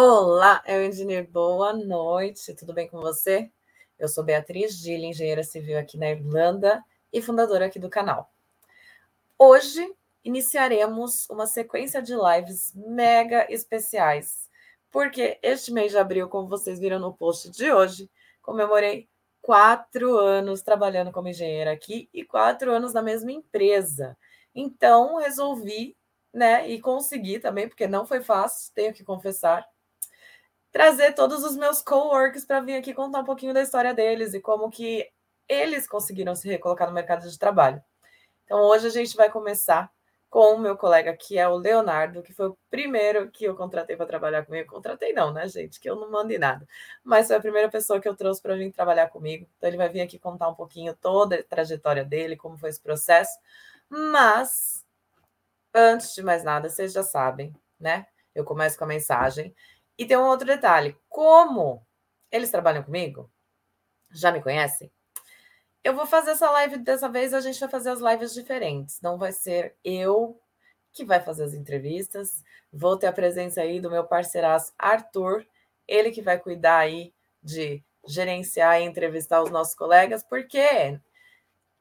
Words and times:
Olá, 0.00 0.62
eu 0.64 0.86
engenheiro, 0.86 1.26
boa 1.26 1.72
noite, 1.72 2.54
tudo 2.54 2.72
bem 2.72 2.86
com 2.86 3.00
você? 3.00 3.50
Eu 3.98 4.06
sou 4.06 4.22
Beatriz 4.22 4.74
Gille, 4.74 5.06
engenheira 5.06 5.42
civil 5.42 5.76
aqui 5.76 5.98
na 5.98 6.08
Irlanda 6.08 6.84
e 7.12 7.20
fundadora 7.20 7.66
aqui 7.66 7.80
do 7.80 7.90
canal. 7.90 8.32
Hoje 9.36 9.92
iniciaremos 10.22 11.28
uma 11.28 11.48
sequência 11.48 12.00
de 12.00 12.14
lives 12.14 12.72
mega 12.76 13.52
especiais, 13.52 14.48
porque 14.88 15.36
este 15.42 15.72
mês 15.72 15.90
de 15.90 15.98
abril, 15.98 16.28
como 16.28 16.46
vocês 16.46 16.78
viram 16.78 17.00
no 17.00 17.12
post 17.12 17.50
de 17.50 17.72
hoje, 17.72 18.08
comemorei 18.40 19.08
quatro 19.42 20.16
anos 20.16 20.62
trabalhando 20.62 21.10
como 21.10 21.26
engenheira 21.26 21.72
aqui 21.72 22.08
e 22.14 22.24
quatro 22.24 22.70
anos 22.70 22.92
na 22.92 23.02
mesma 23.02 23.32
empresa. 23.32 24.16
Então, 24.54 25.16
resolvi, 25.16 25.96
né, 26.32 26.68
e 26.68 26.80
consegui 26.80 27.40
também, 27.40 27.66
porque 27.66 27.88
não 27.88 28.06
foi 28.06 28.22
fácil, 28.22 28.72
tenho 28.72 28.94
que 28.94 29.02
confessar, 29.02 29.66
trazer 30.72 31.12
todos 31.12 31.44
os 31.44 31.56
meus 31.56 31.82
coworkers 31.82 32.44
para 32.44 32.60
vir 32.60 32.76
aqui 32.76 32.92
contar 32.94 33.20
um 33.20 33.24
pouquinho 33.24 33.54
da 33.54 33.62
história 33.62 33.94
deles 33.94 34.34
e 34.34 34.40
como 34.40 34.70
que 34.70 35.08
eles 35.48 35.88
conseguiram 35.88 36.34
se 36.34 36.48
recolocar 36.48 36.88
no 36.88 36.94
mercado 36.94 37.28
de 37.28 37.38
trabalho. 37.38 37.82
Então 38.44 38.60
hoje 38.60 38.86
a 38.86 38.90
gente 38.90 39.16
vai 39.16 39.30
começar 39.30 39.90
com 40.30 40.54
o 40.54 40.58
meu 40.58 40.76
colega 40.76 41.16
que 41.16 41.38
é 41.38 41.48
o 41.48 41.56
Leonardo, 41.56 42.22
que 42.22 42.34
foi 42.34 42.48
o 42.48 42.58
primeiro 42.70 43.30
que 43.30 43.44
eu 43.44 43.56
contratei 43.56 43.96
para 43.96 44.06
trabalhar 44.06 44.44
comigo. 44.44 44.70
Contratei 44.70 45.12
não, 45.12 45.32
né, 45.32 45.48
gente? 45.48 45.80
Que 45.80 45.88
eu 45.88 45.96
não 45.96 46.10
mandei 46.10 46.38
nada. 46.38 46.66
Mas 47.02 47.28
foi 47.28 47.36
a 47.36 47.40
primeira 47.40 47.68
pessoa 47.70 48.00
que 48.00 48.08
eu 48.08 48.14
trouxe 48.14 48.42
para 48.42 48.54
vir 48.54 48.70
trabalhar 48.72 49.08
comigo. 49.08 49.48
Então 49.56 49.68
ele 49.68 49.78
vai 49.78 49.88
vir 49.88 50.02
aqui 50.02 50.18
contar 50.18 50.48
um 50.48 50.54
pouquinho 50.54 50.94
toda 50.94 51.36
a 51.36 51.42
trajetória 51.42 52.04
dele, 52.04 52.36
como 52.36 52.58
foi 52.58 52.68
esse 52.70 52.80
processo. 52.80 53.38
Mas 53.88 54.84
antes 55.74 56.14
de 56.14 56.22
mais 56.22 56.44
nada, 56.44 56.68
vocês 56.68 56.92
já 56.92 57.02
sabem, 57.02 57.54
né? 57.80 58.06
Eu 58.34 58.44
começo 58.44 58.78
com 58.78 58.84
a 58.84 58.88
mensagem 58.88 59.54
e 59.98 60.06
tem 60.06 60.16
um 60.16 60.28
outro 60.28 60.46
detalhe: 60.46 60.96
como 61.08 61.84
eles 62.30 62.50
trabalham 62.50 62.82
comigo, 62.82 63.30
já 64.10 64.30
me 64.30 64.40
conhecem, 64.40 64.90
eu 65.82 65.94
vou 65.94 66.06
fazer 66.06 66.32
essa 66.32 66.50
live 66.50 66.78
dessa 66.78 67.08
vez. 67.08 67.34
A 67.34 67.40
gente 67.40 67.58
vai 67.58 67.68
fazer 67.68 67.90
as 67.90 68.00
lives 68.00 68.32
diferentes. 68.32 69.00
Não 69.00 69.18
vai 69.18 69.32
ser 69.32 69.74
eu 69.84 70.40
que 70.92 71.04
vai 71.04 71.20
fazer 71.20 71.44
as 71.44 71.54
entrevistas. 71.54 72.44
Vou 72.72 72.96
ter 72.96 73.06
a 73.06 73.12
presença 73.12 73.60
aí 73.62 73.80
do 73.80 73.90
meu 73.90 74.04
parceiraço 74.04 74.72
Arthur, 74.78 75.46
ele 75.86 76.10
que 76.10 76.20
vai 76.20 76.38
cuidar 76.38 76.78
aí 76.78 77.14
de 77.42 77.82
gerenciar 78.06 78.80
e 78.80 78.84
entrevistar 78.84 79.42
os 79.42 79.50
nossos 79.50 79.74
colegas, 79.74 80.22
porque 80.22 81.00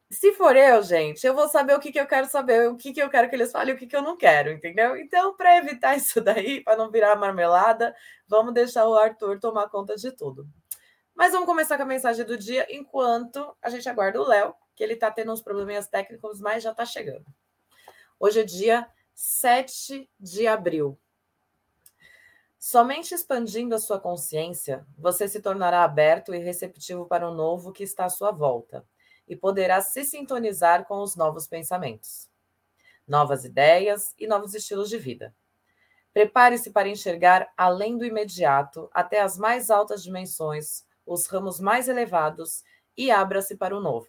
se 0.10 0.34
for 0.34 0.56
eu, 0.56 0.82
gente, 0.84 1.28
eu 1.28 1.34
vou 1.34 1.50
saber 1.50 1.76
o 1.76 1.80
que, 1.80 1.92
que 1.92 2.00
eu 2.00 2.08
quero 2.08 2.28
saber, 2.28 2.70
o 2.70 2.78
que, 2.78 2.94
que 2.94 3.02
eu 3.02 3.10
quero 3.10 3.30
que 3.30 3.36
eles 3.36 3.52
falem 3.52 3.76
o 3.76 3.78
que, 3.78 3.86
que 3.86 3.96
eu 3.96 4.02
não 4.02 4.16
quero, 4.16 4.50
entendeu? 4.52 4.96
Então, 4.96 5.36
para 5.36 5.58
evitar 5.58 5.96
isso 5.98 6.22
daí, 6.22 6.64
para 6.64 6.78
não 6.78 6.90
virar 6.90 7.16
marmelada, 7.18 7.94
vamos 8.28 8.54
deixar 8.54 8.88
o 8.88 8.96
Arthur 8.96 9.40
tomar 9.40 9.70
conta 9.70 9.96
de 9.96 10.12
tudo. 10.12 10.48
Mas 11.14 11.34
vamos 11.34 11.48
começar 11.48 11.76
com 11.78 11.84
a 11.84 11.88
mensagem 11.88 12.26
do 12.26 12.38
dia, 12.38 12.66
enquanto 12.70 13.56
a 13.62 13.70
gente 13.70 13.90
aguarda 13.90 14.22
o 14.22 14.28
Léo, 14.28 14.56
que 14.76 14.84
ele 14.84 14.94
está 14.94 15.12
tendo 15.12 15.32
uns 15.34 15.42
probleminhas 15.42 15.88
técnicos, 15.88 16.40
mas 16.40 16.64
já 16.64 16.72
está 16.72 16.86
chegando. 16.86 17.26
Hoje 18.20 18.40
é 18.40 18.44
dia 18.44 18.88
7 19.14 20.10
de 20.20 20.48
abril. 20.48 20.98
Somente 22.58 23.14
expandindo 23.14 23.76
a 23.76 23.80
sua 23.80 24.00
consciência, 24.00 24.86
você 24.98 25.28
se 25.28 25.42
tornará 25.42 25.84
aberto 25.84 26.34
e 26.34 26.38
receptivo 26.38 27.06
para 27.08 27.30
o 27.30 27.34
novo 27.34 27.72
que 27.72 27.84
está 27.84 28.06
à 28.06 28.10
sua 28.10 28.32
volta 28.32 28.86
e 29.28 29.36
poderá 29.36 29.82
se 29.82 30.04
sintonizar 30.04 30.86
com 30.86 31.02
os 31.02 31.16
novos 31.16 31.48
pensamentos, 31.48 32.30
novas 33.08 33.46
ideias 33.46 34.14
e 34.18 34.28
novos 34.28 34.54
estilos 34.54 34.90
de 34.90 34.98
vida. 34.98 35.36
Prepare-se 36.14 36.72
para 36.72 36.90
enxergar 36.90 37.52
além 37.56 37.98
do 37.98 38.06
imediato, 38.06 38.90
até 38.92 39.22
as 39.22 39.38
mais 39.38 39.70
altas 39.70 40.02
dimensões, 40.02 40.86
os 41.06 41.28
ramos 41.28 41.60
mais 41.60 41.88
elevados 41.88 42.64
e 42.98 43.12
abra-se 43.12 43.56
para 43.56 43.78
o 43.78 43.80
novo. 43.80 44.08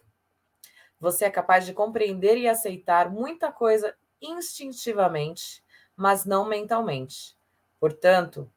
Você 0.99 1.25
é 1.25 1.29
capaz 1.29 1.65
de 1.65 1.73
compreender 1.73 2.37
e 2.37 2.47
aceitar 2.47 3.11
muita 3.11 3.51
coisa 3.51 3.95
instintivamente, 4.21 5.63
mas 5.95 6.25
não 6.25 6.45
mentalmente. 6.45 7.37
Portanto, 7.79 8.51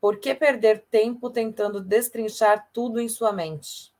por 0.00 0.18
que 0.18 0.34
perder 0.34 0.84
tempo 0.90 1.30
tentando 1.30 1.80
destrinchar 1.80 2.68
tudo 2.72 3.00
em 3.00 3.08
sua 3.08 3.32
mente? 3.32 3.93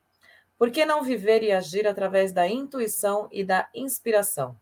Por 0.57 0.71
que 0.71 0.87
não 0.87 1.03
viver 1.03 1.43
e 1.43 1.51
agir 1.51 1.87
através 1.87 2.33
da 2.33 2.47
intuição 2.47 3.29
e 3.33 3.45
da 3.45 3.69
inspiração? 3.75 4.57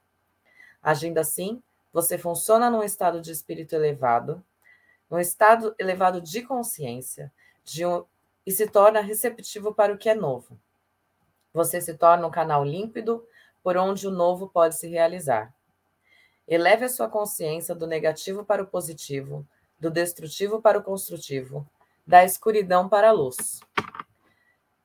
Agindo 0.82 1.19
assim, 1.19 1.62
você 1.92 2.16
funciona 2.16 2.70
num 2.70 2.82
estado 2.82 3.20
de 3.20 3.30
espírito 3.30 3.75
elevado, 3.75 4.42
num 5.10 5.19
estado 5.19 5.75
elevado 5.78 6.20
de 6.20 6.42
consciência, 6.42 7.30
de 7.62 7.84
um, 7.84 8.04
e 8.47 8.50
se 8.50 8.66
torna 8.66 9.00
receptivo 9.00 9.75
para 9.75 9.92
o 9.92 9.98
que 9.98 10.08
é 10.08 10.14
novo. 10.14 10.58
Você 11.53 11.80
se 11.80 11.94
torna 11.94 12.26
um 12.26 12.30
canal 12.30 12.64
límpido 12.64 13.24
por 13.62 13.76
onde 13.76 14.09
o 14.09 14.10
novo 14.10 14.48
pode 14.48 14.74
se 14.76 14.88
realizar. 14.88 15.54
Eleve 16.48 16.86
a 16.86 16.88
sua 16.88 17.09
consciência 17.09 17.74
do 17.74 17.86
negativo 17.86 18.44
para 18.44 18.62
o 18.62 18.66
positivo, 18.66 19.47
do 19.78 19.91
destrutivo 19.91 20.60
para 20.60 20.78
o 20.78 20.82
construtivo, 20.82 21.69
da 22.06 22.24
escuridão 22.24 22.88
para 22.88 23.10
a 23.10 23.12
luz 23.12 23.60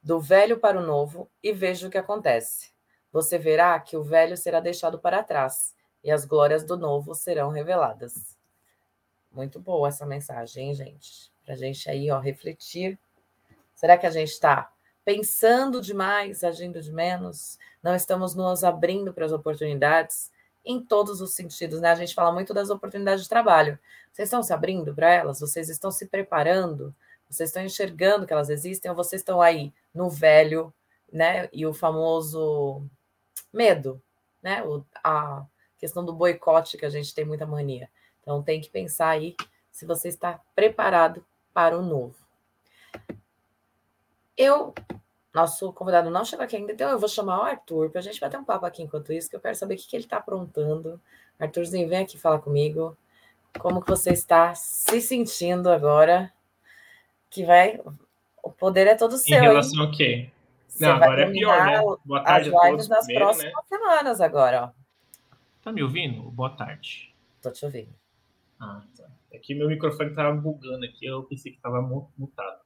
do 0.08 0.22
velho 0.22 0.58
para 0.58 0.80
o 0.80 0.86
novo 0.86 1.30
e 1.44 1.52
veja 1.52 1.86
o 1.86 1.92
que 1.92 1.98
acontece. 1.98 2.72
Você 3.12 3.38
verá 3.38 3.78
que 3.78 3.98
o 3.98 4.04
velho 4.06 4.38
será 4.38 4.62
deixado 4.62 4.98
para 4.98 5.22
trás 5.22 5.76
e 6.02 6.10
as 6.10 6.24
glórias 6.24 6.64
do 6.64 6.78
novo 6.78 7.14
serão 7.14 7.50
reveladas. 7.50 8.38
Muito 9.30 9.60
boa 9.60 9.90
essa 9.90 10.06
mensagem, 10.06 10.70
hein, 10.70 10.74
gente? 10.74 11.30
Para 11.44 11.56
a 11.56 11.58
gente 11.58 11.90
aí, 11.90 12.10
ó, 12.10 12.20
refletir. 12.20 12.98
Será 13.76 13.98
que 13.98 14.08
a 14.08 14.10
gente 14.10 14.32
está 14.32 14.72
pensando 15.04 15.82
demais, 15.82 16.42
agindo 16.42 16.82
de 16.82 16.94
menos? 16.94 17.60
Não 17.84 17.94
estamos 17.94 18.34
nos 18.34 18.64
abrindo 18.64 19.14
para 19.14 19.26
as 19.26 19.34
oportunidades 19.34 20.32
em 20.64 20.82
todos 20.82 21.20
os 21.20 21.34
sentidos, 21.34 21.82
né? 21.82 21.92
A 21.92 21.96
gente 21.96 22.16
fala 22.16 22.32
muito 22.32 22.54
das 22.54 22.70
oportunidades 22.70 23.24
de 23.24 23.30
trabalho. 23.30 23.78
Vocês 24.14 24.28
estão 24.30 24.42
se 24.42 24.54
abrindo 24.54 24.96
para 24.96 25.12
elas? 25.12 25.42
Vocês 25.42 25.68
estão 25.68 25.92
se 25.92 26.06
preparando? 26.06 26.96
Vocês 27.30 27.50
estão 27.50 27.64
enxergando 27.64 28.26
que 28.26 28.34
elas 28.34 28.50
existem 28.50 28.90
ou 28.90 28.96
vocês 28.96 29.22
estão 29.22 29.42
aí 29.42 29.74
no 29.94 30.10
velho, 30.10 30.74
né? 31.12 31.50
E 31.52 31.66
o 31.66 31.74
famoso 31.74 32.86
medo, 33.52 34.02
né? 34.42 34.64
O, 34.64 34.86
a 35.04 35.46
questão 35.78 36.04
do 36.04 36.14
boicote 36.14 36.78
que 36.78 36.86
a 36.86 36.90
gente 36.90 37.14
tem 37.14 37.26
muita 37.26 37.46
mania. 37.46 37.90
Então 38.22 38.42
tem 38.42 38.60
que 38.62 38.70
pensar 38.70 39.10
aí 39.10 39.36
se 39.72 39.86
você 39.86 40.08
está 40.08 40.42
preparado 40.56 41.26
para 41.54 41.78
o 41.78 41.82
novo. 41.82 42.16
Eu, 44.36 44.74
nosso 45.34 45.74
convidado 45.74 46.10
não 46.10 46.24
chegou 46.24 46.46
aqui 46.46 46.56
ainda, 46.56 46.72
então 46.72 46.90
eu 46.90 47.00
vou 47.00 47.10
chamar 47.10 47.40
o 47.40 47.44
Arthur 47.44 47.90
para 47.90 48.00
a 48.00 48.04
gente 48.04 48.20
bater 48.20 48.40
um 48.40 48.44
papo 48.44 48.66
aqui 48.66 48.84
enquanto 48.84 49.12
isso, 49.12 49.30
que 49.30 49.36
eu 49.36 49.40
quero 49.40 49.56
saber 49.56 49.76
o 49.76 49.78
que, 49.78 49.88
que 49.88 49.96
ele 49.96 50.04
está 50.04 50.18
aprontando. 50.18 51.02
Arthurzinho, 51.40 51.90
vem 51.90 52.00
aqui 52.00 52.18
falar 52.18 52.40
comigo. 52.40 52.98
Como 53.60 53.82
que 53.82 53.90
você 53.90 54.12
está 54.12 54.54
se 54.54 55.02
sentindo 55.02 55.70
agora? 55.70 56.32
Que 57.30 57.44
vai 57.46 57.80
o 58.44 58.52
poder 58.52 58.88
é 58.88 58.96
todo 58.96 59.18
seu. 59.18 59.38
Em 59.38 59.42
relação 59.42 59.84
ao 59.84 59.92
quê? 59.92 60.30
Você 60.68 60.86
Não, 60.86 60.96
agora 60.96 61.24
é 61.24 61.32
pior, 61.32 61.66
né? 61.66 61.82
Boa 62.06 62.24
tarde 62.24 62.50
a 62.50 62.52
todos. 62.52 62.88
nas 62.88 63.06
primeiro, 63.06 63.26
próximas 63.26 63.54
né? 63.54 63.62
semanas 63.68 64.22
agora, 64.22 64.64
ó. 64.66 65.38
Tá 65.62 65.72
me 65.72 65.84
ouvindo? 65.84 66.22
Boa 66.32 66.52
tarde. 66.52 67.14
Tô 67.42 67.52
te 67.52 67.66
ouvindo. 67.66 67.94
Ah, 68.60 68.82
tá. 68.96 69.10
É 69.32 69.38
que 69.38 69.54
meu 69.54 69.68
microfone 69.68 70.16
tava 70.16 70.36
bugando 70.36 70.86
aqui, 70.86 71.06
eu 71.06 71.24
pensei 71.24 71.52
que 71.52 71.60
tava 71.60 71.82
mutado. 71.82 72.62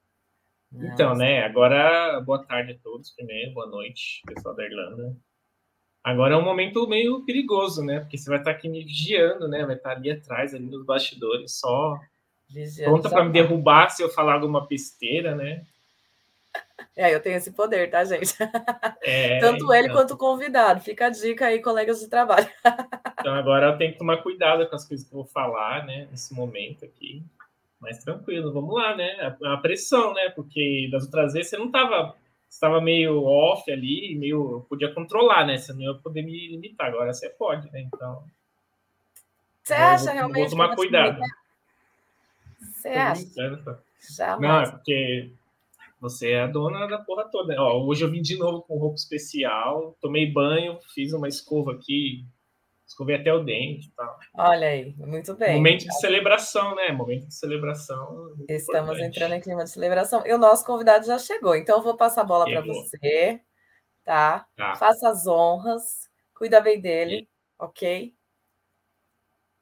Não, 0.72 0.88
então, 0.88 1.16
né, 1.16 1.44
agora 1.44 2.22
boa 2.22 2.46
tarde 2.46 2.74
a 2.74 2.80
todos 2.80 3.12
primeiro, 3.12 3.54
boa 3.54 3.68
noite, 3.68 4.22
pessoal 4.26 4.56
da 4.56 4.64
Irlanda. 4.64 5.18
Agora 6.04 6.36
é 6.36 6.38
um 6.38 6.46
momento 6.46 6.88
meio 6.88 7.26
perigoso, 7.26 7.84
né? 7.84 8.00
Porque 8.00 8.18
você 8.18 8.30
vai 8.30 8.40
estar 8.40 8.52
aqui 8.52 8.70
me 8.70 8.84
vigiando, 8.84 9.48
né? 9.48 9.66
Vai 9.66 9.76
estar 9.76 9.92
ali 9.92 10.10
atrás, 10.12 10.54
ali 10.54 10.66
nos 10.66 10.86
bastidores, 10.86 11.60
só 11.60 12.00
Vigiando 12.54 12.92
pronta 12.92 13.10
para 13.10 13.24
me 13.24 13.32
derrubar 13.32 13.90
se 13.90 14.04
eu 14.04 14.10
falar 14.10 14.34
alguma 14.34 14.66
besteira, 14.68 15.36
né? 15.36 15.66
É, 16.94 17.14
eu 17.14 17.22
tenho 17.22 17.38
esse 17.38 17.52
poder, 17.52 17.90
tá, 17.90 18.04
gente? 18.04 18.36
É, 19.02 19.40
Tanto 19.40 19.74
ele 19.74 19.88
então. 19.88 19.98
quanto 19.98 20.14
o 20.14 20.18
convidado. 20.18 20.82
Fica 20.82 21.06
a 21.06 21.10
dica 21.10 21.46
aí, 21.46 21.62
colegas 21.62 22.00
de 22.00 22.08
trabalho. 22.08 22.48
Então 23.22 23.36
agora 23.36 23.68
eu 23.68 23.78
tenho 23.78 23.94
que 23.94 24.00
tomar 24.00 24.18
cuidado 24.18 24.68
com 24.68 24.76
as 24.76 24.84
coisas 24.84 25.08
que 25.08 25.14
eu 25.14 25.20
vou 25.20 25.28
falar, 25.28 25.86
né? 25.86 26.08
Nesse 26.10 26.34
momento 26.34 26.84
aqui. 26.84 27.24
Mas 27.80 28.00
tranquilo, 28.00 28.52
vamos 28.52 28.74
lá, 28.74 28.96
né? 28.96 29.36
A, 29.44 29.54
a 29.54 29.58
pressão, 29.58 30.12
né? 30.16 30.30
Porque 30.30 30.90
das 30.92 31.04
outras 31.04 31.34
vezes 31.34 31.52
você 31.52 31.58
não 31.58 31.68
estava 31.68 32.16
estava 32.50 32.82
meio 32.82 33.24
off 33.24 33.72
ali, 33.72 34.16
meio 34.16 34.66
podia 34.68 34.92
controlar, 34.92 35.46
né? 35.46 35.58
Você 35.58 35.72
não 35.72 35.82
ia 35.82 35.94
poder 35.94 36.24
me 36.24 36.48
limitar. 36.50 36.88
Agora 36.88 37.14
você 37.14 37.30
pode, 37.30 37.72
né? 37.72 37.82
Então. 37.82 38.24
Você 39.64 39.74
acha 39.74 40.06
vou, 40.06 40.14
realmente? 40.14 40.40
Vou 40.40 40.50
tomar 40.50 40.76
cuidado. 40.76 41.22
Você 42.82 42.90
acha? 42.90 43.84
Jamais. 44.16 44.42
Não, 44.42 44.62
é 44.62 44.72
porque 44.72 45.32
você 46.00 46.32
é 46.32 46.42
a 46.42 46.48
dona 46.48 46.88
da 46.88 46.98
porra 46.98 47.26
toda. 47.26 47.56
Ó, 47.62 47.86
hoje 47.86 48.04
eu 48.04 48.10
vim 48.10 48.22
de 48.22 48.38
novo 48.38 48.62
com 48.64 48.78
roupa 48.78 48.96
especial, 48.96 49.96
tomei 50.02 50.32
banho, 50.32 50.80
fiz 50.94 51.14
uma 51.14 51.28
escova 51.28 51.74
aqui 51.74 52.26
escovei 52.92 53.16
até 53.16 53.34
o 53.34 53.44
dente 53.44 53.88
e 53.88 53.92
tal. 53.92 54.20
Olha 54.36 54.68
aí, 54.68 54.94
muito 54.98 55.34
bem. 55.36 55.56
Momento 55.56 55.86
de 55.86 56.00
celebração, 56.00 56.76
né? 56.76 56.92
Momento 56.92 57.28
de 57.28 57.34
celebração. 57.34 58.36
Estamos 58.50 58.92
importante. 58.92 59.04
entrando 59.04 59.34
em 59.34 59.42
clima 59.42 59.64
de 59.64 59.70
celebração. 59.70 60.26
E 60.26 60.34
o 60.34 60.38
nosso 60.38 60.66
convidado 60.66 61.06
já 61.06 61.18
chegou, 61.18 61.56
então 61.56 61.78
eu 61.78 61.84
vou 61.84 61.96
passar 61.96 62.22
a 62.22 62.26
bola 62.26 62.46
para 62.46 62.62
você, 62.62 63.42
tá? 64.04 64.46
tá? 64.56 64.76
Faça 64.76 65.10
as 65.10 65.26
honras, 65.26 66.10
cuida 66.36 66.60
bem 66.60 66.80
dele, 66.80 67.28
ok? 67.58 68.14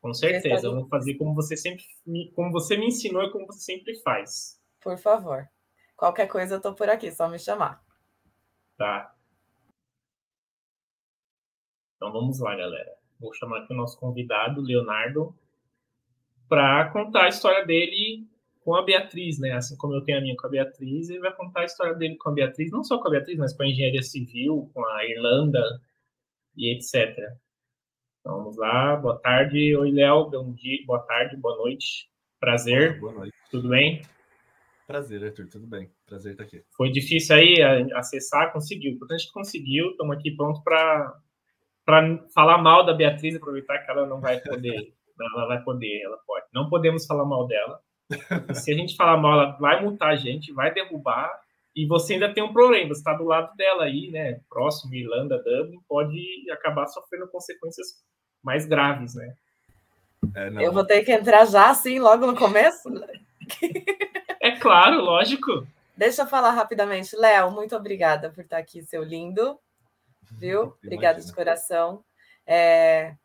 Com 0.02 0.14
certeza, 0.14 0.68
eu 0.68 0.76
vou 0.76 0.88
fazer 0.88 1.16
como 1.16 1.36
você 1.36 1.58
sempre, 1.58 1.84
como 2.34 2.52
você 2.52 2.78
me 2.78 2.88
ensinou 2.88 3.24
e 3.24 3.32
como 3.32 3.46
você 3.46 3.60
sempre 3.60 3.96
faz. 4.02 4.60
Por 4.82 4.98
favor. 4.98 5.48
Qualquer 5.96 6.28
coisa 6.28 6.56
eu 6.56 6.62
tô 6.62 6.74
por 6.74 6.90
aqui, 6.90 7.12
só 7.12 7.28
me 7.28 7.38
chamar. 7.38 7.84
Tá. 8.78 9.14
Então 11.98 12.14
vamos 12.14 12.40
lá, 12.40 12.56
galera. 12.56 12.96
Vou 13.20 13.34
chamar 13.34 13.60
aqui 13.60 13.74
o 13.74 13.76
nosso 13.76 14.00
convidado, 14.00 14.62
Leonardo, 14.62 15.38
para 16.48 16.90
contar 16.92 17.26
a 17.26 17.28
história 17.28 17.66
dele 17.66 18.26
com 18.62 18.76
a 18.76 18.82
Beatriz, 18.82 19.38
né? 19.38 19.52
Assim 19.52 19.76
como 19.76 19.94
eu 19.94 20.02
tenho 20.06 20.20
a 20.20 20.22
minha 20.22 20.38
com 20.38 20.48
a 20.48 20.50
Beatriz, 20.50 21.10
ele 21.10 21.20
vai 21.20 21.36
contar 21.36 21.62
a 21.62 21.66
história 21.66 21.94
dele 21.94 22.16
com 22.16 22.30
a 22.30 22.34
Beatriz, 22.34 22.72
não 22.72 22.86
só 22.86 22.98
com 22.98 23.10
a 23.10 23.12
Beatriz, 23.12 23.38
mas 23.38 23.54
com 23.54 23.64
a 23.64 23.68
engenharia 23.68 24.02
civil, 24.02 24.72
com 24.74 24.86
a 24.86 25.06
Irlanda 25.06 25.62
e 26.56 26.74
etc. 26.74 27.18
Vamos 28.30 28.58
lá. 28.58 28.96
Boa 28.96 29.18
tarde. 29.18 29.76
Oi, 29.76 29.92
Léo. 29.92 30.30
Bom 30.30 30.54
dia. 30.54 30.86
Boa 30.86 31.00
tarde, 31.00 31.36
boa 31.36 31.58
noite. 31.58 32.08
Prazer. 32.40 33.00
Boa 33.00 33.12
noite. 33.12 33.34
Tudo 33.50 33.70
bem? 33.70 34.04
Prazer, 34.86 35.24
Arthur. 35.24 35.48
Tudo 35.48 35.66
bem. 35.66 35.90
Prazer 36.06 36.34
estar 36.34 36.44
aqui. 36.44 36.64
Foi 36.78 36.92
difícil 36.92 37.36
aí 37.36 37.56
acessar, 37.96 38.54
conseguiu. 38.54 39.00
Portanto, 39.00 39.16
a 39.16 39.18
gente 39.18 39.32
conseguiu. 39.32 39.90
Estamos 39.90 40.16
aqui 40.16 40.30
prontos 40.36 40.62
para 40.64 41.20
para 41.84 42.24
falar 42.36 42.60
mal 42.60 42.86
da 42.86 42.94
Beatriz, 42.94 43.36
aproveitar 43.36 43.80
que 43.80 43.90
ela 43.90 44.06
não 44.06 44.22
vai 44.22 44.40
poder, 44.42 44.94
ela 45.36 45.48
vai 45.48 45.64
poder, 45.64 46.04
ela 46.04 46.20
pode. 46.28 46.46
Não 46.54 46.70
podemos 46.70 47.08
falar 47.08 47.26
mal 47.26 47.48
dela. 47.48 47.80
Se 48.54 48.72
a 48.72 48.76
gente 48.76 48.96
falar 48.96 49.18
mal, 49.18 49.34
ela 49.34 49.58
vai 49.58 49.82
multar 49.82 50.10
a 50.10 50.16
gente, 50.16 50.54
vai 50.54 50.72
derrubar, 50.72 51.32
e 51.76 51.88
você 51.88 52.14
ainda 52.14 52.32
tem 52.32 52.44
um 52.44 52.54
problema, 52.54 52.90
você 52.90 53.00
está 53.00 53.14
do 53.14 53.24
lado 53.24 53.56
dela 53.56 53.86
aí, 53.86 54.12
né? 54.12 54.40
Próximo, 54.48 54.94
Irlanda, 54.94 55.38
Dublin, 55.40 55.80
pode 55.88 56.22
acabar 56.52 56.86
sofrendo 56.86 57.28
consequências 57.30 57.88
mais 58.44 58.66
graves, 58.66 59.16
né? 59.16 59.34
É, 60.36 60.66
Eu 60.66 60.72
vou 60.72 60.86
ter 60.86 61.04
que 61.04 61.12
entrar 61.12 61.46
já 61.46 61.70
assim, 61.70 62.00
logo 62.00 62.26
no 62.26 62.36
começo? 62.36 62.90
é 64.42 64.52
claro, 64.52 65.02
lógico. 65.02 65.68
Deixa 65.96 66.22
eu 66.22 66.28
falar 66.28 66.52
rapidamente. 66.52 67.16
Léo, 67.16 67.52
muito 67.52 67.76
obrigada 67.76 68.30
por 68.30 68.44
estar 68.44 68.58
aqui, 68.58 68.84
seu 68.84 69.04
lindo 69.04 69.60
viu? 70.32 70.76
Obrigada 70.84 71.22
de 71.22 71.34
coração. 71.34 72.04
É, 72.46 73.16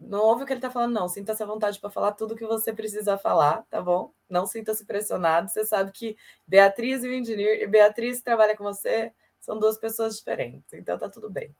não 0.00 0.20
ouve 0.20 0.42
o 0.42 0.46
que 0.46 0.52
ele 0.52 0.58
está 0.58 0.70
falando, 0.70 0.94
não. 0.94 1.08
Sinta-se 1.08 1.42
à 1.42 1.46
vontade 1.46 1.78
para 1.78 1.90
falar 1.90 2.12
tudo 2.12 2.34
o 2.34 2.36
que 2.36 2.46
você 2.46 2.72
precisa 2.72 3.18
falar, 3.18 3.64
tá 3.68 3.80
bom? 3.80 4.12
Não 4.28 4.46
sinta-se 4.46 4.84
pressionado. 4.84 5.50
Você 5.50 5.64
sabe 5.64 5.92
que 5.92 6.16
Beatriz 6.46 7.04
e 7.04 7.08
o 7.08 7.14
engineer, 7.14 7.62
e 7.62 7.66
Beatriz 7.66 8.18
que 8.18 8.24
trabalha 8.24 8.56
com 8.56 8.64
você 8.64 9.12
são 9.40 9.58
duas 9.58 9.78
pessoas 9.78 10.16
diferentes, 10.16 10.72
então 10.72 10.98
tá 10.98 11.08
tudo 11.08 11.30
bem. 11.30 11.54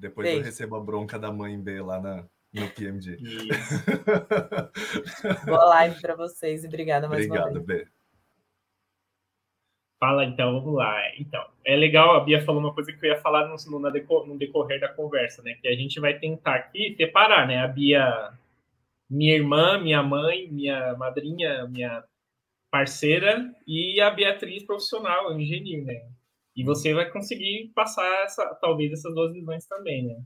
Depois 0.00 0.26
Beijo. 0.26 0.40
eu 0.40 0.44
recebo 0.44 0.76
a 0.76 0.80
bronca 0.80 1.18
da 1.18 1.30
mãe 1.30 1.60
B 1.60 1.82
lá 1.82 2.00
na, 2.00 2.24
no 2.54 2.70
PMG. 2.70 3.18
Boa 5.44 5.64
live 5.66 6.00
para 6.00 6.16
vocês 6.16 6.64
e 6.64 6.66
obrigada 6.66 7.06
mais 7.06 7.26
Obrigado, 7.26 7.50
uma 7.50 7.60
vez. 7.60 7.84
B. 7.84 7.90
Fala 9.98 10.24
então, 10.24 10.58
vamos 10.58 10.76
lá. 10.76 10.98
Então, 11.18 11.44
é 11.62 11.76
legal, 11.76 12.16
a 12.16 12.24
Bia 12.24 12.42
falou 12.42 12.62
uma 12.62 12.72
coisa 12.72 12.90
que 12.90 13.04
eu 13.04 13.10
ia 13.10 13.20
falar 13.20 13.46
no, 13.46 13.78
no, 13.78 14.26
no 14.26 14.38
decorrer 14.38 14.80
da 14.80 14.88
conversa, 14.88 15.42
né? 15.42 15.52
Que 15.60 15.68
a 15.68 15.76
gente 15.76 16.00
vai 16.00 16.18
tentar 16.18 16.54
aqui 16.54 16.94
separar, 16.96 17.46
né? 17.46 17.58
A 17.58 17.68
Bia, 17.68 18.32
minha 19.10 19.34
irmã, 19.34 19.78
minha 19.78 20.02
mãe, 20.02 20.48
minha 20.50 20.96
madrinha, 20.96 21.66
minha 21.66 22.02
parceira 22.70 23.54
e 23.66 24.00
a 24.00 24.10
Beatriz 24.10 24.62
profissional, 24.62 25.38
engenheiro, 25.38 25.84
né? 25.84 26.08
E 26.60 26.62
você 26.62 26.92
vai 26.92 27.10
conseguir 27.10 27.72
passar 27.74 28.06
essa, 28.22 28.44
talvez 28.60 28.92
essas 28.92 29.14
duas 29.14 29.32
visões 29.32 29.66
também, 29.66 30.06
né? 30.06 30.22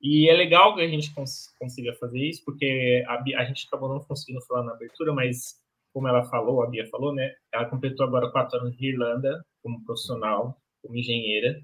E 0.00 0.26
é 0.30 0.32
legal 0.32 0.74
que 0.74 0.80
a 0.80 0.88
gente 0.88 1.12
cons 1.14 1.54
consiga 1.58 1.92
fazer 1.96 2.20
isso, 2.20 2.42
porque 2.42 3.04
a, 3.06 3.22
a 3.36 3.44
gente 3.44 3.66
acabou 3.66 3.90
não 3.90 4.00
conseguindo 4.00 4.40
falar 4.46 4.62
na 4.62 4.72
abertura, 4.72 5.12
mas 5.12 5.56
como 5.92 6.08
ela 6.08 6.24
falou, 6.24 6.62
a 6.62 6.70
Bia 6.70 6.86
falou, 6.86 7.14
né? 7.14 7.34
Ela 7.52 7.66
completou 7.66 8.06
agora 8.06 8.30
quatro 8.30 8.58
anos 8.58 8.78
de 8.78 8.92
Irlanda 8.94 9.44
como 9.62 9.84
profissional, 9.84 10.58
como 10.80 10.96
engenheira. 10.96 11.60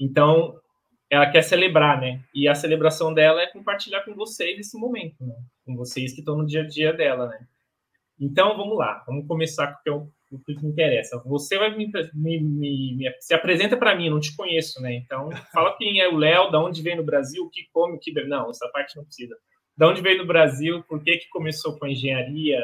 Então, 0.00 0.60
ela 1.08 1.30
quer 1.30 1.42
celebrar, 1.42 2.00
né? 2.00 2.24
E 2.34 2.48
a 2.48 2.56
celebração 2.56 3.14
dela 3.14 3.40
é 3.40 3.46
compartilhar 3.46 4.02
com 4.04 4.16
vocês 4.16 4.58
esse 4.58 4.76
momento, 4.76 5.24
né? 5.24 5.36
Com 5.64 5.76
vocês 5.76 6.12
que 6.12 6.22
estão 6.22 6.36
no 6.36 6.44
dia 6.44 6.62
a 6.62 6.66
dia 6.66 6.92
dela, 6.92 7.28
né? 7.28 7.46
Então, 8.18 8.56
vamos 8.56 8.76
lá. 8.76 9.04
Vamos 9.06 9.28
começar 9.28 9.68
com 9.68 9.78
o 9.78 10.00
que, 10.00 10.12
me 10.30 10.68
interessa. 10.68 11.22
Você 11.24 11.58
vai 11.58 11.74
me, 11.76 11.90
me, 12.14 12.40
me, 12.40 12.96
me 12.96 13.12
se 13.20 13.34
apresenta 13.34 13.76
para 13.76 13.94
mim, 13.96 14.06
eu 14.06 14.12
não 14.12 14.20
te 14.20 14.34
conheço, 14.36 14.80
né? 14.82 14.94
Então, 14.94 15.30
fala 15.52 15.76
quem 15.76 16.00
é 16.00 16.08
o 16.08 16.16
Léo, 16.16 16.50
da 16.50 16.60
onde 16.60 16.82
vem 16.82 16.96
no 16.96 17.04
Brasil, 17.04 17.44
o 17.44 17.50
que 17.50 17.68
come, 17.72 17.96
o 17.96 17.98
que 17.98 18.12
bebe. 18.12 18.28
Não, 18.28 18.50
essa 18.50 18.68
parte 18.68 18.96
não 18.96 19.04
precisa. 19.04 19.36
Da 19.76 19.88
onde 19.88 20.02
veio 20.02 20.18
no 20.18 20.26
Brasil, 20.26 20.82
por 20.84 21.02
que, 21.02 21.18
que 21.18 21.28
começou 21.28 21.78
com 21.78 21.86
engenharia, 21.86 22.60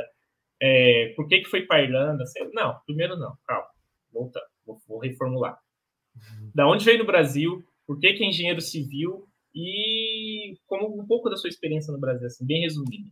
é, 0.61 1.13
por 1.17 1.29
que, 1.29 1.41
que 1.41 1.49
foi 1.49 1.63
para 1.63 1.79
a 1.79 1.83
Irlanda? 1.83 2.25
Não, 2.53 2.79
primeiro 2.87 3.17
não, 3.17 3.37
calma, 3.47 3.69
voltando, 4.13 4.47
vou, 4.67 4.81
vou, 4.89 4.99
reformular. 4.99 5.59
Da 6.55 6.67
onde 6.67 6.85
veio 6.85 6.99
no 6.99 7.07
Brasil? 7.07 7.65
Por 7.87 7.99
que, 7.99 8.15
que 8.15 8.25
é 8.25 8.29
engenheiro 8.29 8.61
civil? 8.61 9.29
E 9.55 10.59
como 10.67 11.01
um 11.01 11.07
pouco 11.07 11.31
da 11.31 11.37
sua 11.37 11.49
experiência 11.49 11.93
no 11.93 12.01
Brasil, 12.01 12.27
assim, 12.27 12.47
bem 12.47 12.63
resumido. 12.63 13.11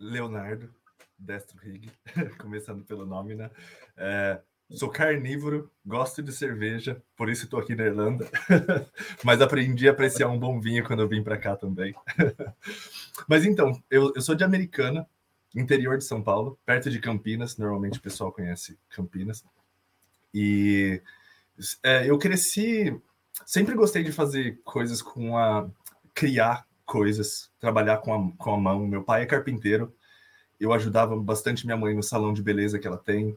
Leonardo 0.00 0.77
Destro 1.18 1.58
Rig, 1.58 1.90
começando 2.38 2.84
pelo 2.84 3.04
nome, 3.04 3.34
né? 3.34 3.50
É, 3.96 4.40
sou 4.70 4.88
carnívoro, 4.88 5.70
gosto 5.84 6.22
de 6.22 6.32
cerveja, 6.32 7.02
por 7.16 7.28
isso 7.28 7.44
estou 7.44 7.58
aqui 7.58 7.74
na 7.74 7.84
Irlanda. 7.84 8.28
Mas 9.24 9.40
aprendi 9.40 9.88
a 9.88 9.92
apreciar 9.92 10.28
um 10.28 10.38
bom 10.38 10.60
vinho 10.60 10.84
quando 10.84 11.00
eu 11.00 11.08
vim 11.08 11.22
para 11.22 11.38
cá 11.38 11.56
também. 11.56 11.94
Mas 13.28 13.44
então, 13.44 13.72
eu, 13.90 14.12
eu 14.14 14.20
sou 14.20 14.34
de 14.34 14.44
Americana, 14.44 15.06
interior 15.54 15.98
de 15.98 16.04
São 16.04 16.22
Paulo, 16.22 16.58
perto 16.64 16.90
de 16.90 17.00
Campinas. 17.00 17.56
Normalmente 17.56 17.98
o 17.98 18.02
pessoal 18.02 18.30
conhece 18.30 18.78
Campinas. 18.90 19.44
E 20.32 21.02
é, 21.82 22.08
eu 22.08 22.18
cresci, 22.18 22.96
sempre 23.46 23.74
gostei 23.74 24.04
de 24.04 24.12
fazer 24.12 24.60
coisas 24.64 25.02
com 25.02 25.36
a. 25.36 25.68
criar 26.14 26.66
coisas, 26.84 27.50
trabalhar 27.60 27.98
com 27.98 28.14
a, 28.14 28.36
com 28.36 28.54
a 28.54 28.56
mão. 28.58 28.86
Meu 28.86 29.02
pai 29.04 29.22
é 29.22 29.26
carpinteiro, 29.26 29.94
eu 30.60 30.72
ajudava 30.72 31.16
bastante 31.16 31.64
minha 31.64 31.76
mãe 31.76 31.94
no 31.94 32.02
salão 32.02 32.32
de 32.32 32.42
beleza 32.42 32.78
que 32.78 32.86
ela 32.86 32.98
tem. 32.98 33.36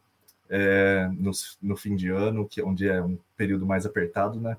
É, 0.50 1.10
no, 1.14 1.32
no 1.62 1.78
fim 1.78 1.96
de 1.96 2.10
ano, 2.10 2.46
que 2.46 2.62
onde 2.62 2.86
é 2.86 3.02
um 3.02 3.18
período 3.38 3.66
mais 3.66 3.86
apertado, 3.86 4.38
né? 4.40 4.58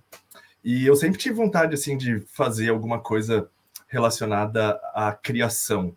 E 0.64 0.87
eu 0.87 0.97
sempre 0.97 1.19
tive 1.19 1.35
vontade 1.35 1.75
assim 1.75 1.99
de 1.99 2.21
fazer 2.21 2.71
alguma 2.71 2.99
coisa 2.99 3.50
relacionada 3.88 4.81
à 4.95 5.12
criação. 5.12 5.95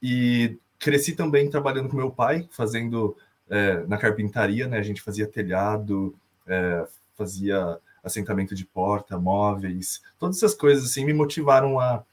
E 0.00 0.58
cresci 0.78 1.16
também 1.16 1.50
trabalhando 1.50 1.88
com 1.88 1.96
meu 1.96 2.10
pai, 2.10 2.48
fazendo 2.52 3.16
é, 3.50 3.84
na 3.86 3.98
carpintaria, 3.98 4.68
né? 4.68 4.78
A 4.78 4.82
gente 4.82 5.02
fazia 5.02 5.26
telhado, 5.26 6.14
é, 6.46 6.86
fazia 7.16 7.78
assentamento 8.04 8.54
de 8.54 8.64
porta, 8.64 9.18
móveis, 9.18 10.00
todas 10.18 10.36
essas 10.36 10.54
coisas 10.54 10.84
assim 10.84 11.04
me 11.04 11.12
motivaram 11.12 11.80
a, 11.80 12.04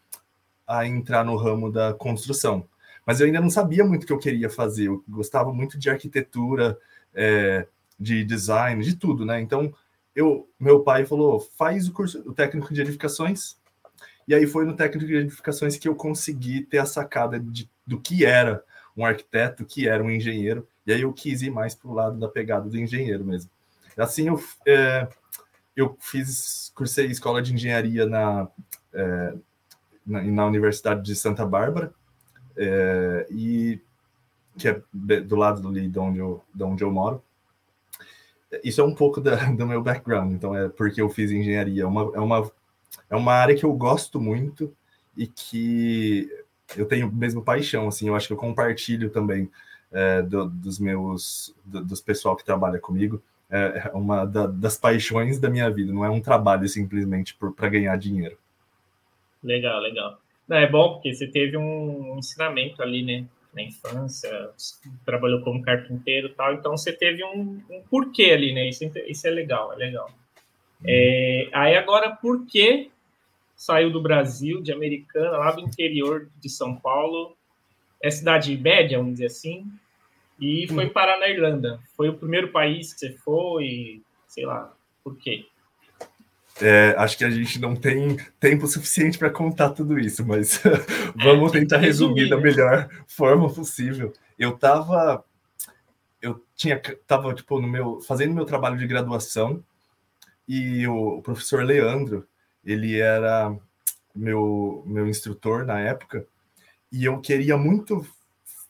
a 0.68 0.88
entrar 0.88 1.24
no 1.24 1.36
ramo 1.36 1.72
da 1.72 1.94
construção. 1.94 2.68
Mas 3.05 3.19
eu 3.19 3.27
ainda 3.27 3.41
não 3.41 3.50
sabia 3.50 3.83
muito 3.83 4.03
o 4.03 4.07
que 4.07 4.13
eu 4.13 4.19
queria 4.19 4.50
fazer. 4.50 4.88
Eu 4.88 5.03
gostava 5.07 5.53
muito 5.53 5.77
de 5.77 5.89
arquitetura, 5.89 6.77
é, 7.13 7.67
de 8.00 8.24
design, 8.24 8.83
de 8.83 8.95
tudo, 8.95 9.25
né? 9.25 9.41
Então, 9.41 9.74
eu, 10.15 10.50
meu 10.60 10.81
pai 10.81 11.05
falou: 11.05 11.39
faz 11.57 11.88
o 11.88 11.93
curso, 11.93 12.24
o 12.25 12.33
técnico 12.33 12.74
de 12.74 12.81
edificações. 12.81 13.57
E 14.27 14.33
aí 14.33 14.48
foi 14.48 14.65
no 14.65 14.75
técnico 14.75 15.05
de 15.05 15.15
edificações 15.15 15.75
que 15.75 15.88
eu 15.88 15.95
consegui 15.95 16.62
ter 16.62 16.77
a 16.77 16.86
sacada 16.86 17.39
de 17.39 17.69
do 17.86 18.00
que 18.00 18.25
era 18.25 18.63
um 18.95 19.05
arquiteto, 19.05 19.65
que 19.65 19.88
era 19.88 20.03
um 20.03 20.10
engenheiro, 20.10 20.67
e 20.86 20.93
aí 20.93 21.01
eu 21.01 21.13
quis 21.13 21.41
ir 21.41 21.50
mais 21.50 21.75
para 21.75 21.89
o 21.89 21.93
lado 21.93 22.19
da 22.19 22.27
pegada 22.27 22.69
do 22.69 22.77
engenheiro 22.77 23.25
mesmo. 23.25 23.50
Assim, 23.98 24.27
eu, 24.27 24.41
é, 24.65 25.07
eu 25.75 25.95
fiz, 26.00 26.72
cursei 26.75 27.07
escola 27.07 27.41
de 27.41 27.53
engenharia 27.53 28.05
na, 28.05 28.48
é, 28.93 29.33
na, 30.05 30.22
na, 30.24 30.45
Universidade 30.45 31.03
de 31.03 31.15
Santa 31.15 31.45
Bárbara, 31.45 31.93
é, 32.57 33.27
e 33.29 33.79
que 34.57 34.67
é 34.67 34.81
do 34.93 35.36
lado 35.36 35.67
ali 35.67 35.88
de 35.88 36.00
onde 36.00 36.19
eu, 36.19 36.43
de 36.53 36.63
onde 36.63 36.83
eu 36.83 36.91
moro. 36.91 37.24
Isso 38.63 38.81
é 38.81 38.83
um 38.83 38.93
pouco 38.93 39.19
da, 39.19 39.36
do 39.51 39.65
meu 39.65 39.81
background, 39.81 40.33
então 40.33 40.55
é 40.55 40.69
porque 40.69 41.01
eu 41.01 41.10
fiz 41.10 41.31
engenharia. 41.31 41.83
É 41.83 41.86
uma, 41.86 42.01
é, 42.15 42.19
uma, 42.19 42.51
é 43.10 43.15
uma 43.15 43.33
área 43.33 43.55
que 43.55 43.65
eu 43.65 43.74
gosto 43.74 44.19
muito 44.19 44.75
e 45.17 45.27
que 45.27 46.29
eu 46.77 46.86
tenho 46.86 47.12
mesmo 47.12 47.43
paixão, 47.43 47.88
assim, 47.88 48.07
eu 48.07 48.15
acho 48.15 48.27
que 48.27 48.33
eu 48.33 48.38
compartilho 48.38 49.10
também 49.10 49.50
é, 49.91 50.22
do, 50.22 50.50
dos 50.50 50.79
meus, 50.79 51.55
do, 51.63 51.83
dos 51.83 52.01
pessoal 52.01 52.36
que 52.36 52.43
trabalha 52.43 52.79
comigo, 52.79 53.22
é, 53.50 53.83
é 53.86 53.91
uma 53.93 54.25
da, 54.25 54.48
das 54.48 54.77
paixões 54.77 55.39
da 55.39 55.50
minha 55.50 55.69
vida, 55.69 55.93
não 55.93 56.03
é 56.03 56.10
um 56.10 56.22
trabalho 56.22 56.67
simplesmente 56.67 57.38
para 57.55 57.69
ganhar 57.69 57.95
dinheiro. 57.98 58.38
Legal, 59.43 59.79
legal. 59.81 60.19
Não, 60.47 60.57
é 60.57 60.67
bom 60.67 60.93
porque 60.93 61.13
você 61.13 61.27
teve 61.27 61.57
um 61.57 62.17
ensinamento 62.17 62.81
ali, 62.81 63.03
né? 63.03 63.25
Na 63.53 63.62
infância, 63.62 64.50
trabalhou 65.05 65.41
como 65.41 65.62
carpinteiro 65.62 66.27
e 66.27 66.33
tal, 66.33 66.55
então 66.55 66.75
você 66.75 66.91
teve 66.91 67.23
um, 67.23 67.62
um 67.69 67.83
porquê 67.88 68.31
ali, 68.31 68.51
né? 68.51 68.67
Isso, 68.67 68.83
é 68.83 69.09
isso 69.09 69.27
é 69.27 69.29
legal, 69.29 69.71
é 69.73 69.75
legal. 69.75 70.09
É, 70.85 71.50
aí 71.53 71.75
agora, 71.75 72.09
por 72.12 72.45
que 72.47 72.89
saiu 73.55 73.91
do 73.91 74.01
Brasil, 74.01 74.62
de 74.62 74.73
Americana, 74.73 75.38
lá 75.38 75.51
do 75.51 75.62
interior 75.62 76.27
de 76.39 76.50
São 76.50 76.75
Paulo, 76.75 77.38
é 78.01 78.09
cidade 78.09 78.57
média, 78.57 78.97
vamos 78.97 79.13
dizer 79.13 79.27
assim, 79.27 79.65
e 80.39 80.67
foi 80.67 80.89
parar 80.89 81.19
na 81.19 81.29
Irlanda. 81.29 81.79
Foi 81.95 82.09
o 82.09 82.17
primeiro 82.17 82.50
país 82.50 82.93
que 82.93 83.00
você 83.00 83.12
foi, 83.13 84.01
sei 84.27 84.45
lá, 84.45 84.73
por 85.03 85.17
quê? 85.17 85.45
É, 86.62 86.93
acho 86.98 87.17
que 87.17 87.25
a 87.25 87.29
gente 87.29 87.60
não 87.60 87.75
tem 87.75 88.17
tempo 88.39 88.67
suficiente 88.67 89.17
para 89.17 89.29
contar 89.29 89.72
tudo 89.72 90.00
isso, 90.00 90.25
mas 90.25 90.62
vamos 91.15 91.53
é, 91.53 91.60
tentar 91.60 91.77
resumir, 91.77 92.25
resumir 92.25 92.29
da 92.29 92.38
né? 92.38 92.43
melhor 92.43 92.89
forma 93.07 93.51
possível. 93.51 94.13
Eu 94.38 94.51
estava 94.51 95.24
eu 96.22 96.41
tinha 96.55 96.79
tava 97.07 97.33
tipo 97.33 97.60
no 97.60 97.67
meu 97.67 98.00
fazendo 98.01 98.33
meu 98.33 98.45
trabalho 98.45 98.77
de 98.77 98.88
graduação 98.88 99.63
e 100.48 100.88
o, 100.88 101.17
o 101.17 101.22
professor 101.22 101.63
Leandro, 101.63 102.27
ele 102.63 103.00
era 103.00 103.55
meu 104.15 104.83
meu 104.86 105.07
instrutor 105.07 105.65
na 105.65 105.79
época 105.79 106.25
e 106.91 107.05
eu 107.05 107.19
queria 107.19 107.57
muito 107.57 108.05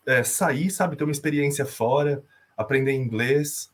é, 0.06 0.24
sair, 0.24 0.72
sabe, 0.72 0.96
ter 0.96 1.04
uma 1.04 1.12
experiência 1.12 1.66
fora, 1.66 2.24
aprender 2.56 2.94
inglês, 2.94 3.73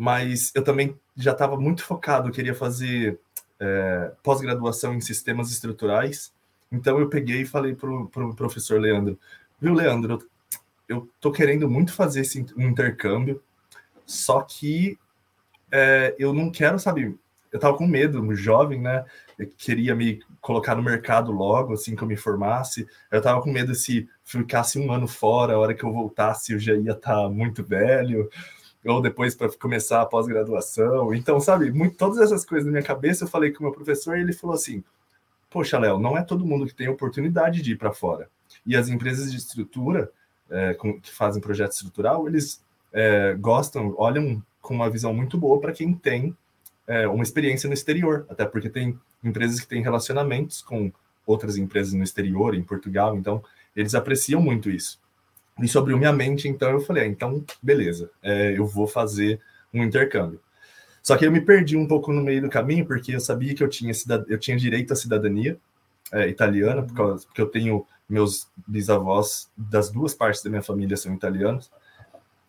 mas 0.00 0.50
eu 0.54 0.64
também 0.64 0.98
já 1.14 1.32
estava 1.32 1.60
muito 1.60 1.84
focado, 1.84 2.26
eu 2.28 2.32
queria 2.32 2.54
fazer 2.54 3.20
é, 3.60 4.10
pós-graduação 4.22 4.94
em 4.94 5.00
sistemas 5.02 5.50
estruturais. 5.50 6.32
Então 6.72 6.98
eu 6.98 7.10
peguei 7.10 7.42
e 7.42 7.46
falei 7.46 7.74
para 7.74 7.90
o 7.90 8.08
pro 8.08 8.34
professor 8.34 8.80
Leandro, 8.80 9.18
viu, 9.60 9.74
Leandro, 9.74 10.26
eu 10.88 11.06
tô 11.20 11.30
querendo 11.30 11.68
muito 11.68 11.92
fazer 11.92 12.22
esse 12.22 12.40
intercâmbio, 12.56 13.42
só 14.06 14.40
que 14.40 14.98
é, 15.70 16.16
eu 16.18 16.32
não 16.32 16.50
quero, 16.50 16.78
sabe, 16.78 17.18
eu 17.52 17.60
tava 17.60 17.76
com 17.76 17.86
medo, 17.86 18.34
jovem, 18.34 18.80
né? 18.80 19.04
Eu 19.38 19.50
queria 19.54 19.94
me 19.94 20.22
colocar 20.40 20.74
no 20.74 20.82
mercado 20.82 21.30
logo, 21.30 21.74
assim 21.74 21.94
que 21.94 22.02
eu 22.02 22.08
me 22.08 22.16
formasse. 22.16 22.88
Eu 23.12 23.20
tava 23.20 23.42
com 23.42 23.52
medo 23.52 23.74
se 23.74 24.08
ficasse 24.24 24.78
um 24.78 24.90
ano 24.90 25.06
fora, 25.06 25.52
a 25.52 25.58
hora 25.58 25.74
que 25.74 25.84
eu 25.84 25.92
voltasse 25.92 26.54
eu 26.54 26.58
já 26.58 26.72
ia 26.74 26.92
estar 26.92 27.16
tá 27.16 27.28
muito 27.28 27.62
velho 27.62 28.30
ou 28.84 29.00
depois 29.00 29.34
para 29.34 29.50
começar 29.56 30.00
a 30.00 30.06
pós-graduação. 30.06 31.12
Então, 31.14 31.38
sabe, 31.40 31.70
muito, 31.70 31.96
todas 31.96 32.18
essas 32.18 32.44
coisas 32.44 32.66
na 32.66 32.72
minha 32.72 32.82
cabeça, 32.82 33.24
eu 33.24 33.28
falei 33.28 33.50
com 33.50 33.60
o 33.60 33.62
meu 33.64 33.72
professor 33.72 34.16
e 34.16 34.20
ele 34.20 34.32
falou 34.32 34.54
assim: 34.54 34.82
Poxa, 35.50 35.78
Léo, 35.78 35.98
não 35.98 36.16
é 36.16 36.22
todo 36.22 36.46
mundo 36.46 36.66
que 36.66 36.74
tem 36.74 36.88
oportunidade 36.88 37.60
de 37.62 37.72
ir 37.72 37.76
para 37.76 37.92
fora. 37.92 38.28
E 38.64 38.76
as 38.76 38.88
empresas 38.88 39.30
de 39.30 39.36
estrutura, 39.36 40.10
é, 40.48 40.74
que 40.74 41.10
fazem 41.10 41.40
projeto 41.40 41.72
estrutural, 41.72 42.26
eles 42.26 42.64
é, 42.92 43.34
gostam, 43.34 43.94
olham 43.96 44.42
com 44.60 44.74
uma 44.74 44.90
visão 44.90 45.12
muito 45.12 45.38
boa 45.38 45.60
para 45.60 45.72
quem 45.72 45.94
tem 45.94 46.36
é, 46.86 47.06
uma 47.06 47.22
experiência 47.22 47.68
no 47.68 47.74
exterior, 47.74 48.26
até 48.28 48.44
porque 48.44 48.68
tem 48.68 48.98
empresas 49.22 49.60
que 49.60 49.66
têm 49.66 49.82
relacionamentos 49.82 50.62
com 50.62 50.92
outras 51.26 51.56
empresas 51.56 51.92
no 51.92 52.02
exterior, 52.02 52.54
em 52.54 52.62
Portugal, 52.62 53.16
então 53.16 53.42
eles 53.76 53.94
apreciam 53.94 54.42
muito 54.42 54.68
isso 54.68 54.98
isso 55.58 55.78
abriu 55.78 55.98
minha 55.98 56.12
mente, 56.12 56.48
então 56.48 56.70
eu 56.70 56.80
falei, 56.80 57.04
ah, 57.04 57.06
então 57.06 57.44
beleza, 57.62 58.10
é, 58.22 58.56
eu 58.56 58.66
vou 58.66 58.86
fazer 58.86 59.40
um 59.72 59.82
intercâmbio. 59.82 60.40
Só 61.02 61.16
que 61.16 61.26
eu 61.26 61.32
me 61.32 61.40
perdi 61.40 61.76
um 61.76 61.86
pouco 61.86 62.12
no 62.12 62.22
meio 62.22 62.42
do 62.42 62.50
caminho, 62.50 62.86
porque 62.86 63.14
eu 63.14 63.20
sabia 63.20 63.54
que 63.54 63.62
eu 63.62 63.68
tinha, 63.68 63.92
cidad... 63.94 64.24
eu 64.28 64.38
tinha 64.38 64.56
direito 64.56 64.92
à 64.92 64.96
cidadania 64.96 65.58
é, 66.12 66.28
italiana, 66.28 66.82
por 66.82 66.94
causa... 66.94 67.26
porque 67.26 67.40
eu 67.40 67.46
tenho 67.46 67.86
meus 68.08 68.48
bisavós 68.66 69.50
das 69.56 69.90
duas 69.90 70.12
partes 70.14 70.42
da 70.42 70.50
minha 70.50 70.62
família 70.62 70.96
são 70.96 71.14
italianos. 71.14 71.70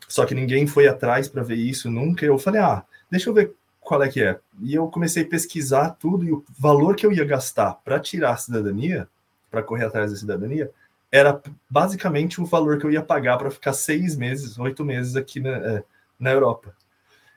Só 0.07 0.25
que 0.25 0.35
ninguém 0.35 0.67
foi 0.67 0.87
atrás 0.87 1.29
para 1.29 1.43
ver 1.43 1.55
isso 1.55 1.89
nunca. 1.89 2.25
Eu 2.25 2.37
falei, 2.37 2.59
ah, 2.59 2.83
deixa 3.09 3.29
eu 3.29 3.33
ver 3.33 3.53
qual 3.79 4.01
é 4.03 4.09
que 4.09 4.21
é. 4.21 4.37
E 4.61 4.75
eu 4.75 4.87
comecei 4.87 5.23
a 5.23 5.27
pesquisar 5.27 5.91
tudo 5.91 6.25
e 6.25 6.31
o 6.33 6.43
valor 6.57 6.95
que 6.95 7.05
eu 7.05 7.13
ia 7.13 7.23
gastar 7.23 7.73
para 7.85 7.99
tirar 7.99 8.31
a 8.31 8.37
cidadania, 8.37 9.07
para 9.49 9.63
correr 9.63 9.85
atrás 9.85 10.11
da 10.11 10.17
cidadania, 10.17 10.69
era 11.11 11.41
basicamente 11.69 12.39
o 12.39 12.45
valor 12.45 12.77
que 12.77 12.85
eu 12.85 12.91
ia 12.91 13.03
pagar 13.03 13.37
para 13.37 13.51
ficar 13.51 13.73
seis 13.73 14.15
meses, 14.15 14.57
oito 14.57 14.85
meses 14.85 15.15
aqui 15.15 15.39
na, 15.41 15.49
é, 15.49 15.83
na 16.17 16.31
Europa. 16.31 16.73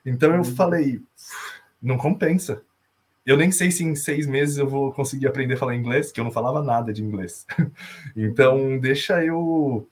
Então 0.05 0.31
eu 0.31 0.37
uhum. 0.37 0.43
falei, 0.45 1.01
não 1.81 1.97
compensa. 1.97 2.61
Eu 3.25 3.35
nem 3.35 3.51
sei 3.51 3.71
se 3.71 3.83
em 3.83 3.95
seis 3.95 4.27
meses 4.27 4.57
eu 4.57 4.69
vou 4.69 4.93
conseguir 4.93 5.27
aprender 5.27 5.55
a 5.55 5.57
falar 5.57 5.75
inglês, 5.75 6.11
que 6.11 6.19
eu 6.19 6.23
não 6.23 6.31
falava 6.31 6.63
nada 6.63 6.93
de 6.93 7.03
inglês. 7.03 7.45
então 8.15 8.79
deixa 8.79 9.25
eu 9.25 9.87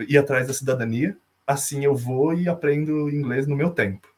ir 0.00 0.18
atrás 0.18 0.46
da 0.46 0.52
cidadania, 0.52 1.16
assim 1.46 1.84
eu 1.84 1.94
vou 1.94 2.34
e 2.34 2.48
aprendo 2.48 3.08
inglês 3.08 3.46
no 3.46 3.56
meu 3.56 3.70
tempo. 3.70 4.08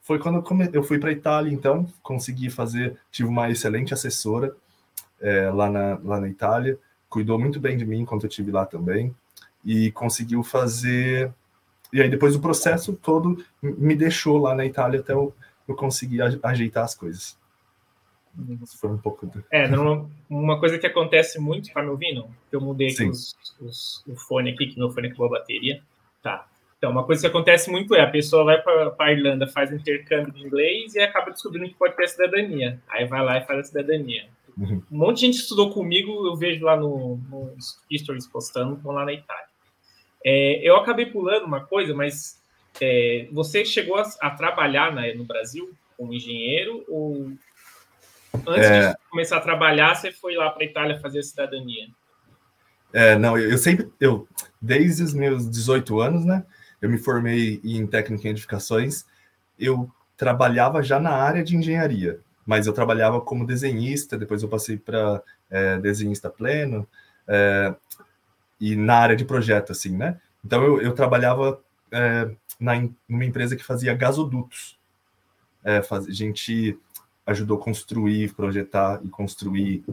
Foi 0.00 0.18
quando 0.18 0.36
eu, 0.36 0.42
come... 0.42 0.70
eu 0.72 0.82
fui 0.82 0.98
para 0.98 1.12
Itália, 1.12 1.52
então 1.52 1.86
consegui 2.02 2.48
fazer, 2.50 2.96
tive 3.10 3.28
uma 3.28 3.50
excelente 3.50 3.92
assessora 3.92 4.54
é, 5.20 5.50
lá, 5.50 5.68
na, 5.68 5.98
lá 6.02 6.20
na 6.20 6.28
Itália 6.28 6.78
cuidou 7.12 7.38
muito 7.38 7.60
bem 7.60 7.76
de 7.76 7.84
mim 7.84 8.00
enquanto 8.00 8.24
eu 8.24 8.30
tive 8.30 8.50
lá 8.50 8.64
também 8.64 9.14
e 9.62 9.92
conseguiu 9.92 10.42
fazer. 10.42 11.30
E 11.92 12.00
aí 12.00 12.08
depois 12.08 12.34
o 12.34 12.40
processo 12.40 12.94
todo 12.94 13.44
me 13.62 13.94
deixou 13.94 14.38
lá 14.38 14.54
na 14.54 14.64
Itália 14.64 15.00
até 15.00 15.12
eu, 15.12 15.34
eu 15.68 15.74
conseguir 15.76 16.22
ajeitar 16.42 16.84
as 16.84 16.94
coisas. 16.94 17.38
Isso 18.62 18.78
foi 18.78 18.88
um 18.88 18.96
pouco. 18.96 19.26
Do... 19.26 19.44
É, 19.50 19.68
uma 20.30 20.58
coisa 20.58 20.78
que 20.78 20.86
acontece 20.86 21.38
muito, 21.38 21.70
tá 21.70 21.82
me 21.82 21.90
ouvindo? 21.90 22.26
Eu 22.50 22.62
mudei 22.62 22.88
os, 22.88 23.36
os, 23.60 24.02
o 24.08 24.16
fone 24.16 24.52
aqui, 24.52 24.68
que 24.68 24.78
meu 24.78 24.90
fone 24.90 25.08
acabou 25.08 25.26
a 25.26 25.38
bateria. 25.38 25.82
Tá. 26.22 26.46
Então, 26.78 26.90
uma 26.90 27.04
coisa 27.04 27.20
que 27.20 27.26
acontece 27.26 27.70
muito 27.70 27.94
é 27.94 28.00
a 28.00 28.10
pessoa 28.10 28.42
vai 28.42 28.62
para 28.62 28.94
a 28.98 29.12
Irlanda, 29.12 29.46
faz 29.46 29.70
um 29.70 29.76
intercâmbio 29.76 30.32
de 30.32 30.46
inglês 30.46 30.94
e 30.94 31.00
acaba 31.00 31.30
descobrindo 31.30 31.68
que 31.68 31.74
pode 31.74 31.94
ter 31.94 32.08
cidadania. 32.08 32.80
Aí 32.88 33.04
vai 33.04 33.22
lá 33.22 33.36
e 33.38 33.44
faz 33.44 33.60
a 33.60 33.64
cidadania. 33.64 34.26
Uhum. 34.56 34.82
Um 34.90 34.98
monte 34.98 35.20
de 35.20 35.26
gente 35.26 35.38
estudou 35.38 35.70
comigo, 35.70 36.26
eu 36.26 36.36
vejo 36.36 36.64
lá 36.64 36.76
no, 36.76 37.16
no 37.28 37.54
Stories 37.96 38.26
postando, 38.26 38.74
estão 38.74 38.92
lá 38.92 39.04
na 39.04 39.12
Itália. 39.12 39.46
É, 40.24 40.60
eu 40.62 40.76
acabei 40.76 41.06
pulando 41.06 41.46
uma 41.46 41.64
coisa, 41.64 41.94
mas 41.94 42.40
é, 42.80 43.28
você 43.32 43.64
chegou 43.64 43.96
a, 43.96 44.02
a 44.20 44.30
trabalhar 44.30 44.92
na, 44.94 45.12
no 45.14 45.24
Brasil 45.24 45.72
como 45.96 46.14
engenheiro 46.14 46.84
ou 46.88 47.32
antes 48.46 48.70
é... 48.70 48.90
de 48.90 48.96
começar 49.10 49.36
a 49.38 49.40
trabalhar 49.40 49.94
você 49.94 50.12
foi 50.12 50.34
lá 50.34 50.50
para 50.50 50.62
a 50.62 50.66
Itália 50.66 51.00
fazer 51.00 51.20
a 51.20 51.22
cidadania? 51.22 51.88
É, 52.92 53.16
não, 53.16 53.38
eu, 53.38 53.52
eu 53.52 53.58
sempre, 53.58 53.90
eu 53.98 54.28
desde 54.60 55.02
os 55.02 55.14
meus 55.14 55.50
18 55.50 56.00
anos, 56.00 56.24
né, 56.24 56.44
eu 56.80 56.90
me 56.90 56.98
formei 56.98 57.60
em 57.64 57.86
técnica 57.86 58.28
em 58.28 58.30
edificações, 58.30 59.04
eu 59.58 59.90
trabalhava 60.16 60.82
já 60.82 61.00
na 61.00 61.10
área 61.10 61.42
de 61.42 61.56
engenharia 61.56 62.20
mas 62.46 62.66
eu 62.66 62.72
trabalhava 62.72 63.20
como 63.20 63.46
desenhista, 63.46 64.18
depois 64.18 64.42
eu 64.42 64.48
passei 64.48 64.76
para 64.76 65.22
é, 65.50 65.78
desenhista 65.78 66.28
pleno, 66.28 66.86
é, 67.26 67.74
e 68.60 68.76
na 68.76 68.96
área 68.96 69.16
de 69.16 69.24
projeto, 69.24 69.72
assim, 69.72 69.96
né? 69.96 70.20
Então 70.44 70.62
eu, 70.62 70.80
eu 70.80 70.92
trabalhava 70.92 71.60
é, 71.90 72.30
na, 72.58 72.74
numa 73.08 73.24
empresa 73.24 73.56
que 73.56 73.64
fazia 73.64 73.94
gasodutos. 73.94 74.78
É, 75.64 75.82
faz, 75.82 76.06
a 76.06 76.12
gente 76.12 76.78
ajudou 77.26 77.58
a 77.58 77.62
construir, 77.62 78.34
projetar 78.34 79.00
e 79.04 79.08
construir 79.08 79.84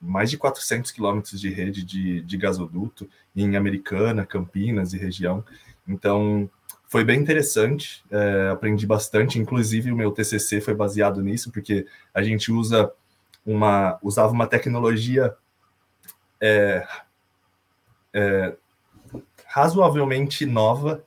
mais 0.00 0.30
de 0.30 0.38
400 0.38 0.90
quilômetros 0.90 1.38
de 1.38 1.50
rede 1.50 1.84
de, 1.84 2.22
de 2.22 2.36
gasoduto 2.38 3.08
em 3.36 3.56
Americana, 3.56 4.24
Campinas 4.24 4.94
e 4.94 4.98
região. 4.98 5.44
Então, 5.86 6.48
foi 6.90 7.04
bem 7.04 7.20
interessante, 7.20 8.02
é, 8.10 8.48
aprendi 8.50 8.84
bastante, 8.84 9.38
inclusive 9.38 9.92
o 9.92 9.96
meu 9.96 10.10
TCC 10.10 10.60
foi 10.60 10.74
baseado 10.74 11.22
nisso, 11.22 11.52
porque 11.52 11.86
a 12.12 12.20
gente 12.20 12.50
usa 12.50 12.92
uma, 13.46 13.96
usava 14.02 14.32
uma 14.32 14.48
tecnologia 14.48 15.32
é, 16.40 16.84
é, 18.12 18.56
razoavelmente 19.46 20.44
nova 20.44 21.04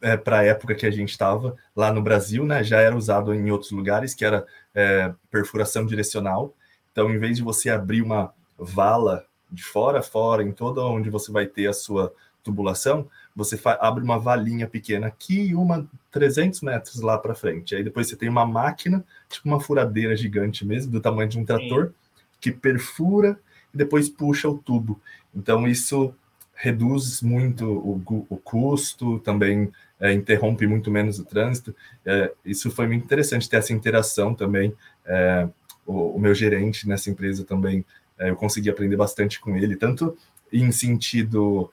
é, 0.00 0.16
para 0.16 0.40
a 0.40 0.44
época 0.44 0.74
que 0.74 0.86
a 0.86 0.90
gente 0.90 1.10
estava 1.10 1.54
lá 1.74 1.92
no 1.92 2.02
Brasil, 2.02 2.44
né? 2.44 2.64
Já 2.64 2.80
era 2.80 2.96
usado 2.96 3.32
em 3.32 3.48
outros 3.48 3.70
lugares, 3.70 4.14
que 4.14 4.24
era 4.24 4.44
é, 4.74 5.14
perfuração 5.30 5.86
direcional. 5.86 6.52
Então, 6.90 7.08
em 7.08 7.18
vez 7.20 7.36
de 7.36 7.44
você 7.44 7.70
abrir 7.70 8.02
uma 8.02 8.34
vala 8.58 9.24
de 9.48 9.62
fora 9.62 10.00
a 10.00 10.02
fora, 10.02 10.42
em 10.42 10.50
toda 10.50 10.80
onde 10.80 11.10
você 11.10 11.30
vai 11.30 11.46
ter 11.46 11.68
a 11.68 11.72
sua 11.72 12.12
tubulação, 12.42 13.08
você 13.34 13.58
abre 13.80 14.04
uma 14.04 14.18
valinha 14.18 14.66
pequena 14.66 15.06
aqui 15.06 15.48
e 15.48 15.54
uma 15.54 15.88
300 16.10 16.60
metros 16.60 17.00
lá 17.00 17.16
para 17.16 17.34
frente. 17.34 17.74
Aí 17.74 17.82
depois 17.82 18.08
você 18.08 18.16
tem 18.16 18.28
uma 18.28 18.46
máquina, 18.46 19.04
tipo 19.28 19.48
uma 19.48 19.60
furadeira 19.60 20.14
gigante 20.16 20.66
mesmo, 20.66 20.92
do 20.92 21.00
tamanho 21.00 21.28
de 21.28 21.38
um 21.38 21.44
trator, 21.44 21.86
Sim. 21.86 21.92
que 22.40 22.52
perfura 22.52 23.38
e 23.72 23.76
depois 23.76 24.08
puxa 24.08 24.48
o 24.48 24.58
tubo. 24.58 25.00
Então 25.34 25.66
isso 25.66 26.14
reduz 26.54 27.22
muito 27.22 27.66
o, 27.66 28.26
o 28.28 28.36
custo, 28.36 29.18
também 29.20 29.72
é, 29.98 30.12
interrompe 30.12 30.66
muito 30.66 30.90
menos 30.90 31.18
o 31.18 31.24
trânsito. 31.24 31.74
É, 32.04 32.32
isso 32.44 32.70
foi 32.70 32.86
muito 32.86 33.04
interessante 33.04 33.48
ter 33.48 33.56
essa 33.56 33.72
interação 33.72 34.34
também. 34.34 34.74
É, 35.04 35.48
o, 35.86 36.16
o, 36.16 36.20
meu 36.20 36.34
gerente 36.34 36.86
nessa 36.86 37.10
empresa 37.10 37.44
também 37.44 37.84
É, 38.18 38.30
eu 38.30 38.36
consegui 38.36 38.70
aprender 38.70 38.96
bastante 38.96 39.40
com 39.40 39.56
ele, 39.56 39.74
tanto 39.74 40.16
em 40.52 40.70
sentido 40.70 41.72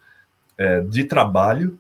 é, 0.60 0.82
de 0.82 1.06
trabalho, 1.06 1.80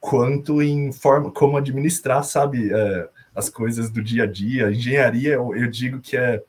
quanto 0.00 0.62
em 0.62 0.90
forma 0.90 1.30
como 1.30 1.58
administrar, 1.58 2.24
sabe, 2.24 2.72
é, 2.72 3.08
as 3.34 3.50
coisas 3.50 3.90
do 3.90 4.02
dia 4.02 4.24
a 4.24 4.26
dia. 4.26 4.70
Engenharia, 4.70 5.34
eu, 5.34 5.54
eu 5.54 5.70
digo 5.70 6.00
que 6.00 6.16
é, 6.16 6.42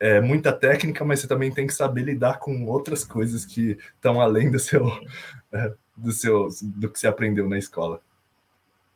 é, 0.00 0.20
muita 0.20 0.50
técnica, 0.50 1.04
mas 1.04 1.20
você 1.20 1.28
também 1.28 1.52
tem 1.52 1.66
que 1.66 1.74
saber 1.74 2.04
lidar 2.04 2.38
com 2.38 2.64
outras 2.64 3.04
coisas 3.04 3.44
que 3.44 3.78
estão 3.94 4.18
além 4.18 4.50
do 4.50 4.58
seu, 4.58 4.86
é, 5.52 5.74
do 5.94 6.10
seu, 6.10 6.48
do 6.62 6.88
que 6.88 6.98
você 6.98 7.06
aprendeu 7.06 7.48
na 7.48 7.58
escola. 7.58 8.00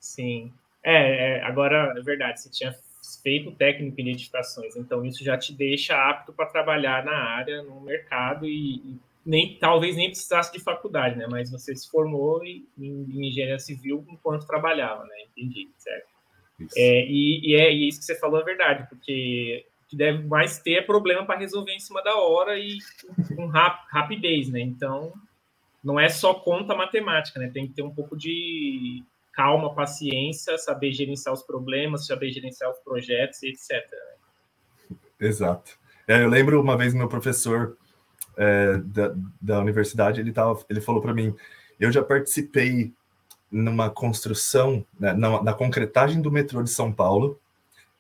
Sim. 0.01 0.51
É, 0.83 1.37
é, 1.37 1.43
agora, 1.43 1.95
é 1.95 2.03
verdade, 2.03 2.41
você 2.41 2.51
tinha 2.51 2.75
feito 3.23 3.53
técnico 3.53 4.01
em 4.01 4.11
edificações, 4.11 4.77
então 4.77 5.05
isso 5.05 5.23
já 5.23 5.37
te 5.37 5.53
deixa 5.53 5.95
apto 5.95 6.33
para 6.33 6.47
trabalhar 6.47 7.05
na 7.05 7.17
área, 7.17 7.63
no 7.63 7.81
mercado 7.81 8.47
e, 8.47 8.77
e, 8.77 9.01
nem 9.29 9.59
talvez 9.59 9.95
nem 9.95 10.09
precisasse 10.09 10.51
de 10.51 10.59
faculdade, 10.59 11.19
né? 11.19 11.27
Mas 11.31 11.51
você 11.51 11.77
se 11.77 11.87
formou 11.91 12.43
em, 12.43 12.67
em 12.79 13.29
engenharia 13.29 13.59
civil 13.59 14.03
enquanto 14.09 14.47
trabalhava, 14.47 15.05
né? 15.05 15.15
Entendi, 15.37 15.69
certo? 15.77 16.09
É, 16.75 17.05
e, 17.05 17.41
e, 17.45 17.55
é 17.55 17.71
e 17.71 17.89
isso 17.89 17.99
que 17.99 18.07
você 18.07 18.19
falou 18.19 18.41
é 18.41 18.45
verdade, 18.45 18.89
porque 18.89 19.67
o 19.85 19.89
que 19.91 19.97
deve 19.97 20.27
mais 20.27 20.59
ter 20.61 20.79
é 20.79 20.83
problema 20.83 21.27
para 21.27 21.39
resolver 21.39 21.73
em 21.73 21.79
cima 21.79 22.03
da 22.03 22.17
hora 22.17 22.59
e 22.59 22.79
com 23.37 23.47
rap, 23.49 23.85
rapidez, 23.91 24.49
né? 24.49 24.61
Então, 24.61 25.13
não 25.85 26.01
é 26.01 26.09
só 26.09 26.33
conta 26.33 26.75
matemática, 26.75 27.39
né? 27.39 27.51
Tem 27.53 27.67
que 27.67 27.75
ter 27.75 27.83
um 27.83 27.95
pouco 27.95 28.17
de 28.17 29.05
calma, 29.35 29.75
paciência, 29.75 30.57
saber 30.57 30.91
gerenciar 30.93 31.35
os 31.35 31.43
problemas, 31.43 32.07
saber 32.07 32.31
gerenciar 32.31 32.71
os 32.71 32.79
projetos, 32.79 33.43
etc. 33.43 33.87
Exato. 35.21 35.79
É, 36.09 36.25
eu 36.25 36.31
lembro 36.31 36.59
uma 36.63 36.79
vez 36.79 36.95
meu 36.95 37.09
professor 37.09 37.77
é, 38.39 38.79
da, 38.79 39.15
da 39.41 39.59
universidade, 39.59 40.21
ele, 40.21 40.33
tava, 40.33 40.59
ele 40.71 40.81
falou 40.81 41.03
para 41.03 41.13
mim, 41.13 41.35
eu 41.79 41.91
já 41.91 42.03
participei 42.03 42.93
numa 43.51 43.91
construção, 43.91 44.85
né, 44.99 45.13
na, 45.13 45.43
na, 45.43 45.53
concretagem 45.53 46.23
do 46.23 46.31
metrô 46.31 46.63
de 46.63 46.71
São 46.71 46.93
Paulo, 46.93 47.41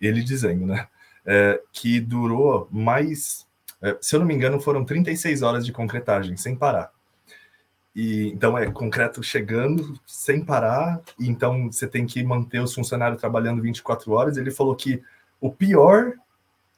ele 0.00 0.22
dizendo, 0.22 0.66
né, 0.66 0.86
é, 1.26 1.60
que 1.72 2.00
durou 2.00 2.68
mais, 2.70 3.46
é, 3.82 3.96
se 4.00 4.14
eu 4.14 4.20
não 4.20 4.26
me 4.26 4.34
engano, 4.34 4.60
foram 4.60 4.84
36 4.84 5.42
horas 5.42 5.66
de 5.66 5.72
concretagem, 5.72 6.36
sem 6.36 6.54
parar. 6.54 6.92
E, 7.96 8.28
então 8.28 8.56
é 8.56 8.70
concreto 8.70 9.22
chegando 9.24 9.98
sem 10.06 10.44
parar, 10.44 11.00
e 11.18 11.28
então 11.28 11.72
você 11.72 11.88
tem 11.88 12.06
que 12.06 12.22
manter 12.22 12.60
os 12.60 12.72
funcionários 12.72 13.20
trabalhando 13.20 13.60
24 13.60 14.12
horas. 14.12 14.36
Ele 14.36 14.52
falou 14.52 14.76
que 14.76 15.02
o 15.40 15.50
pior, 15.50 16.12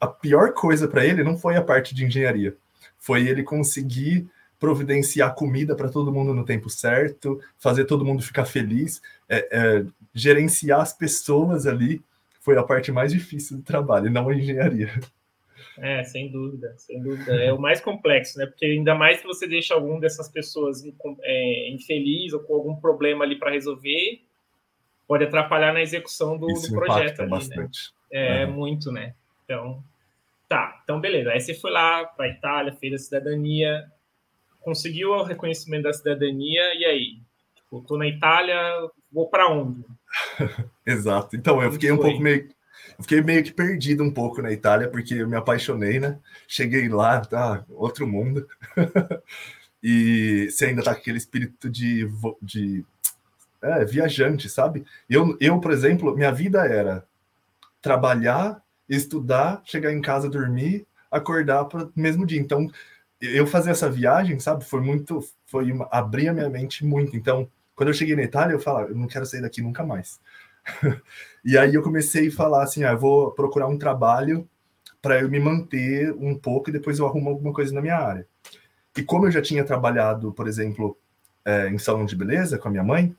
a 0.01 0.07
pior 0.07 0.55
coisa 0.55 0.89
para 0.89 1.05
ele 1.05 1.23
não 1.23 1.37
foi 1.37 1.57
a 1.57 1.63
parte 1.63 1.95
de 1.95 2.07
engenharia, 2.07 2.57
foi 3.01 3.27
ele 3.27 3.43
conseguir 3.43 4.29
providenciar 4.61 5.35
comida 5.35 5.75
para 5.75 5.89
todo 5.89 6.13
mundo 6.13 6.35
no 6.35 6.45
tempo 6.45 6.69
certo, 6.69 7.41
fazer 7.59 7.87
todo 7.87 8.05
mundo 8.05 8.23
ficar 8.23 8.45
feliz, 8.45 9.01
é, 9.27 9.49
é, 9.51 9.87
gerenciar 10.15 10.81
as 10.81 10.93
pessoas 10.93 11.67
ali 11.67 12.03
foi 12.41 12.59
a 12.59 12.63
parte 12.63 12.93
mais 12.93 13.13
difícil 13.13 13.57
do 13.57 13.63
trabalho, 13.63 14.11
não 14.11 14.29
a 14.29 14.35
engenharia. 14.35 14.93
É, 15.79 16.05
sem 16.05 16.31
dúvida, 16.31 16.75
sem 16.77 17.01
dúvida. 17.03 17.33
É 17.43 17.53
o 17.53 17.59
mais 17.59 17.81
complexo, 17.81 18.39
né? 18.39 18.45
Porque 18.45 18.67
ainda 18.67 18.95
mais 18.95 19.21
que 19.21 19.27
você 19.27 19.47
deixa 19.47 19.73
algum 19.73 19.99
dessas 19.99 20.29
pessoas 20.29 20.83
é, 21.23 21.71
infeliz 21.71 22.35
ou 22.35 22.41
com 22.41 22.55
algum 22.55 22.77
problema 22.77 23.25
ali 23.25 23.39
para 23.39 23.51
resolver, 23.51 24.21
pode 25.09 25.25
atrapalhar 25.25 25.73
na 25.73 25.81
execução 25.81 26.37
do, 26.37 26.47
do 26.47 26.69
projeto 26.71 27.21
ali, 27.21 27.31
né? 27.31 27.37
bastante. 27.37 27.93
né? 28.13 28.43
É, 28.43 28.47
uhum. 28.47 28.53
muito, 28.53 28.93
né? 28.93 29.15
Então, 29.45 29.83
tá. 30.51 30.81
Então, 30.83 31.01
beleza. 31.01 31.31
Aí 31.31 31.41
você 31.41 31.55
foi 31.55 31.71
lá 31.71 32.05
para 32.05 32.27
a 32.27 32.29
Itália, 32.29 32.75
fez 32.75 32.93
a 32.93 32.99
cidadania, 32.99 33.87
conseguiu 34.61 35.11
o 35.11 35.23
reconhecimento 35.23 35.85
da 35.85 35.93
cidadania, 35.93 36.75
e 36.75 36.85
aí? 36.85 37.19
Tipo, 37.55 37.81
tô 37.83 37.97
na 37.97 38.09
Itália, 38.09 38.59
vou 39.13 39.31
para 39.31 39.49
onde? 39.49 39.85
Exato. 40.85 41.37
Então, 41.37 41.63
eu 41.63 41.71
fiquei 41.73 41.93
um 41.93 41.97
pouco 41.97 42.21
meio 42.21 42.49
eu 42.99 43.03
fiquei 43.03 43.23
meio 43.23 43.43
que 43.43 43.53
perdido 43.53 44.03
um 44.03 44.11
pouco 44.11 44.43
na 44.43 44.53
Itália, 44.53 44.89
porque 44.89 45.15
eu 45.15 45.29
me 45.29 45.37
apaixonei, 45.37 45.99
né? 45.99 46.19
Cheguei 46.47 46.89
lá, 46.89 47.21
tá, 47.21 47.65
outro 47.71 48.07
mundo. 48.07 48.47
e 49.83 50.49
você 50.51 50.67
ainda 50.67 50.83
tá 50.83 50.95
com 50.95 51.01
aquele 51.01 51.17
espírito 51.17 51.71
de, 51.71 52.07
de 52.43 52.85
é, 53.63 53.85
viajante, 53.87 54.51
sabe? 54.51 54.85
Eu, 55.09 55.37
eu, 55.41 55.59
por 55.61 55.71
exemplo, 55.71 56.15
minha 56.15 56.33
vida 56.33 56.67
era 56.67 57.07
trabalhar, 57.81 58.63
estudar, 58.97 59.63
chegar 59.65 59.93
em 59.93 60.01
casa, 60.01 60.29
dormir, 60.29 60.87
acordar 61.11 61.65
para 61.67 61.85
o 61.85 61.93
mesmo 61.95 62.27
dia. 62.27 62.41
Então, 62.41 62.71
eu 63.21 63.47
fazer 63.47 63.71
essa 63.71 63.91
viagem, 63.91 64.39
sabe, 64.39 64.65
foi 64.65 64.81
muito, 64.81 65.21
foi 65.47 65.71
uma, 65.71 65.89
abrir 65.91 66.29
a 66.29 66.33
minha 66.35 66.49
mente 66.49 66.85
muito. 66.85 67.17
Então, 67.17 67.49
quando 67.75 67.89
eu 67.89 67.95
cheguei 67.95 68.17
na 68.17 68.23
Itália, 68.23 68.55
eu 68.55 68.61
falava, 68.61 68.89
eu 68.89 68.97
não 68.97 69.07
quero 69.07 69.25
sair 69.25 69.43
daqui 69.43 69.63
nunca 69.63 69.85
mais. 69.85 70.21
e 71.45 71.57
aí 71.57 71.75
eu 71.75 71.83
comecei 71.83 72.29
a 72.29 72.33
falar 72.33 72.65
assim, 72.65 72.85
ah, 72.85 72.95
vou 72.95 73.33
procurar 73.33 73.67
um 73.69 73.79
trabalho 73.79 74.49
para 75.01 75.21
eu 75.21 75.31
me 75.31 75.41
manter 75.41 76.13
um 76.13 76.37
pouco 76.37 76.69
e 76.69 76.73
depois 76.73 76.99
eu 76.99 77.07
arrumo 77.07 77.31
alguma 77.31 77.53
coisa 77.53 77.73
na 77.73 77.81
minha 77.81 77.97
área. 77.97 78.27
E 78.97 79.03
como 79.03 79.27
eu 79.27 79.31
já 79.31 79.41
tinha 79.41 79.65
trabalhado, 79.65 80.33
por 80.33 80.49
exemplo, 80.49 80.97
é, 81.45 81.69
em 81.69 81.79
salão 81.79 82.05
de 82.05 82.17
beleza 82.17 82.59
com 82.59 82.69
a 82.69 82.71
minha 82.71 82.85
mãe, 82.85 83.15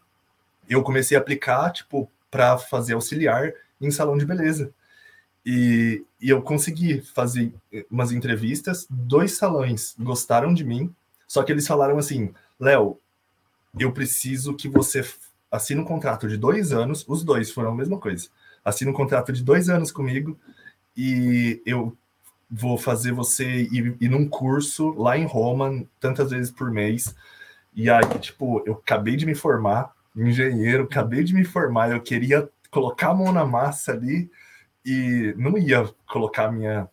eu 0.69 0.83
comecei 0.83 1.17
a 1.17 1.19
aplicar, 1.19 1.71
tipo, 1.71 2.09
para 2.29 2.57
fazer 2.57 2.93
auxiliar 2.93 3.53
em 3.79 3.89
salão 3.89 4.17
de 4.17 4.25
beleza. 4.25 4.73
E, 5.45 6.03
e, 6.21 6.29
eu 6.29 6.41
consegui 6.41 7.01
fazer 7.01 7.51
umas 7.89 8.11
entrevistas, 8.11 8.85
dois 8.89 9.33
salões 9.33 9.95
gostaram 9.99 10.53
de 10.53 10.63
mim, 10.63 10.93
só 11.27 11.41
que 11.41 11.51
eles 11.51 11.65
falaram 11.65 11.97
assim, 11.97 12.31
Léo, 12.59 12.99
eu 13.79 13.91
preciso 13.91 14.53
que 14.53 14.69
você 14.69 15.03
assina 15.51 15.81
um 15.81 15.85
contrato 15.85 16.27
de 16.27 16.37
dois 16.37 16.71
anos, 16.71 17.03
os 17.07 17.23
dois 17.23 17.51
foram 17.51 17.71
a 17.71 17.75
mesma 17.75 17.97
coisa. 17.97 18.29
Assina 18.63 18.91
um 18.91 18.93
contrato 18.93 19.33
de 19.33 19.43
dois 19.43 19.69
anos 19.69 19.91
comigo 19.91 20.37
e 20.95 21.61
eu 21.65 21.97
vou 22.49 22.77
fazer 22.77 23.11
você 23.11 23.63
ir, 23.63 23.95
ir 23.99 24.09
num 24.09 24.27
curso 24.27 24.91
lá 24.91 25.17
em 25.17 25.25
Roma, 25.25 25.83
tantas 25.99 26.31
vezes 26.31 26.51
por 26.51 26.69
mês. 26.69 27.15
E 27.73 27.89
aí, 27.89 28.19
tipo, 28.19 28.61
eu 28.65 28.73
acabei 28.73 29.15
de 29.15 29.25
me 29.25 29.33
formar, 29.33 29.91
engenheiro, 30.15 30.83
acabei 30.83 31.23
de 31.23 31.33
me 31.33 31.45
formar, 31.45 31.91
eu 31.91 32.01
queria 32.01 32.49
colocar 32.69 33.09
a 33.09 33.13
mão 33.13 33.31
na 33.31 33.45
massa 33.45 33.93
ali 33.93 34.29
e 34.85 35.33
não 35.37 35.57
ia 35.57 35.89
colocar 36.07 36.51
minha, 36.51 36.89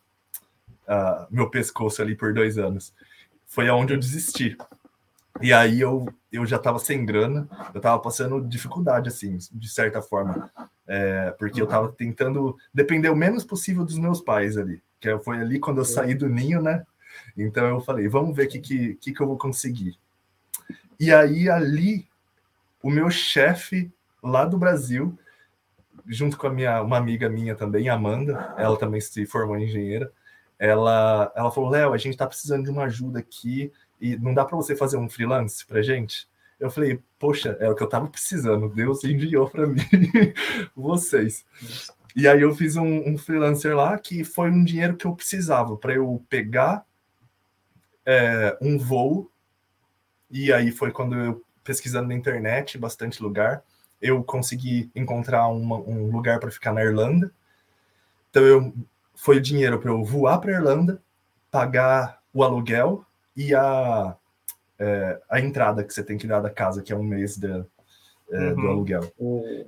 uh, 0.87 1.27
meu 1.29 1.49
pescoço 1.49 2.01
ali 2.01 2.15
por 2.15 2.33
dois 2.33 2.57
anos. 2.57 2.93
Foi 3.45 3.67
aonde 3.67 3.93
eu 3.93 3.99
desisti. 3.99 4.57
E 5.41 5.53
aí 5.53 5.79
eu, 5.79 6.07
eu 6.31 6.45
já 6.45 6.57
estava 6.57 6.79
sem 6.79 7.05
grana, 7.05 7.47
eu 7.73 7.79
estava 7.79 7.97
passando 7.99 8.45
dificuldade, 8.45 9.09
assim, 9.09 9.37
de 9.51 9.69
certa 9.69 10.01
forma. 10.01 10.51
É, 10.85 11.31
porque 11.37 11.61
eu 11.61 11.65
estava 11.65 11.91
tentando 11.91 12.57
depender 12.73 13.09
o 13.09 13.15
menos 13.15 13.43
possível 13.43 13.85
dos 13.85 13.97
meus 13.97 14.19
pais 14.21 14.57
ali. 14.57 14.81
Que 14.99 15.17
foi 15.19 15.39
ali 15.39 15.59
quando 15.59 15.77
eu 15.77 15.85
saí 15.85 16.13
do 16.13 16.27
ninho, 16.27 16.61
né? 16.61 16.85
Então 17.37 17.65
eu 17.67 17.79
falei, 17.79 18.07
vamos 18.07 18.35
ver 18.35 18.47
o 18.47 18.49
que, 18.49 18.59
que, 18.59 18.95
que, 18.95 19.13
que 19.13 19.21
eu 19.21 19.27
vou 19.27 19.37
conseguir. 19.37 19.97
E 20.99 21.13
aí 21.13 21.49
ali, 21.49 22.07
o 22.83 22.89
meu 22.89 23.09
chefe 23.09 23.91
lá 24.21 24.45
do 24.45 24.57
Brasil, 24.57 25.17
junto 26.09 26.37
com 26.37 26.47
a 26.47 26.49
minha, 26.49 26.81
uma 26.81 26.97
amiga 26.97 27.29
minha 27.29 27.55
também, 27.55 27.87
Amanda, 27.87 28.53
ela 28.57 28.77
também 28.77 28.99
se 28.99 29.25
formou 29.27 29.55
em 29.57 29.65
engenheira, 29.65 30.11
ela, 30.57 31.31
ela 31.35 31.51
falou, 31.51 31.69
Léo, 31.69 31.93
a 31.93 31.97
gente 31.97 32.13
está 32.13 32.27
precisando 32.27 32.65
de 32.65 32.71
uma 32.71 32.85
ajuda 32.85 33.19
aqui 33.19 33.71
e 34.01 34.17
não 34.17 34.33
dá 34.33 34.43
para 34.43 34.57
você 34.57 34.75
fazer 34.75 34.97
um 34.97 35.07
freelance 35.07 35.65
para 35.65 35.81
gente? 35.81 36.27
Eu 36.59 36.69
falei, 36.69 36.99
poxa, 37.17 37.55
é 37.61 37.69
o 37.69 37.75
que 37.75 37.83
eu 37.83 37.87
tava 37.87 38.07
precisando, 38.07 38.67
Deus 38.67 39.03
enviou 39.03 39.49
para 39.49 39.65
mim 39.67 39.79
vocês. 40.75 41.45
E 42.15 42.27
aí 42.27 42.41
eu 42.41 42.53
fiz 42.55 42.75
um, 42.75 43.09
um, 43.09 43.17
freelancer 43.17 43.75
lá 43.75 43.97
que 43.97 44.23
foi 44.23 44.49
um 44.49 44.63
dinheiro 44.65 44.97
que 44.97 45.05
eu 45.05 45.15
precisava 45.15 45.77
para 45.77 45.93
eu 45.93 46.21
pegar 46.27 46.83
é, 48.05 48.57
um 48.59 48.77
voo. 48.77 49.31
E 50.29 50.51
aí 50.51 50.71
foi 50.71 50.91
quando 50.91 51.15
eu 51.15 51.45
pesquisando 51.63 52.07
na 52.07 52.15
internet, 52.15 52.77
bastante 52.77 53.21
lugar, 53.21 53.63
eu 54.01 54.23
consegui 54.23 54.89
encontrar 54.95 55.47
uma, 55.47 55.77
um 55.77 56.11
lugar 56.11 56.39
para 56.39 56.51
ficar 56.51 56.73
na 56.73 56.83
Irlanda. 56.83 57.31
Então 58.29 58.43
eu 58.43 58.73
foi 59.15 59.39
dinheiro 59.39 59.79
para 59.79 59.91
eu 59.91 60.03
voar 60.03 60.39
para 60.39 60.53
Irlanda, 60.53 61.01
pagar 61.51 62.19
o 62.33 62.43
aluguel 62.43 63.03
e 63.35 63.53
a, 63.53 64.15
é, 64.77 65.19
a 65.29 65.39
entrada 65.39 65.83
que 65.83 65.93
você 65.93 66.03
tem 66.03 66.17
que 66.17 66.27
dar 66.27 66.39
da 66.39 66.49
casa, 66.49 66.81
que 66.81 66.93
é 66.93 66.95
um 66.95 67.03
mês 67.03 67.37
de, 67.37 67.65
é, 68.31 68.37
uhum. 68.37 68.55
do 68.55 68.67
aluguel. 68.67 69.11
O 69.17 69.65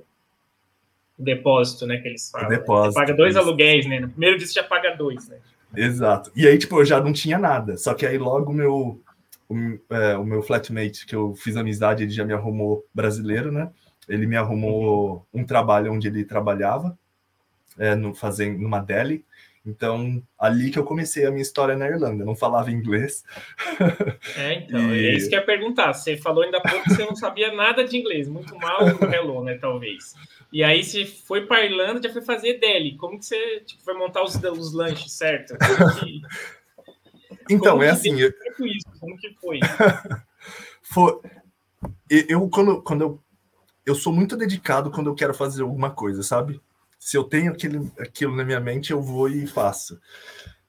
depósito, 1.18 1.86
né, 1.86 1.98
que 1.98 2.08
eles 2.08 2.30
falam. 2.30 2.46
O 2.46 2.50
depósito. 2.50 2.94
Você 2.94 3.00
paga 3.00 3.14
dois 3.14 3.36
aluguéis, 3.36 3.86
né? 3.86 4.00
No 4.00 4.08
primeiro 4.08 4.38
dia 4.38 4.46
você 4.46 4.54
já 4.54 4.64
paga 4.64 4.96
dois, 4.96 5.28
né? 5.28 5.38
Exato. 5.76 6.30
E 6.34 6.46
aí, 6.46 6.58
tipo, 6.58 6.78
eu 6.78 6.84
já 6.84 7.00
não 7.00 7.12
tinha 7.12 7.38
nada. 7.38 7.76
Só 7.76 7.94
que 7.94 8.06
aí 8.06 8.18
logo 8.18 8.50
o 8.50 8.54
meu, 8.54 9.00
o, 9.48 9.78
é, 9.90 10.16
o 10.16 10.24
meu 10.24 10.42
flatmate, 10.42 11.06
que 11.06 11.14
eu 11.14 11.34
fiz 11.34 11.56
amizade, 11.56 12.02
ele 12.02 12.12
já 12.12 12.24
me 12.24 12.32
arrumou 12.32 12.84
brasileiro, 12.94 13.50
né? 13.50 13.70
Ele 14.08 14.26
me 14.26 14.36
arrumou 14.36 15.26
um 15.32 15.44
trabalho 15.44 15.92
onde 15.92 16.08
ele 16.08 16.24
trabalhava, 16.24 16.98
é, 17.78 17.94
no, 17.94 18.14
fazendo, 18.14 18.58
numa 18.58 18.80
deli. 18.80 19.24
Então, 19.64 20.20
ali 20.36 20.72
que 20.72 20.78
eu 20.78 20.84
comecei 20.84 21.24
a 21.24 21.30
minha 21.30 21.42
história 21.42 21.76
na 21.76 21.86
Irlanda. 21.86 22.22
Eu 22.22 22.26
não 22.26 22.34
falava 22.34 22.72
inglês. 22.72 23.24
É, 24.36 24.54
então, 24.54 24.92
e... 24.92 25.06
é 25.06 25.14
isso 25.14 25.28
que 25.28 25.36
eu 25.36 25.38
ia 25.40 25.46
perguntar. 25.46 25.92
Você 25.92 26.16
falou 26.16 26.42
ainda 26.42 26.58
há 26.58 26.60
pouco 26.60 26.82
que 26.82 26.94
você 26.94 27.04
não 27.04 27.14
sabia 27.14 27.54
nada 27.54 27.84
de 27.84 27.96
inglês, 27.96 28.28
muito 28.28 28.56
mal 28.58 28.84
no 28.84 29.14
Hello, 29.14 29.44
né, 29.44 29.56
talvez. 29.58 30.14
E 30.52 30.64
aí 30.64 30.82
você 30.82 31.04
foi 31.06 31.46
para 31.46 31.64
Irlanda, 31.64 32.02
já 32.02 32.12
foi 32.12 32.22
fazer 32.22 32.58
deli. 32.58 32.96
Como 32.96 33.18
que 33.18 33.24
você 33.24 33.60
tipo, 33.60 33.82
foi 33.82 33.94
montar 33.94 34.24
os, 34.24 34.34
os 34.34 34.72
lanches, 34.72 35.12
certo? 35.12 35.56
Que... 36.00 36.22
Então, 37.50 37.72
Como 37.72 37.82
é 37.82 37.90
assim. 37.90 38.18
Eu... 38.20 38.32
Isso? 38.60 38.86
Como 39.00 39.16
que 39.18 39.34
foi? 39.40 39.58
foi... 40.80 41.20
Eu, 42.08 42.48
quando, 42.48 42.80
quando 42.82 43.00
eu, 43.02 43.22
eu 43.84 43.94
sou 43.94 44.12
muito 44.12 44.36
dedicado 44.36 44.90
quando 44.90 45.08
eu 45.08 45.14
quero 45.14 45.34
fazer 45.34 45.62
alguma 45.62 45.90
coisa, 45.90 46.22
sabe? 46.22 46.60
Se 46.98 47.16
eu 47.16 47.24
tenho 47.24 47.52
aquele, 47.52 47.90
aquilo 47.98 48.36
na 48.36 48.44
minha 48.44 48.60
mente, 48.60 48.92
eu 48.92 49.02
vou 49.02 49.28
e 49.28 49.46
faço. 49.46 50.00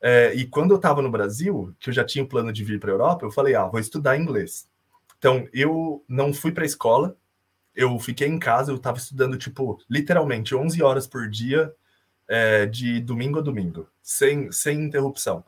É, 0.01 0.33
e 0.33 0.45
quando 0.45 0.71
eu 0.71 0.77
estava 0.77 1.01
no 1.01 1.11
Brasil, 1.11 1.73
que 1.79 1.89
eu 1.89 1.93
já 1.93 2.03
tinha 2.03 2.23
o 2.23 2.27
plano 2.27 2.51
de 2.51 2.63
vir 2.63 2.79
para 2.79 2.91
a 2.91 2.93
Europa, 2.93 3.25
eu 3.25 3.31
falei, 3.31 3.55
ah, 3.55 3.65
vou 3.65 3.79
estudar 3.79 4.17
inglês. 4.17 4.67
Então, 5.17 5.47
eu 5.53 6.03
não 6.07 6.33
fui 6.33 6.51
para 6.51 6.63
a 6.63 6.65
escola, 6.65 7.15
eu 7.75 7.97
fiquei 7.99 8.27
em 8.27 8.37
casa, 8.37 8.71
eu 8.71 8.75
estava 8.75 8.97
estudando, 8.97 9.37
tipo, 9.37 9.79
literalmente 9.89 10.53
11 10.53 10.83
horas 10.83 11.07
por 11.07 11.29
dia, 11.29 11.73
é, 12.27 12.65
de 12.65 12.99
domingo 12.99 13.39
a 13.39 13.41
domingo, 13.41 13.87
sem, 14.01 14.51
sem 14.51 14.81
interrupção. 14.81 15.43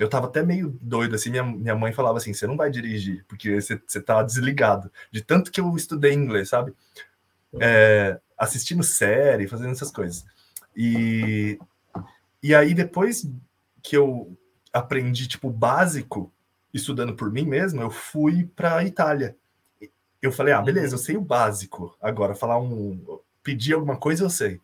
Eu 0.00 0.06
estava 0.06 0.28
até 0.28 0.42
meio 0.42 0.78
doido, 0.80 1.14
assim, 1.14 1.28
minha, 1.28 1.42
minha 1.42 1.76
mãe 1.76 1.92
falava 1.92 2.16
assim, 2.16 2.32
você 2.32 2.46
não 2.46 2.56
vai 2.56 2.70
dirigir, 2.70 3.22
porque 3.28 3.60
você, 3.60 3.78
você 3.86 4.00
tá 4.00 4.22
desligado. 4.22 4.90
De 5.12 5.22
tanto 5.22 5.52
que 5.52 5.60
eu 5.60 5.76
estudei 5.76 6.14
inglês, 6.14 6.48
sabe? 6.48 6.72
É, 7.60 8.18
assistindo 8.38 8.82
série, 8.82 9.46
fazendo 9.46 9.72
essas 9.72 9.90
coisas. 9.90 10.24
E, 10.74 11.58
e 12.42 12.54
aí, 12.54 12.72
depois 12.72 13.30
que 13.82 13.94
eu 13.94 14.34
aprendi, 14.72 15.28
tipo, 15.28 15.50
básico, 15.50 16.32
estudando 16.72 17.14
por 17.14 17.30
mim 17.30 17.44
mesmo, 17.44 17.82
eu 17.82 17.90
fui 17.90 18.46
para 18.56 18.76
a 18.76 18.84
Itália. 18.84 19.36
Eu 20.22 20.32
falei, 20.32 20.54
ah, 20.54 20.62
beleza, 20.62 20.94
eu 20.94 20.98
sei 20.98 21.18
o 21.18 21.20
básico. 21.20 21.94
Agora, 22.00 22.34
falar 22.34 22.58
um. 22.58 23.20
pedir 23.42 23.74
alguma 23.74 23.98
coisa 23.98 24.24
eu 24.24 24.30
sei. 24.30 24.62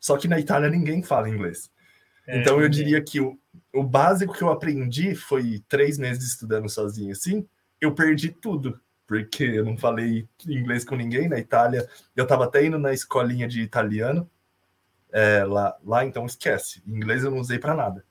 Só 0.00 0.16
que 0.16 0.26
na 0.26 0.40
Itália 0.40 0.68
ninguém 0.68 1.04
fala 1.04 1.28
inglês. 1.28 1.70
É, 2.32 2.40
então 2.40 2.60
eu 2.60 2.68
diria 2.68 3.02
que 3.02 3.20
o, 3.20 3.38
o 3.74 3.82
básico 3.82 4.32
que 4.32 4.42
eu 4.42 4.50
aprendi 4.50 5.14
foi 5.14 5.62
três 5.68 5.98
meses 5.98 6.30
estudando 6.30 6.68
sozinho, 6.68 7.12
assim. 7.12 7.46
Eu 7.78 7.94
perdi 7.94 8.30
tudo 8.30 8.80
porque 9.06 9.44
eu 9.44 9.64
não 9.64 9.76
falei 9.76 10.26
inglês 10.48 10.86
com 10.86 10.96
ninguém 10.96 11.28
na 11.28 11.38
Itália. 11.38 11.86
Eu 12.16 12.22
estava 12.22 12.44
até 12.44 12.64
indo 12.64 12.78
na 12.78 12.94
escolinha 12.94 13.46
de 13.46 13.60
italiano 13.60 14.30
é, 15.12 15.44
lá, 15.44 15.76
lá, 15.84 16.06
então 16.06 16.24
esquece. 16.24 16.82
Inglês 16.86 17.22
eu 17.22 17.30
não 17.30 17.38
usei 17.38 17.58
para 17.58 17.74
nada. 17.74 18.02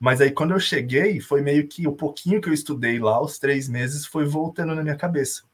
Mas 0.00 0.20
aí 0.20 0.32
quando 0.32 0.50
eu 0.50 0.58
cheguei, 0.58 1.20
foi 1.20 1.40
meio 1.40 1.68
que 1.68 1.86
o 1.86 1.92
pouquinho 1.92 2.40
que 2.40 2.48
eu 2.48 2.54
estudei 2.54 2.98
lá, 2.98 3.22
os 3.22 3.38
três 3.38 3.68
meses, 3.68 4.04
foi 4.04 4.24
voltando 4.24 4.74
na 4.74 4.82
minha 4.82 4.96
cabeça. 4.96 5.44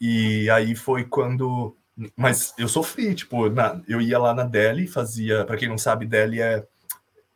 E 0.00 0.48
aí 0.50 0.76
foi 0.76 1.04
quando. 1.04 1.76
Mas 2.14 2.54
eu 2.56 2.68
sofri, 2.68 3.14
tipo, 3.14 3.48
na... 3.50 3.82
eu 3.88 4.00
ia 4.00 4.18
lá 4.18 4.32
na 4.32 4.44
Delhi, 4.44 4.86
fazia. 4.86 5.44
Para 5.44 5.56
quem 5.56 5.68
não 5.68 5.78
sabe, 5.78 6.06
Delhi 6.06 6.40
é, 6.40 6.64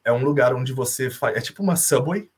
é 0.06 0.12
um 0.12 0.24
lugar 0.24 0.54
onde 0.54 0.72
você 0.72 1.10
faz. 1.10 1.36
É 1.36 1.40
tipo 1.40 1.62
uma 1.62 1.76
subway, 1.76 2.30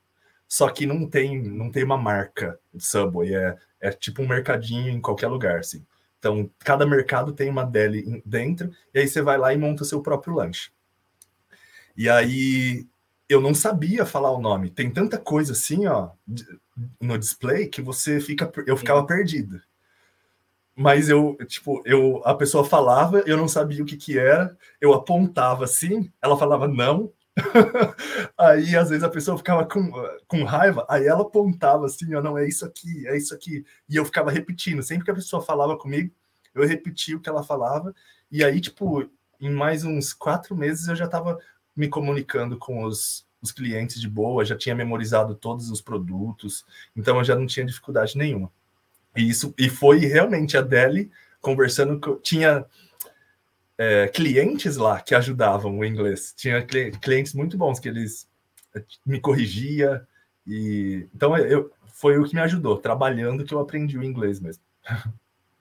só 0.48 0.70
que 0.70 0.86
não 0.86 1.06
tem, 1.06 1.40
não 1.42 1.70
tem 1.70 1.84
uma 1.84 1.98
marca 1.98 2.58
de 2.72 2.84
Subway, 2.84 3.34
é, 3.34 3.54
é 3.78 3.90
tipo 3.92 4.22
um 4.22 4.26
mercadinho 4.26 4.88
em 4.88 5.00
qualquer 5.00 5.28
lugar, 5.28 5.58
assim. 5.58 5.84
Então, 6.18 6.50
cada 6.60 6.86
mercado 6.86 7.32
tem 7.32 7.50
uma 7.50 7.64
deli 7.64 8.22
dentro, 8.24 8.72
e 8.92 8.98
aí 8.98 9.06
você 9.06 9.20
vai 9.20 9.36
lá 9.36 9.52
e 9.52 9.58
monta 9.58 9.82
o 9.82 9.86
seu 9.86 10.00
próprio 10.00 10.34
lanche. 10.34 10.70
E 11.94 12.08
aí, 12.08 12.86
eu 13.28 13.40
não 13.42 13.54
sabia 13.54 14.06
falar 14.06 14.32
o 14.32 14.40
nome. 14.40 14.70
Tem 14.70 14.90
tanta 14.90 15.18
coisa 15.18 15.52
assim, 15.52 15.86
ó, 15.86 16.10
no 17.00 17.18
display, 17.18 17.68
que 17.68 17.82
você 17.82 18.18
fica... 18.18 18.50
Eu 18.66 18.76
ficava 18.76 19.04
perdido. 19.04 19.60
Mas 20.74 21.08
eu, 21.08 21.36
tipo, 21.46 21.82
eu, 21.84 22.22
a 22.24 22.34
pessoa 22.34 22.64
falava, 22.64 23.20
eu 23.26 23.36
não 23.36 23.48
sabia 23.48 23.82
o 23.82 23.86
que 23.86 23.96
que 23.96 24.18
era, 24.18 24.56
eu 24.80 24.94
apontava 24.94 25.64
assim, 25.64 26.10
ela 26.22 26.38
falava 26.38 26.68
não, 26.68 27.12
aí 28.36 28.76
às 28.76 28.90
vezes 28.90 29.04
a 29.04 29.08
pessoa 29.08 29.38
ficava 29.38 29.64
com, 29.64 29.90
com 30.26 30.44
raiva, 30.44 30.86
aí 30.88 31.06
ela 31.06 31.22
apontava 31.22 31.86
assim, 31.86 32.14
ó, 32.14 32.22
não, 32.22 32.36
é 32.36 32.46
isso 32.46 32.64
aqui, 32.64 33.06
é 33.06 33.16
isso 33.16 33.34
aqui. 33.34 33.64
E 33.88 33.96
eu 33.96 34.04
ficava 34.04 34.30
repetindo, 34.30 34.82
sempre 34.82 35.04
que 35.04 35.10
a 35.10 35.14
pessoa 35.14 35.42
falava 35.42 35.76
comigo, 35.76 36.12
eu 36.54 36.66
repetia 36.66 37.16
o 37.16 37.20
que 37.20 37.28
ela 37.28 37.42
falava, 37.42 37.94
e 38.30 38.44
aí, 38.44 38.60
tipo, 38.60 39.08
em 39.40 39.50
mais 39.50 39.84
uns 39.84 40.12
quatro 40.12 40.56
meses 40.56 40.88
eu 40.88 40.96
já 40.96 41.04
estava 41.04 41.38
me 41.74 41.88
comunicando 41.88 42.58
com 42.58 42.84
os, 42.84 43.26
os 43.40 43.52
clientes 43.52 44.00
de 44.00 44.08
boa, 44.08 44.44
já 44.44 44.56
tinha 44.56 44.74
memorizado 44.74 45.34
todos 45.34 45.70
os 45.70 45.80
produtos, 45.80 46.64
então 46.96 47.18
eu 47.18 47.24
já 47.24 47.36
não 47.36 47.46
tinha 47.46 47.64
dificuldade 47.64 48.18
nenhuma. 48.18 48.50
E 49.16 49.28
isso 49.28 49.54
e 49.56 49.68
foi 49.68 49.98
realmente 49.98 50.56
a 50.56 50.60
Deli 50.60 51.10
conversando 51.40 52.20
tinha 52.22 52.64
é, 53.78 54.08
clientes 54.08 54.76
lá 54.76 55.00
que 55.00 55.14
ajudavam 55.14 55.78
o 55.78 55.84
inglês. 55.84 56.34
Tinha 56.36 56.60
clientes 56.62 57.32
muito 57.32 57.56
bons 57.56 57.78
que 57.78 57.88
eles 57.88 58.28
é, 58.74 58.82
me 59.06 59.20
corrigia 59.20 60.06
e 60.46 61.06
então 61.14 61.36
eu 61.38 61.70
foi 61.86 62.18
o 62.18 62.24
que 62.24 62.34
me 62.34 62.40
ajudou 62.40 62.76
trabalhando 62.76 63.44
que 63.44 63.52
eu 63.54 63.60
aprendi 63.60 63.96
o 63.96 64.04
inglês 64.04 64.40
mesmo. 64.40 64.62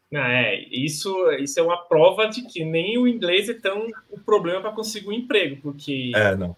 É, 0.09 0.65
isso, 0.69 1.13
isso 1.31 1.59
é 1.59 1.63
uma 1.63 1.75
prova 1.75 2.27
de 2.27 2.43
que 2.43 2.63
nem 2.63 2.97
o 2.97 3.05
inglês 3.05 3.49
é 3.49 3.53
tão 3.53 3.89
o 4.09 4.17
problema 4.17 4.61
para 4.61 4.71
conseguir 4.71 5.09
um 5.09 5.11
emprego, 5.11 5.61
porque 5.61 6.13
é, 6.15 6.33
não. 6.33 6.55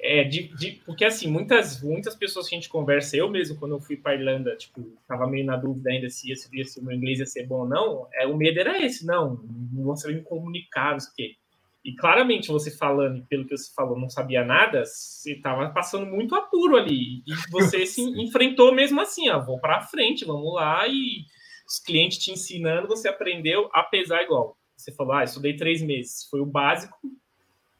É, 0.00 0.24
de, 0.24 0.48
de, 0.56 0.72
porque 0.84 1.04
assim, 1.04 1.30
muitas, 1.30 1.80
muitas 1.82 2.14
pessoas 2.14 2.48
que 2.48 2.54
a 2.54 2.58
gente 2.58 2.68
conversa, 2.68 3.16
eu 3.16 3.28
mesmo, 3.30 3.56
quando 3.56 3.72
eu 3.72 3.80
fui 3.80 3.96
para 3.96 4.14
Irlanda, 4.14 4.56
tipo, 4.56 4.92
tava 5.06 5.26
meio 5.26 5.44
na 5.44 5.56
dúvida 5.56 5.90
ainda 5.90 6.10
se, 6.10 6.34
se, 6.34 6.64
se 6.64 6.80
o 6.80 6.84
meu 6.84 6.96
inglês 6.96 7.20
ia 7.20 7.26
ser 7.26 7.46
bom 7.46 7.60
ou 7.60 7.68
não, 7.68 8.08
é, 8.12 8.26
o 8.26 8.36
medo 8.36 8.58
era 8.58 8.84
esse, 8.84 9.06
não, 9.06 9.40
não 9.72 9.84
vou 9.84 9.96
saber 9.96 10.14
me 10.14 10.22
comunicar, 10.22 10.92
não 10.92 11.00
sei 11.00 11.10
o 11.10 11.14
quê. 11.16 11.36
E 11.84 11.94
claramente 11.94 12.48
você 12.48 12.68
falando, 12.68 13.24
pelo 13.26 13.46
que 13.46 13.56
você 13.56 13.72
falou, 13.72 13.96
não 13.96 14.10
sabia 14.10 14.44
nada, 14.44 14.84
você 14.84 15.36
tava 15.36 15.70
passando 15.70 16.06
muito 16.06 16.34
apuro 16.34 16.76
ali. 16.76 17.22
E 17.24 17.34
você 17.48 17.86
se 17.86 18.02
enfrentou 18.02 18.74
mesmo 18.74 19.00
assim, 19.00 19.28
ó, 19.30 19.38
vou 19.38 19.60
para 19.60 19.82
frente, 19.82 20.24
vamos 20.24 20.52
lá, 20.54 20.88
e 20.88 21.24
os 21.68 21.78
clientes 21.78 22.18
te 22.18 22.32
ensinando, 22.32 22.88
você 22.88 23.08
aprendeu, 23.08 23.70
apesar 23.72 24.22
igual. 24.22 24.56
Você 24.76 24.92
falou, 24.92 25.12
ah, 25.12 25.24
estudei 25.24 25.56
três 25.56 25.80
meses, 25.80 26.26
foi 26.28 26.40
o 26.40 26.46
básico, 26.46 26.98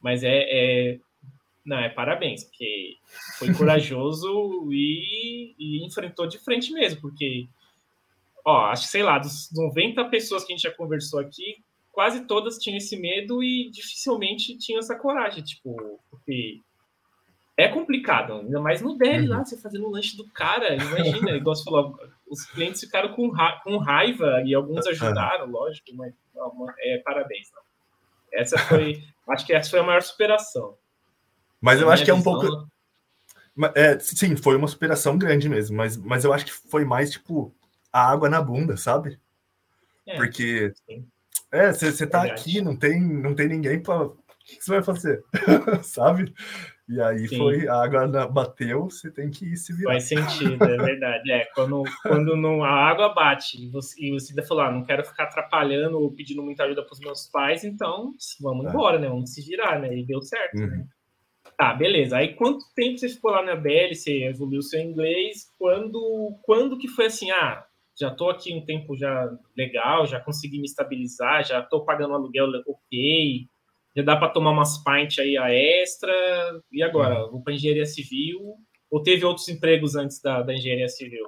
mas 0.01 0.23
é, 0.23 0.45
é 0.49 0.99
não, 1.67 1.77
é 1.79 1.89
parabéns, 1.89 2.45
porque 2.45 2.95
foi 3.37 3.53
corajoso 3.53 4.69
e, 4.71 5.53
e, 5.59 5.85
enfrentou 5.85 6.25
de 6.25 6.39
frente 6.39 6.71
mesmo, 6.71 7.01
porque, 7.01 7.45
ó, 8.45 8.67
acho 8.67 8.83
que, 8.83 8.89
sei 8.89 9.03
lá, 9.03 9.19
dos 9.19 9.49
90 9.53 10.05
pessoas 10.05 10.45
que 10.45 10.53
a 10.53 10.55
gente 10.55 10.63
já 10.63 10.71
conversou 10.71 11.19
aqui, 11.19 11.57
quase 11.91 12.25
todas 12.25 12.57
tinham 12.57 12.77
esse 12.77 12.95
medo 12.95 13.43
e 13.43 13.69
dificilmente 13.69 14.57
tinham 14.57 14.79
essa 14.79 14.95
coragem, 14.95 15.43
tipo, 15.43 15.99
porque 16.09 16.61
é 17.57 17.67
complicado, 17.67 18.35
ainda 18.35 18.61
mais 18.61 18.81
no 18.81 18.97
deli 18.97 19.27
lá, 19.27 19.39
uhum. 19.39 19.45
você 19.45 19.57
fazendo 19.57 19.87
o 19.87 19.91
lanche 19.91 20.15
do 20.15 20.25
cara, 20.29 20.73
imagina, 20.73 21.31
igual 21.31 21.53
você 21.53 21.65
falou, 21.65 21.99
os 22.29 22.45
clientes 22.45 22.79
ficaram 22.79 23.13
com, 23.13 23.29
ra 23.29 23.59
com 23.61 23.75
raiva 23.75 24.41
e 24.45 24.55
alguns 24.55 24.87
ajudaram, 24.87 25.51
lógico, 25.51 25.93
mas 25.95 26.13
não, 26.33 26.65
é, 26.79 26.99
parabéns. 26.99 27.51
Não. 27.53 27.61
Essa 28.31 28.57
foi, 28.57 29.03
acho 29.29 29.45
que 29.45 29.53
essa 29.53 29.69
foi 29.69 29.79
a 29.79 29.83
maior 29.83 30.01
superação. 30.01 30.77
Mas 31.61 31.81
eu 31.81 31.89
acho 31.89 32.03
que 32.05 32.11
é 32.11 32.13
um 32.13 32.21
pouco. 32.21 32.45
É, 33.73 33.97
sim, 33.99 34.35
foi 34.35 34.55
uma 34.55 34.67
superação 34.67 35.17
grande 35.17 35.49
mesmo, 35.49 35.75
mas, 35.75 35.97
mas 35.97 36.23
eu 36.23 36.31
acho 36.31 36.45
que 36.45 36.51
foi 36.51 36.85
mais 36.85 37.09
tipo 37.09 37.55
a 37.91 38.11
água 38.11 38.29
na 38.29 38.39
bunda, 38.39 38.77
sabe? 38.77 39.19
É, 40.05 40.15
Porque 40.15 40.71
sim. 40.85 41.05
é, 41.51 41.73
você 41.73 42.05
tá 42.05 42.23
aqui, 42.23 42.61
não 42.61 42.75
tem, 42.75 43.01
não 43.01 43.33
tem 43.35 43.47
ninguém 43.47 43.81
para. 43.81 44.05
O 44.05 44.17
que 44.45 44.61
você 44.61 44.71
vai 44.71 44.83
fazer? 44.83 45.23
sabe? 45.83 46.33
E 46.87 47.01
aí 47.01 47.27
sim. 47.27 47.37
foi, 47.37 47.67
a 47.67 47.83
água 47.83 48.27
bateu, 48.27 48.85
você 48.89 49.11
tem 49.11 49.29
que 49.29 49.45
ir 49.45 49.57
se 49.57 49.73
virar. 49.73 49.91
Faz 49.91 50.05
sentido, 50.05 50.63
é 50.63 50.77
verdade. 50.77 51.29
É, 51.29 51.45
quando, 51.53 51.83
quando 52.01 52.37
não, 52.37 52.63
a 52.63 52.69
água 52.69 53.13
bate 53.13 53.61
e 53.61 53.69
você, 53.69 53.99
e 53.99 54.11
você 54.11 54.41
falou, 54.43 54.63
ah, 54.63 54.71
não 54.71 54.85
quero 54.85 55.03
ficar 55.03 55.25
atrapalhando 55.25 55.99
ou 55.99 56.13
pedindo 56.13 56.41
muita 56.41 56.63
ajuda 56.63 56.83
para 56.83 56.93
os 56.93 56.99
meus 57.01 57.27
pais, 57.27 57.65
então 57.65 58.13
vamos 58.39 58.67
é. 58.67 58.69
embora, 58.69 58.99
né? 58.99 59.09
Vamos 59.09 59.33
se 59.33 59.41
virar, 59.41 59.81
né? 59.81 59.97
E 59.97 60.05
deu 60.05 60.21
certo, 60.21 60.55
né? 60.55 60.63
uhum. 60.63 60.69
né? 60.77 60.87
Tá, 61.57 61.73
beleza. 61.73 62.17
Aí 62.17 62.35
quanto 62.35 62.63
tempo 62.75 62.99
você 62.99 63.09
ficou 63.09 63.31
lá 63.31 63.41
na 63.41 63.55
BL, 63.55 63.93
você 63.93 64.25
evoluiu 64.25 64.61
seu 64.61 64.79
inglês? 64.79 65.51
Quando, 65.57 66.37
quando 66.43 66.77
que 66.77 66.87
foi 66.87 67.07
assim, 67.07 67.31
ah, 67.31 67.65
já 67.99 68.11
tô 68.11 68.29
aqui 68.29 68.53
um 68.53 68.63
tempo 68.63 68.95
já 68.95 69.27
legal, 69.57 70.05
já 70.05 70.19
consegui 70.19 70.59
me 70.59 70.65
estabilizar, 70.65 71.43
já 71.43 71.63
tô 71.63 71.83
pagando 71.83 72.13
aluguel 72.13 72.47
ok, 72.67 73.47
já 73.95 74.03
dá 74.03 74.15
para 74.15 74.29
tomar 74.29 74.51
umas 74.51 74.77
pints 74.83 75.17
aí 75.17 75.35
a 75.35 75.51
extra, 75.51 76.13
e 76.71 76.83
agora? 76.83 77.25
Uhum. 77.25 77.31
Vou 77.31 77.41
para 77.41 77.53
engenharia 77.53 77.87
civil? 77.87 78.55
Ou 78.91 79.01
teve 79.01 79.25
outros 79.25 79.49
empregos 79.49 79.95
antes 79.95 80.21
da, 80.21 80.43
da 80.43 80.53
engenharia 80.53 80.87
civil? 80.87 81.27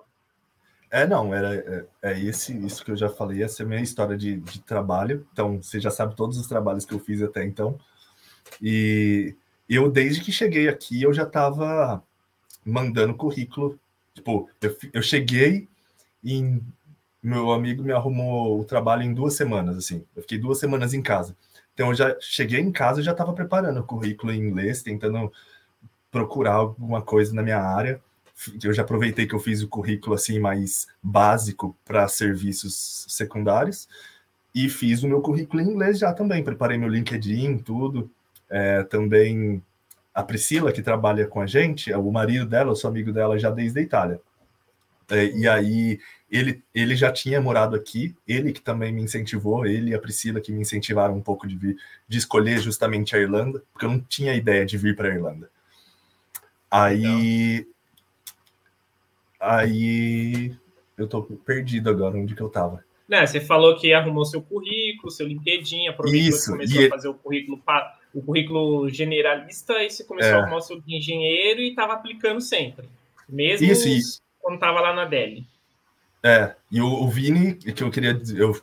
É, 0.91 1.07
não, 1.07 1.33
era, 1.33 1.55
é, 1.55 1.85
é, 2.03 2.19
esse, 2.19 2.55
isso 2.65 2.85
que 2.85 2.91
eu 2.91 2.95
já 2.95 3.09
falei, 3.09 3.41
essa 3.41 3.63
é 3.63 3.65
a 3.65 3.67
minha 3.67 3.81
história 3.81 4.15
de, 4.15 4.37
de 4.37 4.61
trabalho. 4.61 5.27
Então, 5.33 5.61
você 5.61 5.79
já 5.79 5.89
sabe 5.89 6.15
todos 6.15 6.37
os 6.37 6.47
trabalhos 6.47 6.85
que 6.85 6.93
eu 6.93 6.99
fiz 6.99 7.21
até 7.23 7.43
então. 7.43 7.79
E 8.61 9.35
eu 9.69 9.89
desde 9.89 10.21
que 10.21 10.31
cheguei 10.31 10.67
aqui 10.67 11.01
eu 11.01 11.13
já 11.13 11.23
estava 11.23 12.03
mandando 12.65 13.13
currículo. 13.13 13.79
Tipo, 14.13 14.49
eu, 14.61 14.77
eu 14.93 15.01
cheguei 15.01 15.67
e 16.23 16.59
meu 17.21 17.51
amigo 17.51 17.83
me 17.83 17.91
arrumou 17.91 18.59
o 18.59 18.65
trabalho 18.65 19.03
em 19.03 19.13
duas 19.13 19.35
semanas, 19.35 19.77
assim. 19.77 20.03
Eu 20.15 20.21
fiquei 20.21 20.37
duas 20.37 20.59
semanas 20.59 20.93
em 20.93 21.01
casa. 21.01 21.35
Então 21.73 21.89
eu 21.89 21.95
já 21.95 22.15
cheguei 22.19 22.59
em 22.59 22.71
casa 22.71 23.01
e 23.01 23.03
já 23.03 23.11
estava 23.11 23.33
preparando 23.33 23.79
o 23.79 23.83
currículo 23.83 24.33
em 24.33 24.39
inglês, 24.39 24.81
tentando 24.81 25.31
procurar 26.11 26.55
alguma 26.55 27.01
coisa 27.01 27.33
na 27.33 27.43
minha 27.43 27.59
área. 27.59 28.01
Eu 28.63 28.73
já 28.73 28.83
aproveitei 28.83 29.27
que 29.27 29.35
eu 29.35 29.39
fiz 29.39 29.61
o 29.61 29.67
currículo 29.67 30.15
assim 30.15 30.39
mais 30.39 30.87
básico 31.03 31.75
para 31.85 32.07
serviços 32.07 33.05
secundários 33.09 33.87
e 34.55 34.69
fiz 34.69 35.03
o 35.03 35.07
meu 35.07 35.21
currículo 35.21 35.61
em 35.61 35.69
inglês 35.69 35.99
já 35.99 36.13
também. 36.13 36.43
Preparei 36.43 36.77
meu 36.77 36.89
LinkedIn, 36.89 37.59
tudo. 37.59 38.09
É, 38.49 38.83
também 38.83 39.63
a 40.13 40.23
Priscila, 40.23 40.71
que 40.71 40.81
trabalha 40.81 41.27
com 41.27 41.39
a 41.41 41.45
gente, 41.45 41.93
o 41.93 42.11
marido 42.11 42.45
dela, 42.45 42.71
eu 42.71 42.75
sou 42.75 42.89
amigo 42.89 43.11
dela 43.11 43.37
já 43.37 43.49
desde 43.49 43.79
a 43.79 43.81
Itália. 43.81 44.21
É, 45.09 45.25
e 45.25 45.47
aí 45.47 45.99
ele, 46.29 46.63
ele 46.73 46.95
já 46.95 47.11
tinha 47.11 47.41
morado 47.41 47.75
aqui, 47.75 48.15
ele 48.27 48.51
que 48.51 48.61
também 48.61 48.93
me 48.93 49.01
incentivou, 49.01 49.65
ele 49.65 49.91
e 49.91 49.95
a 49.95 49.99
Priscila 49.99 50.39
que 50.39 50.51
me 50.51 50.61
incentivaram 50.61 51.15
um 51.15 51.21
pouco 51.21 51.47
de 51.47 51.55
vir, 51.55 51.77
de 52.07 52.17
escolher 52.17 52.59
justamente 52.59 53.15
a 53.15 53.19
Irlanda, 53.19 53.63
porque 53.73 53.85
eu 53.85 53.89
não 53.89 53.99
tinha 53.99 54.35
ideia 54.35 54.65
de 54.65 54.77
vir 54.77 54.95
para 54.95 55.09
a 55.09 55.13
Irlanda. 55.13 55.49
Aí. 56.69 57.65
Aí. 59.39 60.55
Eu 60.97 61.07
tô 61.07 61.23
perdido 61.23 61.89
agora 61.89 62.17
onde 62.17 62.35
que 62.35 62.41
eu 62.41 62.49
tava. 62.49 62.83
Não, 63.07 63.25
você 63.25 63.39
falou 63.39 63.75
que 63.77 63.91
arrumou 63.93 64.25
seu 64.25 64.41
currículo, 64.41 65.09
seu 65.09 65.25
LinkedIn, 65.25 65.87
aproveitou 65.87 66.29
Isso, 66.29 66.51
começou 66.51 66.81
e... 66.81 66.85
a 66.85 66.89
fazer 66.89 67.07
o 67.07 67.13
currículo, 67.15 67.57
o 68.13 68.21
currículo 68.21 68.89
generalista 68.89 69.83
e 69.83 69.89
você 69.89 70.03
começou 70.03 70.31
é. 70.31 70.35
a 70.35 70.41
arrumar 70.41 70.57
o 70.57 70.61
seu 70.61 70.81
engenheiro 70.87 71.61
e 71.61 71.69
estava 71.69 71.93
aplicando 71.93 72.41
sempre. 72.41 72.89
Mesmo 73.27 73.65
Isso, 73.65 73.87
e... 73.87 74.01
quando 74.39 74.55
estava 74.55 74.79
lá 74.79 74.93
na 74.93 75.05
Deli. 75.05 75.45
É, 76.21 76.53
e 76.69 76.81
o, 76.81 76.87
o, 76.87 77.07
Vini, 77.07 77.53
que 77.53 77.81
eu 77.81 77.89
queria 77.89 78.19
eu 78.35 78.53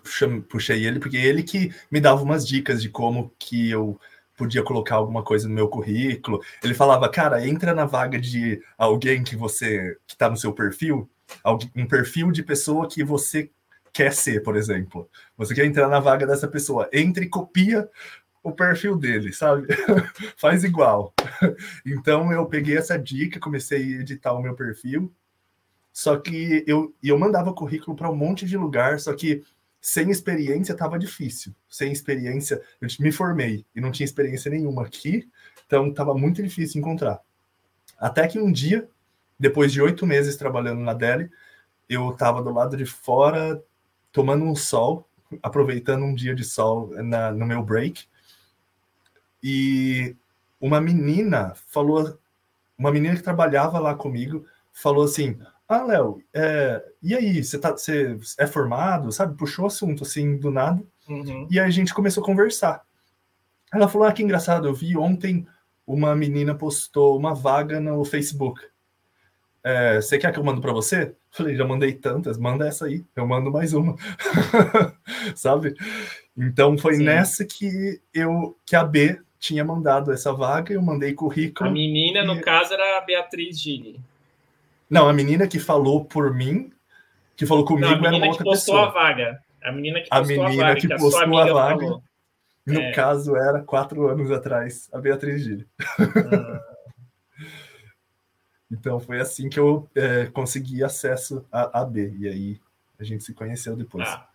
puxei 0.49 0.85
ele, 0.85 0.99
porque 0.99 1.17
ele 1.17 1.43
que 1.43 1.73
me 1.91 2.01
dava 2.01 2.23
umas 2.23 2.47
dicas 2.47 2.83
de 2.83 2.91
como 2.91 3.33
que 3.39 3.71
eu 3.71 3.99
podia 4.37 4.63
colocar 4.63 4.97
alguma 4.97 5.23
coisa 5.23 5.49
no 5.49 5.55
meu 5.55 5.67
currículo. 5.67 6.43
Ele 6.63 6.75
falava, 6.75 7.09
cara, 7.09 7.47
entra 7.47 7.73
na 7.75 7.87
vaga 7.87 8.21
de 8.21 8.61
alguém 8.77 9.25
que 9.25 9.35
você 9.35 9.97
que 10.07 10.15
está 10.15 10.29
no 10.29 10.37
seu 10.37 10.53
perfil, 10.53 11.09
um 11.75 11.87
perfil 11.87 12.31
de 12.31 12.43
pessoa 12.43 12.89
que 12.89 13.03
você 13.03 13.51
quer 13.91 14.13
ser, 14.13 14.43
por 14.43 14.57
exemplo. 14.57 15.09
Você 15.39 15.55
quer 15.55 15.65
entrar 15.65 15.89
na 15.89 15.99
vaga 15.99 16.27
dessa 16.27 16.47
pessoa, 16.47 16.89
entre 16.93 17.25
e 17.25 17.29
copia 17.31 17.89
o 18.47 18.53
perfil 18.53 18.97
dele, 18.97 19.33
sabe? 19.33 19.67
Faz 20.39 20.63
igual. 20.63 21.13
Então 21.85 22.33
eu 22.33 22.47
peguei 22.47 22.77
essa 22.77 22.97
dica, 22.97 23.41
comecei 23.41 23.97
a 23.97 24.01
editar 24.01 24.33
o 24.33 24.41
meu 24.41 24.55
perfil. 24.55 25.13
Só 25.93 26.17
que 26.17 26.63
eu, 26.67 26.95
eu 27.03 27.19
mandava 27.19 27.53
currículo 27.53 27.97
para 27.97 28.11
um 28.11 28.15
monte 28.15 28.47
de 28.47 28.57
lugar, 28.57 29.01
só 29.01 29.15
que 29.15 29.43
sem 29.81 30.11
experiência 30.11 30.73
estava 30.73 30.99
difícil. 30.99 31.55
Sem 31.69 31.91
experiência, 31.91 32.63
eu 32.81 32.89
me 33.01 33.11
formei 33.11 33.67
e 33.75 33.81
não 33.81 33.91
tinha 33.91 34.05
experiência 34.05 34.51
nenhuma 34.51 34.83
aqui, 34.83 35.29
então 35.67 35.89
estava 35.89 36.15
muito 36.15 36.43
difícil 36.43 36.81
encontrar. 36.81 37.21
Até 37.99 38.29
que 38.29 38.39
um 38.39 38.53
dia, 38.53 38.89
depois 39.39 39.73
de 39.73 39.83
oito 39.83 40.07
meses 40.07 40.37
trabalhando 40.37 40.83
na 40.83 40.95
Deli, 40.95 41.31
eu 41.89 42.11
estava 42.11 42.43
do 42.43 42.53
lado 42.53 42.77
de 42.77 42.87
fora, 42.87 43.61
tomando 44.13 44.45
um 44.45 44.55
sol, 44.55 45.09
aproveitando 45.43 46.05
um 46.05 46.15
dia 46.15 46.35
de 46.35 46.45
sol 46.45 46.91
na, 47.03 47.33
no 47.33 47.47
meu 47.47 47.63
break, 47.63 48.07
e 49.49 50.17
uma 50.61 50.81
menina 50.81 51.53
falou, 51.69 52.19
uma 52.77 52.91
menina 52.91 53.15
que 53.15 53.23
trabalhava 53.23 53.79
lá 53.79 53.95
comigo, 53.95 54.45
falou 54.73 55.05
assim: 55.05 55.39
ah, 55.69 55.85
Léo, 55.85 56.21
é, 56.35 56.85
e 57.01 57.15
aí, 57.15 57.45
você, 57.45 57.57
tá, 57.57 57.71
você 57.71 58.19
é 58.39 58.47
formado, 58.49 59.13
sabe? 59.13 59.37
Puxou 59.37 59.65
o 59.65 59.69
assunto 59.69 60.03
assim 60.03 60.37
do 60.37 60.51
nada. 60.51 60.83
Uhum. 61.09 61.47
E 61.49 61.61
aí 61.61 61.67
a 61.69 61.71
gente 61.71 61.95
começou 61.95 62.25
a 62.25 62.27
conversar. 62.27 62.83
Ela 63.73 63.87
falou: 63.87 64.09
Ah, 64.09 64.13
que 64.13 64.21
engraçado, 64.21 64.67
eu 64.67 64.75
vi 64.75 64.97
ontem 64.97 65.47
uma 65.87 66.17
menina 66.17 66.53
postou 66.53 67.17
uma 67.17 67.33
vaga 67.33 67.79
no 67.79 68.05
Facebook. 68.05 68.61
É, 69.63 70.01
você 70.01 70.19
quer 70.19 70.33
que 70.33 70.41
eu 70.41 70.45
mando 70.45 70.61
para 70.61 70.73
você? 70.73 71.15
Falei, 71.31 71.55
já 71.55 71.65
mandei 71.65 71.93
tantas, 71.93 72.37
manda 72.37 72.67
essa 72.67 72.87
aí, 72.87 73.05
eu 73.15 73.25
mando 73.29 73.53
mais 73.53 73.73
uma. 73.75 73.95
sabe? 75.37 75.77
Então 76.37 76.77
foi 76.77 76.97
Sim. 76.97 77.05
nessa 77.05 77.45
que 77.45 78.03
eu 78.13 78.59
que 78.67 78.75
a 78.75 78.83
B 78.83 79.21
tinha 79.39 79.65
mandado 79.65 80.13
essa 80.13 80.33
vaga, 80.33 80.73
eu 80.73 80.83
mandei 80.83 81.13
currículo. 81.13 81.69
A 81.69 81.73
menina, 81.73 82.21
e... 82.21 82.27
no 82.27 82.41
caso, 82.41 82.75
era 82.75 82.99
a 82.99 83.01
Beatriz 83.01 83.61
Gini. 83.61 84.01
Não, 84.89 85.09
a 85.09 85.13
menina 85.13 85.47
que 85.47 85.59
falou 85.59 86.05
por 86.05 86.33
mim, 86.35 86.73
que 87.37 87.45
falou 87.45 87.65
comigo, 87.65 87.87
Não, 87.97 88.07
era 88.07 88.17
uma 88.17 88.27
outra 88.29 88.45
pessoa. 88.45 88.87
A 88.87 88.91
vaga. 88.91 89.43
A 89.63 89.73
menina 89.73 90.01
que 90.01 90.09
postou 90.09 90.45
a, 90.45 90.49
menina 90.49 90.65
a 90.65 90.69
vaga. 90.69 90.81
Que 90.81 90.89
postou 90.89 91.39
a, 91.39 91.43
a 91.43 91.53
vaga. 91.53 91.81
Falou. 91.81 92.03
No 92.67 92.81
é. 92.81 92.93
caso, 92.93 93.37
era 93.37 93.63
quatro 93.63 94.09
anos 94.09 94.31
atrás, 94.31 94.89
a 94.93 94.99
Beatriz 94.99 95.43
Gili. 95.43 95.67
Ah. 95.89 96.61
então 98.71 98.99
foi 98.99 99.21
assim 99.21 99.49
que 99.49 99.59
eu 99.59 99.89
é, 99.95 100.27
consegui 100.27 100.83
acesso 100.83 101.45
à 101.53 101.85
B. 101.85 102.13
E 102.19 102.29
aí 102.29 102.61
a 102.99 103.05
gente 103.05 103.23
se 103.23 103.33
conheceu 103.35 103.77
depois. 103.77 104.09
Ah. 104.09 104.29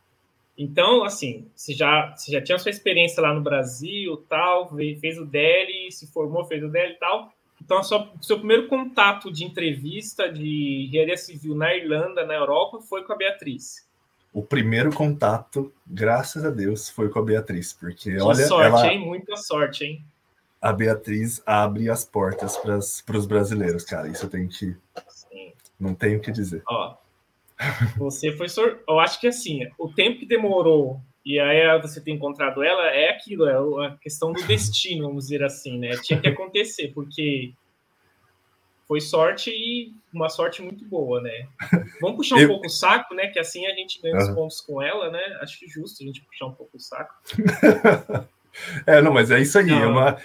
Então, 0.61 1.03
assim, 1.03 1.47
você 1.55 1.73
já, 1.73 2.15
você 2.15 2.31
já 2.31 2.39
tinha 2.39 2.59
sua 2.59 2.69
experiência 2.69 3.19
lá 3.19 3.33
no 3.33 3.41
Brasil, 3.41 4.23
tal, 4.29 4.69
fez 4.99 5.17
o 5.17 5.25
DELI, 5.25 5.91
se 5.91 6.05
formou, 6.05 6.45
fez 6.45 6.63
o 6.63 6.69
DELI 6.69 6.93
e 6.93 6.99
tal. 6.99 7.33
Então, 7.59 7.79
o 7.79 8.23
seu 8.23 8.37
primeiro 8.37 8.67
contato 8.67 9.31
de 9.31 9.43
entrevista 9.43 10.31
de 10.31 10.85
engenharia 10.87 11.17
civil 11.17 11.55
na 11.55 11.75
Irlanda, 11.75 12.23
na 12.27 12.35
Europa, 12.35 12.79
foi 12.79 13.03
com 13.03 13.11
a 13.11 13.15
Beatriz. 13.15 13.87
O 14.31 14.43
primeiro 14.43 14.93
contato, 14.93 15.73
graças 15.85 16.45
a 16.45 16.51
Deus, 16.51 16.89
foi 16.89 17.09
com 17.09 17.17
a 17.17 17.23
Beatriz, 17.23 17.73
porque 17.73 18.11
que 18.13 18.21
olha, 18.21 18.45
sorte, 18.45 18.67
ela... 18.67 18.93
hein? 18.93 18.99
Muita 18.99 19.35
sorte, 19.37 19.83
hein? 19.83 20.05
A 20.61 20.71
Beatriz 20.71 21.41
abre 21.43 21.89
as 21.89 22.05
portas 22.05 22.55
para 22.55 23.17
os 23.17 23.25
brasileiros, 23.25 23.83
cara. 23.83 24.07
Isso 24.07 24.27
eu 24.27 24.29
tenho 24.29 24.47
que. 24.47 24.77
Sim. 25.09 25.53
Não 25.79 25.95
tenho 25.95 26.19
o 26.19 26.21
que 26.21 26.31
dizer. 26.31 26.61
Ó, 26.67 26.95
você 27.97 28.31
foi. 28.31 28.49
Sor... 28.49 28.79
Eu 28.87 28.99
acho 28.99 29.19
que 29.19 29.27
assim, 29.27 29.67
o 29.77 29.89
tempo 29.89 30.19
que 30.19 30.25
demorou 30.25 31.01
e 31.25 31.39
aí 31.39 31.79
você 31.79 32.01
ter 32.01 32.11
encontrado 32.11 32.63
ela 32.63 32.87
é 32.87 33.09
aquilo, 33.09 33.47
é 33.47 33.87
a 33.87 33.97
questão 33.97 34.33
do 34.33 34.41
destino, 34.43 35.07
vamos 35.07 35.25
dizer 35.25 35.43
assim, 35.43 35.77
né? 35.77 35.91
Tinha 36.01 36.19
que 36.19 36.27
acontecer, 36.27 36.91
porque 36.93 37.53
foi 38.87 38.99
sorte 38.99 39.51
e 39.51 39.93
uma 40.11 40.29
sorte 40.29 40.61
muito 40.61 40.83
boa, 40.83 41.21
né? 41.21 41.47
Vamos 42.01 42.17
puxar 42.17 42.35
um 42.35 42.39
eu... 42.39 42.47
pouco 42.49 42.65
o 42.65 42.69
saco, 42.69 43.13
né? 43.13 43.27
Que 43.27 43.39
assim 43.39 43.65
a 43.67 43.73
gente 43.75 44.01
ganha 44.01 44.15
uhum. 44.15 44.21
os 44.21 44.29
pontos 44.29 44.61
com 44.61 44.81
ela, 44.81 45.11
né? 45.11 45.21
Acho 45.41 45.59
que 45.59 45.67
justo 45.67 46.03
a 46.03 46.05
gente 46.07 46.21
puxar 46.23 46.47
um 46.47 46.53
pouco 46.53 46.75
o 46.75 46.79
saco. 46.79 47.13
é, 48.85 49.01
não, 49.01 49.13
mas 49.13 49.29
é 49.29 49.39
isso 49.39 49.59
aí. 49.59 49.69
É 49.69 49.85
uma... 49.85 50.17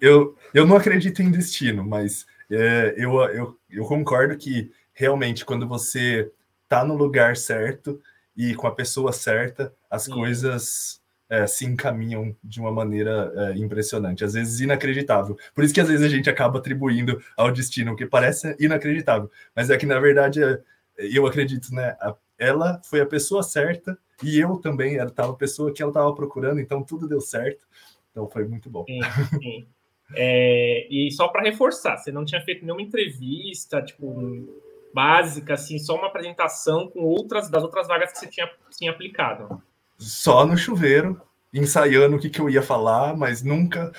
eu, 0.00 0.36
eu 0.52 0.66
não 0.66 0.76
acredito 0.76 1.22
em 1.22 1.30
destino, 1.30 1.82
mas 1.82 2.26
é, 2.50 2.94
eu, 2.96 3.18
eu, 3.30 3.58
eu 3.70 3.84
concordo 3.86 4.36
que 4.36 4.70
realmente 4.92 5.44
quando 5.44 5.66
você 5.66 6.30
tá 6.72 6.82
no 6.86 6.96
lugar 6.96 7.36
certo 7.36 8.00
e 8.34 8.54
com 8.54 8.66
a 8.66 8.74
pessoa 8.74 9.12
certa, 9.12 9.74
as 9.90 10.04
Sim. 10.04 10.12
coisas 10.12 11.02
é, 11.28 11.46
se 11.46 11.66
encaminham 11.66 12.34
de 12.42 12.60
uma 12.60 12.72
maneira 12.72 13.30
é, 13.36 13.58
impressionante, 13.58 14.24
às 14.24 14.32
vezes 14.32 14.58
inacreditável. 14.60 15.36
Por 15.54 15.64
isso 15.64 15.74
que 15.74 15.82
às 15.82 15.88
vezes 15.88 16.02
a 16.02 16.08
gente 16.08 16.30
acaba 16.30 16.58
atribuindo 16.58 17.22
ao 17.36 17.52
destino, 17.52 17.94
que 17.94 18.06
parece 18.06 18.56
inacreditável, 18.58 19.30
mas 19.54 19.68
é 19.68 19.76
que 19.76 19.84
na 19.84 20.00
verdade 20.00 20.42
é, 20.42 20.58
eu 20.96 21.26
acredito, 21.26 21.74
né? 21.74 21.94
Ela 22.38 22.80
foi 22.84 23.02
a 23.02 23.06
pessoa 23.06 23.42
certa 23.42 23.98
e 24.22 24.40
eu 24.40 24.56
também 24.56 24.96
era 24.96 25.12
a 25.14 25.32
pessoa 25.34 25.74
que 25.74 25.82
ela 25.82 25.90
estava 25.90 26.14
procurando, 26.14 26.58
então 26.58 26.82
tudo 26.82 27.06
deu 27.06 27.20
certo. 27.20 27.66
Então 28.10 28.26
foi 28.30 28.48
muito 28.48 28.70
bom. 28.70 28.86
Sim, 28.86 29.00
sim. 29.38 29.66
É, 30.14 30.86
e 30.90 31.10
só 31.10 31.28
para 31.28 31.42
reforçar, 31.42 31.98
você 31.98 32.10
não 32.10 32.24
tinha 32.24 32.40
feito 32.42 32.64
nenhuma 32.64 32.82
entrevista, 32.82 33.82
tipo, 33.82 34.61
básica, 34.94 35.54
assim, 35.54 35.78
só 35.78 35.96
uma 35.96 36.08
apresentação 36.08 36.88
com 36.88 37.00
outras 37.00 37.50
das 37.50 37.62
outras 37.62 37.86
vagas 37.86 38.12
que 38.12 38.18
você 38.18 38.26
tinha, 38.26 38.50
tinha 38.76 38.90
aplicado. 38.90 39.62
Só 39.98 40.46
no 40.46 40.56
chuveiro, 40.56 41.20
ensaiando 41.52 42.16
o 42.16 42.18
que, 42.18 42.30
que 42.30 42.40
eu 42.40 42.48
ia 42.48 42.62
falar, 42.62 43.16
mas 43.16 43.42
nunca 43.42 43.92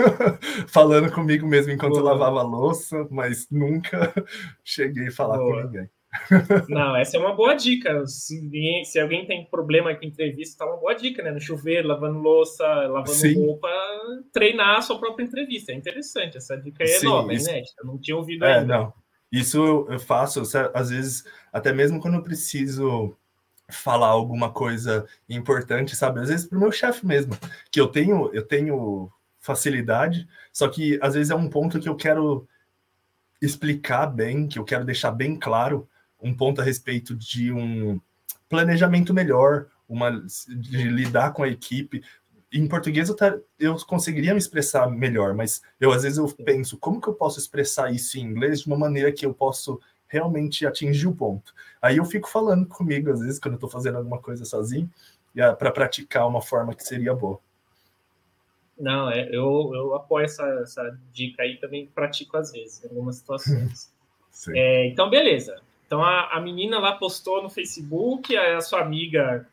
falando 0.68 1.12
comigo 1.12 1.46
mesmo 1.46 1.72
enquanto 1.72 1.92
Boa. 1.92 2.02
eu 2.02 2.06
lavava 2.06 2.40
a 2.40 2.42
louça, 2.42 3.06
mas 3.10 3.46
nunca 3.50 4.12
cheguei 4.64 5.08
a 5.08 5.12
falar 5.12 5.38
Boa. 5.38 5.62
com 5.62 5.68
ninguém. 5.68 5.90
Não, 6.68 6.96
essa 6.96 7.16
é 7.16 7.20
uma 7.20 7.34
boa 7.34 7.54
dica. 7.54 8.06
Se, 8.06 8.40
se 8.84 8.98
alguém 8.98 9.26
tem 9.26 9.44
problema 9.44 9.94
com 9.94 10.04
entrevista, 10.04 10.64
tá 10.64 10.70
uma 10.70 10.78
boa 10.78 10.94
dica, 10.94 11.22
né? 11.22 11.30
No 11.30 11.40
chuveiro, 11.40 11.88
lavando 11.88 12.18
louça, 12.18 12.64
lavando 12.64 13.12
Sim. 13.12 13.34
roupa, 13.34 13.68
treinar 14.32 14.78
a 14.78 14.82
sua 14.82 14.98
própria 14.98 15.24
entrevista. 15.24 15.72
É 15.72 15.74
interessante. 15.74 16.36
Essa 16.38 16.56
dica 16.56 16.84
é 16.84 16.86
Sim, 16.86 17.06
nova, 17.06 17.32
isso... 17.32 17.50
inédita. 17.50 17.82
Eu 17.82 17.86
não 17.86 17.98
tinha 17.98 18.16
ouvido 18.16 18.44
é, 18.44 18.58
ainda. 18.58 18.78
Não. 18.78 18.92
Isso 19.30 19.86
eu 19.88 19.98
faço, 19.98 20.42
às 20.72 20.90
vezes, 20.90 21.24
até 21.52 21.72
mesmo 21.72 22.00
quando 22.00 22.14
eu 22.14 22.22
preciso 22.22 23.16
falar 23.68 24.08
alguma 24.08 24.50
coisa 24.52 25.06
importante, 25.28 25.96
sabe? 25.96 26.20
Às 26.20 26.28
vezes 26.28 26.46
para 26.46 26.56
o 26.56 26.60
meu 26.60 26.70
chefe 26.70 27.04
mesmo, 27.04 27.36
que 27.70 27.80
eu 27.80 27.88
tenho, 27.88 28.30
eu 28.32 28.42
tenho 28.42 29.10
facilidade, 29.40 30.28
só 30.52 30.68
que 30.68 30.98
às 31.02 31.14
vezes 31.14 31.30
é 31.30 31.34
um 31.34 31.48
ponto 31.48 31.80
que 31.80 31.88
eu 31.88 31.96
quero 31.96 32.46
explicar 33.40 34.06
bem, 34.06 34.46
que 34.46 34.58
eu 34.58 34.64
quero 34.64 34.84
deixar 34.84 35.10
bem 35.10 35.36
claro, 35.36 35.88
um 36.20 36.34
ponto 36.34 36.60
a 36.60 36.64
respeito 36.64 37.14
de 37.14 37.52
um 37.52 38.00
planejamento 38.48 39.12
melhor, 39.12 39.66
uma 39.88 40.10
de 40.10 40.88
lidar 40.88 41.32
com 41.32 41.42
a 41.42 41.48
equipe. 41.48 42.02
Em 42.52 42.66
português 42.68 43.08
eu, 43.08 43.16
tá, 43.16 43.36
eu 43.58 43.76
conseguiria 43.86 44.32
me 44.32 44.38
expressar 44.38 44.88
melhor, 44.88 45.34
mas 45.34 45.62
eu 45.80 45.92
às 45.92 46.02
vezes 46.02 46.18
eu 46.18 46.28
penso 46.44 46.78
como 46.78 47.00
que 47.00 47.08
eu 47.08 47.14
posso 47.14 47.38
expressar 47.38 47.92
isso 47.92 48.18
em 48.18 48.22
inglês 48.22 48.60
de 48.60 48.66
uma 48.68 48.78
maneira 48.78 49.12
que 49.12 49.26
eu 49.26 49.34
posso 49.34 49.80
realmente 50.06 50.64
atingir 50.64 51.08
o 51.08 51.14
ponto. 51.14 51.52
Aí 51.82 51.96
eu 51.96 52.04
fico 52.04 52.28
falando 52.28 52.66
comigo 52.66 53.10
às 53.10 53.20
vezes 53.20 53.40
quando 53.40 53.54
eu 53.54 53.56
estou 53.56 53.70
fazendo 53.70 53.98
alguma 53.98 54.20
coisa 54.20 54.44
sozinho 54.44 54.88
para 55.58 55.70
praticar 55.70 56.26
uma 56.26 56.40
forma 56.40 56.74
que 56.74 56.84
seria 56.84 57.14
boa. 57.14 57.40
Não, 58.78 59.10
é, 59.10 59.28
eu, 59.30 59.72
eu 59.74 59.94
apoio 59.94 60.26
essa, 60.26 60.44
essa 60.62 60.98
dica 61.12 61.42
aí 61.42 61.56
também 61.56 61.86
pratico 61.86 62.36
às 62.36 62.52
vezes, 62.52 62.84
em 62.84 62.88
algumas 62.88 63.16
situações. 63.16 63.92
é, 64.54 64.86
então, 64.86 65.10
beleza. 65.10 65.60
Então 65.86 66.02
a, 66.02 66.36
a 66.36 66.40
menina 66.40 66.78
lá 66.78 66.92
postou 66.92 67.42
no 67.42 67.48
Facebook, 67.48 68.36
a, 68.36 68.58
a 68.58 68.60
sua 68.60 68.80
amiga 68.80 69.48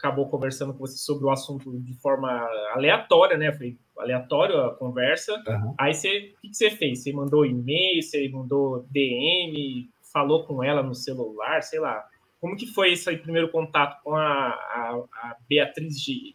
acabou 0.00 0.28
conversando 0.28 0.72
com 0.72 0.80
você 0.80 0.96
sobre 0.96 1.26
o 1.26 1.30
assunto 1.30 1.78
de 1.78 1.94
forma 1.94 2.28
aleatória, 2.72 3.36
né? 3.36 3.52
Foi 3.52 3.76
aleatório 3.98 4.58
a 4.58 4.74
conversa. 4.74 5.34
Uhum. 5.46 5.74
Aí 5.78 5.94
você, 5.94 6.34
o 6.38 6.40
que, 6.40 6.54
você 6.54 6.70
fez? 6.70 7.02
Você 7.02 7.12
mandou 7.12 7.44
e-mail, 7.44 8.02
você 8.02 8.28
mandou 8.30 8.86
DM, 8.90 9.88
falou 10.12 10.44
com 10.44 10.64
ela 10.64 10.82
no 10.82 10.94
celular, 10.94 11.62
sei 11.62 11.78
lá. 11.78 12.02
Como 12.40 12.56
que 12.56 12.66
foi 12.66 12.92
esse 12.92 13.14
primeiro 13.18 13.50
contato 13.50 14.02
com 14.02 14.16
a, 14.16 14.22
a, 14.22 15.02
a 15.12 15.36
Beatriz 15.48 16.00
de 16.00 16.34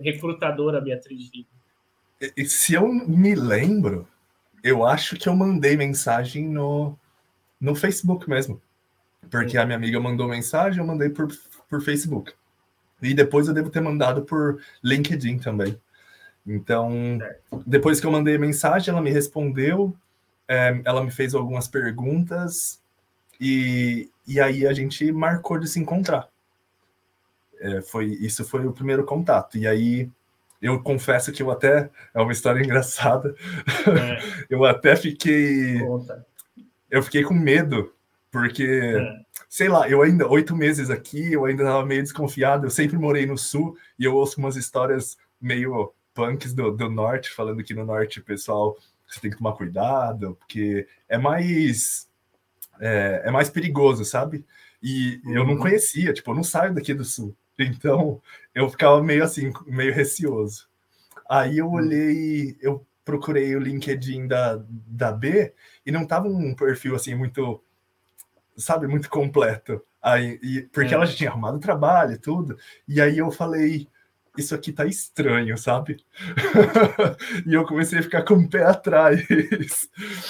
recrutadora 0.00 0.80
Beatriz 0.80 1.30
de 1.30 1.46
Se 2.46 2.72
eu 2.72 2.88
me 2.88 3.34
lembro, 3.34 4.08
eu 4.64 4.86
acho 4.86 5.16
que 5.16 5.28
eu 5.28 5.36
mandei 5.36 5.76
mensagem 5.76 6.48
no, 6.48 6.98
no 7.60 7.74
Facebook 7.74 8.28
mesmo. 8.28 8.60
Porque 9.30 9.58
a 9.58 9.66
minha 9.66 9.76
amiga 9.76 10.00
mandou 10.00 10.26
mensagem, 10.26 10.80
eu 10.80 10.86
mandei 10.86 11.10
por, 11.10 11.28
por 11.68 11.82
Facebook. 11.82 12.32
E 13.02 13.14
depois 13.14 13.48
eu 13.48 13.54
devo 13.54 13.70
ter 13.70 13.80
mandado 13.80 14.22
por 14.22 14.62
LinkedIn 14.82 15.38
também. 15.38 15.78
Então, 16.46 17.18
depois 17.66 18.00
que 18.00 18.06
eu 18.06 18.10
mandei 18.10 18.36
a 18.36 18.38
mensagem, 18.38 18.90
ela 18.90 19.00
me 19.00 19.10
respondeu, 19.10 19.94
é, 20.48 20.80
ela 20.84 21.02
me 21.04 21.10
fez 21.10 21.34
algumas 21.34 21.68
perguntas, 21.68 22.80
e, 23.40 24.08
e 24.26 24.40
aí 24.40 24.66
a 24.66 24.72
gente 24.72 25.10
marcou 25.10 25.58
de 25.58 25.66
se 25.66 25.80
encontrar. 25.80 26.28
É, 27.60 27.80
foi 27.80 28.06
Isso 28.06 28.44
foi 28.44 28.66
o 28.66 28.72
primeiro 28.72 29.04
contato. 29.04 29.58
E 29.58 29.66
aí 29.66 30.08
eu 30.60 30.80
confesso 30.80 31.32
que 31.32 31.42
eu 31.42 31.50
até. 31.50 31.90
É 32.14 32.20
uma 32.20 32.32
história 32.32 32.62
engraçada. 32.62 33.34
É. 33.68 34.46
eu 34.48 34.64
até 34.64 34.94
fiquei. 34.94 35.80
Conta. 35.80 36.24
Eu 36.90 37.02
fiquei 37.02 37.24
com 37.24 37.34
medo 37.34 37.92
porque, 38.30 38.64
é. 38.64 39.20
Sei 39.52 39.68
lá, 39.68 39.86
eu 39.86 40.00
ainda, 40.00 40.26
oito 40.28 40.56
meses 40.56 40.88
aqui, 40.88 41.34
eu 41.34 41.44
ainda 41.44 41.62
estava 41.62 41.84
meio 41.84 42.02
desconfiado. 42.02 42.64
Eu 42.64 42.70
sempre 42.70 42.96
morei 42.96 43.26
no 43.26 43.36
sul 43.36 43.76
e 43.98 44.04
eu 44.06 44.14
ouço 44.14 44.40
umas 44.40 44.56
histórias 44.56 45.18
meio 45.38 45.92
punks 46.14 46.54
do, 46.54 46.70
do 46.70 46.88
norte, 46.88 47.30
falando 47.30 47.62
que 47.62 47.74
no 47.74 47.84
norte, 47.84 48.22
pessoal, 48.22 48.78
você 49.06 49.20
tem 49.20 49.30
que 49.30 49.36
tomar 49.36 49.52
cuidado, 49.52 50.38
porque 50.40 50.88
é 51.06 51.18
mais. 51.18 52.08
É, 52.80 53.24
é 53.26 53.30
mais 53.30 53.50
perigoso, 53.50 54.06
sabe? 54.06 54.42
E 54.82 55.20
uhum. 55.22 55.34
eu 55.34 55.44
não 55.44 55.52
uhum. 55.52 55.58
conhecia, 55.58 56.14
tipo, 56.14 56.30
eu 56.30 56.34
não 56.34 56.42
saio 56.42 56.74
daqui 56.74 56.94
do 56.94 57.04
sul. 57.04 57.36
Então 57.58 58.22
eu 58.54 58.70
ficava 58.70 59.02
meio 59.02 59.22
assim, 59.22 59.52
meio 59.66 59.92
receoso. 59.92 60.66
Aí 61.28 61.58
eu 61.58 61.66
uhum. 61.66 61.74
olhei, 61.74 62.56
eu 62.62 62.86
procurei 63.04 63.54
o 63.54 63.60
LinkedIn 63.60 64.26
da, 64.26 64.64
da 64.66 65.12
B 65.12 65.52
e 65.84 65.92
não 65.92 66.06
tava 66.06 66.26
um 66.26 66.54
perfil 66.54 66.96
assim 66.96 67.14
muito 67.14 67.62
sabe, 68.56 68.86
muito 68.86 69.08
completo. 69.08 69.82
Aí, 70.00 70.38
e, 70.42 70.62
porque 70.72 70.92
é. 70.92 70.96
ela 70.96 71.06
já 71.06 71.14
tinha 71.14 71.30
arrumado 71.30 71.58
trabalho 71.60 72.12
e 72.12 72.18
tudo. 72.18 72.56
E 72.88 73.00
aí 73.00 73.18
eu 73.18 73.30
falei, 73.30 73.88
isso 74.36 74.54
aqui 74.54 74.72
tá 74.72 74.86
estranho, 74.86 75.56
sabe? 75.56 76.04
e 77.46 77.54
eu 77.54 77.64
comecei 77.64 77.98
a 77.98 78.02
ficar 78.02 78.22
com 78.22 78.34
o 78.34 78.48
pé 78.48 78.64
atrás. 78.64 79.20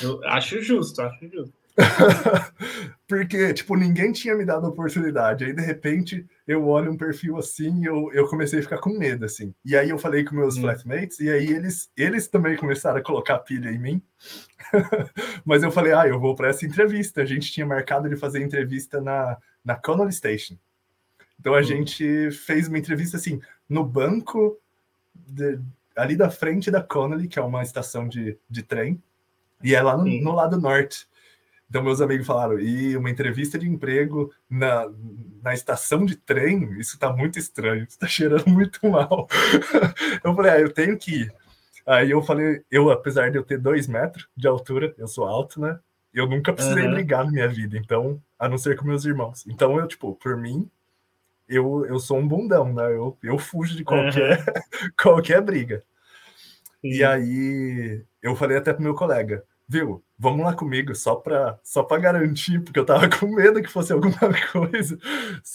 Eu 0.02 0.22
acho 0.24 0.60
justo, 0.62 1.00
acho 1.00 1.28
justo. 1.28 1.61
Porque, 3.06 3.52
tipo, 3.52 3.76
ninguém 3.76 4.12
tinha 4.12 4.34
me 4.34 4.44
dado 4.44 4.66
a 4.66 4.70
oportunidade. 4.70 5.44
Aí, 5.44 5.52
de 5.52 5.62
repente, 5.62 6.26
eu 6.46 6.66
olho 6.66 6.92
um 6.92 6.96
perfil 6.96 7.36
assim 7.36 7.82
e 7.82 7.84
eu, 7.84 8.10
eu 8.12 8.28
comecei 8.28 8.60
a 8.60 8.62
ficar 8.62 8.78
com 8.78 8.90
medo, 8.90 9.24
assim. 9.24 9.54
E 9.64 9.76
aí 9.76 9.90
eu 9.90 9.98
falei 9.98 10.24
com 10.24 10.34
meus 10.34 10.56
hum. 10.56 10.62
flatmates, 10.62 11.20
e 11.20 11.30
aí 11.30 11.46
eles, 11.46 11.90
eles 11.96 12.28
também 12.28 12.56
começaram 12.56 12.98
a 12.98 13.02
colocar 13.02 13.38
pilha 13.40 13.70
em 13.70 13.78
mim. 13.78 14.02
Mas 15.44 15.62
eu 15.62 15.70
falei, 15.70 15.92
ah, 15.92 16.06
eu 16.06 16.18
vou 16.18 16.34
para 16.34 16.48
essa 16.48 16.64
entrevista. 16.64 17.22
A 17.22 17.26
gente 17.26 17.52
tinha 17.52 17.66
marcado 17.66 18.08
de 18.08 18.16
fazer 18.16 18.42
entrevista 18.42 19.00
na, 19.00 19.36
na 19.64 19.76
Connolly 19.76 20.12
Station. 20.12 20.56
Então 21.38 21.54
a 21.54 21.60
hum. 21.60 21.62
gente 21.62 22.30
fez 22.30 22.68
uma 22.68 22.78
entrevista, 22.78 23.16
assim, 23.16 23.40
no 23.68 23.84
banco 23.84 24.58
de, 25.14 25.58
ali 25.96 26.16
da 26.16 26.30
frente 26.30 26.70
da 26.70 26.82
Connolly, 26.82 27.28
que 27.28 27.38
é 27.38 27.42
uma 27.42 27.62
estação 27.62 28.08
de, 28.08 28.38
de 28.48 28.62
trem. 28.62 29.02
E 29.62 29.74
é 29.74 29.82
lá 29.82 29.96
no, 29.96 30.04
no 30.04 30.32
lado 30.32 30.60
norte. 30.60 31.06
Então, 31.72 31.82
meus 31.82 32.02
amigos 32.02 32.26
falaram, 32.26 32.60
e 32.60 32.94
uma 32.98 33.08
entrevista 33.08 33.58
de 33.58 33.66
emprego 33.66 34.30
na, 34.48 34.90
na 35.42 35.54
estação 35.54 36.04
de 36.04 36.16
trem, 36.16 36.78
isso 36.78 36.98
tá 36.98 37.10
muito 37.10 37.38
estranho, 37.38 37.86
isso 37.88 37.98
tá 37.98 38.06
cheirando 38.06 38.44
muito 38.52 38.86
mal. 38.86 39.26
eu 40.22 40.34
falei, 40.34 40.50
ah, 40.52 40.60
eu 40.60 40.70
tenho 40.70 40.98
que 40.98 41.22
ir. 41.22 41.34
Aí 41.86 42.10
eu 42.10 42.20
falei, 42.20 42.62
eu, 42.70 42.90
apesar 42.90 43.30
de 43.30 43.38
eu 43.38 43.42
ter 43.42 43.56
dois 43.56 43.88
metros 43.88 44.28
de 44.36 44.46
altura, 44.46 44.94
eu 44.98 45.08
sou 45.08 45.24
alto, 45.24 45.62
né? 45.62 45.78
Eu 46.12 46.26
nunca 46.26 46.52
precisei 46.52 46.84
uhum. 46.84 46.92
brigar 46.92 47.24
na 47.24 47.32
minha 47.32 47.48
vida, 47.48 47.78
então, 47.78 48.20
a 48.38 48.50
não 48.50 48.58
ser 48.58 48.76
com 48.76 48.86
meus 48.86 49.06
irmãos. 49.06 49.46
Então, 49.46 49.78
eu, 49.78 49.88
tipo, 49.88 50.14
por 50.16 50.36
mim, 50.36 50.70
eu, 51.48 51.86
eu 51.86 51.98
sou 51.98 52.18
um 52.18 52.28
bundão, 52.28 52.70
né? 52.70 52.84
Eu, 52.92 53.16
eu 53.22 53.38
fujo 53.38 53.74
de 53.74 53.82
qualquer, 53.82 54.40
uhum. 54.40 54.90
qualquer 55.02 55.40
briga. 55.40 55.82
Sim. 56.82 56.88
E 56.88 57.02
aí, 57.02 58.04
eu 58.22 58.36
falei 58.36 58.58
até 58.58 58.74
pro 58.74 58.82
meu 58.82 58.94
colega, 58.94 59.42
viu? 59.72 60.04
Vamos 60.18 60.44
lá 60.44 60.54
comigo, 60.54 60.94
só 60.94 61.16
para 61.16 61.58
só 61.64 61.82
para 61.82 62.00
garantir, 62.00 62.60
porque 62.60 62.78
eu 62.78 62.84
tava 62.84 63.08
com 63.18 63.26
medo 63.26 63.62
que 63.62 63.68
fosse 63.68 63.92
alguma 63.92 64.14
coisa. 64.52 64.98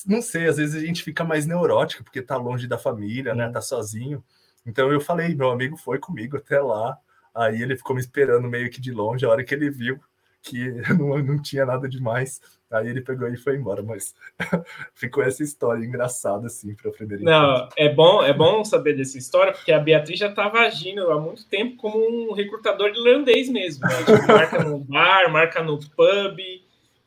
Não 0.07 0.21
sei, 0.21 0.47
às 0.47 0.57
vezes 0.57 0.75
a 0.75 0.85
gente 0.85 1.03
fica 1.03 1.23
mais 1.23 1.45
neurótico 1.45 2.03
porque 2.03 2.21
tá 2.21 2.35
longe 2.35 2.67
da 2.67 2.77
família, 2.79 3.35
né? 3.35 3.49
Tá 3.49 3.61
sozinho. 3.61 4.23
Então 4.65 4.91
eu 4.91 4.99
falei, 4.99 5.35
meu 5.35 5.51
amigo 5.51 5.77
foi 5.77 5.99
comigo 5.99 6.35
até 6.37 6.59
lá. 6.59 6.97
Aí 7.33 7.61
ele 7.61 7.77
ficou 7.77 7.95
me 7.95 8.01
esperando 8.01 8.49
meio 8.49 8.69
que 8.71 8.81
de 8.81 8.91
longe. 8.91 9.23
A 9.25 9.29
hora 9.29 9.43
que 9.43 9.53
ele 9.53 9.69
viu 9.69 9.99
que 10.41 10.69
não, 10.97 11.17
não 11.19 11.41
tinha 11.41 11.65
nada 11.65 11.87
demais, 11.87 12.39
Aí 12.69 12.89
ele 12.89 13.01
pegou 13.01 13.29
e 13.29 13.37
foi 13.37 13.55
embora, 13.55 13.81
mas 13.81 14.13
ficou 14.93 15.23
essa 15.23 15.41
história 15.41 15.85
engraçada 15.85 16.47
assim 16.47 16.75
para 16.75 16.89
o 16.89 16.93
Frederico. 16.93 17.23
Não, 17.23 17.69
é 17.77 17.93
bom, 17.93 18.21
é 18.21 18.33
bom 18.33 18.63
saber 18.65 18.93
dessa 18.93 19.17
história, 19.17 19.53
porque 19.53 19.71
a 19.71 19.79
Beatriz 19.79 20.19
já 20.19 20.27
estava 20.27 20.59
agindo 20.59 21.09
há 21.09 21.19
muito 21.19 21.47
tempo 21.47 21.77
como 21.77 21.97
um 21.97 22.33
recrutador 22.33 22.89
irlandês 22.89 23.47
mesmo. 23.47 23.87
Né? 23.87 23.97
Tipo, 23.99 24.27
marca 24.27 24.63
no 24.65 24.79
bar, 24.79 25.31
marca 25.31 25.63
no 25.63 25.79
pub, 25.79 26.39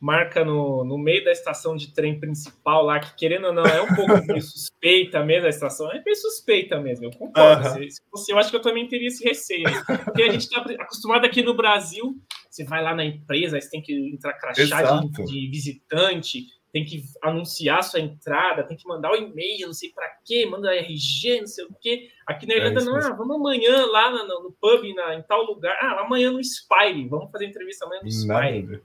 marca 0.01 0.43
no, 0.43 0.83
no 0.83 0.97
meio 0.97 1.23
da 1.23 1.31
estação 1.31 1.75
de 1.75 1.93
trem 1.93 2.19
principal 2.19 2.83
lá, 2.83 2.99
que 2.99 3.15
querendo 3.15 3.47
ou 3.47 3.53
não, 3.53 3.63
é 3.63 3.81
um 3.83 3.95
pouco 3.95 4.11
meio 4.25 4.41
suspeita 4.41 5.23
mesmo 5.23 5.45
a 5.45 5.49
estação, 5.49 5.91
é 5.91 6.01
meio 6.03 6.15
suspeita 6.15 6.79
mesmo, 6.79 7.05
eu 7.05 7.11
concordo. 7.11 7.67
Uhum. 7.69 7.89
Se, 7.89 8.01
se, 8.25 8.31
eu 8.31 8.39
acho 8.39 8.49
que 8.49 8.55
eu 8.55 8.61
também 8.61 8.87
teria 8.87 9.07
esse 9.07 9.23
receio. 9.23 9.69
Porque 10.03 10.23
a 10.23 10.31
gente 10.31 10.41
está 10.41 10.59
acostumado 10.59 11.23
aqui 11.23 11.43
no 11.43 11.53
Brasil, 11.53 12.19
você 12.49 12.63
vai 12.63 12.83
lá 12.83 12.95
na 12.95 13.05
empresa, 13.05 13.61
você 13.61 13.69
tem 13.69 13.81
que 13.81 13.93
entrar 13.93 14.33
crachá 14.33 15.01
de, 15.01 15.25
de, 15.25 15.47
visitante, 15.49 16.47
tem 16.73 16.83
que 16.83 17.03
anunciar 17.21 17.83
sua 17.83 17.99
entrada, 17.99 18.63
tem 18.63 18.75
que 18.75 18.87
mandar 18.87 19.11
o 19.11 19.15
e-mail, 19.15 19.67
não 19.67 19.73
sei 19.73 19.91
para 19.91 20.09
quê, 20.25 20.47
manda 20.47 20.73
RG, 20.73 21.41
não 21.41 21.47
sei 21.47 21.65
o 21.65 21.75
quê. 21.79 22.09
Aqui 22.25 22.47
na 22.47 22.55
é 22.55 22.57
Irlanda, 22.57 22.81
é 22.81 22.83
não, 22.85 22.95
ah, 22.95 23.13
vamos 23.13 23.35
amanhã 23.35 23.85
lá 23.85 24.09
no, 24.09 24.43
no 24.43 24.51
pub, 24.59 24.83
na, 24.95 25.13
em 25.13 25.21
tal 25.21 25.43
lugar. 25.43 25.77
Ah, 25.79 26.01
amanhã 26.01 26.31
no 26.31 26.43
Spire, 26.43 27.07
vamos 27.07 27.29
fazer 27.29 27.45
entrevista 27.45 27.85
amanhã 27.85 28.01
no 28.01 28.11
Spire. 28.11 28.81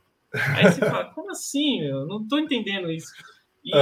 Aí 0.57 0.65
você 0.73 0.81
fala, 0.81 1.07
como 1.15 1.31
assim? 1.31 1.83
Eu 1.83 2.07
não 2.07 2.27
tô 2.27 2.39
entendendo 2.39 2.91
isso. 2.91 3.13
E 3.65 3.73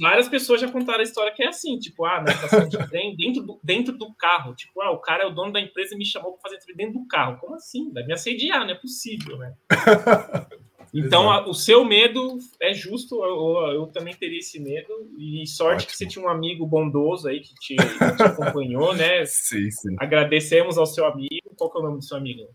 várias 0.00 0.28
pessoas 0.28 0.60
já 0.60 0.70
contaram 0.70 1.00
a 1.00 1.04
história 1.04 1.32
que 1.32 1.42
é 1.42 1.48
assim, 1.48 1.78
tipo, 1.78 2.04
ah, 2.04 2.20
na 2.20 2.32
estação 2.32 2.68
de 2.68 2.76
trem, 2.88 3.16
dentro 3.16 3.42
do, 3.42 3.60
dentro 3.62 3.96
do 3.96 4.14
carro. 4.14 4.54
Tipo, 4.54 4.82
ah, 4.82 4.90
o 4.90 4.98
cara 4.98 5.24
é 5.24 5.26
o 5.26 5.30
dono 5.30 5.52
da 5.52 5.60
empresa 5.60 5.94
e 5.94 5.98
me 5.98 6.04
chamou 6.04 6.32
para 6.32 6.42
fazer 6.42 6.56
entrevista 6.56 6.84
dentro 6.84 7.00
do 7.00 7.08
carro. 7.08 7.38
Como 7.38 7.54
assim? 7.54 7.92
Vai 7.92 8.04
me 8.04 8.12
assediar, 8.12 8.60
não 8.60 8.72
é 8.72 8.74
possível, 8.74 9.38
né? 9.38 9.54
Então, 10.96 11.28
a, 11.28 11.48
o 11.48 11.52
seu 11.52 11.84
medo 11.84 12.38
é 12.62 12.72
justo, 12.72 13.16
eu, 13.24 13.74
eu, 13.74 13.86
também 13.88 14.14
teria 14.14 14.38
esse 14.38 14.60
medo, 14.60 14.92
e 15.18 15.44
sorte 15.44 15.78
Ótimo. 15.78 15.90
que 15.90 15.96
você 15.96 16.06
tinha 16.06 16.24
um 16.24 16.28
amigo 16.28 16.64
bondoso 16.64 17.26
aí 17.26 17.40
que 17.40 17.52
te, 17.56 17.74
que 17.74 18.16
te 18.16 18.22
acompanhou, 18.22 18.94
né? 18.94 19.26
Sim, 19.26 19.68
sim. 19.72 19.96
Agradecemos 19.98 20.78
ao 20.78 20.86
seu 20.86 21.04
amigo. 21.04 21.50
Qual 21.56 21.68
que 21.68 21.78
é 21.78 21.80
o 21.80 21.84
nome 21.84 21.98
do 21.98 22.04
seu 22.04 22.16
amigo? 22.16 22.48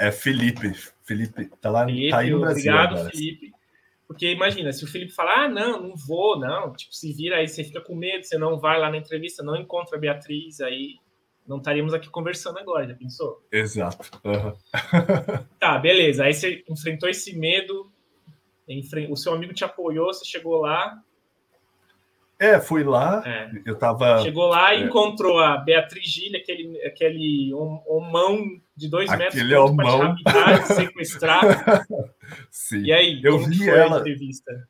É 0.00 0.10
Felipe. 0.10 0.72
Felipe, 1.04 1.50
tá 1.60 1.68
lá 1.68 1.84
Felipe, 1.84 2.10
tá 2.10 2.18
aí 2.20 2.30
no 2.30 2.40
Brasil. 2.40 2.72
Obrigado, 2.72 2.94
agora. 2.94 3.10
Felipe. 3.10 3.52
Porque 4.06 4.32
imagina, 4.32 4.72
se 4.72 4.82
o 4.82 4.88
Felipe 4.88 5.12
falar, 5.12 5.44
ah, 5.44 5.48
não, 5.48 5.82
não 5.82 5.94
vou, 5.94 6.40
não, 6.40 6.72
tipo, 6.72 6.92
se 6.92 7.12
vira 7.12 7.36
aí, 7.36 7.46
você 7.46 7.62
fica 7.62 7.82
com 7.82 7.94
medo, 7.94 8.24
você 8.24 8.38
não 8.38 8.58
vai 8.58 8.80
lá 8.80 8.90
na 8.90 8.96
entrevista, 8.96 9.42
não 9.42 9.54
encontra 9.54 9.96
a 9.96 10.00
Beatriz, 10.00 10.60
aí 10.62 10.96
não 11.46 11.58
estaríamos 11.58 11.92
aqui 11.92 12.08
conversando 12.08 12.58
agora, 12.58 12.88
já 12.88 12.94
pensou? 12.94 13.44
Exato. 13.52 14.10
Uhum. 14.24 14.54
tá, 15.60 15.78
beleza. 15.78 16.24
Aí 16.24 16.32
você 16.32 16.64
enfrentou 16.68 17.08
esse 17.08 17.36
medo, 17.36 17.92
o 19.10 19.16
seu 19.16 19.34
amigo 19.34 19.52
te 19.52 19.64
apoiou, 19.64 20.06
você 20.06 20.24
chegou 20.24 20.62
lá. 20.62 20.98
É, 22.38 22.58
fui 22.58 22.82
lá, 22.82 23.22
é. 23.26 23.50
eu 23.66 23.76
tava... 23.76 24.22
Chegou 24.22 24.46
lá 24.46 24.74
e 24.74 24.82
é. 24.82 24.86
encontrou 24.86 25.38
a 25.38 25.58
Beatriz 25.58 26.08
Gilha, 26.08 26.38
aquele, 26.38 26.82
aquele 26.86 27.52
homão 27.54 28.60
de 28.80 28.88
dois 28.88 29.10
aquele 29.10 29.44
metros 29.44 29.76
para 29.76 30.14
te 30.16 30.22
raptar, 30.22 30.66
sequestrar. 30.66 31.86
Sim. 32.50 32.82
E 32.82 32.92
aí, 32.92 33.20
eu 33.22 33.38
vi 33.38 33.68
ela... 33.68 33.98
a 33.98 34.00
entrevista? 34.00 34.66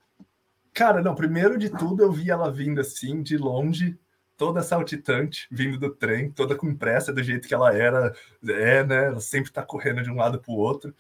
Cara, 0.75 1.01
não, 1.01 1.15
primeiro 1.15 1.57
de 1.57 1.71
tudo 1.71 2.03
eu 2.03 2.13
vi 2.13 2.31
ela 2.31 2.51
vindo 2.51 2.81
assim, 2.81 3.23
de 3.23 3.37
longe, 3.37 3.97
toda 4.37 4.63
saltitante, 4.63 5.47
vindo 5.51 5.79
do 5.79 5.91
trem, 5.91 6.31
toda 6.31 6.57
com 6.57 6.75
pressa, 6.75 7.13
do 7.13 7.23
jeito 7.23 7.47
que 7.47 7.55
ela 7.55 7.73
era, 7.77 8.15
é, 8.49 8.83
né? 8.85 9.07
Ela 9.07 9.21
sempre 9.21 9.53
tá 9.53 9.63
correndo 9.63 10.03
de 10.03 10.11
um 10.11 10.17
lado 10.17 10.41
para 10.41 10.53
o 10.53 10.57
outro. 10.57 10.95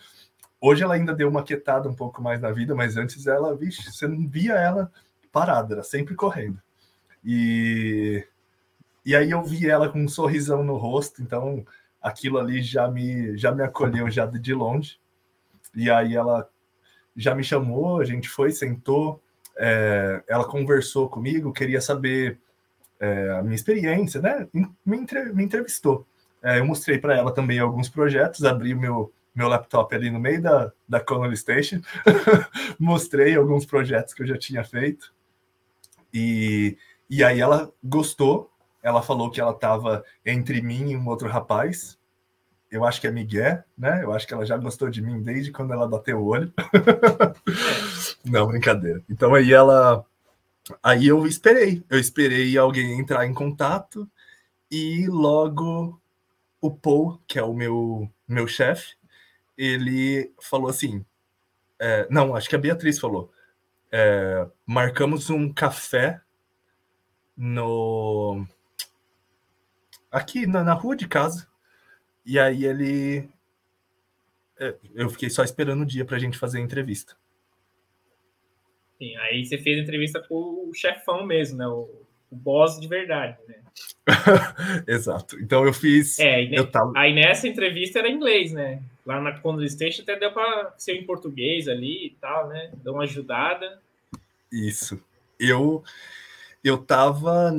Hoje 0.61 0.83
ela 0.85 0.95
ainda 0.95 1.15
deu 1.15 1.29
uma 1.29 1.43
quietada 1.43 1.89
um 1.89 1.95
pouco 1.95 2.23
mais 2.23 2.41
na 2.41 2.53
vida, 2.53 2.75
mas 2.75 2.97
antes 2.97 3.27
ela, 3.27 3.57
vixe, 3.57 3.91
você 3.91 4.07
não 4.07 4.29
via 4.29 4.55
ela 4.55 4.93
parada, 5.33 5.75
era 5.75 5.83
sempre 5.83 6.15
correndo. 6.15 6.61
E, 7.25 8.25
e 9.05 9.17
aí 9.17 9.31
eu 9.31 9.43
vi 9.43 9.69
ela 9.69 9.89
com 9.89 10.01
um 10.01 10.09
sorrisão 10.09 10.63
no 10.63 10.77
rosto, 10.77 11.23
então 11.23 11.65
aquilo 12.01 12.39
ali 12.39 12.63
já 12.63 12.89
me, 12.89 13.37
já 13.37 13.53
me 13.53 13.63
acolheu 13.63 14.11
já 14.11 14.27
de 14.27 14.55
longe. 14.55 14.99
E 15.75 15.91
aí 15.91 16.17
ela 16.17 16.49
já 17.17 17.35
me 17.35 17.45
chamou, 17.45 18.01
a 18.01 18.05
gente 18.05 18.29
foi, 18.29 18.51
sentou, 18.51 19.23
é, 19.57 20.23
ela 20.29 20.45
conversou 20.45 21.09
comigo, 21.09 21.53
queria 21.53 21.81
saber 21.81 22.39
é, 22.99 23.31
a 23.33 23.43
minha 23.43 23.55
experiência, 23.55 24.21
né? 24.21 24.49
Me, 24.53 24.97
entre, 24.97 25.33
me 25.33 25.45
entrevistou. 25.45 26.07
É, 26.43 26.59
eu 26.59 26.67
mostrei 26.67 26.99
para 26.99 27.17
ela 27.17 27.33
também 27.33 27.59
alguns 27.59 27.89
projetos, 27.89 28.45
abri 28.45 28.75
meu, 28.75 29.13
meu 29.35 29.49
laptop 29.49 29.95
ali 29.95 30.11
no 30.11 30.19
meio 30.19 30.41
da, 30.41 30.73
da 30.89 31.01
Connolly 31.01 31.37
Station, 31.37 31.81
mostrei 32.79 33.37
alguns 33.37 33.67
projetos 33.67 34.15
que 34.15 34.23
eu 34.23 34.27
já 34.27 34.39
tinha 34.39 34.65
feito. 34.65 35.13
E, 36.13 36.77
e 37.09 37.23
aí 37.23 37.41
ela 37.41 37.71
gostou, 37.83 38.51
ela 38.83 39.03
falou 39.03 39.31
que 39.31 39.41
ela 39.41 39.53
estava 39.53 40.05
entre 40.24 40.61
mim 40.62 40.91
e 40.91 40.97
um 40.97 41.07
outro 41.09 41.28
rapaz. 41.28 41.99
Eu 42.70 42.85
acho 42.85 43.01
que 43.01 43.07
é 43.07 43.11
Miguel, 43.11 43.62
né? 43.76 44.03
Eu 44.03 44.12
acho 44.12 44.26
que 44.26 44.33
ela 44.33 44.47
já 44.47 44.57
gostou 44.57 44.89
de 44.91 45.03
mim 45.03 45.20
desde 45.22 45.51
quando 45.51 45.72
ela 45.72 45.89
bateu 45.89 46.18
o 46.18 46.26
olho. 46.26 46.53
Não, 48.24 48.47
brincadeira. 48.47 49.03
Então 49.09 49.35
aí 49.35 49.53
ela. 49.53 50.05
Aí 50.83 51.07
eu 51.07 51.26
esperei. 51.26 51.85
Eu 51.91 51.99
esperei 51.99 52.57
alguém 52.57 52.99
entrar 52.99 53.26
em 53.26 53.35
contato 53.35 54.09
e 54.70 55.07
logo 55.09 56.01
o 56.61 56.70
Paul, 56.70 57.20
que 57.26 57.39
é 57.39 57.43
o 57.43 57.55
meu, 57.55 58.09
meu 58.28 58.47
chefe, 58.47 58.95
ele 59.57 60.33
falou 60.41 60.68
assim: 60.68 61.05
é, 61.78 62.07
não, 62.11 62.37
acho 62.37 62.49
que 62.49 62.55
a 62.55 62.59
Beatriz 62.59 62.99
falou. 62.99 63.33
É, 63.91 64.47
marcamos 64.64 65.31
um 65.31 65.53
café 65.53 66.20
no 67.37 68.47
aqui 70.11 70.47
na, 70.47 70.65
na, 70.65 70.75
rua 70.75 70.97
de 70.97 71.07
casa. 71.07 71.47
E 72.25 72.39
aí 72.39 72.65
ele. 72.65 73.29
É, 74.59 74.75
eu 74.95 75.09
fiquei 75.09 75.31
só 75.31 75.43
esperando 75.43 75.83
o 75.83 75.87
dia 75.87 76.05
para 76.05 76.17
a 76.17 76.21
gente 76.21 76.39
fazer 76.39 76.59
a 76.59 76.63
entrevista. 76.63 77.17
Sim, 78.99 79.17
aí 79.17 79.45
você 79.45 79.57
fez 79.57 79.79
a 79.79 79.83
entrevista 79.83 80.21
com 80.21 80.69
o 80.69 80.75
chefão 80.75 81.25
mesmo, 81.25 81.57
né? 81.57 81.67
O, 81.67 81.89
o 82.31 82.37
boss 82.37 82.79
de 82.79 82.87
verdade, 82.87 83.39
né? 83.49 83.57
Exato. 84.87 85.41
Então 85.41 85.65
eu 85.65 85.73
fiz. 85.73 86.19
É, 86.19 86.43
eu 86.55 86.67
tava... 86.67 86.93
aí 86.97 87.15
nessa 87.15 87.49
entrevista 87.49 87.99
era 87.99 88.11
inglês, 88.11 88.53
né? 88.53 88.83
Lá 89.07 89.21
na 89.21 89.39
Condor 89.39 89.67
Station 89.69 90.03
até 90.03 90.19
deu 90.19 90.33
para 90.33 90.75
ser 90.77 90.95
em 90.95 91.05
português 91.05 91.67
ali 91.69 92.07
e 92.07 92.11
tal, 92.21 92.49
né? 92.49 92.71
Deu 92.83 92.93
uma 92.93 93.05
ajudada. 93.05 93.81
Isso. 94.53 95.03
Eu 95.39 95.83
eu 96.63 96.77
tava 96.77 97.51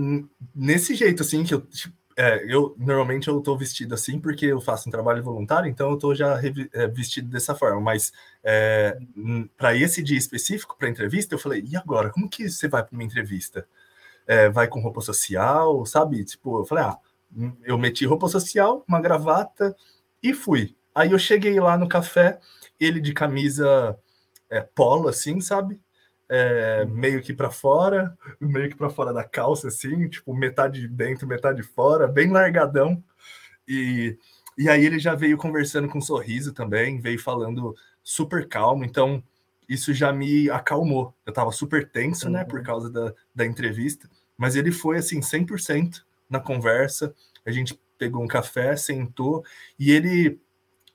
nesse 0.56 0.94
jeito 0.94 1.24
assim 1.24 1.44
que 1.44 1.54
eu 1.54 1.62
tipo, 1.62 1.96
é, 2.18 2.44
eu 2.48 2.76
normalmente 2.78 3.28
eu 3.28 3.42
tô 3.42 3.58
vestido 3.58 3.94
assim 3.94 4.20
porque 4.20 4.46
eu 4.46 4.62
faço 4.62 4.88
um 4.88 4.92
trabalho 4.92 5.24
voluntário, 5.24 5.70
então 5.70 5.92
eu 5.92 5.98
tô 5.98 6.14
já 6.16 6.40
é, 6.74 6.88
vestido 6.88 7.30
dessa 7.30 7.56
forma. 7.56 7.82
Mas 7.82 8.12
é, 8.44 8.98
para 9.58 9.76
esse 9.76 10.04
dia 10.04 10.18
específico, 10.18 10.76
para 10.78 10.90
entrevista, 10.90 11.36
eu 11.36 11.40
falei: 11.40 11.64
e 11.68 11.76
agora? 11.76 12.10
Como 12.10 12.30
que 12.30 12.50
você 12.50 12.68
vai 12.68 12.84
para 12.84 12.94
uma 12.94 13.04
entrevista? 13.04 13.68
É, 14.28 14.50
vai 14.50 14.68
com 14.68 14.82
roupa 14.82 15.02
social, 15.02 15.86
sabe? 15.86 16.24
Tipo, 16.26 16.62
eu 16.62 16.66
falei: 16.66 16.84
ah, 16.86 16.98
hum, 17.36 17.54
eu 17.64 17.78
meti 17.78 18.06
roupa 18.06 18.28
social, 18.28 18.84
uma 18.88 19.02
gravata 19.02 19.76
e 20.22 20.34
fui. 20.34 20.76
Aí 20.94 21.12
eu 21.12 21.20
cheguei 21.20 21.60
lá 21.60 21.78
no 21.78 21.88
café, 21.88 22.40
ele 22.80 23.00
de 23.00 23.14
camisa 23.14 23.98
é, 24.50 24.62
polo, 24.62 25.08
assim, 25.08 25.40
sabe? 25.42 25.80
É, 26.34 26.86
meio 26.86 27.22
que 27.22 27.34
para 27.34 27.52
fora, 27.52 28.18
meio 28.40 28.70
que 28.70 28.76
para 28.78 28.90
fora 28.90 29.12
da 29.12 29.22
calça, 29.22 29.68
assim, 29.68 30.08
tipo, 30.08 30.34
metade 30.34 30.88
dentro, 30.88 31.28
metade 31.28 31.62
fora, 31.62 32.08
bem 32.08 32.32
largadão. 32.32 33.04
E, 33.68 34.18
e 34.58 34.70
aí 34.70 34.86
ele 34.86 34.98
já 34.98 35.14
veio 35.14 35.38
conversando 35.38 35.90
com 35.90 35.98
um 35.98 36.02
sorriso 36.02 36.54
também, 36.54 37.02
veio 37.02 37.20
falando 37.20 37.76
super 38.02 38.48
calmo, 38.48 38.86
então 38.86 39.22
isso 39.68 39.94
já 39.94 40.12
me 40.12 40.50
acalmou. 40.50 41.14
Eu 41.26 41.34
tava 41.34 41.52
super 41.52 41.90
tenso, 41.90 42.28
uhum. 42.28 42.34
né, 42.34 42.46
por 42.46 42.60
uhum. 42.60 42.66
causa 42.66 42.90
da, 42.90 43.14
da 43.34 43.46
entrevista, 43.46 44.10
mas 44.38 44.56
ele 44.56 44.72
foi 44.72 44.98
assim, 44.98 45.20
100% 45.20 46.02
na 46.30 46.40
conversa. 46.40 47.14
A 47.46 47.52
gente 47.52 47.80
pegou 47.98 48.24
um 48.24 48.28
café, 48.28 48.76
sentou, 48.76 49.44
e 49.78 49.92
ele 49.92 50.40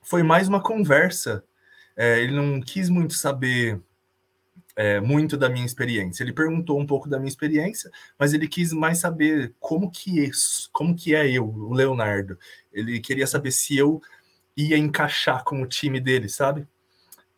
foi 0.03 0.23
mais 0.23 0.47
uma 0.47 0.61
conversa. 0.61 1.43
É, 1.95 2.19
ele 2.19 2.35
não 2.35 2.61
quis 2.61 2.89
muito 2.89 3.13
saber 3.13 3.79
é, 4.77 5.01
muito 5.01 5.35
da 5.35 5.49
minha 5.49 5.65
experiência. 5.65 6.23
Ele 6.23 6.31
perguntou 6.31 6.79
um 6.79 6.85
pouco 6.85 7.09
da 7.09 7.17
minha 7.17 7.27
experiência, 7.27 7.89
mas 8.17 8.33
ele 8.33 8.47
quis 8.47 8.71
mais 8.71 8.99
saber 8.99 9.55
como 9.59 9.89
que 9.89 10.23
é, 10.23 10.29
como 10.71 10.95
que 10.95 11.15
é 11.15 11.27
eu, 11.29 11.49
o 11.49 11.73
Leonardo. 11.73 12.37
Ele 12.71 12.99
queria 12.99 13.25
saber 13.25 13.51
se 13.51 13.75
eu 13.75 13.99
ia 14.55 14.77
encaixar 14.77 15.43
com 15.43 15.61
o 15.63 15.67
time 15.67 15.99
dele, 15.99 16.29
sabe? 16.29 16.67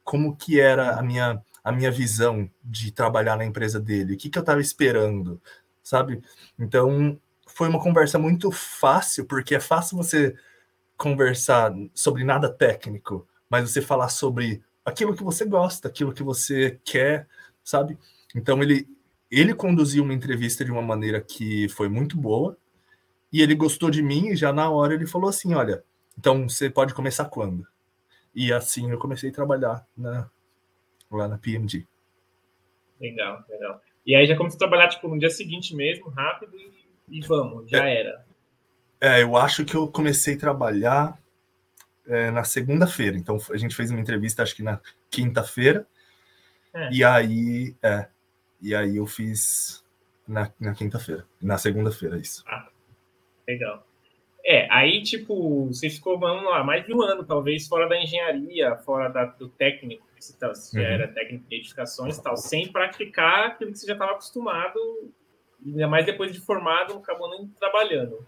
Como 0.03 0.35
que 0.35 0.59
era 0.59 0.99
a 0.99 1.01
minha 1.01 1.41
a 1.63 1.71
minha 1.71 1.91
visão 1.91 2.49
de 2.63 2.91
trabalhar 2.91 3.37
na 3.37 3.45
empresa 3.45 3.79
dele, 3.79 4.13
o 4.13 4.17
que, 4.17 4.29
que 4.29 4.37
eu 4.37 4.41
estava 4.41 4.61
esperando, 4.61 5.41
sabe? 5.83 6.21
Então 6.57 7.19
foi 7.47 7.69
uma 7.69 7.81
conversa 7.81 8.17
muito 8.17 8.51
fácil, 8.51 9.25
porque 9.25 9.55
é 9.55 9.59
fácil 9.59 9.97
você 9.97 10.35
conversar 10.97 11.73
sobre 11.93 12.23
nada 12.23 12.49
técnico, 12.49 13.27
mas 13.49 13.69
você 13.69 13.81
falar 13.81 14.09
sobre 14.09 14.63
aquilo 14.89 15.15
que 15.15 15.23
você 15.23 15.45
gosta, 15.45 15.87
aquilo 15.87 16.13
que 16.13 16.23
você 16.23 16.79
quer, 16.83 17.27
sabe? 17.63 17.97
Então 18.35 18.61
ele 18.61 18.87
ele 19.31 19.53
conduziu 19.53 20.03
uma 20.03 20.13
entrevista 20.13 20.65
de 20.65 20.71
uma 20.71 20.81
maneira 20.81 21.21
que 21.21 21.69
foi 21.69 21.87
muito 21.87 22.17
boa 22.17 22.57
e 23.31 23.41
ele 23.41 23.53
gostou 23.53 23.91
de 23.91 24.01
mim 24.01 24.29
e 24.29 24.35
já 24.35 24.51
na 24.51 24.69
hora 24.71 24.95
ele 24.95 25.05
falou 25.05 25.29
assim, 25.29 25.53
olha, 25.53 25.83
então 26.17 26.49
você 26.49 26.67
pode 26.67 26.95
começar 26.95 27.25
quando? 27.25 27.65
E 28.33 28.51
assim 28.51 28.89
eu 28.89 28.97
comecei 28.97 29.29
a 29.29 29.33
trabalhar 29.33 29.85
na, 29.95 30.29
lá 31.11 31.27
na 31.27 31.37
PMG. 31.37 31.85
Legal, 32.99 33.43
legal. 33.47 33.81
E 34.05 34.15
aí 34.15 34.25
já 34.25 34.35
começou 34.35 34.57
a 34.57 34.59
trabalhar 34.59 34.89
tipo 34.89 35.07
no 35.07 35.19
dia 35.19 35.29
seguinte 35.29 35.75
mesmo, 35.75 36.09
rápido 36.09 36.57
e, 36.57 37.19
e 37.19 37.21
vamos, 37.21 37.69
já 37.69 37.87
é, 37.87 37.99
era. 37.99 38.25
É, 38.99 39.21
eu 39.21 39.37
acho 39.37 39.63
que 39.63 39.75
eu 39.75 39.87
comecei 39.87 40.33
a 40.33 40.39
trabalhar 40.39 41.19
é, 42.10 42.32
na 42.32 42.43
segunda-feira. 42.43 43.18
Então 43.18 43.38
a 43.51 43.57
gente 43.57 43.76
fez 43.76 43.91
uma 43.91 44.01
entrevista, 44.01 44.43
acho 44.43 44.55
que 44.55 44.64
na 44.64 44.82
quinta-feira. 45.10 45.88
É. 46.74 46.89
E 46.91 47.03
aí, 47.03 47.76
é, 47.82 48.07
e 48.62 48.76
aí 48.76 48.97
eu 48.97 49.05
fiz 49.05 49.84
na, 50.28 50.51
na 50.60 50.74
quinta-feira, 50.74 51.26
na 51.41 51.57
segunda-feira, 51.57 52.18
isso. 52.18 52.43
Ah, 52.47 52.68
legal. 53.47 53.86
É, 54.45 54.68
aí, 54.72 55.03
tipo, 55.03 55.68
você 55.68 55.89
ficou, 55.89 56.18
vamos 56.18 56.43
lá, 56.45 56.64
mais 56.64 56.86
de 56.86 56.93
um 56.93 57.01
ano, 57.01 57.24
talvez, 57.24 57.68
fora 57.68 57.88
da 57.88 58.01
engenharia, 58.01 58.76
fora 58.78 59.10
da, 59.10 59.26
do 59.26 59.49
técnico, 59.49 60.07
se, 60.20 60.38
tá, 60.38 60.53
se 60.55 60.78
uhum. 60.78 60.84
era 60.84 61.07
técnico 61.07 61.47
de 61.47 61.55
edificações 61.55 62.18
e 62.18 62.24
tal, 62.24 62.38
sem 62.38 62.72
praticar 62.72 63.47
aquilo 63.47 63.72
que 63.72 63.80
você 63.80 63.88
já 63.88 63.93
estava 63.93 64.14
acostumado, 64.14 64.80
ainda 65.66 65.88
mais 65.88 66.05
depois 66.05 66.32
de 66.32 66.39
formado, 66.39 66.97
acabou 66.97 67.30
nem 67.30 67.47
trabalhando. 67.60 68.26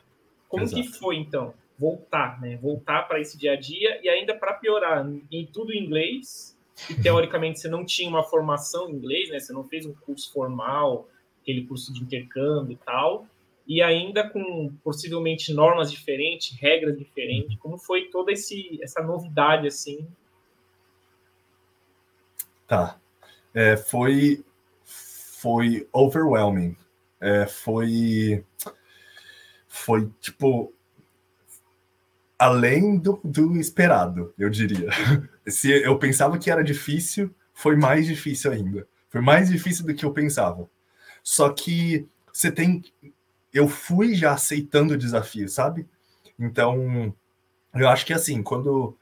Como 0.49 0.63
Exato. 0.63 0.81
que 0.81 0.89
foi, 0.89 1.15
então? 1.15 1.53
Voltar, 1.81 2.39
né? 2.39 2.57
Voltar 2.57 3.07
para 3.07 3.19
esse 3.19 3.37
dia 3.37 3.53
a 3.53 3.55
dia 3.55 3.99
e 4.03 4.09
ainda 4.09 4.35
para 4.35 4.53
piorar, 4.53 5.03
em 5.31 5.45
tudo 5.47 5.73
em 5.73 5.83
inglês, 5.83 6.55
e 6.89 6.93
teoricamente 6.95 7.59
você 7.59 7.67
não 7.67 7.83
tinha 7.83 8.07
uma 8.07 8.23
formação 8.23 8.89
em 8.89 8.93
inglês, 8.93 9.29
né? 9.29 9.39
Você 9.39 9.51
não 9.51 9.63
fez 9.63 9.85
um 9.85 9.93
curso 9.93 10.31
formal, 10.31 11.09
aquele 11.41 11.65
curso 11.65 11.91
de 11.91 12.03
intercâmbio 12.03 12.73
e 12.73 12.85
tal, 12.85 13.25
e 13.67 13.81
ainda 13.81 14.29
com 14.29 14.71
possivelmente 14.83 15.51
normas 15.53 15.91
diferentes, 15.91 16.55
regras 16.59 16.97
diferentes. 16.97 17.57
Como 17.57 17.77
foi 17.77 18.05
toda 18.05 18.31
esse, 18.31 18.79
essa 18.81 19.01
novidade 19.01 19.67
assim 19.67 20.07
Tá. 22.71 22.97
É, 23.53 23.75
foi, 23.75 24.45
foi 24.85 25.85
overwhelming. 25.91 26.73
É, 27.19 27.45
foi, 27.45 28.45
foi 29.67 30.09
tipo, 30.21 30.73
além 32.41 32.97
do, 32.97 33.21
do 33.23 33.55
esperado, 33.57 34.33
eu 34.35 34.49
diria. 34.49 34.89
Se 35.47 35.69
eu 35.69 35.99
pensava 35.99 36.39
que 36.39 36.49
era 36.49 36.63
difícil, 36.63 37.29
foi 37.53 37.75
mais 37.75 38.07
difícil 38.07 38.51
ainda. 38.51 38.87
Foi 39.11 39.21
mais 39.21 39.47
difícil 39.47 39.85
do 39.85 39.93
que 39.93 40.03
eu 40.03 40.11
pensava. 40.11 40.67
Só 41.21 41.49
que 41.49 42.07
você 42.33 42.51
tem. 42.51 42.83
Eu 43.53 43.67
fui 43.67 44.15
já 44.15 44.33
aceitando 44.33 44.95
o 44.95 44.97
desafio, 44.97 45.47
sabe? 45.47 45.87
Então, 46.39 47.13
eu 47.75 47.87
acho 47.87 48.07
que 48.07 48.13
assim, 48.13 48.41
quando, 48.41 48.97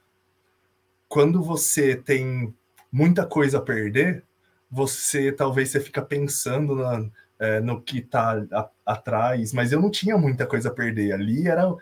quando 1.08 1.42
você 1.42 1.96
tem 1.96 2.54
muita 2.92 3.26
coisa 3.26 3.60
a 3.60 3.62
perder, 3.62 4.22
você 4.70 5.32
talvez 5.32 5.70
você 5.70 5.80
fica 5.80 6.02
pensando 6.02 6.76
na, 6.76 7.10
é, 7.40 7.62
no 7.62 7.82
que 7.82 8.00
está 8.00 8.46
atrás, 8.86 9.54
mas 9.54 9.72
eu 9.72 9.80
não 9.80 9.90
tinha 9.90 10.18
muita 10.18 10.46
coisa 10.46 10.68
a 10.68 10.74
perder. 10.74 11.14
Ali 11.14 11.48
era 11.48 11.74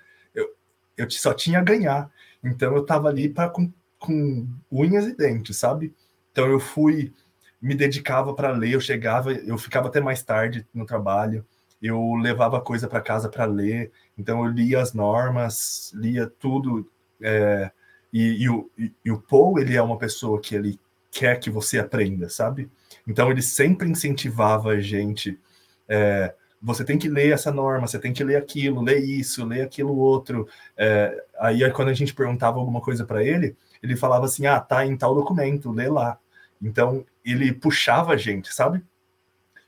eu, 0.97 1.09
só 1.09 1.33
tinha 1.33 1.59
a 1.59 1.63
ganhar. 1.63 2.09
Então 2.43 2.75
eu 2.75 2.81
estava 2.81 3.07
ali 3.09 3.29
para 3.29 3.49
com, 3.49 3.71
com 3.99 4.47
unhas 4.71 5.05
e 5.05 5.15
dentes, 5.15 5.57
sabe? 5.57 5.93
Então 6.31 6.47
eu 6.47 6.59
fui, 6.59 7.13
me 7.61 7.75
dedicava 7.75 8.33
para 8.33 8.51
ler, 8.51 8.71
eu 8.71 8.81
chegava, 8.81 9.31
eu 9.31 9.57
ficava 9.57 9.87
até 9.87 9.99
mais 9.99 10.23
tarde 10.23 10.65
no 10.73 10.85
trabalho, 10.85 11.45
eu 11.81 12.15
levava 12.15 12.61
coisa 12.61 12.87
para 12.87 13.01
casa 13.01 13.29
para 13.29 13.45
ler, 13.45 13.91
então 14.17 14.43
eu 14.43 14.51
lia 14.51 14.81
as 14.81 14.93
normas, 14.93 15.91
lia 15.93 16.27
tudo. 16.39 16.89
É, 17.21 17.71
e, 18.11 18.43
e, 18.43 18.49
o, 18.49 18.69
e 19.03 19.11
o 19.11 19.21
Paul, 19.21 19.59
ele 19.59 19.75
é 19.75 19.81
uma 19.81 19.97
pessoa 19.97 20.39
que 20.39 20.55
ele 20.55 20.79
quer 21.11 21.39
que 21.39 21.49
você 21.49 21.79
aprenda, 21.79 22.29
sabe? 22.29 22.69
Então 23.07 23.29
ele 23.31 23.41
sempre 23.41 23.89
incentivava 23.89 24.69
a 24.71 24.79
gente 24.79 25.39
é, 25.87 26.33
você 26.61 26.83
tem 26.83 26.97
que 26.97 27.07
ler 27.07 27.31
essa 27.31 27.51
norma, 27.51 27.87
você 27.87 27.99
tem 27.99 28.11
que 28.11 28.23
ler 28.23 28.35
aquilo, 28.35 28.81
ler 28.81 28.99
isso, 28.99 29.45
ler 29.45 29.61
aquilo 29.61 29.95
outro. 29.95 30.47
É, 30.75 31.23
aí, 31.39 31.69
quando 31.71 31.89
a 31.89 31.93
gente 31.93 32.13
perguntava 32.13 32.59
alguma 32.59 32.81
coisa 32.81 33.05
para 33.05 33.23
ele, 33.23 33.55
ele 33.81 33.95
falava 33.95 34.25
assim: 34.25 34.45
ah, 34.47 34.59
tá 34.59 34.85
em 34.85 34.97
tal 34.97 35.13
documento, 35.13 35.71
lê 35.71 35.87
lá. 35.87 36.19
Então, 36.61 37.05
ele 37.23 37.53
puxava 37.53 38.13
a 38.13 38.17
gente, 38.17 38.53
sabe? 38.53 38.83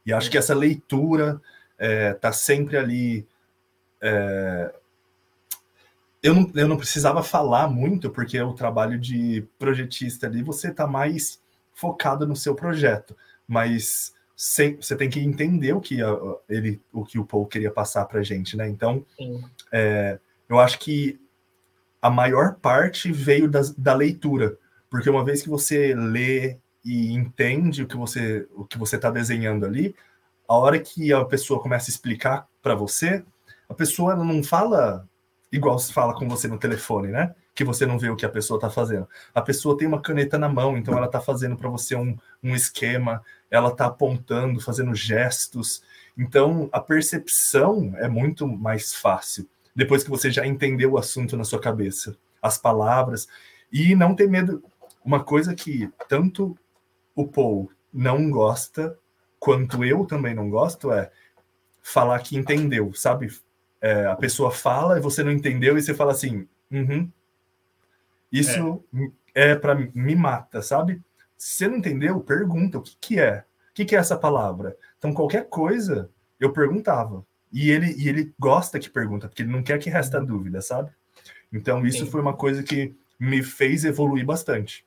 E 0.05 0.11
acho 0.11 0.31
que 0.31 0.37
essa 0.37 0.55
leitura 0.55 1.39
é, 1.77 2.13
tá 2.13 2.31
sempre 2.31 2.77
ali. 2.77 3.27
É... 4.01 4.73
Eu, 6.21 6.33
não, 6.33 6.51
eu 6.55 6.67
não 6.67 6.77
precisava 6.77 7.23
falar 7.23 7.69
muito, 7.69 8.09
porque 8.09 8.41
o 8.41 8.53
trabalho 8.53 8.99
de 8.99 9.47
projetista 9.57 10.27
ali, 10.27 10.43
você 10.43 10.71
tá 10.71 10.85
mais 10.85 11.39
focado 11.73 12.27
no 12.27 12.35
seu 12.35 12.55
projeto. 12.55 13.15
Mas 13.47 14.13
sem, 14.41 14.77
você 14.77 14.95
tem 14.95 15.09
que 15.09 15.19
entender 15.19 15.73
o 15.73 15.81
que 15.81 16.01
a, 16.01 16.17
ele, 16.47 16.81
o 16.93 17.03
que 17.03 17.19
o 17.19 17.25
Paul 17.25 17.45
queria 17.45 17.69
passar 17.69 18.05
para 18.05 18.23
gente, 18.23 18.55
né? 18.55 18.69
Então, 18.69 19.05
é, 19.69 20.17
eu 20.47 20.57
acho 20.61 20.79
que 20.79 21.19
a 22.01 22.09
maior 22.09 22.55
parte 22.55 23.11
veio 23.11 23.49
das, 23.49 23.75
da 23.75 23.93
leitura, 23.93 24.57
porque 24.89 25.09
uma 25.09 25.25
vez 25.25 25.41
que 25.41 25.49
você 25.49 25.93
lê 25.93 26.57
e 26.85 27.11
entende 27.11 27.83
o 27.83 27.85
que 27.85 27.97
você 27.97 28.47
o 28.55 28.63
que 28.63 28.77
você 28.77 28.95
está 28.95 29.11
desenhando 29.11 29.65
ali, 29.65 29.93
a 30.47 30.55
hora 30.55 30.79
que 30.79 31.11
a 31.11 31.25
pessoa 31.25 31.61
começa 31.61 31.91
a 31.91 31.93
explicar 31.93 32.47
para 32.61 32.75
você, 32.75 33.21
a 33.67 33.73
pessoa 33.73 34.15
não 34.15 34.41
fala 34.41 35.05
igual 35.51 35.77
se 35.77 35.91
fala 35.91 36.13
com 36.13 36.29
você 36.29 36.47
no 36.47 36.57
telefone, 36.57 37.09
né? 37.09 37.35
Que 37.53 37.65
você 37.65 37.85
não 37.85 37.99
vê 37.99 38.09
o 38.09 38.15
que 38.15 38.25
a 38.25 38.29
pessoa 38.29 38.57
está 38.57 38.69
fazendo. 38.69 39.05
A 39.35 39.41
pessoa 39.41 39.77
tem 39.77 39.85
uma 39.85 40.01
caneta 40.01 40.37
na 40.37 40.47
mão, 40.47 40.77
então 40.77 40.95
ela 40.95 41.07
está 41.07 41.19
fazendo 41.19 41.57
para 41.57 41.67
você 41.67 41.93
um, 41.93 42.17
um 42.41 42.55
esquema, 42.55 43.21
ela 43.49 43.69
está 43.69 43.85
apontando, 43.85 44.59
fazendo 44.59 44.93
gestos. 44.93 45.81
Então, 46.17 46.69
a 46.71 46.79
percepção 46.79 47.93
é 47.97 48.07
muito 48.07 48.47
mais 48.47 48.93
fácil 48.93 49.47
depois 49.79 50.03
que 50.03 50.09
você 50.09 50.29
já 50.29 50.45
entendeu 50.45 50.91
o 50.91 50.97
assunto 50.97 51.37
na 51.37 51.45
sua 51.45 51.59
cabeça, 51.59 52.17
as 52.41 52.57
palavras, 52.57 53.27
e 53.71 53.95
não 53.95 54.13
ter 54.13 54.27
medo. 54.27 54.61
Uma 55.03 55.23
coisa 55.23 55.55
que 55.55 55.89
tanto 56.09 56.57
o 57.15 57.25
Paul 57.25 57.71
não 57.93 58.29
gosta, 58.29 58.97
quanto 59.39 59.83
eu 59.85 60.05
também 60.05 60.35
não 60.35 60.49
gosto, 60.49 60.91
é 60.91 61.09
falar 61.81 62.19
que 62.19 62.37
entendeu, 62.37 62.93
sabe? 62.93 63.29
É, 63.79 64.05
a 64.07 64.15
pessoa 64.17 64.51
fala 64.51 64.97
e 64.97 65.01
você 65.01 65.23
não 65.23 65.31
entendeu, 65.31 65.77
e 65.77 65.81
você 65.81 65.93
fala 65.93 66.11
assim, 66.11 66.45
uhum. 66.69 67.09
Isso 68.31 68.83
é, 69.33 69.51
é 69.51 69.55
para 69.55 69.73
me 69.75 70.15
mata, 70.15 70.61
sabe? 70.61 71.01
Se 71.39 71.59
você 71.59 71.67
não 71.69 71.77
entendeu, 71.77 72.19
pergunta 72.19 72.77
o 72.77 72.81
que, 72.81 72.97
que 72.99 73.17
é. 73.19 73.45
O 73.71 73.73
que, 73.73 73.85
que 73.85 73.95
é 73.95 73.99
essa 73.99 74.17
palavra? 74.17 74.75
Então, 74.97 75.13
qualquer 75.13 75.47
coisa, 75.47 76.11
eu 76.37 76.51
perguntava. 76.51 77.25
E 77.49 77.71
ele, 77.71 77.95
e 77.97 78.09
ele 78.09 78.33
gosta 78.37 78.77
que 78.77 78.89
pergunta, 78.89 79.29
porque 79.29 79.43
ele 79.43 79.51
não 79.51 79.63
quer 79.63 79.79
que 79.79 79.89
resta 79.89 80.19
dúvida, 80.19 80.61
sabe? 80.61 80.91
Então, 81.51 81.85
isso 81.85 82.03
Sim. 82.03 82.11
foi 82.11 82.19
uma 82.19 82.33
coisa 82.35 82.61
que 82.61 82.93
me 83.17 83.41
fez 83.41 83.85
evoluir 83.85 84.25
bastante. 84.25 84.85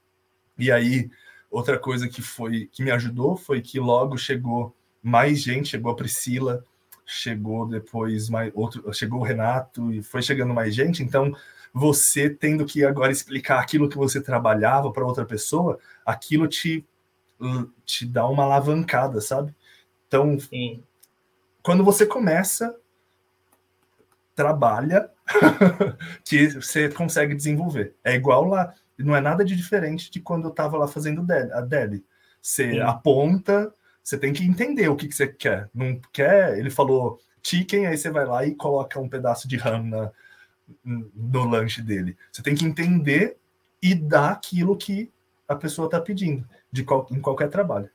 E 0.58 0.70
aí, 0.70 1.10
outra 1.50 1.78
coisa 1.78 2.06
que 2.06 2.20
foi 2.20 2.68
que 2.70 2.82
me 2.82 2.90
ajudou 2.90 3.34
foi 3.34 3.62
que 3.62 3.80
logo 3.80 4.18
chegou 4.18 4.76
mais 5.02 5.40
gente, 5.40 5.70
chegou 5.70 5.90
a 5.90 5.96
Priscila, 5.96 6.62
chegou 7.06 7.66
depois 7.66 8.28
mais 8.28 8.52
outro, 8.54 8.92
chegou 8.92 9.20
o 9.20 9.24
Renato 9.24 9.90
e 9.90 10.02
foi 10.02 10.20
chegando 10.20 10.52
mais 10.52 10.74
gente. 10.74 11.02
Então, 11.02 11.34
você 11.72 12.28
tendo 12.28 12.66
que 12.66 12.84
agora 12.84 13.10
explicar 13.10 13.60
aquilo 13.60 13.88
que 13.88 13.96
você 13.96 14.20
trabalhava 14.20 14.92
para 14.92 15.06
outra 15.06 15.24
pessoa, 15.24 15.78
aquilo 16.04 16.46
te, 16.46 16.84
te 17.84 18.04
dá 18.04 18.26
uma 18.26 18.44
alavancada, 18.44 19.20
sabe? 19.20 19.54
Então, 20.06 20.38
Sim. 20.38 20.82
quando 21.62 21.82
você 21.82 22.04
começa, 22.04 22.76
trabalha, 24.34 25.10
que 26.24 26.48
você 26.48 26.90
consegue 26.90 27.34
desenvolver. 27.34 27.94
É 28.04 28.14
igual 28.14 28.44
lá, 28.44 28.74
não 28.98 29.16
é 29.16 29.20
nada 29.20 29.44
de 29.44 29.56
diferente 29.56 30.10
de 30.10 30.20
quando 30.20 30.44
eu 30.44 30.50
estava 30.50 30.76
lá 30.76 30.86
fazendo 30.86 31.24
a 31.52 31.60
Deli. 31.62 32.04
Você 32.40 32.72
Sim. 32.72 32.80
aponta, 32.80 33.72
você 34.02 34.18
tem 34.18 34.32
que 34.32 34.44
entender 34.44 34.88
o 34.88 34.96
que, 34.96 35.08
que 35.08 35.14
você 35.14 35.26
quer. 35.26 35.70
Não 35.72 35.98
quer, 36.12 36.58
ele 36.58 36.70
falou 36.70 37.18
chicken, 37.42 37.86
aí 37.86 37.96
você 37.96 38.10
vai 38.10 38.26
lá 38.26 38.44
e 38.44 38.54
coloca 38.54 39.00
um 39.00 39.08
pedaço 39.08 39.48
de 39.48 39.56
ham 39.56 39.84
na, 39.84 40.10
no 40.84 41.44
lanche 41.44 41.82
dele. 41.82 42.16
Você 42.30 42.42
tem 42.42 42.54
que 42.54 42.64
entender 42.64 43.36
e 43.82 43.94
dar 43.94 44.32
aquilo 44.32 44.76
que 44.76 45.10
a 45.48 45.54
pessoa 45.54 45.86
está 45.86 46.00
pedindo 46.00 46.46
de 46.70 46.84
qual, 46.84 47.06
em 47.10 47.20
qualquer 47.20 47.48
trabalho. 47.48 47.90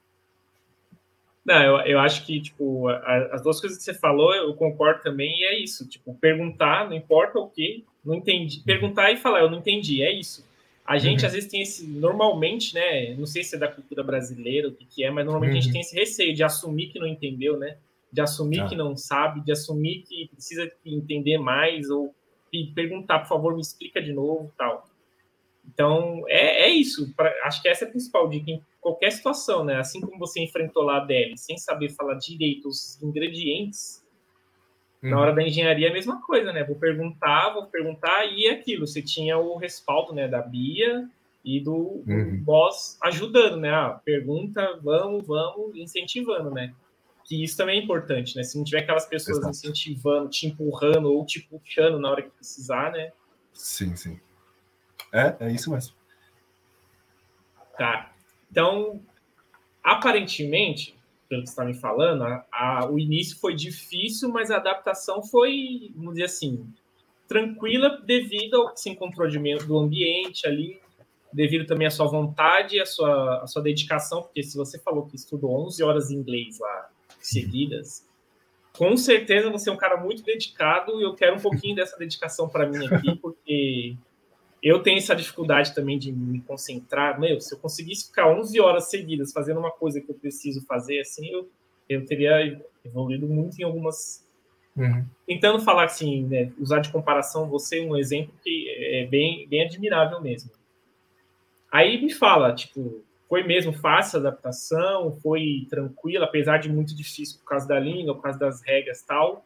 Não, 1.48 1.62
eu, 1.64 1.78
eu 1.86 2.00
acho 2.00 2.26
que, 2.26 2.42
tipo, 2.42 2.90
a, 2.90 3.36
as 3.36 3.42
duas 3.42 3.62
coisas 3.62 3.78
que 3.78 3.84
você 3.86 3.94
falou, 3.94 4.36
eu 4.36 4.54
concordo 4.54 5.02
também, 5.02 5.40
e 5.40 5.46
é 5.46 5.58
isso. 5.58 5.88
Tipo, 5.88 6.14
perguntar, 6.16 6.90
não 6.90 6.94
importa 6.94 7.40
o 7.40 7.48
que, 7.48 7.86
não 8.04 8.16
entendi. 8.16 8.58
Uhum. 8.58 8.64
Perguntar 8.66 9.12
e 9.12 9.18
falar, 9.18 9.40
eu 9.40 9.50
não 9.50 9.60
entendi, 9.60 10.04
é 10.04 10.12
isso. 10.12 10.46
A 10.86 10.98
gente, 10.98 11.22
uhum. 11.22 11.28
às 11.28 11.34
vezes, 11.34 11.50
tem 11.50 11.62
esse, 11.62 11.88
normalmente, 11.88 12.76
né, 12.76 13.16
não 13.16 13.26
sei 13.26 13.46
se 13.46 13.56
é 13.56 13.60
da 13.60 13.70
cultura 13.70 14.04
brasileira, 14.04 14.68
o 14.68 14.74
que, 14.74 14.86
que 14.86 15.04
é, 15.06 15.10
mas 15.10 15.26
normalmente 15.26 15.54
uhum. 15.54 15.58
a 15.58 15.62
gente 15.62 15.68
uhum. 15.70 15.74
tem 15.74 15.82
esse 15.82 15.96
receio 15.96 16.36
de 16.36 16.44
assumir 16.44 16.88
que 16.88 17.00
não 17.00 17.08
entendeu, 17.08 17.58
né? 17.58 17.78
De 18.12 18.20
assumir 18.20 18.62
ah. 18.62 18.68
que 18.68 18.76
não 18.76 18.98
sabe, 18.98 19.40
de 19.40 19.52
assumir 19.52 20.04
que 20.04 20.28
precisa 20.28 20.70
entender 20.86 21.38
mais, 21.38 21.90
ou 21.90 22.14
perguntar, 22.74 23.20
por 23.20 23.28
favor, 23.28 23.54
me 23.54 23.62
explica 23.62 24.02
de 24.02 24.14
novo, 24.14 24.52
tal. 24.58 24.88
Então, 25.68 26.24
é, 26.28 26.64
é 26.64 26.70
isso. 26.70 27.14
Pra, 27.16 27.34
acho 27.44 27.62
que 27.62 27.68
essa 27.68 27.86
é 27.86 27.88
a 27.88 27.92
principal 27.92 28.30
dica 28.30 28.52
em 28.52 28.62
qualquer 28.80 29.12
situação, 29.12 29.64
né? 29.64 29.76
Assim 29.76 30.00
como 30.00 30.18
você 30.18 30.42
enfrentou 30.42 30.84
lá 30.84 30.98
a 30.98 31.06
Deli, 31.06 31.38
sem 31.38 31.58
saber 31.58 31.90
falar 31.90 32.16
direito 32.16 32.70
os 32.70 33.02
ingredientes, 33.02 34.04
uhum. 35.04 35.10
na 35.10 35.20
hora 35.20 35.34
da 35.34 35.44
engenharia 35.44 35.88
é 35.88 35.90
a 35.90 35.94
mesma 35.94 36.22
coisa, 36.22 36.54
né? 36.54 36.64
Vou 36.64 36.78
perguntar, 36.78 37.54
vou 37.54 37.66
perguntar, 37.68 38.26
e 38.26 38.48
aquilo. 38.48 38.88
Você 38.88 39.02
tinha 39.02 39.38
o 39.38 39.58
respaldo 39.58 40.14
né, 40.14 40.28
da 40.28 40.42
Bia 40.42 41.08
e 41.44 41.60
do, 41.60 42.04
uhum. 42.08 42.42
boss 42.44 42.98
ajudando, 43.04 43.58
né? 43.58 43.70
Ah, 43.70 44.00
pergunta, 44.04 44.80
vamos, 44.82 45.28
vamos, 45.28 45.76
incentivando, 45.76 46.50
né? 46.50 46.74
Que 47.28 47.44
isso 47.44 47.58
também 47.58 47.78
é 47.78 47.84
importante, 47.84 48.38
né? 48.38 48.44
Se 48.44 48.58
não 48.58 48.64
tiver 48.64 48.80
aquelas 48.80 49.06
pessoas 49.06 49.40
Exato. 49.40 49.52
incentivando, 49.52 50.30
te 50.30 50.48
empurrando 50.48 51.12
ou 51.12 51.26
te 51.26 51.42
puxando 51.42 52.00
na 52.00 52.10
hora 52.10 52.22
que 52.22 52.30
precisar, 52.30 52.94
né? 52.94 53.12
Sim, 53.54 53.98
sim. 53.98 54.18
É, 55.14 55.36
é 55.42 55.52
isso 55.52 55.70
mesmo. 55.70 55.94
Tá. 57.78 58.14
Então, 58.50 59.02
aparentemente, 59.84 60.98
pelo 61.28 61.42
que 61.42 61.50
você 61.50 61.52
está 61.52 61.66
me 61.66 61.74
falando, 61.74 62.24
a, 62.24 62.46
a, 62.50 62.90
o 62.90 62.98
início 62.98 63.38
foi 63.38 63.54
difícil, 63.54 64.30
mas 64.30 64.50
a 64.50 64.56
adaptação 64.56 65.22
foi, 65.22 65.92
vamos 65.96 66.14
dizer 66.14 66.28
assim, 66.28 66.66
tranquila 67.28 68.02
devido 68.06 68.56
ao 68.56 68.74
que 68.74 68.80
se 68.80 68.90
encontrou 68.90 69.28
de, 69.28 69.38
do 69.66 69.78
ambiente 69.78 70.48
ali, 70.48 70.80
devido 71.34 71.66
também 71.66 71.88
à 71.88 71.92
sua 71.92 72.08
vontade, 72.08 72.80
à 72.80 72.86
sua, 72.86 73.44
à 73.44 73.48
sua 73.48 73.62
dedicação, 73.62 74.24
porque 74.24 74.42
se 74.42 74.56
você 74.56 74.80
falou 74.80 75.06
que 75.06 75.18
estudou 75.18 75.66
11 75.66 75.84
horas 75.84 76.08
de 76.08 76.16
inglês 76.16 76.58
lá 76.60 76.90
seguidas, 77.30 78.08
com 78.78 78.96
certeza 78.96 79.50
você 79.50 79.70
é 79.70 79.74
um 79.74 79.78
cara 79.78 79.98
muito 79.98 80.24
dedicado 80.24 81.00
e 81.00 81.04
eu 81.04 81.16
quero 81.16 81.36
um 81.36 81.40
pouquinho 81.40 81.76
dessa 81.76 81.98
dedicação 81.98 82.48
para 82.48 82.68
mim 82.68 82.86
aqui, 82.86 83.16
porque 83.22 83.96
eu 84.62 84.82
tenho 84.84 84.98
essa 84.98 85.16
dificuldade 85.16 85.74
também 85.74 85.98
de 85.98 86.12
me 86.12 86.42
concentrar. 86.42 87.20
Meu, 87.20 87.42
se 87.42 87.54
eu 87.54 87.60
conseguisse 87.60 88.08
ficar 88.08 88.28
11 88.30 88.60
horas 88.60 88.90
seguidas 88.90 89.32
fazendo 89.32 89.60
uma 89.60 89.72
coisa 89.72 90.00
que 90.00 90.10
eu 90.10 90.16
preciso 90.16 90.64
fazer, 90.66 91.00
assim, 91.00 91.28
eu, 91.28 91.50
eu 91.90 92.06
teria 92.06 92.62
evoluído 92.86 93.28
muito 93.28 93.60
em 93.60 93.64
algumas. 93.64 94.26
Uhum. 94.76 95.04
Tentando 95.26 95.60
falar 95.60 95.86
assim, 95.86 96.24
né, 96.24 96.52
usar 96.60 96.80
de 96.80 96.92
comparação 96.92 97.50
você 97.50 97.82
um 97.82 97.98
exemplo 97.98 98.32
que 98.44 98.70
é, 98.70 99.02
é 99.02 99.08
bem, 99.08 99.48
bem 99.48 99.64
admirável 99.64 100.22
mesmo. 100.22 100.52
Aí 101.72 102.00
me 102.00 102.14
fala, 102.14 102.54
tipo, 102.54 103.04
foi 103.28 103.44
mesmo 103.44 103.74
fácil 103.74 104.18
a 104.18 104.22
adaptação? 104.22 105.12
Foi 105.22 105.68
tranquilo, 105.70 106.24
apesar 106.24 106.58
de 106.58 106.70
muito 106.70 106.96
difícil 106.96 107.40
por 107.40 107.46
causa 107.46 107.68
da 107.68 107.80
língua, 107.80 108.16
por 108.16 108.22
causa 108.22 108.40
das 108.40 108.62
regras 108.62 109.02
tal? 109.02 109.46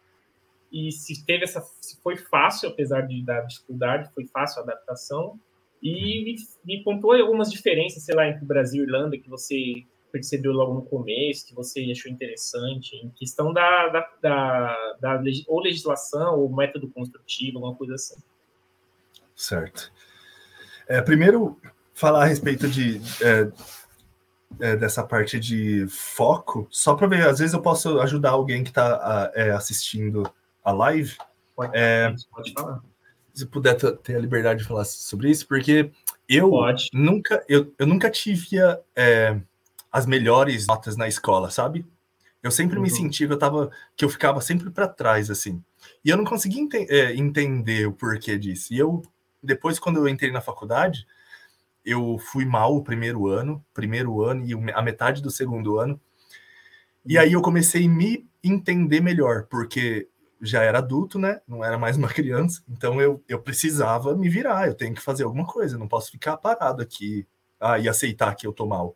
E 0.71 0.91
se 0.91 1.25
teve 1.25 1.43
essa, 1.43 1.61
se 1.82 1.99
foi 2.01 2.15
fácil, 2.15 2.69
apesar 2.69 3.01
de, 3.01 3.23
da 3.23 3.41
dificuldade, 3.41 4.09
foi 4.13 4.25
fácil 4.27 4.61
a 4.61 4.63
adaptação? 4.63 5.39
E 5.82 6.23
me, 6.23 6.36
me 6.63 6.84
pontuou 6.84 7.13
algumas 7.15 7.51
diferenças, 7.51 8.03
sei 8.03 8.15
lá, 8.15 8.27
entre 8.27 8.45
Brasil 8.45 8.84
e 8.84 8.88
Irlanda, 8.88 9.17
que 9.17 9.29
você 9.29 9.84
percebeu 10.11 10.51
logo 10.51 10.73
no 10.73 10.84
começo, 10.84 11.47
que 11.47 11.55
você 11.55 11.89
achou 11.91 12.11
interessante, 12.11 12.95
em 12.97 13.09
questão 13.09 13.51
da, 13.51 13.88
da, 13.88 14.09
da, 14.21 14.95
da 14.99 15.21
ou 15.47 15.61
legislação 15.61 16.39
ou 16.39 16.53
método 16.53 16.89
construtivo, 16.89 17.57
alguma 17.57 17.75
coisa 17.75 17.95
assim. 17.95 18.21
Certo. 19.36 19.91
É, 20.88 21.01
primeiro, 21.01 21.59
falar 22.02 22.24
a 22.24 22.26
respeito 22.26 22.68
de 22.68 22.99
é, 23.22 23.52
é, 24.60 24.76
dessa 24.76 25.04
parte 25.04 25.39
de 25.39 25.86
foco, 25.88 26.68
só 26.72 26.95
para 26.95 27.06
ver, 27.06 27.28
às 27.28 27.38
vezes 27.38 27.54
eu 27.54 27.62
posso 27.62 27.99
ajudar 28.02 28.32
alguém 28.32 28.64
que 28.64 28.72
está 28.72 29.32
é, 29.36 29.52
assistindo 29.52 30.28
a 30.64 30.72
live. 30.72 31.16
Pode, 31.56 31.72
é, 31.78 32.14
pode 32.32 32.52
falar. 32.54 32.82
Se 33.34 33.45
puder 33.45 33.76
ter 33.76 34.16
a 34.16 34.20
liberdade 34.20 34.62
de 34.62 34.68
falar 34.68 34.84
sobre 34.84 35.30
isso, 35.30 35.47
porque 35.47 35.91
eu 36.28 36.49
pode. 36.49 36.89
nunca 36.91 37.45
eu, 37.47 37.72
eu 37.78 37.86
nunca 37.86 38.10
tive 38.10 38.58
é, 38.95 39.39
as 39.91 40.08
melhores 40.08 40.66
notas 40.66 40.97
na 40.97 41.08
escola, 41.08 41.52
sabe? 41.52 41.86
Eu 42.41 42.49
sempre 42.49 42.78
uhum. 42.78 42.84
me 42.84 42.89
sentia 42.89 43.28
que 43.28 43.34
eu 43.34 43.38
tava 43.38 43.70
que 43.95 44.04
eu 44.04 44.10
ficava 44.10 44.41
sempre 44.41 44.72
para 44.72 44.88
trás 44.88 45.30
assim. 45.30 45.64
E 46.04 46.10
eu 46.10 46.18
não 46.18 46.26
conseguia 46.26 46.62
ente 46.62 46.78
é, 46.89 47.16
entender 47.16 47.88
o 47.88 47.93
porquê 47.93 48.39
disso. 48.39 48.74
E 48.74 48.80
eu 48.80 49.04
depois 49.41 49.78
quando 49.78 49.97
eu 49.97 50.10
entrei 50.10 50.32
na 50.32 50.41
faculdade, 50.41 51.06
eu 51.86 52.17
fui 52.17 52.45
mal 52.45 52.75
o 52.75 52.84
primeiro 52.84 53.27
ano, 53.27 53.63
primeiro 53.73 54.21
ano 54.21 54.45
e 54.45 54.71
a 54.71 54.82
metade 54.82 55.21
do 55.21 55.32
segundo 55.32 55.79
ano. 55.79 55.99
E 57.05 57.17
aí 57.17 57.34
eu 57.34 57.41
comecei 57.41 57.86
a 57.86 57.89
me 57.89 58.27
entender 58.43 59.01
melhor, 59.01 59.47
porque 59.47 60.07
já 60.41 60.61
era 60.63 60.79
adulto, 60.79 61.19
né? 61.19 61.41
Não 61.47 61.63
era 61.63 61.77
mais 61.77 61.97
uma 61.97 62.07
criança, 62.13 62.63
então 62.69 63.01
eu, 63.01 63.23
eu 63.27 63.39
precisava 63.41 64.15
me 64.15 64.29
virar, 64.29 64.67
eu 64.67 64.75
tenho 64.75 64.93
que 64.93 65.01
fazer 65.01 65.23
alguma 65.23 65.45
coisa, 65.45 65.77
não 65.77 65.88
posso 65.88 66.11
ficar 66.11 66.38
parado 66.38 66.82
aqui 66.82 67.27
ah, 67.59 67.77
e 67.79 67.88
aceitar 67.88 68.36
que 68.36 68.45
eu 68.45 68.53
tô 68.53 68.65
mal. 68.65 68.95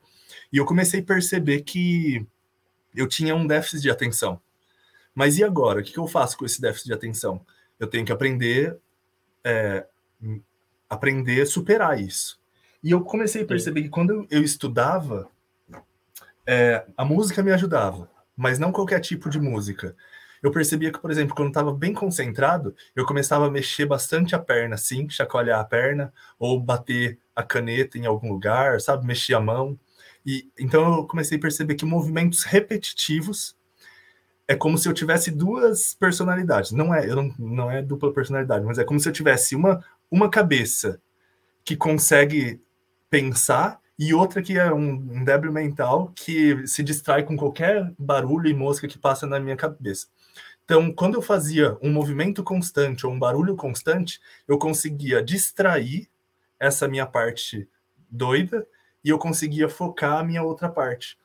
E 0.51 0.57
eu 0.57 0.65
comecei 0.65 1.01
a 1.01 1.03
perceber 1.03 1.61
que 1.61 2.25
eu 2.95 3.07
tinha 3.07 3.35
um 3.35 3.45
déficit 3.45 3.81
de 3.81 3.91
atenção. 3.91 4.41
Mas 5.13 5.37
e 5.37 5.43
agora? 5.43 5.79
O 5.79 5.83
que 5.83 5.97
eu 5.97 6.07
faço 6.07 6.37
com 6.37 6.45
esse 6.45 6.59
déficit 6.59 6.87
de 6.87 6.93
atenção? 6.93 7.45
Eu 7.79 7.87
tenho 7.87 8.05
que 8.05 8.11
aprender, 8.11 8.77
é, 9.43 9.85
aprender 10.89 11.41
a 11.41 11.45
superar 11.45 11.99
isso. 11.99 12.39
E 12.85 12.91
eu 12.91 13.01
comecei 13.01 13.41
a 13.41 13.45
perceber 13.47 13.81
que 13.81 13.89
quando 13.89 14.27
eu 14.29 14.43
estudava, 14.43 15.27
é, 16.45 16.85
a 16.95 17.03
música 17.03 17.41
me 17.41 17.51
ajudava, 17.51 18.07
mas 18.37 18.59
não 18.59 18.71
qualquer 18.71 18.99
tipo 18.99 19.27
de 19.27 19.39
música. 19.39 19.95
Eu 20.43 20.51
percebia 20.51 20.91
que, 20.91 20.99
por 20.99 21.09
exemplo, 21.09 21.35
quando 21.35 21.47
estava 21.47 21.73
bem 21.73 21.95
concentrado, 21.95 22.75
eu 22.95 23.03
começava 23.03 23.47
a 23.47 23.49
mexer 23.49 23.87
bastante 23.87 24.35
a 24.35 24.39
perna, 24.39 24.75
assim, 24.75 25.09
chacoalhar 25.09 25.59
a 25.59 25.63
perna, 25.63 26.13
ou 26.37 26.61
bater 26.61 27.17
a 27.35 27.41
caneta 27.41 27.97
em 27.97 28.05
algum 28.05 28.31
lugar, 28.31 28.79
sabe, 28.79 29.03
mexer 29.03 29.33
a 29.33 29.39
mão. 29.39 29.79
E 30.23 30.47
então 30.59 30.97
eu 30.97 31.07
comecei 31.07 31.39
a 31.39 31.41
perceber 31.41 31.73
que 31.73 31.85
movimentos 31.85 32.43
repetitivos 32.43 33.57
é 34.47 34.55
como 34.55 34.77
se 34.77 34.87
eu 34.87 34.93
tivesse 34.93 35.31
duas 35.31 35.95
personalidades. 35.95 36.71
Não 36.71 36.93
é, 36.93 37.09
eu 37.09 37.15
não, 37.15 37.33
não 37.39 37.71
é 37.71 37.81
dupla 37.81 38.13
personalidade, 38.13 38.63
mas 38.63 38.77
é 38.77 38.83
como 38.83 38.99
se 38.99 39.09
eu 39.09 39.13
tivesse 39.13 39.55
uma, 39.55 39.83
uma 40.11 40.29
cabeça 40.29 41.01
que 41.63 41.75
consegue 41.75 42.63
pensar 43.15 43.79
e 43.97 44.13
outra 44.13 44.41
que 44.41 44.59
é 44.59 44.73
um, 44.73 45.23
débil 45.23 45.49
mental 45.49 46.11
que 46.13 46.67
se 46.67 46.83
distrai 46.83 47.23
com 47.23 47.37
qualquer 47.37 47.93
barulho 47.97 48.49
e 48.49 48.53
mosca 48.53 48.89
que 48.89 48.97
passa 48.97 49.25
na 49.25 49.39
minha 49.39 49.55
cabeça. 49.55 50.07
Então, 50.65 50.91
quando 50.91 51.13
eu 51.13 51.21
fazia 51.21 51.77
um 51.81 51.89
movimento 51.93 52.43
constante 52.43 53.07
ou 53.07 53.13
um 53.13 53.19
barulho 53.19 53.55
constante, 53.55 54.19
eu 54.45 54.57
conseguia 54.57 55.23
distrair 55.23 56.09
essa 56.59 56.89
minha 56.89 57.05
parte 57.05 57.69
doida 58.11 58.67
e 59.01 59.09
eu 59.09 59.17
conseguia 59.17 59.69
focar 59.69 60.17
a 60.17 60.23
minha 60.23 60.43
outra 60.43 60.67
parte. 60.67 61.17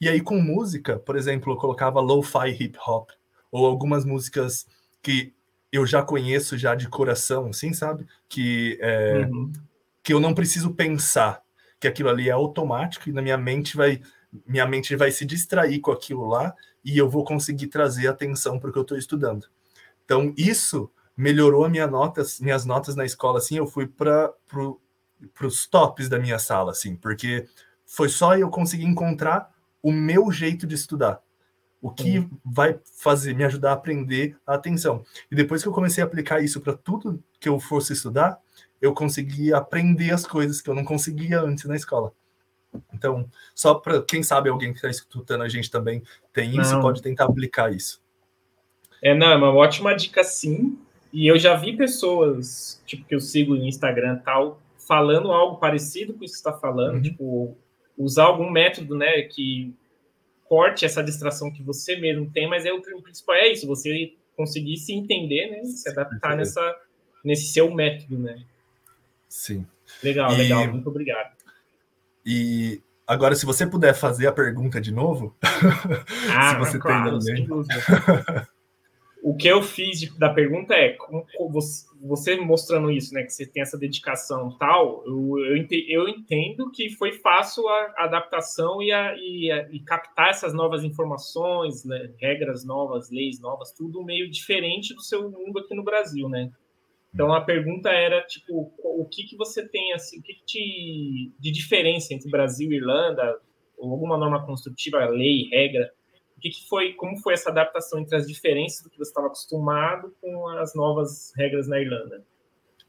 E 0.00 0.08
aí, 0.08 0.22
com 0.22 0.40
música, 0.40 0.98
por 0.98 1.14
exemplo, 1.14 1.52
eu 1.52 1.56
colocava 1.58 2.00
lo-fi 2.00 2.56
hip 2.58 2.78
hop 2.86 3.10
ou 3.52 3.66
algumas 3.66 4.06
músicas 4.06 4.66
que 5.02 5.34
eu 5.70 5.84
já 5.84 6.02
conheço 6.02 6.56
já 6.56 6.74
de 6.74 6.88
coração, 6.88 7.48
assim, 7.48 7.74
sabe? 7.74 8.06
Que 8.30 8.78
é, 8.80 9.28
uhum 9.30 9.52
que 10.08 10.14
eu 10.14 10.20
não 10.20 10.32
preciso 10.32 10.72
pensar, 10.72 11.42
que 11.78 11.86
aquilo 11.86 12.08
ali 12.08 12.30
é 12.30 12.32
automático 12.32 13.10
e 13.10 13.12
na 13.12 13.20
minha 13.20 13.36
mente 13.36 13.76
vai 13.76 14.00
minha 14.46 14.66
mente 14.66 14.96
vai 14.96 15.10
se 15.10 15.22
distrair 15.26 15.80
com 15.80 15.92
aquilo 15.92 16.26
lá 16.26 16.54
e 16.82 16.96
eu 16.96 17.10
vou 17.10 17.24
conseguir 17.24 17.66
trazer 17.66 18.08
atenção 18.08 18.58
para 18.58 18.70
o 18.70 18.72
que 18.72 18.78
eu 18.78 18.82
estou 18.84 18.96
estudando. 18.96 19.48
Então 20.06 20.32
isso 20.34 20.90
melhorou 21.14 21.62
a 21.62 21.68
minha 21.68 21.86
nota, 21.86 22.22
minhas 22.40 22.64
notas 22.64 22.96
na 22.96 23.04
escola 23.04 23.36
assim, 23.36 23.58
eu 23.58 23.66
fui 23.66 23.86
para 23.86 24.32
pro, 24.46 24.80
os 25.42 25.66
tops 25.66 26.08
da 26.08 26.18
minha 26.18 26.38
sala 26.38 26.70
assim, 26.72 26.96
porque 26.96 27.46
foi 27.84 28.08
só 28.08 28.34
eu 28.34 28.48
conseguir 28.48 28.86
encontrar 28.86 29.50
o 29.82 29.92
meu 29.92 30.32
jeito 30.32 30.66
de 30.66 30.74
estudar. 30.74 31.20
O 31.82 31.90
que 31.90 32.20
uhum. 32.20 32.30
vai 32.42 32.80
fazer 32.96 33.34
me 33.34 33.44
ajudar 33.44 33.72
a 33.72 33.74
aprender 33.74 34.38
a 34.46 34.54
atenção. 34.54 35.04
E 35.30 35.36
depois 35.36 35.62
que 35.62 35.68
eu 35.68 35.72
comecei 35.72 36.02
a 36.02 36.06
aplicar 36.06 36.42
isso 36.42 36.62
para 36.62 36.72
tudo 36.72 37.22
que 37.38 37.48
eu 37.48 37.60
fosse 37.60 37.92
estudar, 37.92 38.40
eu 38.80 38.94
consegui 38.94 39.52
aprender 39.52 40.12
as 40.12 40.26
coisas 40.26 40.60
que 40.60 40.70
eu 40.70 40.74
não 40.74 40.84
conseguia 40.84 41.40
antes 41.40 41.64
na 41.64 41.76
escola. 41.76 42.12
Então, 42.92 43.28
só 43.54 43.74
para 43.74 44.02
quem 44.02 44.22
sabe 44.22 44.48
alguém 44.48 44.72
que 44.72 44.78
está 44.78 44.90
escutando 44.90 45.42
a 45.42 45.48
gente 45.48 45.70
também 45.70 46.02
tem 46.32 46.58
isso, 46.58 46.74
não. 46.74 46.82
pode 46.82 47.02
tentar 47.02 47.24
aplicar 47.24 47.72
isso. 47.72 48.00
É, 49.02 49.14
não, 49.14 49.28
é 49.28 49.36
uma 49.36 49.54
ótima 49.54 49.94
dica 49.94 50.22
sim. 50.22 50.78
E 51.12 51.26
eu 51.26 51.38
já 51.38 51.54
vi 51.54 51.76
pessoas, 51.76 52.82
tipo, 52.84 53.04
que 53.04 53.14
eu 53.14 53.20
sigo 53.20 53.54
no 53.54 53.64
Instagram 53.64 54.20
tal, 54.24 54.60
falando 54.86 55.32
algo 55.32 55.56
parecido 55.56 56.12
com 56.14 56.24
isso 56.24 56.34
que 56.34 56.40
você 56.40 56.48
está 56.48 56.52
falando, 56.52 56.96
uhum. 56.96 57.02
tipo, 57.02 57.56
usar 57.96 58.24
algum 58.24 58.50
método, 58.50 58.94
né, 58.94 59.22
que 59.22 59.74
corte 60.44 60.84
essa 60.84 61.02
distração 61.02 61.52
que 61.52 61.62
você 61.62 61.96
mesmo 61.96 62.30
tem, 62.30 62.48
mas 62.48 62.64
é 62.64 62.72
o 62.72 62.80
principal 63.02 63.36
é 63.36 63.52
isso, 63.52 63.66
você 63.66 64.12
conseguir 64.36 64.76
se 64.76 64.94
entender, 64.94 65.50
né, 65.50 65.64
se 65.64 65.88
adaptar 65.88 66.36
nessa, 66.36 66.76
nesse 67.24 67.52
seu 67.52 67.74
método, 67.74 68.18
né. 68.18 68.42
Sim. 69.28 69.66
Legal, 70.02 70.32
e, 70.32 70.36
legal. 70.36 70.68
Muito 70.68 70.88
obrigado. 70.88 71.36
E 72.24 72.82
agora, 73.06 73.34
se 73.34 73.46
você 73.46 73.66
puder 73.66 73.94
fazer 73.94 74.26
a 74.26 74.32
pergunta 74.32 74.80
de 74.80 74.92
novo, 74.92 75.36
ah, 76.34 76.50
se 76.50 76.58
você 76.58 76.78
claro, 76.78 77.18
tem 77.18 77.46
O 79.22 79.36
que 79.36 79.48
eu 79.48 79.62
fiz 79.62 79.98
de, 79.98 80.16
da 80.16 80.32
pergunta 80.32 80.74
é, 80.74 80.90
como, 80.90 81.26
você 82.00 82.36
mostrando 82.36 82.90
isso, 82.90 83.12
né, 83.12 83.24
que 83.24 83.32
você 83.32 83.44
tem 83.44 83.62
essa 83.62 83.76
dedicação 83.76 84.56
tal, 84.58 85.02
eu, 85.04 85.38
eu, 85.38 85.66
eu 85.88 86.08
entendo 86.08 86.70
que 86.70 86.88
foi 86.90 87.12
fácil 87.12 87.66
a, 87.68 87.94
adaptação 87.98 88.80
e, 88.80 88.92
a, 88.92 89.14
e, 89.16 89.50
a, 89.50 89.68
e, 89.70 89.80
captar 89.80 90.30
essas 90.30 90.54
novas 90.54 90.84
informações, 90.84 91.84
né, 91.84 92.10
regras 92.20 92.64
novas, 92.64 93.10
leis 93.10 93.40
novas, 93.40 93.72
tudo 93.72 94.04
meio 94.04 94.30
diferente 94.30 94.94
do 94.94 95.02
seu 95.02 95.28
mundo 95.28 95.58
aqui 95.58 95.74
no 95.74 95.82
Brasil, 95.82 96.28
né? 96.28 96.50
Então 97.18 97.34
a 97.34 97.40
pergunta 97.40 97.90
era 97.90 98.22
tipo, 98.22 98.72
o 98.78 99.04
que 99.10 99.24
que 99.24 99.36
você 99.36 99.66
tem 99.66 99.92
assim, 99.92 100.20
o 100.20 100.22
que, 100.22 100.34
que 100.34 100.44
te, 100.44 101.32
de 101.36 101.50
diferença 101.50 102.14
entre 102.14 102.30
Brasil 102.30 102.70
e 102.70 102.76
Irlanda, 102.76 103.40
ou 103.76 103.90
alguma 103.90 104.16
norma 104.16 104.46
construtiva, 104.46 105.04
lei, 105.06 105.48
regra? 105.50 105.92
O 106.36 106.40
que, 106.40 106.50
que 106.50 106.68
foi, 106.68 106.92
como 106.92 107.18
foi 107.18 107.34
essa 107.34 107.50
adaptação 107.50 107.98
entre 107.98 108.14
as 108.14 108.24
diferenças 108.24 108.84
do 108.84 108.90
que 108.90 108.96
você 108.96 109.10
estava 109.10 109.26
acostumado 109.26 110.14
com 110.20 110.46
as 110.46 110.76
novas 110.76 111.32
regras 111.36 111.66
na 111.66 111.80
Irlanda, 111.80 112.24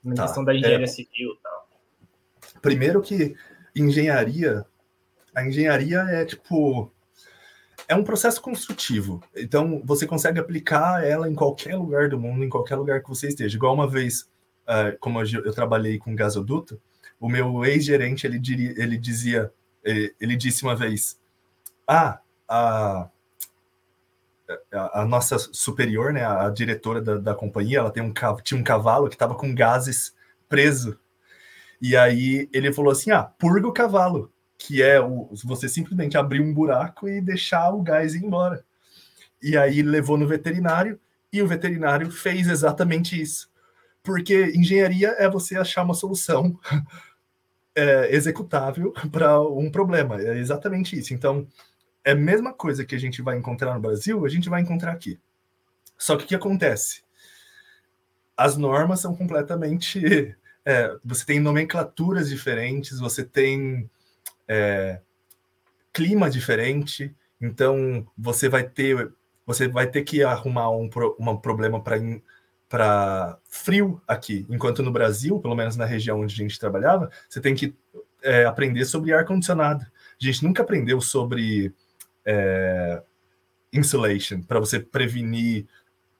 na 0.04 0.14
tá, 0.14 0.22
questão 0.26 0.46
da 0.46 0.54
engenharia 0.54 0.84
é, 0.84 0.88
civil, 0.88 1.34
e 1.34 1.38
tal? 1.42 1.68
Primeiro 2.62 3.02
que 3.02 3.36
engenharia, 3.76 4.64
a 5.34 5.44
engenharia 5.44 6.02
é 6.02 6.24
tipo 6.24 6.94
é 7.90 7.96
um 7.96 8.04
processo 8.04 8.40
construtivo. 8.40 9.20
Então, 9.36 9.82
você 9.84 10.06
consegue 10.06 10.40
aplicar 10.40 11.04
ela 11.04 11.28
em 11.28 11.34
qualquer 11.34 11.76
lugar 11.76 12.08
do 12.08 12.20
mundo, 12.20 12.44
em 12.44 12.50
qualquer 12.50 12.76
lugar 12.76 13.02
que 13.02 13.10
você 13.10 13.28
esteja. 13.28 13.58
Igual 13.58 13.74
uma 13.74 13.88
vez, 13.88 14.30
uh, 14.68 14.96
como 15.00 15.20
eu, 15.20 15.44
eu, 15.44 15.52
trabalhei 15.52 15.98
com 15.98 16.16
gasoduto, 16.16 16.80
o 17.20 17.28
meu 17.28 17.66
ex-gerente, 17.66 18.28
ele, 18.28 18.40
ele 18.78 18.96
dizia, 18.96 19.52
ele, 19.84 20.16
ele, 20.22 20.36
disse 20.36 20.62
uma 20.62 20.76
vez, 20.76 21.20
ah, 21.88 22.20
a, 22.48 23.10
a, 24.72 25.02
a, 25.02 25.06
nossa 25.06 25.40
superior, 25.40 26.14
né, 26.14 26.24
a 26.24 26.48
diretora 26.52 27.02
da, 27.02 27.18
da 27.18 27.34
companhia, 27.34 27.80
ela 27.80 27.92
tem 27.92 28.04
um, 28.04 28.14
tinha 28.44 28.60
um 28.60 28.64
cavalo 28.64 29.10
que 29.10 29.16
estava 29.16 29.34
com 29.34 29.54
gases 29.54 30.14
preso. 30.48 31.00
E 31.82 31.98
aí 31.98 32.48
ele 32.54 32.72
falou 32.72 32.92
assim, 32.92 33.10
ah, 33.10 33.24
purga 33.24 33.68
o 33.68 33.74
cavalo 33.74 34.32
que 34.60 34.84
é 34.84 34.99
o, 34.99 35.30
você 35.45 35.70
simplesmente 35.70 36.18
abrir 36.18 36.41
um 36.41 36.53
buraco 36.53 37.07
e 37.07 37.22
deixar 37.22 37.74
o 37.74 37.82
gás 37.82 38.14
ir 38.14 38.26
embora. 38.26 38.64
E 39.41 39.57
aí 39.57 39.82
levou 39.82 40.18
no 40.18 40.28
veterinário 40.28 40.99
e 41.32 41.41
o 41.41 41.47
veterinário 41.47 42.12
fez 42.12 42.47
exatamente 42.47 43.20
isso. 43.20 43.49
porque 44.03 44.51
engenharia 44.55 45.16
é 45.18 45.30
você 45.30 45.57
achar 45.57 45.84
uma 45.84 45.93
solução 45.93 46.60
é, 47.76 48.14
executável 48.14 48.93
para 49.12 49.41
um 49.41 49.72
problema. 49.72 50.22
É 50.22 50.38
exatamente 50.38 50.97
isso. 50.99 51.14
Então, 51.14 51.47
é 52.03 52.12
a 52.12 52.16
mesma 52.16 52.53
coisa 52.53 52.86
que 52.86 52.95
a 52.95 52.99
gente 52.99 53.22
vai 53.22 53.38
encontrar 53.38 53.74
no 53.74 53.80
Brasil, 53.80 54.26
a 54.26 54.30
gente 54.30 54.49
vai 54.49 54.62
encontrar 54.62 54.91
aqui. 54.91 55.20
Só 55.97 56.18
que 56.18 56.26
o 56.26 56.28
que 56.28 56.36
acontece? 56.36 57.03
As 58.36 58.57
normas 58.57 58.99
são 58.99 59.16
completamente. 59.16 60.36
É, 60.66 60.93
você 61.03 61.26
tem 61.26 61.39
nomenclaturas 61.39 62.30
diferentes, 62.30 62.99
você 62.99 63.24
tem 63.24 63.89
é, 64.50 65.00
clima 65.93 66.30
diferente, 66.30 67.16
então 67.39 68.06
você 68.18 68.50
vai 68.50 68.64
ter 68.64 69.14
você 69.45 69.68
vai 69.68 69.88
ter 69.88 70.04
que 70.04 70.24
arrumar 70.24 70.70
um, 70.70 70.89
um 71.20 71.38
problema 71.38 71.82
para 71.82 71.97
para 72.68 73.39
frio 73.50 74.00
aqui, 74.08 74.45
enquanto 74.47 74.84
no 74.84 74.91
Brasil, 74.91 75.39
pelo 75.39 75.56
menos 75.56 75.76
na 75.76 75.86
região 75.86 76.22
onde 76.22 76.36
a 76.36 76.38
gente 76.38 76.60
trabalhava, 76.60 77.10
você 77.28 77.41
tem 77.41 77.56
que 77.56 77.76
é, 78.22 78.45
aprender 78.45 78.86
sobre 78.86 79.12
ar 79.12 79.26
condicionado. 79.26 79.84
A 79.84 80.24
gente 80.24 80.43
nunca 80.43 80.62
aprendeu 80.62 81.02
sobre 81.02 81.74
é, 82.24 83.02
insulation 83.74 84.43
para 84.43 84.60
você 84.60 84.80
prevenir 84.80 85.66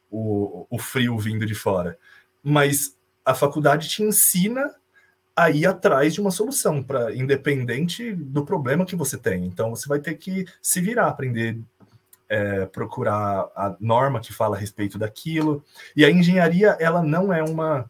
o, 0.10 0.66
o 0.72 0.80
frio 0.80 1.20
vindo 1.20 1.46
de 1.46 1.54
fora. 1.54 2.00
Mas 2.42 2.98
a 3.24 3.36
faculdade 3.36 3.88
te 3.88 4.02
ensina 4.02 4.74
a 5.40 5.50
ir 5.50 5.66
atrás 5.66 6.14
de 6.14 6.20
uma 6.20 6.32
solução 6.32 6.84
para 6.84 7.16
independente 7.16 8.14
do 8.14 8.46
problema 8.46 8.86
que 8.86 8.96
você 8.96 9.18
tem. 9.18 9.46
Então 9.46 9.70
você 9.70 9.88
vai 9.88 10.00
ter 10.00 10.16
que 10.16 10.46
se 10.62 10.82
virar, 10.82 11.08
aprender 11.08 11.60
é, 12.28 12.66
procurar 12.66 13.50
a 13.56 13.76
norma 13.80 14.20
que 14.20 14.34
fala 14.34 14.58
a 14.58 14.60
respeito 14.60 14.98
daquilo. 15.00 15.64
E 15.96 16.04
a 16.04 16.12
engenharia, 16.12 16.76
ela 16.80 17.02
não 17.02 17.34
é 17.34 17.42
uma 17.42 17.90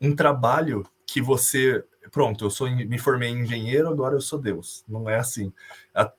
um 0.00 0.14
trabalho 0.14 0.86
que 1.04 1.20
você 1.20 1.84
pronto, 2.12 2.44
eu 2.44 2.50
sou 2.50 2.70
me 2.70 2.98
formei 2.98 3.30
em 3.30 3.40
engenheiro, 3.42 3.88
agora 3.88 4.14
eu 4.14 4.20
sou 4.20 4.38
Deus. 4.38 4.84
Não 4.88 5.10
é 5.10 5.16
assim. 5.16 5.52
A, 5.94 6.10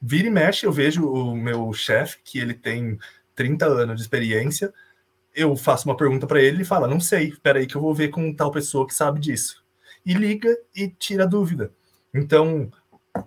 vira 0.00 0.26
e 0.26 0.30
mexe, 0.30 0.66
eu 0.66 0.72
vejo 0.72 1.06
o 1.06 1.36
meu 1.36 1.72
chefe, 1.72 2.18
que 2.24 2.38
ele 2.38 2.54
tem 2.54 2.98
30 3.34 3.66
anos 3.66 3.96
de 3.96 4.02
experiência, 4.02 4.72
eu 5.34 5.56
faço 5.56 5.88
uma 5.88 5.96
pergunta 5.96 6.26
para 6.26 6.40
ele 6.40 6.62
e 6.62 6.66
fala: 6.66 6.86
Não 6.86 7.00
sei, 7.00 7.28
espera 7.28 7.58
aí 7.58 7.66
que 7.66 7.76
eu 7.76 7.80
vou 7.80 7.94
ver 7.94 8.08
com 8.08 8.34
tal 8.34 8.50
pessoa 8.50 8.86
que 8.86 8.94
sabe 8.94 9.20
disso. 9.20 9.62
E 10.06 10.14
liga 10.14 10.56
e 10.74 10.88
tira 10.88 11.26
dúvida. 11.26 11.72
Então, 12.12 12.70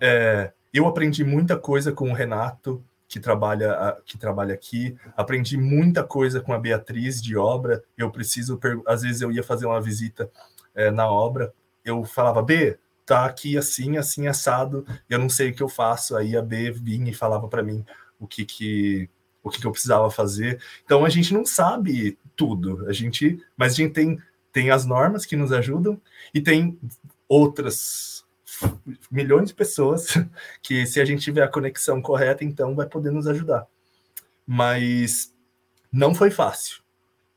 é, 0.00 0.52
eu 0.72 0.86
aprendi 0.86 1.24
muita 1.24 1.56
coisa 1.56 1.92
com 1.92 2.10
o 2.10 2.14
Renato, 2.14 2.82
que 3.08 3.18
trabalha, 3.18 3.96
que 4.04 4.16
trabalha 4.16 4.54
aqui. 4.54 4.96
Aprendi 5.16 5.56
muita 5.56 6.04
coisa 6.04 6.40
com 6.40 6.52
a 6.52 6.58
Beatriz 6.58 7.22
de 7.22 7.36
obra. 7.36 7.82
Eu 7.96 8.10
preciso, 8.10 8.58
às 8.86 9.02
vezes 9.02 9.20
eu 9.20 9.32
ia 9.32 9.42
fazer 9.42 9.66
uma 9.66 9.80
visita 9.80 10.30
é, 10.74 10.90
na 10.90 11.10
obra, 11.10 11.52
eu 11.84 12.04
falava, 12.04 12.42
B, 12.42 12.78
tá 13.04 13.24
aqui 13.24 13.56
assim, 13.56 13.96
assim, 13.96 14.26
assado, 14.26 14.86
eu 15.08 15.18
não 15.18 15.28
sei 15.28 15.50
o 15.50 15.54
que 15.54 15.62
eu 15.62 15.68
faço. 15.68 16.16
Aí 16.16 16.36
a 16.36 16.42
B 16.42 16.70
vinha 16.70 17.10
e 17.10 17.14
falava 17.14 17.48
para 17.48 17.62
mim 17.62 17.84
o 18.20 18.26
que 18.26 18.44
que 18.44 19.10
o 19.48 19.50
que, 19.50 19.60
que 19.60 19.66
eu 19.66 19.72
precisava 19.72 20.10
fazer. 20.10 20.60
Então 20.84 21.04
a 21.04 21.08
gente 21.08 21.34
não 21.34 21.44
sabe 21.44 22.18
tudo, 22.36 22.86
a 22.88 22.92
gente, 22.92 23.38
mas 23.56 23.72
a 23.72 23.76
gente 23.76 23.92
tem 23.92 24.18
tem 24.52 24.70
as 24.70 24.84
normas 24.84 25.24
que 25.24 25.36
nos 25.36 25.52
ajudam 25.52 26.00
e 26.34 26.40
tem 26.40 26.78
outras 27.28 28.24
milhões 29.10 29.48
de 29.48 29.54
pessoas 29.54 30.14
que, 30.62 30.86
se 30.86 31.00
a 31.00 31.04
gente 31.04 31.22
tiver 31.22 31.42
a 31.42 31.48
conexão 31.48 32.00
correta, 32.00 32.44
então 32.44 32.74
vai 32.74 32.86
poder 32.86 33.10
nos 33.10 33.26
ajudar. 33.26 33.66
Mas 34.46 35.34
não 35.92 36.14
foi 36.14 36.30
fácil. 36.30 36.82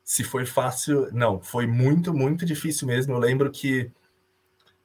Se 0.02 0.24
foi 0.24 0.44
fácil, 0.44 1.08
não, 1.12 1.40
foi 1.40 1.66
muito, 1.66 2.12
muito 2.12 2.44
difícil 2.44 2.86
mesmo. 2.86 3.14
Eu 3.14 3.18
lembro 3.18 3.50
que. 3.50 3.90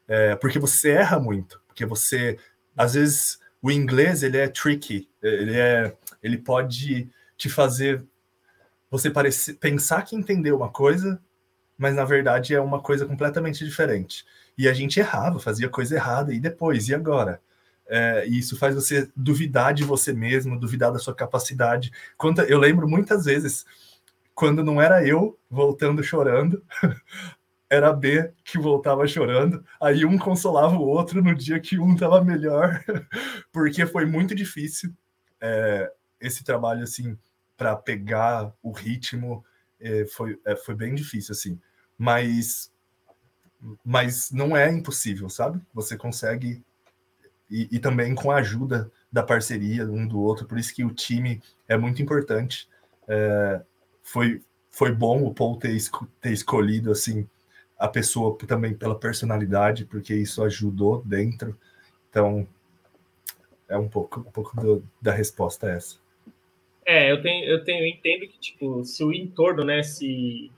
É, 0.07 0.35
porque 0.35 0.59
você 0.59 0.91
erra 0.91 1.19
muito, 1.19 1.61
porque 1.65 1.85
você. 1.85 2.37
Às 2.75 2.93
vezes, 2.93 3.39
o 3.61 3.71
inglês 3.71 4.21
ele 4.21 4.37
é 4.37 4.47
tricky, 4.47 5.09
ele, 5.21 5.57
é, 5.57 5.97
ele 6.21 6.37
pode 6.37 7.09
te 7.37 7.49
fazer 7.49 8.03
você 8.89 9.09
parecer, 9.09 9.55
pensar 9.55 10.01
que 10.03 10.15
entendeu 10.15 10.55
uma 10.55 10.69
coisa, 10.69 11.21
mas 11.77 11.95
na 11.95 12.05
verdade 12.05 12.55
é 12.55 12.59
uma 12.59 12.81
coisa 12.81 13.05
completamente 13.05 13.63
diferente 13.63 14.25
e 14.57 14.67
a 14.67 14.73
gente 14.73 14.99
errava, 14.99 15.39
fazia 15.39 15.69
coisa 15.69 15.95
errada, 15.95 16.33
e 16.33 16.39
depois, 16.39 16.89
e 16.89 16.95
agora? 16.95 17.39
É, 17.87 18.27
e 18.27 18.39
isso 18.39 18.57
faz 18.57 18.75
você 18.75 19.09
duvidar 19.15 19.73
de 19.73 19.83
você 19.83 20.11
mesmo, 20.11 20.59
duvidar 20.59 20.91
da 20.91 20.99
sua 20.99 21.13
capacidade. 21.13 21.91
Quando, 22.17 22.41
eu 22.41 22.57
lembro 22.57 22.87
muitas 22.87 23.25
vezes, 23.25 23.65
quando 24.33 24.63
não 24.63 24.81
era 24.81 25.07
eu 25.07 25.37
voltando 25.49 26.03
chorando, 26.03 26.61
era 27.69 27.93
B 27.93 28.31
que 28.43 28.57
voltava 28.57 29.07
chorando, 29.07 29.63
aí 29.79 30.05
um 30.05 30.17
consolava 30.17 30.75
o 30.75 30.81
outro 30.87 31.21
no 31.21 31.35
dia 31.35 31.59
que 31.59 31.77
um 31.77 31.93
estava 31.93 32.23
melhor, 32.23 32.83
porque 33.53 33.85
foi 33.85 34.05
muito 34.05 34.33
difícil 34.33 34.91
é, 35.39 35.91
esse 36.19 36.43
trabalho, 36.43 36.83
assim, 36.83 37.17
para 37.55 37.75
pegar 37.75 38.53
o 38.61 38.71
ritmo, 38.71 39.43
é, 39.79 40.05
foi, 40.05 40.39
é, 40.45 40.55
foi 40.55 40.75
bem 40.75 40.95
difícil, 40.95 41.33
assim. 41.33 41.59
Mas 41.97 42.71
mas 43.83 44.31
não 44.31 44.55
é 44.55 44.71
impossível, 44.71 45.29
sabe? 45.29 45.59
Você 45.73 45.97
consegue 45.97 46.63
e, 47.49 47.67
e, 47.71 47.79
também 47.79 48.13
com 48.13 48.29
a 48.29 48.37
ajuda 48.37 48.91
da 49.11 49.23
parceria 49.23 49.89
um 49.89 50.05
do 50.05 50.19
outro, 50.19 50.45
por 50.45 50.57
isso 50.57 50.73
que 50.75 50.83
o 50.83 50.93
time 50.93 51.41
é 51.67 51.77
muito 51.77 52.01
importante. 52.01 52.67
É, 53.07 53.61
foi, 54.03 54.43
foi 54.69 54.91
bom 54.91 55.23
o 55.23 55.33
Paul 55.33 55.57
ter, 55.57 55.77
ter 56.19 56.31
escolhido 56.31 56.91
assim 56.91 57.27
a 57.79 57.87
pessoa 57.87 58.37
também 58.39 58.73
pela 58.73 58.99
personalidade, 58.99 59.85
porque 59.85 60.13
isso 60.13 60.43
ajudou 60.43 61.01
dentro. 61.05 61.57
Então 62.09 62.47
é 63.69 63.77
um 63.77 63.87
pouco, 63.87 64.19
um 64.19 64.31
pouco 64.31 64.59
do, 64.59 64.83
da 65.01 65.13
resposta 65.13 65.69
essa. 65.69 65.95
É, 66.87 67.11
eu 67.11 67.21
tenho, 67.21 67.45
eu 67.45 67.65
tenho, 67.65 67.83
eu 67.83 67.87
entendo 67.87 68.21
que 68.29 68.39
tipo, 68.39 68.81
se 68.85 69.03
o 69.03 69.11
entorno, 69.11 69.65
né, 69.65 69.83
se 69.83 70.49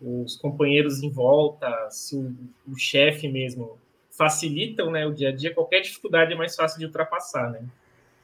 os 0.00 0.36
companheiros 0.36 1.02
em 1.02 1.10
volta, 1.10 1.90
se 1.90 2.14
o, 2.14 2.32
o 2.68 2.78
chefe 2.78 3.26
mesmo 3.26 3.76
facilitam 4.16 4.92
né, 4.92 5.04
o 5.04 5.12
dia 5.12 5.30
a 5.30 5.32
dia, 5.32 5.52
qualquer 5.52 5.80
dificuldade 5.80 6.32
é 6.32 6.36
mais 6.36 6.54
fácil 6.54 6.78
de 6.78 6.86
ultrapassar, 6.86 7.50
né? 7.50 7.64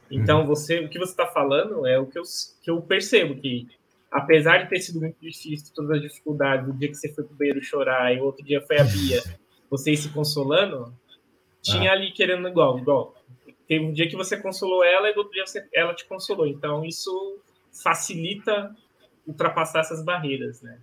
Então, 0.09 0.43
uhum. 0.43 0.47
você, 0.47 0.78
o 0.80 0.88
que 0.88 1.01
você 1.01 1.11
está 1.11 1.26
falando 1.26 1.84
é 1.84 1.99
o 1.99 2.07
que 2.07 2.16
eu, 2.16 2.22
que 2.62 2.70
eu 2.70 2.80
percebo, 2.80 3.34
que 3.34 3.66
apesar 4.09 4.59
de 4.59 4.68
ter 4.68 4.78
sido 4.78 5.01
muito 5.01 5.16
difícil, 5.20 5.74
todas 5.74 5.97
as 5.97 6.03
dificuldades, 6.03 6.68
o 6.68 6.72
dia 6.72 6.88
que 6.88 6.95
você 6.95 7.12
foi 7.12 7.24
para 7.24 7.32
o 7.32 7.36
banheiro 7.36 7.61
chorar 7.61 8.14
e 8.14 8.20
o 8.20 8.24
outro 8.24 8.45
dia 8.45 8.61
foi 8.61 8.78
a 8.78 8.84
Bia, 8.84 9.20
vocês 9.68 9.99
se 9.99 10.11
consolando, 10.11 10.95
tinha 11.61 11.90
ah. 11.90 11.95
ali 11.95 12.12
querendo 12.12 12.47
igual, 12.47 12.78
igual. 12.78 13.14
Teve 13.73 13.87
um 13.87 13.93
dia 13.93 14.07
que 14.07 14.14
você 14.14 14.37
consolou 14.37 14.85
ela 14.85 15.09
e 15.09 15.16
outro 15.16 15.33
dia 15.33 15.47
você, 15.47 15.66
ela 15.73 15.95
te 15.95 16.05
consolou. 16.05 16.47
Então, 16.47 16.85
isso 16.85 17.39
facilita 17.83 18.77
ultrapassar 19.27 19.81
essas 19.81 20.05
barreiras, 20.05 20.61
né? 20.61 20.79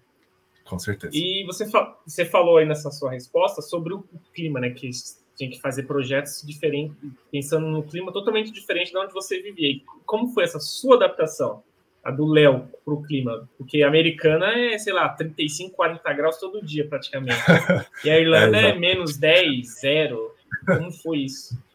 Com 0.66 0.80
certeza. 0.80 1.16
E 1.16 1.44
você, 1.46 1.70
você 2.04 2.26
falou 2.26 2.58
aí 2.58 2.66
nessa 2.66 2.90
sua 2.90 3.12
resposta 3.12 3.62
sobre 3.62 3.94
o 3.94 4.04
clima, 4.34 4.60
né? 4.60 4.72
Que 4.72 4.90
tinha 5.36 5.52
que 5.52 5.62
fazer 5.62 5.84
projetos 5.84 6.42
diferentes, 6.44 6.98
pensando 7.32 7.68
no 7.68 7.84
clima 7.84 8.12
totalmente 8.12 8.52
diferente 8.52 8.90
de 8.90 8.98
onde 8.98 9.14
você 9.14 9.40
vivia. 9.40 9.70
E 9.70 9.84
como 10.04 10.34
foi 10.34 10.46
essa 10.46 10.60
sua 10.60 10.96
adaptação, 10.96 11.62
a 12.04 12.10
do 12.10 12.26
Léo, 12.26 12.72
para 12.84 12.94
o 12.96 13.04
clima? 13.04 13.48
Porque 13.56 13.84
a 13.84 13.88
americana 13.88 14.48
é, 14.58 14.80
sei 14.80 14.94
lá, 14.94 15.10
35, 15.10 15.76
40 15.76 16.14
graus 16.14 16.40
todo 16.40 16.66
dia, 16.66 16.88
praticamente. 16.88 17.38
E 18.04 18.10
a 18.10 18.20
Irlanda 18.20 18.58
é, 18.58 18.70
é 18.72 18.80
menos 18.80 19.16
10, 19.16 19.80
0. 19.80 20.36
Como 20.66 20.92
foi 20.92 21.20
isso? 21.20 21.69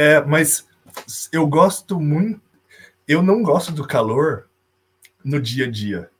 É, 0.00 0.24
mas 0.24 0.66
eu 1.32 1.46
gosto 1.46 2.00
muito. 2.00 2.40
Eu 3.06 3.22
não 3.22 3.42
gosto 3.42 3.72
do 3.72 3.86
calor 3.86 4.48
no 5.24 5.40
dia 5.40 5.66
a 5.66 5.70
dia 5.70 6.10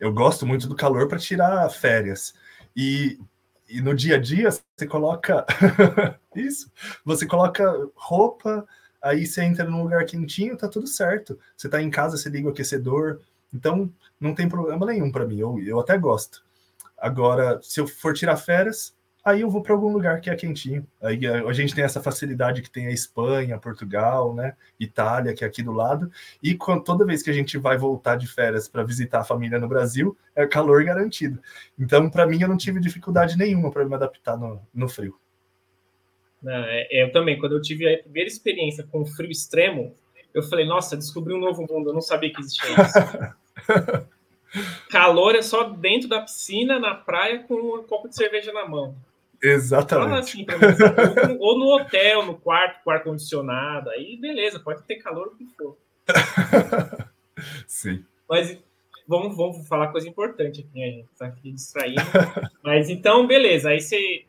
eu 0.00 0.12
gosto 0.12 0.46
muito 0.46 0.66
do 0.66 0.74
calor 0.74 1.06
para 1.06 1.18
tirar 1.18 1.68
férias. 1.68 2.32
E, 2.74 3.20
e 3.68 3.80
no 3.82 3.94
dia 3.94 4.16
a 4.16 4.18
dia 4.18 4.48
você 4.50 4.86
coloca 4.86 5.44
isso, 6.34 6.72
você 7.04 7.26
coloca 7.26 7.62
roupa, 7.94 8.66
aí 9.02 9.26
você 9.26 9.44
entra 9.44 9.64
num 9.64 9.82
lugar 9.82 10.06
quentinho, 10.06 10.56
tá 10.56 10.66
tudo 10.66 10.86
certo. 10.86 11.38
Você 11.54 11.68
tá 11.68 11.82
em 11.82 11.90
casa, 11.90 12.16
você 12.16 12.30
liga 12.30 12.48
o 12.48 12.50
aquecedor, 12.50 13.20
então 13.52 13.92
não 14.18 14.34
tem 14.34 14.48
problema 14.48 14.86
nenhum 14.86 15.12
para 15.12 15.26
mim. 15.26 15.38
Eu, 15.38 15.60
eu 15.62 15.78
até 15.78 15.98
gosto. 15.98 16.42
Agora, 16.96 17.60
se 17.62 17.78
eu 17.80 17.86
for 17.86 18.14
tirar 18.14 18.36
férias, 18.36 18.94
aí 19.24 19.40
eu 19.40 19.50
vou 19.50 19.62
para 19.62 19.72
algum 19.72 19.92
lugar 19.92 20.20
que 20.20 20.30
é 20.30 20.34
quentinho. 20.34 20.86
Aí 21.00 21.26
a, 21.26 21.52
gente 21.52 21.74
tem 21.74 21.84
essa 21.84 22.02
facilidade 22.02 22.62
que 22.62 22.70
tem 22.70 22.86
a 22.86 22.92
Espanha, 22.92 23.58
Portugal, 23.58 24.34
né, 24.34 24.54
Itália, 24.78 25.34
que 25.34 25.44
é 25.44 25.46
aqui 25.46 25.62
do 25.62 25.72
lado. 25.72 26.10
E 26.42 26.54
quando, 26.54 26.84
toda 26.84 27.04
vez 27.04 27.22
que 27.22 27.30
a 27.30 27.32
gente 27.32 27.58
vai 27.58 27.76
voltar 27.76 28.16
de 28.16 28.26
férias 28.26 28.68
para 28.68 28.84
visitar 28.84 29.20
a 29.20 29.24
família 29.24 29.58
no 29.58 29.68
Brasil, 29.68 30.16
é 30.34 30.46
calor 30.46 30.84
garantido. 30.84 31.40
Então, 31.78 32.08
para 32.10 32.26
mim, 32.26 32.40
eu 32.40 32.48
não 32.48 32.56
tive 32.56 32.80
dificuldade 32.80 33.36
nenhuma 33.36 33.70
para 33.70 33.84
me 33.84 33.94
adaptar 33.94 34.36
no, 34.36 34.60
no 34.72 34.88
frio. 34.88 35.18
Não, 36.42 36.52
é, 36.52 36.88
eu 36.90 37.12
também, 37.12 37.38
quando 37.38 37.56
eu 37.56 37.62
tive 37.62 37.92
a 37.92 37.98
primeira 37.98 38.28
experiência 38.28 38.86
com 38.90 39.04
frio 39.04 39.30
extremo, 39.30 39.94
eu 40.32 40.42
falei, 40.42 40.66
nossa, 40.66 40.96
descobri 40.96 41.34
um 41.34 41.40
novo 41.40 41.66
mundo, 41.68 41.90
eu 41.90 41.94
não 41.94 42.00
sabia 42.00 42.32
que 42.32 42.40
existia 42.40 42.70
isso. 42.70 44.10
calor 44.90 45.34
é 45.34 45.42
só 45.42 45.64
dentro 45.64 46.08
da 46.08 46.20
piscina, 46.22 46.78
na 46.78 46.94
praia, 46.94 47.44
com 47.44 47.54
um 47.54 47.82
copo 47.84 48.08
de 48.08 48.16
cerveja 48.16 48.52
na 48.52 48.66
mão. 48.66 48.96
Exatamente. 49.42 50.18
Assim 50.18 50.46
ou, 51.38 51.58
no 51.58 51.74
hotel, 51.74 52.26
no 52.26 52.36
quarto, 52.36 52.82
com 52.84 52.90
ar-condicionado, 52.90 53.90
aí 53.90 54.16
beleza, 54.16 54.60
pode 54.60 54.82
ter 54.82 54.96
calor 54.96 55.28
o 55.28 55.36
que 55.36 55.46
for. 55.56 55.78
Sim. 57.66 58.04
Mas 58.28 58.58
vamos, 59.08 59.36
vamos 59.36 59.66
falar 59.66 59.88
coisa 59.88 60.08
importante 60.08 60.60
aqui, 60.60 60.82
a 60.82 60.86
gente 60.86 61.08
tá 61.18 61.26
aqui 61.26 61.52
distraindo. 61.52 62.02
Mas 62.62 62.90
então, 62.90 63.26
beleza, 63.26 63.70
aí 63.70 63.80
você 63.80 64.24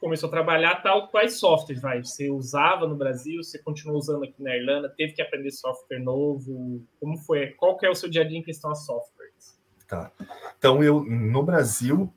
começou 0.00 0.26
a 0.26 0.32
trabalhar 0.32 0.82
tal, 0.82 1.08
quais 1.08 1.38
softwares 1.38 1.80
vai? 1.80 2.04
Você 2.04 2.28
usava 2.28 2.86
no 2.86 2.94
Brasil, 2.94 3.42
você 3.42 3.58
continuou 3.58 3.98
usando 3.98 4.24
aqui 4.24 4.42
na 4.42 4.54
Irlanda, 4.54 4.92
teve 4.94 5.14
que 5.14 5.22
aprender 5.22 5.50
software 5.50 5.98
novo? 5.98 6.84
Como 7.00 7.16
foi? 7.16 7.52
Qual 7.52 7.78
que 7.78 7.86
é 7.86 7.90
o 7.90 7.94
seu 7.94 8.10
dia 8.10 8.22
a 8.22 8.28
dia 8.28 8.38
em 8.38 8.42
questão 8.42 8.70
a 8.70 8.74
softwares? 8.74 9.58
Tá. 9.88 10.12
Então, 10.58 10.82
eu, 10.82 11.02
no 11.04 11.42
Brasil, 11.42 12.12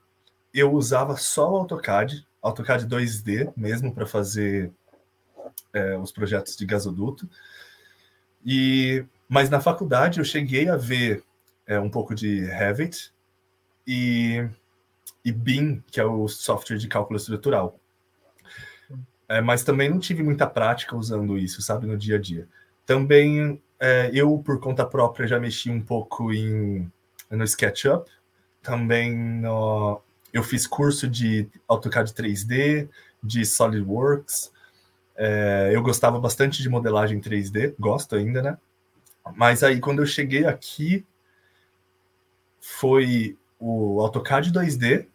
eu 0.57 0.73
usava 0.73 1.15
só 1.15 1.51
o 1.51 1.57
AutoCAD, 1.57 2.25
AutoCAD 2.41 2.87
2D 2.87 3.53
mesmo 3.55 3.93
para 3.93 4.07
fazer 4.07 4.71
é, 5.73 5.97
os 5.97 6.11
projetos 6.11 6.55
de 6.55 6.65
gasoduto. 6.65 7.29
E, 8.45 9.05
mas 9.27 9.49
na 9.49 9.59
faculdade 9.59 10.19
eu 10.19 10.25
cheguei 10.25 10.69
a 10.69 10.75
ver 10.75 11.23
é, 11.65 11.79
um 11.79 11.89
pouco 11.89 12.15
de 12.15 12.45
Revit 12.45 13.11
e, 13.85 14.47
e 15.23 15.31
BIM, 15.31 15.83
que 15.91 15.99
é 15.99 16.05
o 16.05 16.27
software 16.27 16.77
de 16.77 16.87
cálculo 16.87 17.17
estrutural. 17.17 17.79
É, 19.29 19.41
mas 19.41 19.63
também 19.63 19.89
não 19.89 19.99
tive 19.99 20.23
muita 20.23 20.47
prática 20.47 20.95
usando 20.95 21.37
isso, 21.37 21.61
sabe, 21.61 21.85
no 21.85 21.97
dia 21.97 22.15
a 22.15 22.19
dia. 22.19 22.47
Também 22.85 23.61
é, 23.79 24.09
eu, 24.13 24.37
por 24.39 24.59
conta 24.59 24.85
própria, 24.85 25.27
já 25.27 25.39
mexi 25.39 25.69
um 25.69 25.81
pouco 25.81 26.31
em, 26.31 26.91
no 27.29 27.43
SketchUp, 27.43 28.09
também 28.61 29.15
no, 29.15 30.01
eu 30.33 30.43
fiz 30.43 30.67
curso 30.67 31.07
de 31.07 31.49
AutoCAD 31.67 32.13
3D, 32.13 32.89
de 33.23 33.45
SolidWorks. 33.45 34.51
É, 35.15 35.71
eu 35.73 35.81
gostava 35.81 36.19
bastante 36.19 36.61
de 36.61 36.69
modelagem 36.69 37.19
3D, 37.19 37.73
gosto 37.79 38.15
ainda, 38.15 38.41
né? 38.41 38.57
Mas 39.35 39.63
aí, 39.63 39.79
quando 39.79 40.01
eu 40.01 40.05
cheguei 40.05 40.45
aqui, 40.45 41.05
foi 42.61 43.37
o 43.59 43.99
AutoCAD 44.01 44.51
2D, 44.51 45.07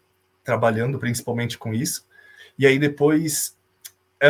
trabalhando 0.43 0.99
principalmente 0.99 1.57
com 1.57 1.73
isso. 1.73 2.05
E 2.57 2.67
aí, 2.67 2.77
depois, 2.77 3.57
é, 4.19 4.27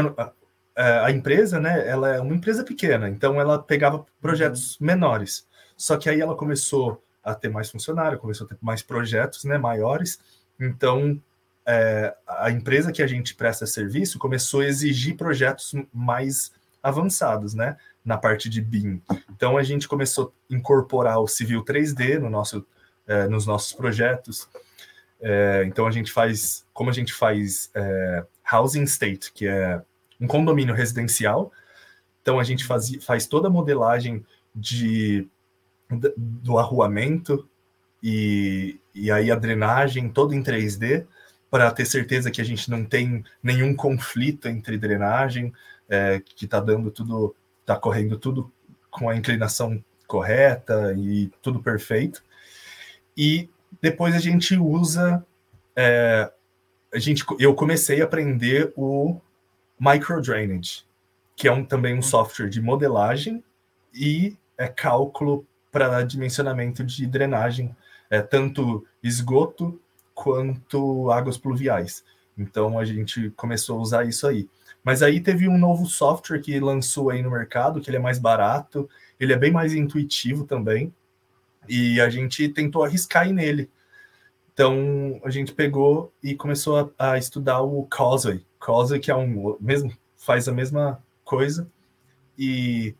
é, 0.76 1.00
a 1.00 1.12
empresa, 1.12 1.60
né? 1.60 1.88
Ela 1.88 2.16
é 2.16 2.22
uma 2.22 2.36
empresa 2.36 2.64
pequena, 2.64 3.10
então 3.10 3.40
ela 3.40 3.62
pegava 3.62 4.06
projetos 4.22 4.80
uhum. 4.80 4.88
menores. 4.88 5.48
Só 5.76 5.98
que 5.98 6.10
aí 6.10 6.22
ela 6.22 6.36
começou 6.36 7.04
a 7.24 7.34
ter 7.34 7.50
mais 7.50 7.70
funcionário, 7.70 8.20
começou 8.20 8.46
a 8.46 8.50
ter 8.50 8.58
mais 8.62 8.82
projetos, 8.82 9.44
né? 9.44 9.58
Maiores. 9.58 10.20
Então, 10.60 11.22
é, 11.66 12.16
a 12.28 12.51
empresa 12.51 12.91
que 12.91 13.01
a 13.01 13.08
gente 13.08 13.36
presta 13.36 13.66
serviço 13.66 14.20
começou 14.20 14.62
a 14.62 14.66
exigir 14.66 15.16
projetos 15.16 15.74
mais 15.93 16.51
avançados, 16.82 17.54
né? 17.54 17.78
Na 18.04 18.18
parte 18.18 18.49
de 18.49 18.62
BIM. 18.62 19.01
Então, 19.32 19.58
a 19.58 19.64
gente 19.64 19.88
começou 19.88 20.34
a 20.49 20.54
incorporar 20.54 21.20
o 21.20 21.28
Civil 21.28 21.64
3D 21.64 22.20
no 22.20 22.30
nosso, 22.30 22.66
é, 23.08 23.28
nos 23.28 23.45
nossos 23.45 23.74
projetos. 23.74 24.49
É, 25.22 25.64
então, 25.66 25.88
a 25.88 25.91
gente 25.91 26.12
faz, 26.12 26.66
como 26.74 26.89
a 26.89 26.93
gente 26.93 27.14
faz 27.14 27.72
é, 27.74 28.26
Housing 28.51 28.84
State, 28.84 29.32
que 29.32 29.47
é 29.47 29.82
um 30.20 30.28
condomínio 30.28 30.76
residencial, 30.76 31.51
então 32.24 32.39
a 32.39 32.43
gente 32.43 32.66
faz, 32.66 32.89
faz 33.04 33.28
toda 33.28 33.49
a 33.49 33.51
modelagem 33.51 34.26
de, 34.56 35.28
do 36.18 36.58
arruamento, 36.58 37.47
e, 38.04 38.80
e 38.93 39.10
aí 39.10 39.32
a 39.32 39.36
drenagem 39.36 40.10
toda 40.10 40.36
em 40.36 40.43
3D, 40.43 41.08
para 41.49 41.72
ter 41.72 41.86
certeza 41.86 42.30
que 42.30 42.41
a 42.41 42.43
gente 42.43 42.70
não 42.70 42.84
tem 42.84 43.24
nenhum 43.41 43.74
conflito 43.74 44.49
entre 44.49 44.78
drenagem, 44.78 45.54
é, 45.88 46.20
que 46.20 46.43
está 46.43 46.60
dando 46.60 46.91
tudo, 46.91 47.34
está 47.62 47.78
correndo 47.78 48.18
tudo 48.18 48.51
com 48.91 49.10
a 49.10 49.16
inclinação 49.16 49.84
correta 50.06 50.93
e 50.97 51.32
tudo 51.41 51.62
perfeito. 51.62 52.22
E 53.16 53.49
depois 53.82 54.16
a 54.16 54.20
gente 54.20 54.58
usa, 54.58 55.26
é, 55.76 56.32
a 56.93 56.99
gente, 56.99 57.24
eu 57.39 57.56
comecei 57.56 58.01
a 58.01 58.06
aprender 58.06 58.74
o 58.76 59.20
Micro 59.80 60.22
Drainage, 60.22 60.84
que 61.36 61.47
é 61.47 61.51
um, 61.51 61.64
também 61.64 61.97
um 61.97 62.01
software 62.01 62.49
de 62.49 62.62
modelagem 62.62 63.43
e 63.93 64.38
é 64.58 64.68
cálculo 64.68 65.45
para 65.72 66.04
dimensionamento 66.04 66.84
de 66.84 67.08
drenagem 67.08 67.76
é, 68.14 68.22
tanto 68.22 68.86
esgoto 69.01 69.82
quanto 70.14 71.09
águas 71.09 71.36
pluviais. 71.36 72.03
Então 72.38 72.78
a 72.78 72.86
gente 72.86 73.32
começou 73.32 73.80
a 73.80 73.82
usar 73.82 74.07
isso 74.07 74.28
aí. 74.28 74.47
Mas 74.84 75.01
aí 75.01 75.20
teve 75.20 75.47
um 75.47 75.57
novo 75.57 75.88
software 75.88 76.39
que 76.39 76.59
lançou 76.59 77.09
aí 77.09 77.24
no 77.24 77.32
mercado, 77.32 77.82
que 77.82 77.89
ele 77.89 77.97
é 77.97 77.99
mais 77.99 78.20
barato, 78.20 78.88
ele 79.20 79.34
é 79.34 79.36
bem 79.36 79.51
mais 79.51 79.74
intuitivo 79.74 80.45
também, 80.45 80.93
e 81.68 81.99
a 81.99 82.07
gente 82.07 82.47
tentou 82.49 82.84
arriscar 82.84 83.28
nele. 83.32 83.68
Então 84.53 85.20
a 85.24 85.32
gente 85.32 85.51
pegou 85.51 86.14
e 86.22 86.36
começou 86.36 86.93
a, 86.99 87.14
a 87.14 87.18
estudar 87.18 87.61
o 87.61 87.84
Causeway. 87.88 88.45
Causeway 88.59 88.99
que 88.99 89.09
é 89.09 89.16
um 89.16 89.57
mesmo 89.59 89.91
faz 90.16 90.47
a 90.47 90.51
mesma 90.51 91.03
coisa 91.26 91.68
e 92.38 92.93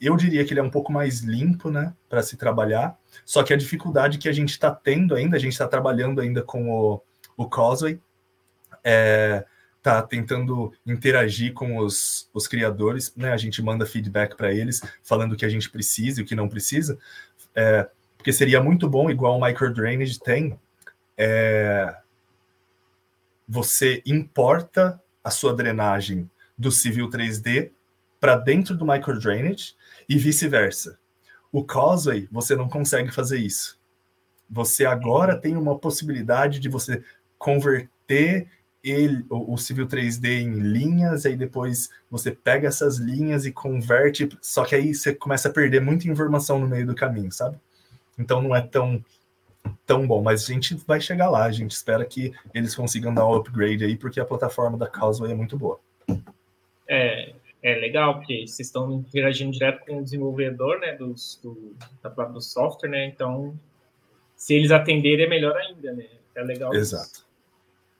eu 0.00 0.16
diria 0.16 0.44
que 0.44 0.52
ele 0.52 0.60
é 0.60 0.62
um 0.62 0.70
pouco 0.70 0.92
mais 0.92 1.22
limpo, 1.22 1.70
né, 1.70 1.92
para 2.08 2.22
se 2.22 2.36
trabalhar. 2.36 2.96
Só 3.24 3.42
que 3.42 3.52
a 3.52 3.56
dificuldade 3.56 4.18
que 4.18 4.28
a 4.28 4.32
gente 4.32 4.50
está 4.50 4.70
tendo 4.70 5.14
ainda, 5.14 5.36
a 5.36 5.40
gente 5.40 5.52
está 5.52 5.66
trabalhando 5.66 6.20
ainda 6.20 6.42
com 6.42 6.70
o, 6.70 7.02
o 7.36 7.48
Causeway, 7.48 8.00
é, 8.82 9.44
tá 9.82 10.02
tentando 10.02 10.72
interagir 10.86 11.52
com 11.52 11.76
os, 11.78 12.28
os 12.32 12.46
criadores, 12.46 13.12
né? 13.14 13.32
A 13.32 13.36
gente 13.36 13.62
manda 13.62 13.84
feedback 13.84 14.36
para 14.36 14.52
eles, 14.52 14.80
falando 15.02 15.32
o 15.32 15.36
que 15.36 15.44
a 15.44 15.48
gente 15.48 15.70
precisa 15.70 16.20
e 16.20 16.24
o 16.24 16.26
que 16.26 16.34
não 16.34 16.48
precisa, 16.48 16.98
é, 17.54 17.88
porque 18.16 18.32
seria 18.32 18.62
muito 18.62 18.88
bom, 18.88 19.10
igual 19.10 19.38
o 19.38 19.44
Microdrainage 19.44 20.18
tem, 20.18 20.58
é, 21.18 21.94
você 23.46 24.02
importa 24.06 24.98
a 25.22 25.30
sua 25.30 25.54
drenagem 25.54 26.30
do 26.56 26.70
Civil 26.70 27.10
3D 27.10 27.70
para 28.18 28.36
dentro 28.36 28.74
do 28.74 28.86
Microdrainage 28.86 29.74
e 30.08 30.16
vice-versa. 30.16 30.98
O 31.54 31.62
Causeway, 31.62 32.28
você 32.32 32.56
não 32.56 32.68
consegue 32.68 33.12
fazer 33.12 33.38
isso. 33.38 33.78
Você 34.50 34.84
agora 34.84 35.36
tem 35.36 35.56
uma 35.56 35.78
possibilidade 35.78 36.58
de 36.58 36.68
você 36.68 37.04
converter 37.38 38.48
ele, 38.82 39.24
o, 39.30 39.54
o 39.54 39.56
Civil 39.56 39.86
3D 39.86 40.40
em 40.40 40.54
linhas, 40.58 41.24
aí 41.24 41.36
depois 41.36 41.90
você 42.10 42.32
pega 42.32 42.66
essas 42.66 42.96
linhas 42.96 43.46
e 43.46 43.52
converte, 43.52 44.28
só 44.42 44.64
que 44.64 44.74
aí 44.74 44.92
você 44.92 45.14
começa 45.14 45.48
a 45.48 45.52
perder 45.52 45.80
muita 45.80 46.08
informação 46.08 46.58
no 46.58 46.66
meio 46.66 46.88
do 46.88 46.94
caminho, 46.94 47.30
sabe? 47.30 47.56
Então 48.18 48.42
não 48.42 48.52
é 48.52 48.60
tão 48.60 49.00
tão 49.86 50.08
bom, 50.08 50.24
mas 50.24 50.42
a 50.42 50.52
gente 50.52 50.74
vai 50.88 51.00
chegar 51.00 51.30
lá, 51.30 51.44
a 51.44 51.52
gente 51.52 51.70
espera 51.70 52.04
que 52.04 52.34
eles 52.52 52.74
consigam 52.74 53.14
dar 53.14 53.28
um 53.28 53.34
upgrade 53.34 53.84
aí, 53.84 53.96
porque 53.96 54.18
a 54.18 54.24
plataforma 54.24 54.76
da 54.76 54.88
Causeway 54.88 55.30
é 55.30 55.36
muito 55.36 55.56
boa. 55.56 55.78
É, 56.88 57.32
é 57.64 57.74
legal, 57.76 58.16
porque 58.16 58.46
vocês 58.46 58.68
estão 58.68 58.92
interagindo 58.92 59.50
direto 59.50 59.86
com 59.86 59.98
o 59.98 60.04
desenvolvedor, 60.04 60.78
né, 60.80 60.92
dos, 60.92 61.40
do, 61.42 61.74
da, 62.02 62.10
do 62.10 62.40
software, 62.40 62.90
né, 62.90 63.06
então 63.06 63.58
se 64.36 64.54
eles 64.54 64.70
atenderem 64.70 65.24
é 65.24 65.28
melhor 65.28 65.56
ainda, 65.56 65.92
né, 65.92 66.06
é 66.34 66.42
legal. 66.42 66.74
Exato, 66.74 67.26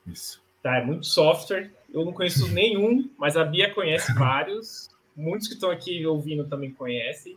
isso. 0.05 0.37
isso. 0.37 0.45
Tá, 0.61 0.77
é 0.77 0.85
muito 0.85 1.07
software, 1.07 1.71
eu 1.91 2.05
não 2.05 2.13
conheço 2.13 2.47
nenhum, 2.53 3.09
mas 3.17 3.35
a 3.35 3.43
Bia 3.43 3.73
conhece 3.73 4.13
vários, 4.13 4.87
muitos 5.15 5.47
que 5.47 5.55
estão 5.55 5.71
aqui 5.71 6.05
ouvindo 6.05 6.47
também 6.47 6.71
conhecem. 6.71 7.35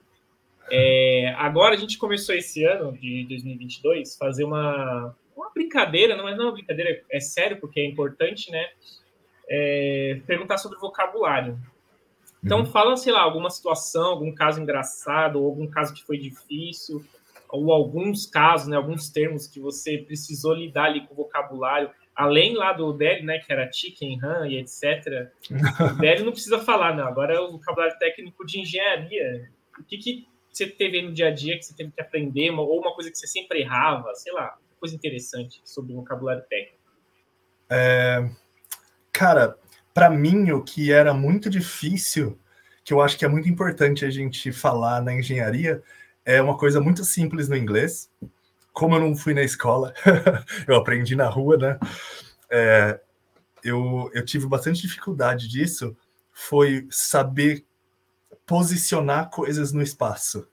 É, 0.71 1.33
agora 1.39 1.75
a 1.75 1.79
gente 1.79 1.97
começou 1.97 2.35
esse 2.35 2.63
ano 2.63 2.93
de 2.93 3.25
2022 3.25 4.17
fazer 4.19 4.45
uma, 4.45 5.17
uma 5.35 5.51
brincadeira, 5.55 6.15
não, 6.15 6.25
mas 6.25 6.37
não 6.37 6.45
é 6.45 6.47
uma 6.49 6.53
brincadeira, 6.53 7.03
é 7.11 7.21
sério 7.21 7.59
porque 7.59 7.81
é 7.81 7.87
importante, 7.87 8.51
né? 8.51 8.69
É, 9.49 10.21
perguntar 10.27 10.59
sobre 10.59 10.79
vocabulário. 10.79 11.59
Então, 12.45 12.61
uhum. 12.61 12.67
fala, 12.67 12.97
sei 12.97 13.13
lá, 13.13 13.21
alguma 13.21 13.51
situação, 13.51 14.11
algum 14.11 14.33
caso 14.33 14.61
engraçado, 14.61 15.41
ou 15.41 15.47
algum 15.47 15.67
caso 15.67 15.93
que 15.93 16.05
foi 16.05 16.19
difícil, 16.19 17.05
ou 17.49 17.73
alguns 17.73 18.27
casos, 18.27 18.69
né, 18.69 18.77
alguns 18.77 19.09
termos 19.09 19.47
que 19.47 19.59
você 19.59 19.99
precisou 19.99 20.55
lidar 20.55 20.85
ali 20.85 21.07
com 21.07 21.15
o 21.15 21.17
vocabulário, 21.17 21.91
além 22.15 22.55
lá 22.55 22.73
do 22.73 22.93
Délio, 22.93 23.25
né, 23.25 23.39
que 23.39 23.53
era 23.53 23.71
chicken, 23.73 24.19
ham 24.23 24.47
e 24.47 24.57
etc. 24.57 25.31
O 25.95 25.99
Délio 25.99 26.25
não 26.25 26.33
precisa 26.33 26.59
falar, 26.59 26.95
não. 26.95 27.07
Agora 27.07 27.35
é 27.35 27.41
o 27.41 27.53
vocabulário 27.53 27.99
técnico 27.99 28.45
de 28.45 28.61
engenharia. 28.61 29.51
O 29.79 29.85
que, 29.85 29.99
que 29.99 30.27
você 30.53 30.67
teve 30.67 31.01
no 31.03 31.13
dia 31.13 31.29
a 31.29 31.31
dia 31.31 31.57
que 31.57 31.63
você 31.65 31.75
teve 31.75 31.93
que 31.93 32.01
aprender, 32.01 32.51
ou 32.51 32.81
uma 32.81 32.95
coisa 32.95 33.11
que 33.11 33.17
você 33.17 33.27
sempre 33.27 33.61
errava, 33.61 34.15
sei 34.15 34.33
lá, 34.33 34.59
coisa 34.79 34.95
interessante 34.95 35.61
sobre 35.65 35.93
o 35.93 35.97
vocabulário 35.97 36.43
técnico? 36.49 36.79
É... 37.71 38.29
Cara, 39.13 39.57
para 39.99 40.11
mim, 40.11 40.53
o 40.53 40.63
que 40.63 40.93
era 40.93 41.13
muito 41.13 41.51
difícil, 41.51 42.39
que 42.85 42.95
eu 42.95 43.01
acho 43.01 43.19
que 43.19 43.25
é 43.25 43.29
muito 43.29 43.49
importante 43.49 44.05
a 44.05 44.11
gente 44.11 44.53
falar 44.53 45.03
na 45.03 45.13
engenharia, 45.13 45.83
é 46.25 46.41
uma 46.41 46.57
coisa 46.57 46.81
muito 46.81 47.05
simples 47.05 47.49
no 47.49 47.57
inglês, 47.57 48.09
como 48.73 48.95
eu 48.95 49.01
não 49.01 49.17
fui 49.17 49.35
na 49.35 49.43
escola, 49.43 49.93
eu 50.69 50.77
aprendi 50.77 51.17
na 51.17 51.29
rua, 51.29 51.57
né? 51.57 51.81
É, 52.49 53.01
eu, 53.65 54.09
eu 54.15 54.25
tive 54.25 54.47
bastante 54.47 54.83
dificuldade 54.83 55.49
disso, 55.49 55.97
foi 56.33 56.87
saber 56.93 57.65
posicionar 58.47 59.31
coisas 59.31 59.73
no 59.73 59.83
espaço. 59.83 60.47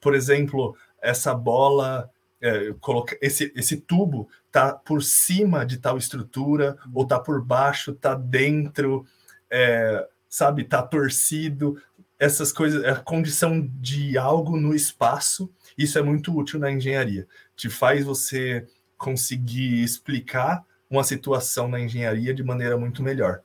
Por 0.00 0.16
exemplo, 0.16 0.76
essa 1.00 1.32
bola, 1.32 2.10
é, 2.44 2.74
coloca, 2.78 3.16
esse, 3.22 3.50
esse 3.56 3.78
tubo 3.78 4.28
tá 4.52 4.74
por 4.74 5.02
cima 5.02 5.64
de 5.64 5.78
tal 5.78 5.96
estrutura, 5.96 6.76
ou 6.92 7.06
tá 7.06 7.18
por 7.18 7.42
baixo, 7.42 7.94
tá 7.94 8.14
dentro, 8.14 9.06
é, 9.50 10.06
sabe, 10.28 10.64
tá 10.64 10.82
torcido. 10.82 11.82
Essas 12.18 12.52
coisas, 12.52 12.84
a 12.84 12.96
condição 12.96 13.66
de 13.80 14.18
algo 14.18 14.58
no 14.58 14.74
espaço, 14.74 15.50
isso 15.76 15.98
é 15.98 16.02
muito 16.02 16.36
útil 16.36 16.60
na 16.60 16.70
engenharia. 16.70 17.26
Te 17.56 17.70
faz 17.70 18.04
você 18.04 18.66
conseguir 18.98 19.82
explicar 19.82 20.66
uma 20.88 21.02
situação 21.02 21.66
na 21.66 21.80
engenharia 21.80 22.34
de 22.34 22.44
maneira 22.44 22.76
muito 22.76 23.02
melhor. 23.02 23.42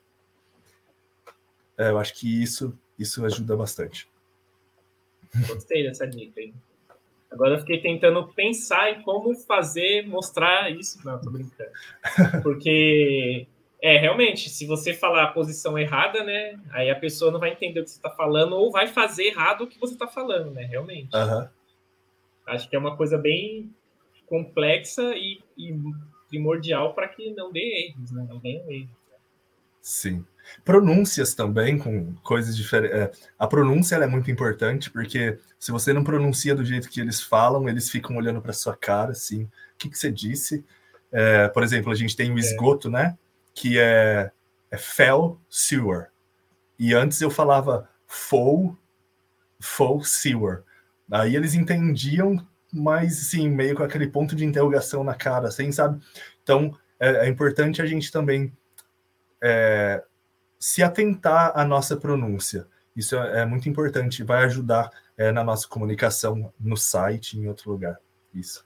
É, 1.77 1.89
eu 1.89 1.97
acho 1.97 2.13
que 2.15 2.43
isso, 2.43 2.77
isso 2.97 3.25
ajuda 3.25 3.55
bastante. 3.55 4.09
Gostei 5.47 5.83
dessa 5.83 6.05
dica, 6.05 6.41
hein? 6.41 6.53
Agora 7.31 7.55
eu 7.55 7.59
fiquei 7.59 7.79
tentando 7.79 8.27
pensar 8.29 8.91
em 8.91 9.01
como 9.03 9.35
fazer, 9.35 10.07
mostrar 10.07 10.71
isso. 10.71 10.99
Não, 11.05 11.19
tô 11.21 11.29
brincando. 11.29 11.69
Porque, 12.41 13.45
é, 13.81 13.97
realmente, 13.97 14.49
se 14.49 14.65
você 14.65 14.93
falar 14.93 15.23
a 15.23 15.31
posição 15.31 15.77
errada, 15.77 16.23
né? 16.23 16.59
Aí 16.71 16.89
a 16.89 16.95
pessoa 16.95 17.31
não 17.31 17.39
vai 17.39 17.51
entender 17.51 17.81
o 17.81 17.83
que 17.83 17.91
você 17.91 17.97
está 17.97 18.09
falando 18.09 18.53
ou 18.55 18.71
vai 18.71 18.87
fazer 18.87 19.25
errado 19.25 19.63
o 19.63 19.67
que 19.67 19.79
você 19.79 19.93
está 19.93 20.07
falando, 20.07 20.51
né? 20.51 20.63
Realmente. 20.63 21.15
Uhum. 21.15 21.47
Acho 22.47 22.67
que 22.67 22.75
é 22.75 22.79
uma 22.79 22.97
coisa 22.97 23.17
bem 23.17 23.71
complexa 24.25 25.15
e, 25.15 25.39
e 25.55 25.73
primordial 26.27 26.93
para 26.93 27.07
que 27.07 27.31
não 27.31 27.51
dê 27.51 27.89
erros, 27.89 28.11
né? 28.11 28.25
Não 28.27 28.39
tenha 28.39 28.61
erros. 28.71 28.99
Sim. 29.81 30.25
Pronúncias 30.65 31.33
também, 31.33 31.77
com 31.77 32.13
coisas 32.23 32.55
diferentes. 32.55 32.97
É, 32.97 33.11
a 33.37 33.47
pronúncia 33.47 33.95
é 33.95 34.07
muito 34.07 34.31
importante, 34.31 34.89
porque 34.89 35.37
se 35.59 35.71
você 35.71 35.93
não 35.93 36.03
pronuncia 36.03 36.55
do 36.55 36.65
jeito 36.65 36.89
que 36.89 36.99
eles 36.99 37.21
falam, 37.21 37.69
eles 37.69 37.89
ficam 37.89 38.15
olhando 38.17 38.41
para 38.41 38.53
sua 38.53 38.75
cara, 38.75 39.11
assim, 39.11 39.43
o 39.43 39.49
que, 39.77 39.89
que 39.89 39.97
você 39.97 40.11
disse? 40.11 40.65
É, 41.11 41.47
por 41.47 41.63
exemplo, 41.63 41.91
a 41.91 41.95
gente 41.95 42.15
tem 42.15 42.31
o 42.31 42.37
é. 42.37 42.39
esgoto, 42.39 42.87
é. 42.89 42.91
né? 42.91 43.17
Que 43.53 43.79
é, 43.79 44.31
é 44.71 44.77
fell 44.77 45.39
sewer. 45.49 46.07
E 46.77 46.93
antes 46.93 47.21
eu 47.21 47.29
falava 47.29 47.89
full, 48.07 48.77
full 49.59 50.03
sewer. 50.03 50.63
Aí 51.11 51.35
eles 51.35 51.53
entendiam, 51.53 52.45
mas 52.71 53.15
sim, 53.15 53.49
meio 53.49 53.75
com 53.75 53.83
aquele 53.83 54.07
ponto 54.07 54.35
de 54.35 54.45
interrogação 54.45 55.03
na 55.03 55.13
cara, 55.13 55.47
assim, 55.47 55.71
sabe? 55.71 56.01
Então 56.43 56.77
é, 56.99 57.25
é 57.25 57.29
importante 57.29 57.81
a 57.81 57.85
gente 57.85 58.11
também 58.11 58.51
é, 59.41 60.03
se 60.59 60.83
atentar 60.83 61.51
à 61.55 61.63
nossa 61.63 61.95
pronúncia. 61.95 62.67
Isso 62.95 63.15
é, 63.15 63.41
é 63.41 63.45
muito 63.45 63.69
importante, 63.69 64.23
vai 64.23 64.43
ajudar 64.45 64.91
é, 65.17 65.31
na 65.31 65.43
nossa 65.43 65.67
comunicação 65.67 66.51
no 66.59 66.75
site, 66.75 67.37
em 67.37 67.47
outro 67.47 67.71
lugar. 67.71 67.97
Isso. 68.33 68.65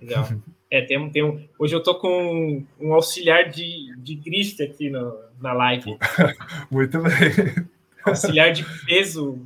Legal. 0.00 0.28
É, 0.68 0.82
tem, 0.82 1.10
tem 1.12 1.22
um, 1.22 1.48
hoje 1.60 1.76
eu 1.76 1.80
tô 1.80 1.94
com 1.94 2.66
um, 2.80 2.92
auxiliar 2.92 3.48
de, 3.48 3.94
de 3.98 4.16
grife 4.16 4.60
aqui 4.64 4.90
no, 4.90 5.16
na 5.40 5.52
live. 5.52 5.96
Muito 6.68 7.00
bem. 7.00 7.68
Auxiliar 8.04 8.52
de 8.52 8.64
peso. 8.84 9.40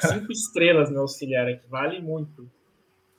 Cinco 0.00 0.32
estrelas 0.32 0.90
meu 0.90 1.02
auxiliar 1.02 1.46
aqui, 1.46 1.68
vale 1.68 2.00
muito. 2.00 2.50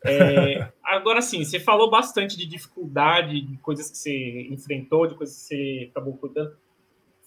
É, 0.06 0.72
agora 0.84 1.22
sim, 1.22 1.44
você 1.44 1.60
falou 1.60 1.90
bastante 1.90 2.38
de 2.38 2.46
dificuldade, 2.46 3.42
de 3.42 3.58
coisas 3.58 3.90
que 3.90 3.98
você 3.98 4.48
enfrentou, 4.50 5.08
de 5.08 5.16
coisas 5.16 5.36
que 5.36 5.44
você 5.44 5.88
acabou 5.92 6.18
cuidando. 6.18 6.56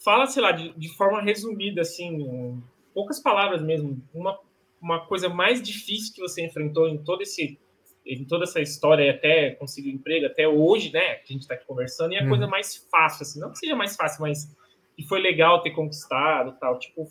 Fala, 0.05 0.27
sei 0.27 0.43
lá, 0.43 0.53
de, 0.53 0.73
de 0.79 0.97
forma 0.97 1.21
resumida, 1.21 1.81
assim, 1.81 2.63
poucas 2.95 3.21
palavras 3.21 3.63
mesmo, 3.63 4.01
uma, 4.15 4.39
uma 4.81 5.07
coisa 5.07 5.29
mais 5.29 5.63
difícil 5.63 6.15
que 6.15 6.21
você 6.21 6.45
enfrentou 6.45 6.89
em 6.89 6.99
todo 6.99 7.23
esse 7.23 7.59
em 8.07 8.25
toda 8.25 8.45
essa 8.45 8.59
história 8.59 9.11
até 9.11 9.51
conseguir 9.51 9.91
emprego 9.91 10.25
até 10.25 10.49
hoje, 10.49 10.91
né, 10.91 11.17
que 11.17 11.25
a 11.31 11.33
gente 11.35 11.43
está 11.43 11.53
aqui 11.53 11.67
conversando, 11.67 12.15
e 12.15 12.17
a 12.17 12.27
coisa 12.27 12.45
uhum. 12.45 12.51
mais 12.51 12.75
fácil, 12.91 13.23
assim, 13.23 13.39
não 13.39 13.53
que 13.53 13.59
seja 13.59 13.77
mais 13.77 13.97
fácil, 13.97 14.23
mas 14.23 14.57
que 14.97 15.07
foi 15.07 15.21
legal 15.21 15.61
ter 15.61 15.73
conquistado, 15.73 16.57
tal, 16.59 16.79
tipo, 16.79 17.07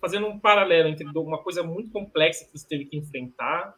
fazendo 0.00 0.26
um 0.26 0.38
paralelo 0.38 0.88
entre 0.88 1.06
uma 1.06 1.38
coisa 1.38 1.62
muito 1.62 1.90
complexa 1.90 2.44
que 2.44 2.58
você 2.58 2.66
teve 2.66 2.86
que 2.86 2.96
enfrentar 2.96 3.76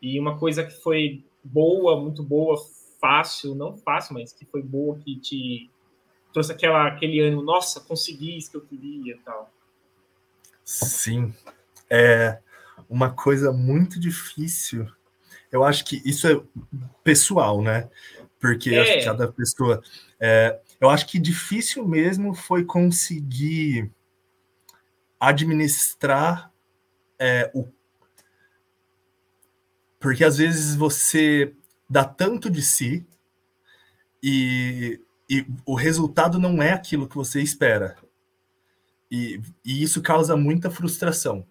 e 0.00 0.18
uma 0.18 0.38
coisa 0.38 0.64
que 0.64 0.72
foi 0.82 1.24
boa, 1.42 2.00
muito 2.00 2.22
boa, 2.22 2.56
fácil, 3.00 3.54
não 3.54 3.76
fácil, 3.76 4.14
mas 4.14 4.32
que 4.32 4.44
foi 4.44 4.62
boa, 4.62 4.98
que 4.98 5.16
te 5.16 5.70
trouxe 6.32 6.52
aquela, 6.52 6.86
aquele 6.86 7.20
ânimo, 7.20 7.42
nossa, 7.42 7.80
consegui 7.80 8.36
isso 8.36 8.50
que 8.50 8.56
eu 8.56 8.60
queria 8.60 9.14
e 9.14 9.18
tal. 9.18 9.52
Sim. 10.64 11.32
É 11.90 12.38
uma 12.88 13.10
coisa 13.10 13.52
muito 13.52 13.98
difícil. 13.98 14.86
Eu 15.50 15.64
acho 15.64 15.84
que 15.84 16.02
isso 16.04 16.28
é 16.28 16.40
pessoal, 17.02 17.62
né? 17.62 17.88
Porque 18.38 18.74
é. 18.74 19.04
cada 19.04 19.26
pessoa. 19.32 19.82
É, 20.20 20.60
eu 20.80 20.88
acho 20.90 21.06
que 21.06 21.18
difícil 21.18 21.86
mesmo 21.86 22.34
foi 22.34 22.64
conseguir 22.64 23.90
administrar 25.18 26.52
é, 27.18 27.50
o 27.54 27.66
porque 29.98 30.24
às 30.24 30.38
vezes 30.38 30.74
você 30.74 31.52
dá 31.88 32.04
tanto 32.04 32.50
de 32.50 32.62
si 32.62 33.06
e, 34.22 35.00
e 35.28 35.46
o 35.64 35.74
resultado 35.74 36.38
não 36.38 36.62
é 36.62 36.72
aquilo 36.72 37.08
que 37.08 37.16
você 37.16 37.40
espera. 37.40 37.96
E, 39.10 39.40
e 39.64 39.82
isso 39.82 40.02
causa 40.02 40.36
muita 40.36 40.70
frustração. 40.70 41.46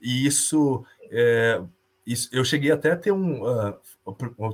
E 0.00 0.26
isso, 0.26 0.84
é, 1.10 1.62
isso 2.06 2.28
eu 2.32 2.44
cheguei 2.44 2.70
até 2.70 2.92
a 2.92 2.96
ter 2.96 3.12
um. 3.12 3.42
Uh, 3.42 3.74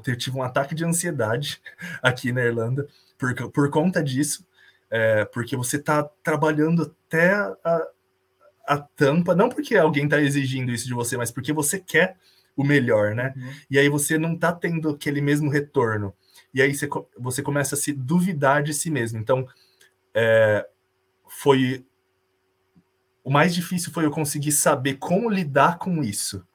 eu 0.07 0.17
tive 0.17 0.37
um 0.37 0.43
ataque 0.43 0.75
de 0.75 0.85
ansiedade 0.85 1.61
aqui 2.03 2.33
na 2.33 2.45
Irlanda 2.45 2.89
por, 3.19 3.51
por 3.51 3.71
conta 3.71 4.03
disso, 4.03 4.47
é, 4.91 5.25
porque 5.25 5.57
você 5.57 5.77
está 5.77 6.05
trabalhando 6.23 6.95
até 7.07 7.35
a, 7.35 7.89
a 8.67 8.79
tampa, 8.79 9.35
não 9.35 9.49
porque 9.49 9.77
alguém 9.77 10.05
está 10.05 10.21
exigindo 10.21 10.73
isso 10.73 10.87
de 10.87 10.95
você, 10.95 11.17
mas 11.17 11.31
porque 11.31 11.53
você 11.53 11.79
quer 11.79 12.17
o 12.57 12.65
melhor, 12.65 13.15
né? 13.15 13.33
Uhum. 13.37 13.53
E 13.71 13.79
aí 13.79 13.89
você 13.89 14.19
não 14.19 14.37
tá 14.37 14.53
tendo 14.53 14.91
aquele 14.91 15.21
mesmo 15.21 15.51
retorno. 15.51 16.15
E 16.53 16.63
aí 16.63 16.75
você, 16.75 16.89
você 17.19 17.43
começa 17.43 17.75
a 17.75 17.79
se 17.79 17.93
duvidar 17.93 18.63
de 18.63 18.73
si 18.73 18.91
mesmo. 18.91 19.19
Então, 19.19 19.47
é, 20.15 20.67
foi. 21.27 21.85
O 23.23 23.31
mais 23.31 23.55
difícil 23.55 23.91
foi 23.93 24.05
eu 24.05 24.11
conseguir 24.11 24.53
saber 24.53 24.95
como 24.95 25.31
lidar 25.31 25.79
com 25.79 26.03
isso. 26.03 26.47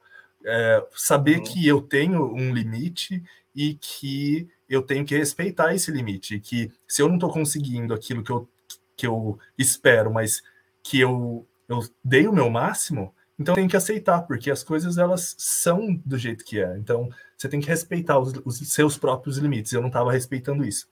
É, 0.44 0.86
saber 0.94 1.38
uhum. 1.38 1.44
que 1.44 1.66
eu 1.66 1.82
tenho 1.82 2.32
um 2.32 2.54
limite 2.54 3.22
e 3.54 3.74
que 3.74 4.48
eu 4.68 4.80
tenho 4.80 5.04
que 5.04 5.16
respeitar 5.16 5.74
esse 5.74 5.90
limite. 5.90 6.40
Que 6.40 6.72
se 6.88 7.02
eu 7.02 7.08
não 7.08 7.16
estou 7.16 7.30
conseguindo 7.30 7.92
aquilo 7.92 8.22
que 8.22 8.32
eu, 8.32 8.48
que 8.96 9.06
eu 9.06 9.38
espero, 9.58 10.10
mas 10.12 10.42
que 10.82 10.98
eu, 10.98 11.46
eu 11.68 11.80
dei 12.02 12.26
o 12.26 12.32
meu 12.32 12.48
máximo, 12.48 13.14
então 13.40 13.54
tem 13.54 13.66
que 13.66 13.76
aceitar, 13.76 14.20
porque 14.26 14.50
as 14.50 14.62
coisas 14.62 14.98
elas 14.98 15.34
são 15.38 15.94
do 16.04 16.18
jeito 16.18 16.44
que 16.44 16.60
é. 16.60 16.76
Então 16.76 17.08
você 17.34 17.48
tem 17.48 17.58
que 17.58 17.68
respeitar 17.68 18.18
os, 18.18 18.34
os 18.44 18.58
seus 18.68 18.98
próprios 18.98 19.38
limites. 19.38 19.72
Eu 19.72 19.80
não 19.80 19.88
estava 19.88 20.12
respeitando 20.12 20.62
isso. 20.62 20.90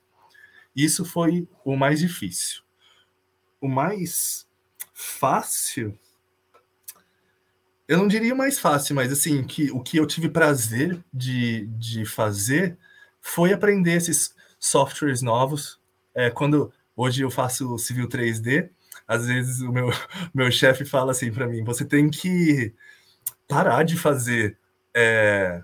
Isso 0.75 1.05
foi 1.05 1.47
o 1.63 1.77
mais 1.77 1.99
difícil. 1.99 2.63
O 3.61 3.67
mais 3.67 4.47
fácil, 4.91 5.95
eu 7.87 7.99
não 7.99 8.07
diria 8.07 8.33
mais 8.33 8.57
fácil, 8.57 8.95
mas 8.95 9.11
assim, 9.11 9.43
que, 9.43 9.69
o 9.69 9.79
que 9.79 9.97
eu 9.97 10.07
tive 10.07 10.27
prazer 10.27 11.03
de, 11.13 11.67
de 11.77 12.03
fazer 12.03 12.79
foi 13.21 13.53
aprender 13.53 13.93
esses 13.93 14.33
softwares 14.59 15.21
novos. 15.21 15.79
É, 16.15 16.31
quando 16.31 16.73
hoje 16.95 17.21
eu 17.21 17.29
faço 17.29 17.77
Civil 17.77 18.09
3D, 18.09 18.71
às 19.09 19.25
vezes 19.25 19.59
o 19.61 19.71
meu, 19.71 19.89
meu 20.33 20.51
chefe 20.51 20.85
fala 20.85 21.11
assim 21.11 21.31
para 21.31 21.47
mim: 21.47 21.63
você 21.63 21.83
tem 21.83 22.09
que 22.11 22.75
parar 23.47 23.83
de 23.83 23.97
fazer. 23.97 24.55
É, 24.95 25.63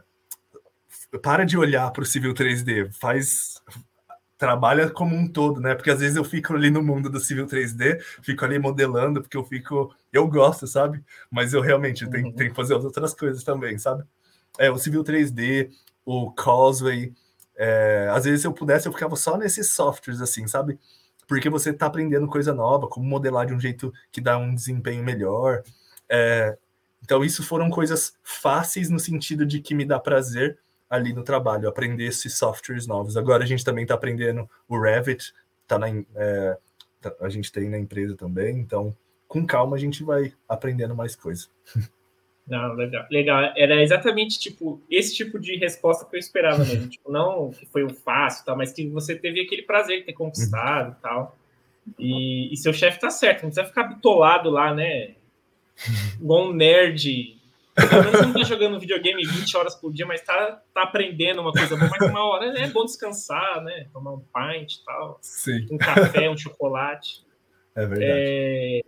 para 1.22 1.46
de 1.46 1.56
olhar 1.58 1.92
para 1.92 2.02
o 2.02 2.06
Civil 2.06 2.34
3D, 2.34 2.92
faz. 2.92 3.62
Trabalha 4.38 4.90
como 4.90 5.16
um 5.16 5.32
todo, 5.32 5.62
né? 5.62 5.76
Porque 5.76 5.90
às 5.90 6.00
vezes 6.00 6.18
eu 6.18 6.24
fico 6.26 6.54
ali 6.54 6.70
no 6.70 6.84
mundo 6.84 7.10
do 7.10 7.22
Civil 7.22 7.46
3D, 7.46 8.02
fico 8.22 8.44
ali 8.44 8.60
modelando, 8.60 9.22
porque 9.22 9.38
eu 9.38 9.46
fico. 9.46 9.96
Eu 10.12 10.28
gosto, 10.28 10.66
sabe? 10.68 11.02
Mas 11.32 11.54
eu 11.54 11.62
realmente 11.62 12.10
tenho, 12.10 12.26
uhum. 12.26 12.34
tenho 12.34 12.50
que 12.50 12.56
fazer 12.56 12.74
outras 12.74 13.14
coisas 13.14 13.44
também, 13.44 13.78
sabe? 13.78 14.04
É, 14.58 14.72
o 14.72 14.78
Civil 14.78 15.04
3D, 15.04 15.70
o 16.04 16.32
Causeway. 16.32 17.14
É, 17.56 18.10
às 18.12 18.26
vezes, 18.26 18.42
se 18.42 18.48
eu 18.48 18.52
pudesse, 18.52 18.88
eu 18.88 18.92
ficava 18.92 19.16
só 19.16 19.38
nesses 19.38 19.74
softwares, 19.74 20.20
assim, 20.20 20.46
sabe? 20.48 20.78
Porque 21.28 21.50
você 21.50 21.72
está 21.72 21.88
aprendendo 21.88 22.28
coisa 22.28 22.54
nova, 22.54 22.88
como 22.88 23.06
modelar 23.06 23.46
de 23.46 23.54
um 23.54 23.60
jeito 23.60 23.94
que 24.12 24.22
dá 24.22 24.38
um 24.38 24.54
desempenho 24.54 25.04
melhor. 25.04 25.64
É, 26.10 26.58
Então, 27.04 27.24
isso 27.24 27.44
foram 27.44 27.70
coisas 27.70 28.18
fáceis 28.24 28.90
no 28.90 29.00
sentido 29.00 29.46
de 29.46 29.60
que 29.60 29.76
me 29.76 29.86
dá 29.86 30.00
prazer 30.00 30.58
ali 30.90 31.14
no 31.14 31.24
trabalho, 31.24 31.68
aprender 31.68 32.06
esses 32.06 32.38
softwares 32.38 32.88
novos. 32.88 33.18
Agora 33.18 33.44
a 33.44 33.48
gente 33.48 33.64
também 33.64 33.84
está 33.84 33.96
aprendendo 33.96 34.50
o 34.68 34.80
Revit, 34.80 35.34
tá 35.68 35.78
na, 35.78 35.88
é, 35.90 36.58
tá, 37.02 37.14
a 37.22 37.30
gente 37.30 37.52
tem 37.52 37.70
na 37.70 37.78
empresa 37.78 38.16
também, 38.16 38.58
então 38.60 38.96
com 39.28 39.46
calma 39.46 39.76
a 39.76 39.80
gente 39.80 40.04
vai 40.04 40.34
aprendendo 40.48 40.96
mais 40.96 41.16
coisas. 41.16 41.50
Não, 42.48 42.74
legal, 42.74 43.06
legal. 43.10 43.54
Era 43.56 43.82
exatamente 43.82 44.40
tipo 44.40 44.82
esse 44.90 45.16
tipo 45.16 45.40
de 45.40 45.56
resposta 45.56 46.06
que 46.06 46.16
eu 46.16 46.20
esperava 46.20 46.64
mesmo. 46.64 46.88
tipo, 46.90 47.12
não 47.12 47.50
que 47.52 47.66
foi 47.66 47.84
o 47.84 47.90
fácil, 47.90 48.46
tal, 48.46 48.56
mas 48.56 48.72
que 48.72 48.88
você 48.88 49.16
teve 49.16 49.42
aquele 49.42 49.64
prazer 49.64 50.00
de 50.00 50.06
ter 50.06 50.14
conquistado 50.14 50.96
e 50.98 51.02
tal. 51.02 51.38
E, 52.00 52.54
e 52.54 52.58
seu 52.58 52.74
chefe 52.74 53.00
tá 53.00 53.10
certo, 53.10 53.44
não 53.44 53.50
precisa 53.50 53.68
ficar 53.68 53.84
bitolado 53.84 54.50
lá, 54.50 54.74
né? 54.74 55.16
Igual 56.20 56.50
um 56.50 56.54
nerd. 56.54 57.36
Não 58.24 58.34
tá 58.34 58.44
jogando 58.44 58.80
videogame 58.80 59.26
20 59.26 59.58
horas 59.58 59.76
por 59.76 59.92
dia, 59.92 60.06
mas 60.06 60.22
tá, 60.22 60.62
tá 60.74 60.84
aprendendo 60.84 61.42
uma 61.42 61.52
coisa 61.52 61.76
boa. 61.76 61.92
Mas 61.92 62.10
uma 62.10 62.24
hora 62.24 62.60
é 62.60 62.68
bom 62.68 62.86
descansar, 62.86 63.62
né? 63.64 63.88
Tomar 63.92 64.14
um 64.14 64.20
pint 64.20 64.76
e 64.76 64.86
tal. 64.86 65.20
Sim. 65.22 65.68
Um 65.72 65.78
café, 65.78 66.30
um 66.30 66.38
chocolate. 66.38 67.26
É 67.78 67.86
verdade. 67.86 68.14
É... 68.14 68.82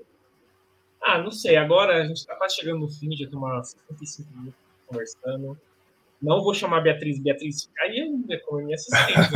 Ah, 1.07 1.17
não 1.17 1.31
sei. 1.31 1.55
Agora 1.55 2.03
a 2.03 2.05
gente 2.05 2.25
tá 2.25 2.35
quase 2.35 2.55
chegando 2.55 2.79
no 2.81 2.89
fim, 2.89 3.15
já 3.15 3.27
tem 3.27 3.37
umas 3.37 3.69
55 3.69 4.29
minutos 4.35 4.59
conversando. 4.85 5.57
Não 6.21 6.43
vou 6.43 6.53
chamar 6.53 6.81
Beatriz. 6.81 7.17
Beatriz, 7.19 7.69
aí 7.79 8.11
é 8.29 8.37
como 8.39 8.61
minha 8.61 8.75
assistente. 8.75 9.29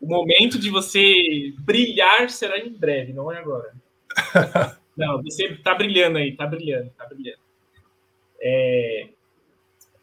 O 0.00 0.06
momento 0.06 0.58
de 0.58 0.70
você 0.70 1.52
brilhar 1.58 2.30
será 2.30 2.58
em 2.58 2.72
breve, 2.72 3.12
não 3.12 3.30
é 3.30 3.38
agora. 3.38 3.74
Não, 4.96 5.22
você 5.22 5.54
tá 5.56 5.74
brilhando 5.74 6.16
aí, 6.16 6.34
tá 6.34 6.46
brilhando, 6.46 6.90
tá 6.96 7.04
brilhando. 7.04 7.38
É, 8.40 9.08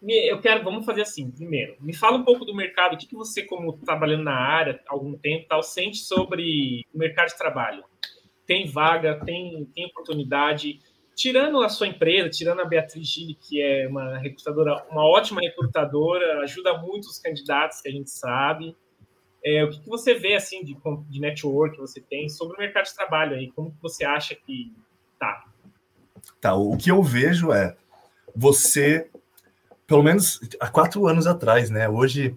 eu 0.03 0.39
quero, 0.39 0.63
vamos 0.63 0.85
fazer 0.85 1.01
assim, 1.01 1.31
primeiro, 1.31 1.75
me 1.79 1.95
fala 1.95 2.17
um 2.17 2.23
pouco 2.23 2.45
do 2.45 2.53
mercado, 2.53 2.93
o 2.93 2.97
que, 2.97 3.07
que 3.07 3.15
você, 3.15 3.41
como 3.41 3.73
trabalhando 3.73 4.23
na 4.23 4.35
área 4.35 4.79
há 4.87 4.93
algum 4.93 5.17
tempo, 5.17 5.47
tal, 5.47 5.63
sente 5.63 5.97
sobre 5.97 6.85
o 6.93 6.97
mercado 6.99 7.29
de 7.29 7.37
trabalho? 7.39 7.83
Tem 8.45 8.67
vaga, 8.67 9.19
tem, 9.23 9.65
tem 9.73 9.85
oportunidade? 9.85 10.79
Tirando 11.15 11.61
a 11.61 11.69
sua 11.69 11.87
empresa, 11.87 12.29
tirando 12.29 12.61
a 12.61 12.65
Beatriz 12.65 13.07
Gili, 13.07 13.35
que 13.35 13.61
é 13.61 13.87
uma 13.87 14.17
recrutadora, 14.17 14.85
uma 14.89 15.05
ótima 15.05 15.41
recrutadora, 15.41 16.41
ajuda 16.41 16.77
muito 16.77 17.05
os 17.05 17.19
candidatos 17.19 17.81
que 17.81 17.89
a 17.89 17.91
gente 17.91 18.09
sabe. 18.09 18.75
É, 19.45 19.63
o 19.63 19.69
que, 19.69 19.81
que, 19.81 19.89
você 19.89 20.13
vê 20.13 20.35
assim 20.35 20.63
de, 20.63 20.75
de 21.09 21.19
network 21.19 21.75
que 21.75 21.81
você 21.81 22.01
tem 22.01 22.29
sobre 22.29 22.55
o 22.55 22.59
mercado 22.59 22.85
de 22.85 22.95
trabalho 22.95 23.35
aí? 23.35 23.51
Como 23.51 23.71
que 23.71 23.81
você 23.81 24.05
acha 24.05 24.33
que 24.33 24.73
tá? 25.19 25.45
Tá, 26.39 26.55
o 26.55 26.77
que 26.77 26.89
eu 26.89 27.03
vejo 27.03 27.51
é 27.51 27.75
você, 28.35 29.09
pelo 29.85 30.01
menos 30.01 30.39
há 30.59 30.69
quatro 30.69 31.05
anos 31.07 31.27
atrás, 31.27 31.69
né? 31.69 31.89
Hoje 31.89 32.35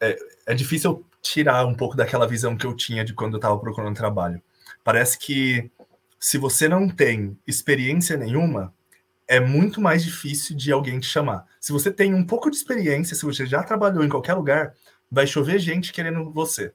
é, 0.00 0.16
é 0.46 0.54
difícil 0.54 1.04
tirar 1.20 1.66
um 1.66 1.74
pouco 1.74 1.96
daquela 1.96 2.26
visão 2.26 2.56
que 2.56 2.66
eu 2.66 2.76
tinha 2.76 3.04
de 3.04 3.14
quando 3.14 3.34
eu 3.34 3.38
estava 3.38 3.58
procurando 3.58 3.96
trabalho. 3.96 4.40
Parece 4.84 5.18
que 5.18 5.70
se 6.20 6.38
você 6.38 6.68
não 6.68 6.88
tem 6.88 7.36
experiência 7.46 8.16
nenhuma, 8.16 8.72
é 9.26 9.40
muito 9.40 9.80
mais 9.80 10.04
difícil 10.04 10.54
de 10.54 10.70
alguém 10.70 11.00
te 11.00 11.06
chamar. 11.06 11.46
Se 11.58 11.72
você 11.72 11.90
tem 11.90 12.14
um 12.14 12.24
pouco 12.24 12.50
de 12.50 12.56
experiência, 12.56 13.16
se 13.16 13.24
você 13.24 13.46
já 13.46 13.62
trabalhou 13.62 14.04
em 14.04 14.08
qualquer 14.08 14.34
lugar, 14.34 14.74
vai 15.10 15.26
chover 15.26 15.58
gente 15.58 15.92
querendo 15.92 16.30
você. 16.30 16.72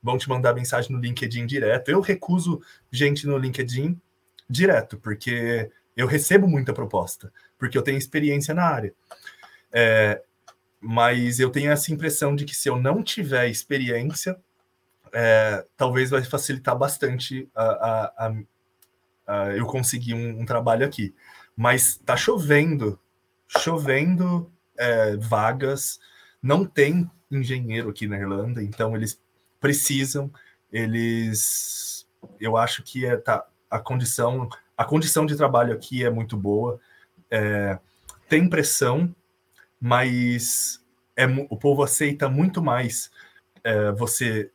Vão 0.00 0.16
te 0.16 0.28
mandar 0.28 0.54
mensagem 0.54 0.92
no 0.92 1.00
LinkedIn 1.00 1.46
direto. 1.46 1.90
Eu 1.90 2.00
recuso 2.00 2.62
gente 2.90 3.26
no 3.26 3.36
LinkedIn 3.36 4.00
direto, 4.48 4.96
porque 4.96 5.70
eu 5.96 6.06
recebo 6.06 6.46
muita 6.46 6.72
proposta, 6.72 7.32
porque 7.58 7.76
eu 7.76 7.82
tenho 7.82 7.98
experiência 7.98 8.54
na 8.54 8.64
área. 8.64 8.94
É, 9.72 10.22
mas 10.80 11.40
eu 11.40 11.50
tenho 11.50 11.72
essa 11.72 11.92
impressão 11.92 12.36
de 12.36 12.44
que 12.44 12.54
se 12.54 12.68
eu 12.68 12.80
não 12.80 13.02
tiver 13.02 13.48
experiência, 13.48 14.38
é, 15.12 15.64
talvez 15.76 16.10
vai 16.10 16.22
facilitar 16.22 16.76
bastante 16.76 17.48
a, 17.54 17.64
a, 17.64 18.26
a, 18.26 18.34
a 19.26 19.56
eu 19.56 19.66
conseguir 19.66 20.14
um, 20.14 20.40
um, 20.40 20.46
trabalho 20.46 20.86
aqui. 20.86 21.14
Mas 21.56 21.96
tá 21.96 22.16
chovendo, 22.16 22.98
chovendo 23.46 24.50
é, 24.76 25.16
vagas, 25.16 25.98
não 26.42 26.64
tem 26.64 27.10
engenheiro 27.30 27.90
aqui 27.90 28.06
na 28.06 28.18
Irlanda, 28.18 28.62
então 28.62 28.94
eles 28.96 29.20
precisam, 29.60 30.30
eles, 30.72 32.06
eu 32.40 32.56
acho 32.56 32.82
que 32.82 33.04
é, 33.04 33.16
tá, 33.16 33.46
a 33.70 33.78
condição, 33.78 34.48
a 34.76 34.84
condição 34.84 35.26
de 35.26 35.36
trabalho 35.36 35.74
aqui 35.74 36.04
é 36.04 36.10
muito 36.10 36.36
boa, 36.36 36.80
é, 37.30 37.78
tem 38.28 38.48
pressão, 38.48 39.14
mas 39.80 40.82
é, 41.16 41.26
o 41.50 41.56
povo 41.56 41.82
aceita 41.82 42.28
muito 42.28 42.62
mais 42.62 43.10
é, 43.64 43.90
você 43.92 44.50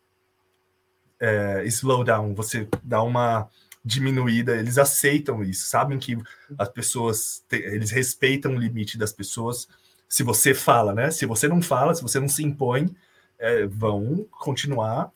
é, 1.23 1.63
slow 1.67 2.03
down, 2.03 2.35
você 2.35 2.67
dá 2.83 3.01
uma 3.01 3.47
diminuída, 3.83 4.57
eles 4.57 4.77
aceitam 4.77 5.41
isso, 5.41 5.67
sabem 5.67 5.97
que 5.97 6.17
as 6.57 6.67
pessoas, 6.67 7.45
eles 7.49 7.91
respeitam 7.91 8.53
o 8.53 8.59
limite 8.59 8.97
das 8.97 9.13
pessoas, 9.13 9.67
se 10.07 10.21
você 10.21 10.53
fala, 10.53 10.93
né? 10.93 11.09
Se 11.11 11.25
você 11.25 11.47
não 11.47 11.61
fala, 11.61 11.95
se 11.95 12.01
você 12.01 12.19
não 12.19 12.27
se 12.27 12.43
impõe, 12.43 12.93
é, 13.39 13.65
vão 13.65 14.27
continuar 14.31 15.11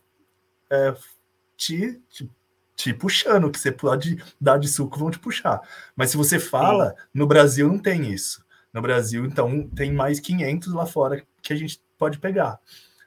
é, 0.71 0.95
te, 1.57 2.01
te, 2.09 2.31
te, 2.75 2.93
puxando, 2.93 3.51
que 3.51 3.59
você 3.59 3.71
pode 3.71 4.23
dar 4.39 4.57
de 4.57 4.67
suco, 4.69 4.97
vão 4.97 5.11
te 5.11 5.19
puxar. 5.19 5.61
Mas 5.95 6.11
se 6.11 6.17
você 6.17 6.39
fala, 6.39 6.89
Sim. 6.89 6.95
no 7.13 7.27
Brasil 7.27 7.67
não 7.67 7.77
tem 7.77 8.11
isso. 8.11 8.45
No 8.73 8.81
Brasil, 8.81 9.25
então, 9.25 9.67
tem 9.69 9.91
mais 9.91 10.19
500 10.19 10.73
lá 10.73 10.85
fora 10.85 11.23
que 11.41 11.53
a 11.53 11.55
gente 11.55 11.81
pode 11.97 12.17
pegar. 12.17 12.59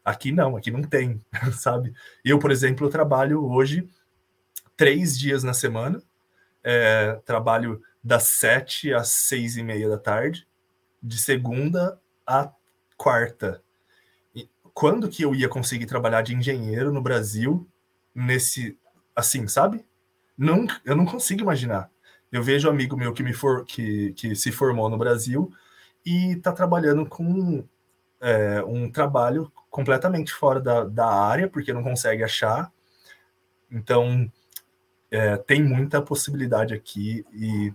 Aqui 0.04 0.32
não, 0.32 0.56
aqui 0.56 0.70
não 0.70 0.82
tem, 0.82 1.20
sabe? 1.52 1.92
Eu, 2.24 2.38
por 2.38 2.50
exemplo, 2.50 2.88
trabalho 2.88 3.44
hoje 3.44 3.88
três 4.76 5.18
dias 5.18 5.42
na 5.42 5.52
semana, 5.52 6.02
é, 6.64 7.20
trabalho 7.24 7.82
das 8.02 8.24
sete 8.24 8.94
às 8.94 9.08
seis 9.08 9.56
e 9.56 9.62
meia 9.62 9.88
da 9.88 9.98
tarde, 9.98 10.46
de 11.02 11.18
segunda 11.18 12.00
a 12.26 12.50
quarta. 12.96 13.62
E 14.34 14.48
quando 14.72 15.08
que 15.08 15.22
eu 15.22 15.34
ia 15.34 15.48
conseguir 15.48 15.86
trabalhar 15.86 16.22
de 16.22 16.34
engenheiro 16.34 16.92
no 16.92 17.02
Brasil 17.02 17.68
nesse 18.14 18.78
assim, 19.14 19.46
sabe? 19.46 19.84
Não, 20.36 20.66
eu 20.84 20.96
não 20.96 21.04
consigo 21.04 21.42
imaginar. 21.42 21.90
Eu 22.32 22.42
vejo 22.42 22.68
um 22.68 22.70
amigo 22.70 22.96
meu 22.96 23.12
que 23.12 23.22
me 23.22 23.32
for, 23.32 23.64
que, 23.64 24.12
que 24.14 24.34
se 24.34 24.50
formou 24.50 24.88
no 24.88 24.96
Brasil 24.96 25.52
e 26.06 26.32
está 26.32 26.52
trabalhando 26.52 27.04
com 27.04 27.64
é, 28.20 28.62
um 28.62 28.90
trabalho 28.90 29.52
completamente 29.70 30.32
fora 30.32 30.60
da, 30.60 30.84
da 30.84 31.06
área, 31.06 31.48
porque 31.48 31.72
não 31.72 31.82
consegue 31.82 32.22
achar. 32.22 32.70
Então, 33.70 34.30
é, 35.10 35.36
tem 35.36 35.62
muita 35.62 36.02
possibilidade 36.02 36.74
aqui 36.74 37.24
e, 37.32 37.72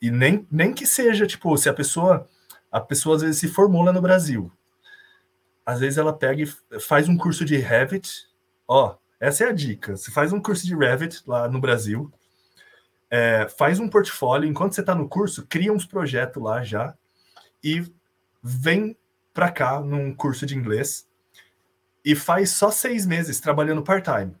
e 0.00 0.10
nem, 0.10 0.46
nem 0.50 0.72
que 0.72 0.86
seja, 0.86 1.26
tipo, 1.26 1.56
se 1.56 1.68
a 1.68 1.74
pessoa 1.74 2.28
a 2.72 2.80
pessoa 2.80 3.16
às 3.16 3.22
vezes 3.22 3.38
se 3.38 3.48
formula 3.48 3.92
no 3.92 4.00
Brasil. 4.00 4.50
Às 5.64 5.80
vezes 5.80 5.98
ela 5.98 6.12
pega 6.12 6.42
e 6.42 6.80
faz 6.80 7.06
um 7.06 7.18
curso 7.18 7.44
de 7.44 7.58
Revit. 7.58 8.26
Ó, 8.66 8.96
essa 9.20 9.44
é 9.44 9.48
a 9.48 9.52
dica. 9.52 9.94
Você 9.94 10.10
faz 10.10 10.32
um 10.32 10.40
curso 10.40 10.64
de 10.64 10.74
Revit 10.74 11.22
lá 11.26 11.46
no 11.48 11.60
Brasil, 11.60 12.10
é, 13.10 13.46
faz 13.58 13.78
um 13.78 13.88
portfólio. 13.88 14.48
Enquanto 14.48 14.74
você 14.74 14.80
está 14.80 14.94
no 14.94 15.06
curso, 15.06 15.46
cria 15.46 15.70
uns 15.70 15.84
projetos 15.84 16.42
lá 16.42 16.64
já 16.64 16.96
e 17.62 17.84
vem 18.42 18.96
para 19.32 19.50
cá 19.50 19.80
num 19.80 20.14
curso 20.14 20.44
de 20.44 20.56
inglês 20.56 21.08
e 22.04 22.14
faz 22.14 22.50
só 22.50 22.70
seis 22.70 23.06
meses 23.06 23.40
trabalhando 23.40 23.82
part-time, 23.82 24.34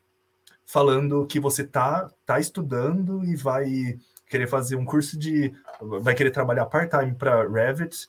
falando 0.66 1.26
que 1.26 1.38
você 1.38 1.64
tá, 1.64 2.10
tá 2.26 2.40
estudando 2.40 3.24
e 3.24 3.36
vai 3.36 3.98
querer 4.28 4.46
fazer 4.46 4.76
um 4.76 4.84
curso 4.84 5.18
de. 5.18 5.52
vai 6.00 6.14
querer 6.14 6.30
trabalhar 6.30 6.66
part-time 6.66 7.14
para 7.14 7.48
Revit 7.48 8.08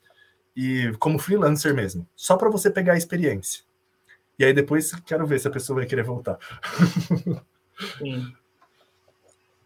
e 0.55 0.91
como 0.99 1.19
freelancer 1.19 1.73
mesmo, 1.73 2.07
só 2.15 2.37
para 2.37 2.49
você 2.49 2.69
pegar 2.69 2.93
a 2.93 2.97
experiência. 2.97 3.63
E 4.37 4.43
aí 4.43 4.53
depois 4.53 4.93
quero 5.05 5.27
ver 5.27 5.39
se 5.39 5.47
a 5.47 5.51
pessoa 5.51 5.79
vai 5.79 5.85
querer 5.85 6.03
voltar. 6.03 6.37
Sim. 7.97 8.33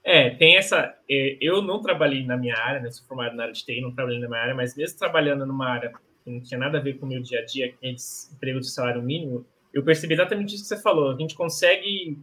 É, 0.04 0.30
tem 0.32 0.56
essa. 0.56 0.96
É, 1.10 1.38
eu 1.42 1.62
não 1.62 1.82
trabalhei 1.82 2.26
na 2.26 2.38
minha 2.38 2.58
área, 2.58 2.80
né? 2.80 2.90
Sou 2.90 3.06
formado 3.06 3.36
na 3.36 3.44
área 3.44 3.54
de 3.54 3.66
TI, 3.66 3.82
não 3.82 3.94
trabalhei 3.94 4.20
na 4.20 4.28
minha 4.28 4.40
área, 4.40 4.56
mas 4.56 4.76
mesmo 4.76 4.98
trabalhando 4.98 5.46
numa 5.46 5.68
área 5.68 5.92
que 6.28 6.32
não 6.32 6.42
tinha 6.42 6.60
nada 6.60 6.78
a 6.78 6.82
ver 6.82 7.00
com 7.00 7.06
o 7.06 7.10
meu 7.10 7.22
dia 7.22 7.40
a 7.40 7.46
dia, 7.46 7.72
que 7.72 7.88
é 7.88 7.96
emprego 8.34 8.60
de 8.60 8.70
salário 8.70 9.02
mínimo, 9.02 9.46
eu 9.74 9.84
percebi 9.84 10.14
exatamente 10.14 10.56
isso 10.56 10.64
que 10.64 10.70
você 10.70 10.82
falou. 10.82 11.12
A 11.12 11.18
gente 11.18 11.36
consegue 11.36 12.20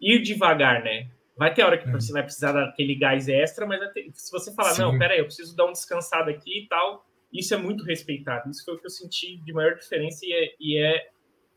ir 0.00 0.22
devagar, 0.22 0.84
né? 0.84 1.08
Vai 1.36 1.54
ter 1.54 1.62
hora 1.62 1.78
que 1.78 1.90
você 1.90 2.12
vai 2.12 2.22
precisar 2.22 2.52
daquele 2.52 2.94
gás 2.94 3.28
extra, 3.28 3.64
mas 3.64 3.80
ter, 3.92 4.10
se 4.12 4.30
você 4.30 4.52
falar, 4.52 4.74
Sim. 4.74 4.82
não, 4.82 4.98
peraí, 4.98 5.20
eu 5.20 5.24
preciso 5.24 5.56
dar 5.56 5.66
um 5.66 5.72
descansado 5.72 6.28
aqui 6.28 6.64
e 6.64 6.66
tal, 6.66 7.06
isso 7.32 7.54
é 7.54 7.56
muito 7.56 7.84
respeitado. 7.84 8.50
Isso 8.50 8.64
foi 8.64 8.74
o 8.74 8.78
que 8.78 8.86
eu 8.86 8.90
senti 8.90 9.36
de 9.38 9.52
maior 9.52 9.74
diferença 9.76 10.26
e 10.26 10.32
é, 10.32 10.54
e 10.60 10.78
é, 10.78 11.08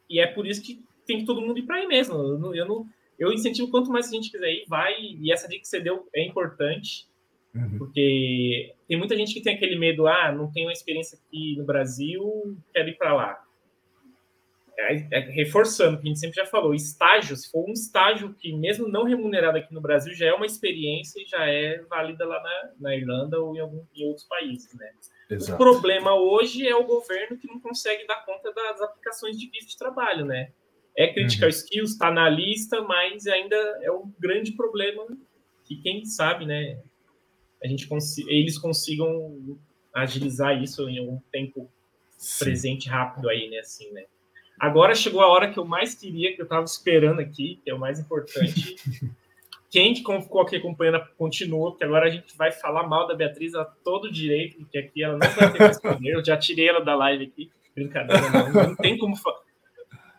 e 0.09 0.19
é 0.19 0.27
por 0.27 0.47
isso 0.47 0.61
que 0.61 0.84
tem 1.05 1.19
que 1.19 1.26
todo 1.26 1.41
mundo 1.41 1.57
ir 1.57 1.63
para 1.63 1.77
aí 1.77 1.88
mesmo. 1.88 2.15
Eu 2.15 2.38
não, 2.38 2.55
eu 2.55 2.65
não, 2.65 2.85
eu 3.19 3.34
incentivo 3.34 3.69
quanto 3.69 3.91
mais 3.91 4.07
a 4.07 4.11
gente 4.11 4.31
quiser 4.31 4.51
ir, 4.51 4.65
vai. 4.68 4.95
E 4.99 5.31
essa 5.31 5.47
dica 5.47 5.61
que 5.61 5.68
você 5.68 5.80
deu 5.80 6.07
é 6.13 6.26
importante. 6.26 7.07
Uhum. 7.53 7.77
Porque 7.77 8.73
tem 8.87 8.97
muita 8.97 9.15
gente 9.15 9.33
que 9.33 9.41
tem 9.41 9.55
aquele 9.55 9.77
medo, 9.77 10.07
ah, 10.07 10.31
não 10.31 10.51
tenho 10.51 10.67
uma 10.67 10.73
experiência 10.73 11.17
aqui 11.17 11.55
no 11.57 11.65
Brasil, 11.65 12.57
quero 12.73 12.89
ir 12.89 12.97
para 12.97 13.13
lá. 13.13 13.43
É, 14.79 15.07
é, 15.11 15.19
reforçando, 15.19 15.97
que 15.97 16.03
a 16.03 16.07
gente 16.07 16.19
sempre 16.19 16.37
já 16.37 16.45
falou, 16.45 16.73
estágio, 16.73 17.35
se 17.35 17.51
for 17.51 17.69
um 17.69 17.73
estágio 17.73 18.33
que, 18.33 18.51
mesmo 18.53 18.87
não 18.87 19.03
remunerado 19.03 19.57
aqui 19.57 19.71
no 19.73 19.81
Brasil, 19.81 20.13
já 20.13 20.25
é 20.27 20.33
uma 20.33 20.45
experiência 20.45 21.21
e 21.21 21.25
já 21.25 21.45
é 21.45 21.79
válida 21.89 22.25
lá 22.25 22.41
na, 22.41 22.71
na 22.79 22.95
Irlanda 22.95 23.39
ou 23.39 23.55
em, 23.55 23.59
algum, 23.59 23.83
em 23.95 24.05
outros 24.07 24.25
países, 24.25 24.73
né? 24.73 24.89
Exato. 25.29 25.53
O 25.53 25.57
problema 25.57 26.15
hoje 26.15 26.67
é 26.67 26.75
o 26.75 26.83
governo 26.83 27.37
que 27.37 27.47
não 27.47 27.59
consegue 27.59 28.07
dar 28.07 28.25
conta 28.25 28.51
das 28.51 28.81
aplicações 28.81 29.37
de 29.37 29.49
visto 29.49 29.69
de 29.69 29.77
trabalho, 29.77 30.25
né? 30.25 30.51
É 30.97 31.13
critical 31.13 31.47
uhum. 31.47 31.55
skills, 31.55 31.91
está 31.91 32.11
na 32.11 32.27
lista, 32.27 32.81
mas 32.81 33.27
ainda 33.27 33.55
é 33.81 33.91
um 33.91 34.11
grande 34.19 34.53
problema 34.53 35.05
que 35.63 35.75
quem 35.75 36.05
sabe, 36.05 36.45
né? 36.45 36.79
A 37.63 37.67
gente 37.67 37.88
eles 38.27 38.57
consigam 38.57 39.57
agilizar 39.93 40.61
isso 40.61 40.88
em 40.89 40.99
algum 40.99 41.19
tempo 41.31 41.69
Sim. 42.11 42.45
presente 42.45 42.89
rápido 42.89 43.29
aí, 43.29 43.49
né? 43.49 43.59
Assim, 43.59 43.91
né? 43.91 44.05
Agora 44.59 44.93
chegou 44.93 45.21
a 45.21 45.27
hora 45.27 45.51
que 45.51 45.57
eu 45.57 45.65
mais 45.65 45.95
queria, 45.95 46.35
que 46.35 46.41
eu 46.41 46.45
estava 46.45 46.63
esperando 46.63 47.19
aqui, 47.19 47.59
que 47.63 47.69
é 47.69 47.73
o 47.73 47.79
mais 47.79 47.99
importante. 47.99 48.75
Quem 49.69 49.93
que 49.93 50.03
ficou 50.21 50.41
aqui 50.41 50.57
acompanhando 50.57 51.01
continua, 51.17 51.71
porque 51.71 51.85
agora 51.85 52.07
a 52.07 52.09
gente 52.09 52.35
vai 52.35 52.51
falar 52.51 52.88
mal 52.88 53.07
da 53.07 53.15
Beatriz 53.15 53.55
a 53.55 53.63
todo 53.63 54.11
direito, 54.11 54.57
porque 54.57 54.77
aqui 54.77 55.01
ela 55.01 55.17
não 55.17 55.29
vai 55.29 55.51
ter 55.51 55.59
mais 55.59 55.79
poder. 55.79 56.13
Eu 56.13 56.25
já 56.25 56.38
tirei 56.38 56.67
ela 56.67 56.81
da 56.81 56.93
live 56.93 57.23
aqui. 57.23 57.49
Brincadeira, 57.73 58.29
não, 58.29 58.51
não 58.51 58.75
tem 58.75 58.97
como 58.97 59.15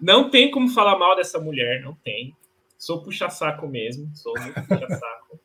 não 0.01 0.29
tem 0.29 0.51
como 0.51 0.69
falar 0.69 0.99
mal 0.99 1.15
dessa 1.15 1.39
mulher, 1.39 1.81
não 1.81 1.95
tem. 1.95 2.37
Sou 2.77 3.05
puxa-saco 3.05 3.69
mesmo, 3.69 4.11
sou 4.17 4.33
muito 4.41 4.61
puxa-saco. 4.67 5.39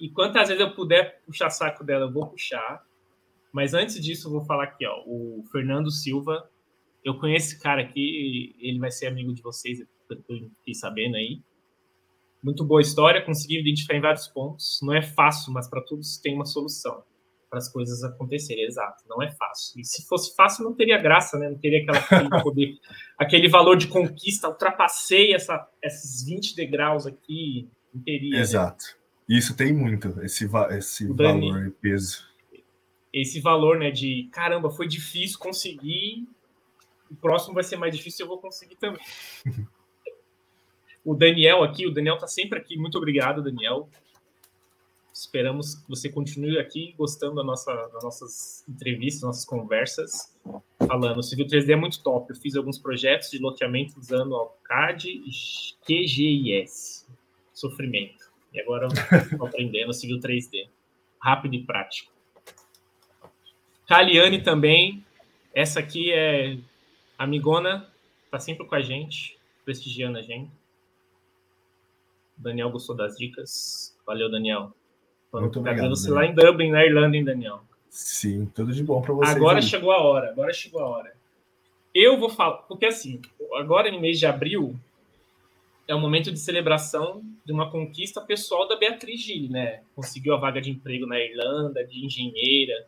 E 0.00 0.08
quantas 0.08 0.48
vezes 0.48 0.62
eu 0.62 0.74
puder 0.74 1.20
puxar 1.26 1.50
saco 1.50 1.84
dela, 1.84 2.06
eu 2.06 2.12
vou 2.12 2.26
puxar. 2.26 2.84
Mas 3.52 3.74
antes 3.74 4.00
disso, 4.00 4.28
eu 4.28 4.32
vou 4.32 4.44
falar 4.44 4.64
aqui, 4.64 4.86
ó, 4.86 5.02
o 5.06 5.44
Fernando 5.52 5.90
Silva 5.90 6.48
eu 7.04 7.18
conheço 7.18 7.48
esse 7.48 7.60
cara 7.60 7.80
aqui, 7.80 8.54
ele 8.58 8.78
vai 8.78 8.90
ser 8.90 9.06
amigo 9.06 9.32
de 9.32 9.42
vocês, 9.42 9.80
eu 9.80 9.86
fiquei 10.58 10.74
sabendo 10.74 11.16
aí. 11.16 11.40
Muito 12.42 12.64
boa 12.64 12.80
história, 12.80 13.24
consegui 13.24 13.58
identificar 13.58 13.94
em 13.94 14.00
vários 14.00 14.26
pontos. 14.26 14.80
Não 14.82 14.94
é 14.94 15.02
fácil, 15.02 15.52
mas 15.52 15.68
para 15.68 15.82
tudo 15.82 16.02
tem 16.22 16.34
uma 16.34 16.46
solução 16.46 17.02
para 17.48 17.58
as 17.58 17.70
coisas 17.70 18.02
acontecerem. 18.02 18.64
Exato, 18.64 19.04
não 19.08 19.22
é 19.22 19.30
fácil. 19.30 19.80
E 19.80 19.84
se 19.84 20.06
fosse 20.06 20.34
fácil, 20.34 20.64
não 20.64 20.74
teria 20.74 20.98
graça, 20.98 21.38
né? 21.38 21.48
Não 21.50 21.58
teria 21.58 21.82
aquela, 21.82 21.98
aquele, 21.98 22.30
poder, 22.42 22.78
aquele 23.18 23.48
valor 23.48 23.76
de 23.76 23.88
conquista. 23.88 24.48
Ultrapassei 24.48 25.34
essa, 25.34 25.68
esses 25.82 26.24
20 26.24 26.54
degraus 26.54 27.06
aqui, 27.06 27.68
não 27.92 28.02
teria. 28.02 28.36
Né? 28.36 28.40
Exato. 28.40 28.84
Né? 28.86 28.99
Isso 29.30 29.56
tem 29.56 29.72
muito, 29.72 30.20
esse, 30.22 30.50
esse 30.76 31.14
Dani, 31.14 31.48
valor 31.48 31.66
e 31.66 31.70
peso. 31.70 32.28
Esse 33.12 33.40
valor, 33.40 33.78
né, 33.78 33.90
de 33.90 34.28
caramba, 34.32 34.70
foi 34.70 34.86
difícil 34.86 35.38
conseguir 35.38 36.26
o 37.10 37.16
próximo 37.16 37.54
vai 37.54 37.64
ser 37.64 37.76
mais 37.76 37.94
difícil, 37.94 38.24
eu 38.24 38.28
vou 38.28 38.38
conseguir 38.38 38.76
também. 38.76 39.02
o 41.04 41.14
Daniel 41.14 41.64
aqui, 41.64 41.86
o 41.86 41.92
Daniel 41.92 42.16
tá 42.16 42.28
sempre 42.28 42.58
aqui. 42.58 42.78
Muito 42.78 42.96
obrigado, 42.96 43.42
Daniel. 43.42 43.88
Esperamos 45.12 45.74
que 45.74 45.88
você 45.88 46.08
continue 46.08 46.58
aqui 46.58 46.94
gostando 46.96 47.34
da 47.34 47.44
nossa, 47.44 47.74
das 47.88 48.02
nossas 48.04 48.64
entrevistas, 48.68 49.22
nossas 49.22 49.44
conversas. 49.44 50.32
Falando, 50.86 51.18
o 51.18 51.22
Civil 51.22 51.46
3D 51.46 51.70
é 51.70 51.76
muito 51.76 52.00
top. 52.02 52.30
Eu 52.30 52.36
fiz 52.36 52.54
alguns 52.54 52.78
projetos 52.78 53.30
de 53.30 53.38
loteamento 53.38 53.98
usando 53.98 54.34
AutoCAD 54.36 55.10
e 55.10 55.30
QGIS. 55.84 57.06
Sofrimento. 57.52 58.29
E 58.52 58.60
agora 58.60 58.88
estou 58.88 59.46
aprendendo 59.46 59.92
Civil 59.92 60.18
3D. 60.18 60.68
Rápido 61.22 61.54
e 61.54 61.64
prático. 61.64 62.12
Caliane 63.86 64.42
também. 64.42 65.04
Essa 65.54 65.80
aqui 65.80 66.12
é 66.12 66.56
a 67.18 67.24
Amigona 67.24 67.86
tá 68.30 68.38
sempre 68.38 68.64
com 68.64 68.74
a 68.74 68.80
gente, 68.80 69.36
prestigiando 69.64 70.18
a 70.18 70.22
gente. 70.22 70.50
O 72.38 72.42
Daniel 72.42 72.70
gostou 72.70 72.96
das 72.96 73.16
dicas. 73.16 73.96
Valeu, 74.06 74.30
Daniel. 74.30 74.72
Muito 75.32 75.54
tá 75.54 75.60
obrigado. 75.60 75.90
você 75.90 76.10
lá 76.10 76.24
em 76.24 76.34
Dublin, 76.34 76.70
na 76.70 76.84
Irlanda, 76.84 77.16
hein, 77.16 77.24
Daniel? 77.24 77.60
Sim, 77.88 78.46
tudo 78.54 78.72
de 78.72 78.82
bom 78.82 79.02
para 79.02 79.12
você. 79.12 79.32
Agora 79.32 79.58
aí. 79.58 79.62
chegou 79.62 79.90
a 79.90 80.00
hora, 80.00 80.30
agora 80.30 80.52
chegou 80.52 80.80
a 80.80 80.88
hora. 80.88 81.12
Eu 81.92 82.18
vou 82.18 82.30
falar, 82.30 82.58
porque 82.58 82.86
assim, 82.86 83.20
agora 83.54 83.90
no 83.90 84.00
mês 84.00 84.18
de 84.18 84.26
abril 84.26 84.78
é 85.90 85.94
um 85.94 86.00
momento 86.00 86.30
de 86.30 86.38
celebração 86.38 87.20
de 87.44 87.52
uma 87.52 87.68
conquista 87.68 88.20
pessoal 88.20 88.68
da 88.68 88.76
Beatriz 88.76 89.20
Gil, 89.20 89.50
né? 89.50 89.82
Conseguiu 89.96 90.34
a 90.34 90.36
vaga 90.36 90.60
de 90.60 90.70
emprego 90.70 91.04
na 91.04 91.18
Irlanda, 91.18 91.84
de 91.84 92.06
engenheira, 92.06 92.86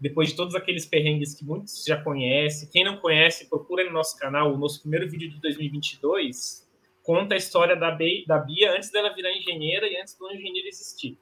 depois 0.00 0.30
de 0.30 0.34
todos 0.34 0.56
aqueles 0.56 0.84
perrengues 0.84 1.34
que 1.34 1.44
muitos 1.44 1.84
já 1.84 2.02
conhecem. 2.02 2.68
Quem 2.68 2.82
não 2.82 2.96
conhece, 2.96 3.48
procura 3.48 3.84
no 3.84 3.92
nosso 3.92 4.18
canal. 4.18 4.52
O 4.52 4.58
nosso 4.58 4.80
primeiro 4.80 5.08
vídeo 5.08 5.30
de 5.30 5.40
2022 5.40 6.68
conta 7.04 7.34
a 7.34 7.38
história 7.38 7.76
da, 7.76 7.96
da 8.26 8.38
Bia 8.38 8.72
antes 8.72 8.90
dela 8.90 9.14
virar 9.14 9.30
engenheira 9.30 9.86
e 9.86 9.96
antes 9.96 10.18
do 10.18 10.28
engenheiro 10.32 10.66
existir. 10.66 11.16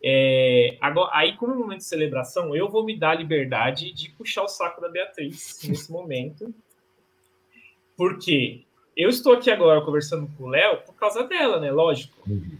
É, 0.00 0.76
agora, 0.80 1.10
aí, 1.12 1.36
como 1.36 1.56
momento 1.56 1.78
de 1.78 1.86
celebração, 1.86 2.54
eu 2.54 2.68
vou 2.68 2.84
me 2.84 2.96
dar 2.96 3.10
a 3.10 3.14
liberdade 3.16 3.92
de 3.92 4.10
puxar 4.10 4.44
o 4.44 4.48
saco 4.48 4.80
da 4.80 4.88
Beatriz 4.88 5.60
nesse 5.66 5.90
momento. 5.90 6.54
Porque 7.96 8.64
eu 8.96 9.08
estou 9.08 9.34
aqui 9.34 9.50
agora 9.50 9.80
conversando 9.82 10.28
com 10.36 10.44
o 10.44 10.48
Léo 10.48 10.82
por 10.82 10.94
causa 10.94 11.24
dela, 11.24 11.60
né? 11.60 11.70
Lógico. 11.70 12.16
Uhum. 12.28 12.58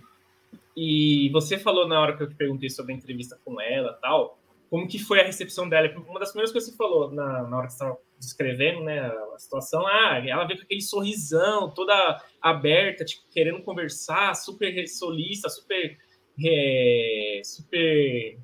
E 0.77 1.31
você 1.33 1.59
falou 1.59 1.87
na 1.87 2.01
hora 2.01 2.17
que 2.17 2.23
eu 2.23 2.29
te 2.29 2.35
perguntei 2.35 2.69
sobre 2.69 2.93
a 2.93 2.97
entrevista 2.97 3.39
com 3.45 3.61
ela 3.61 3.93
tal 3.95 4.39
como 4.75 4.89
que 4.89 4.99
foi 4.99 5.21
a 5.21 5.25
recepção 5.25 5.69
dela. 5.69 5.89
Uma 6.09 6.19
das 6.19 6.31
primeiras 6.31 6.51
coisas 6.51 6.69
que 6.69 6.75
você 6.75 6.77
falou 6.77 7.09
na, 7.09 7.45
na 7.45 7.59
hora 7.59 7.67
que 7.69 7.75
você 7.75 7.85
estava 7.85 7.97
descrevendo 8.19 8.83
né, 8.83 9.07
a 9.07 9.39
situação, 9.39 9.87
ah, 9.87 10.21
ela 10.27 10.45
veio 10.47 10.59
com 10.59 10.65
aquele 10.65 10.81
sorrisão, 10.81 11.71
toda 11.71 12.21
aberta, 12.43 13.05
tipo, 13.05 13.23
querendo 13.31 13.63
conversar, 13.63 14.35
super 14.35 14.89
solista, 14.89 15.49
super. 15.49 15.97
É, 16.45 17.41
super. 17.45 18.39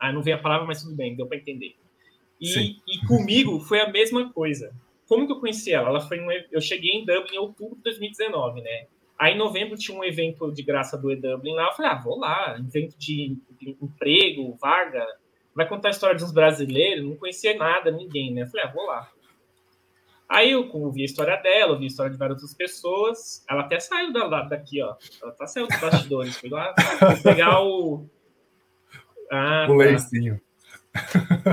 Ah, 0.00 0.12
não 0.12 0.22
veio 0.22 0.36
a 0.36 0.40
palavra, 0.40 0.66
mas 0.66 0.82
tudo 0.82 0.96
bem, 0.96 1.14
deu 1.14 1.28
para 1.28 1.38
entender. 1.38 1.76
E, 2.40 2.78
e, 2.86 3.06
comigo 3.06 3.60
foi 3.60 3.80
a 3.80 3.88
mesma 3.88 4.32
coisa. 4.32 4.74
Como 5.06 5.26
que 5.26 5.32
eu 5.32 5.40
conheci 5.40 5.72
ela? 5.72 5.88
Ela 5.88 6.00
foi 6.00 6.20
um, 6.20 6.30
eu 6.50 6.60
cheguei 6.60 6.90
em 6.90 7.04
Dublin 7.04 7.36
em 7.36 7.38
outubro 7.38 7.76
de 7.76 7.82
2019, 7.82 8.60
né? 8.60 8.86
Aí 9.18 9.34
em 9.34 9.38
novembro 9.38 9.76
tinha 9.76 9.96
um 9.96 10.04
evento 10.04 10.52
de 10.52 10.62
graça 10.62 10.98
do 10.98 11.10
E-Dublin 11.10 11.54
lá. 11.54 11.68
Eu 11.68 11.72
falei, 11.72 11.92
ah, 11.92 12.02
vou 12.02 12.18
lá, 12.18 12.56
evento 12.58 12.98
de, 12.98 13.36
de 13.58 13.76
emprego, 13.80 14.56
vaga 14.60 15.06
vai 15.56 15.66
contar 15.66 15.88
a 15.88 15.90
história 15.90 16.14
de 16.14 16.22
uns 16.22 16.32
brasileiros, 16.32 17.02
não 17.02 17.16
conhecia 17.16 17.56
nada, 17.56 17.90
ninguém, 17.90 18.32
né? 18.32 18.42
Eu 18.42 18.46
falei, 18.46 18.66
ah, 18.66 18.72
vou 18.72 18.84
lá. 18.84 19.10
Aí 20.28 20.50
eu 20.50 20.68
ouvi 20.70 21.00
a 21.00 21.06
história 21.06 21.36
dela, 21.36 21.72
ouvi 21.72 21.84
a 21.84 21.86
história 21.86 22.12
de 22.12 22.18
várias 22.18 22.42
outras 22.42 22.54
pessoas. 22.54 23.42
Ela 23.48 23.62
até 23.62 23.80
saiu 23.80 24.12
da, 24.12 24.42
daqui, 24.42 24.82
ó. 24.82 24.94
Ela 25.22 25.32
tá 25.32 25.46
saindo 25.46 25.68
dos 25.68 25.80
bastidores. 25.80 26.36
Foi 26.36 26.50
lá 26.50 26.74
pegar 27.22 27.62
o. 27.62 28.06
Ah, 29.28 29.66
o 29.68 29.72
tá. 29.72 29.74
leicinho. 29.74 30.40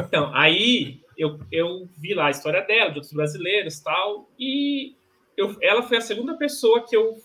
Então, 0.07 0.31
aí 0.35 1.01
eu, 1.17 1.39
eu 1.51 1.87
vi 1.97 2.13
lá 2.13 2.27
a 2.27 2.31
história 2.31 2.61
dela, 2.61 2.89
de 2.89 2.97
outros 2.97 3.13
brasileiros 3.13 3.79
tal. 3.79 4.29
E 4.39 4.95
eu, 5.37 5.55
ela 5.61 5.83
foi 5.83 5.97
a 5.97 6.01
segunda 6.01 6.35
pessoa 6.35 6.85
que 6.85 6.95
eu. 6.95 7.17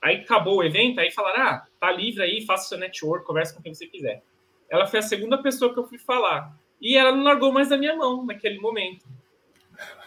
Aí 0.00 0.16
acabou 0.16 0.58
o 0.58 0.64
evento, 0.64 1.00
aí 1.00 1.10
falaram: 1.10 1.42
ah, 1.42 1.66
tá 1.78 1.90
livre 1.90 2.22
aí, 2.22 2.44
faça 2.44 2.68
seu 2.68 2.78
network, 2.78 3.26
conversa 3.26 3.54
com 3.54 3.62
quem 3.62 3.74
você 3.74 3.86
quiser. 3.86 4.22
Ela 4.68 4.86
foi 4.86 4.98
a 5.00 5.02
segunda 5.02 5.42
pessoa 5.42 5.72
que 5.72 5.78
eu 5.78 5.86
fui 5.86 5.98
falar. 5.98 6.56
E 6.80 6.96
ela 6.96 7.12
não 7.12 7.22
largou 7.22 7.52
mais 7.52 7.68
da 7.68 7.76
minha 7.76 7.94
mão 7.94 8.24
naquele 8.24 8.58
momento. 8.58 9.06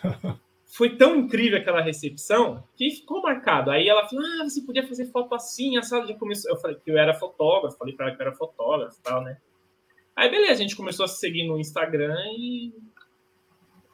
Foi 0.76 0.90
tão 0.90 1.16
incrível 1.16 1.58
aquela 1.58 1.80
recepção 1.80 2.62
que 2.76 2.92
ficou 2.92 3.22
marcado. 3.22 3.72
Aí 3.72 3.88
ela 3.88 4.06
falou: 4.10 4.26
Ah, 4.26 4.44
você 4.44 4.62
podia 4.62 4.86
fazer 4.86 5.06
foto 5.06 5.34
assim, 5.34 5.78
a 5.78 5.82
sala 5.82 6.06
já 6.06 6.14
começou. 6.16 6.52
Eu 6.52 6.58
falei 6.58 6.76
que 6.76 6.92
eu 6.92 6.98
era 6.98 7.14
fotógrafo, 7.14 7.78
falei 7.78 7.96
para 7.96 8.08
ela 8.08 8.16
que 8.16 8.22
eu 8.22 8.28
era 8.28 8.36
fotógrafo 8.36 8.98
e 9.00 9.02
tal, 9.02 9.24
né? 9.24 9.38
Aí 10.14 10.30
beleza, 10.30 10.52
a 10.52 10.56
gente 10.56 10.76
começou 10.76 11.06
a 11.06 11.08
se 11.08 11.18
seguir 11.18 11.48
no 11.48 11.58
Instagram 11.58 12.18
e. 12.38 12.74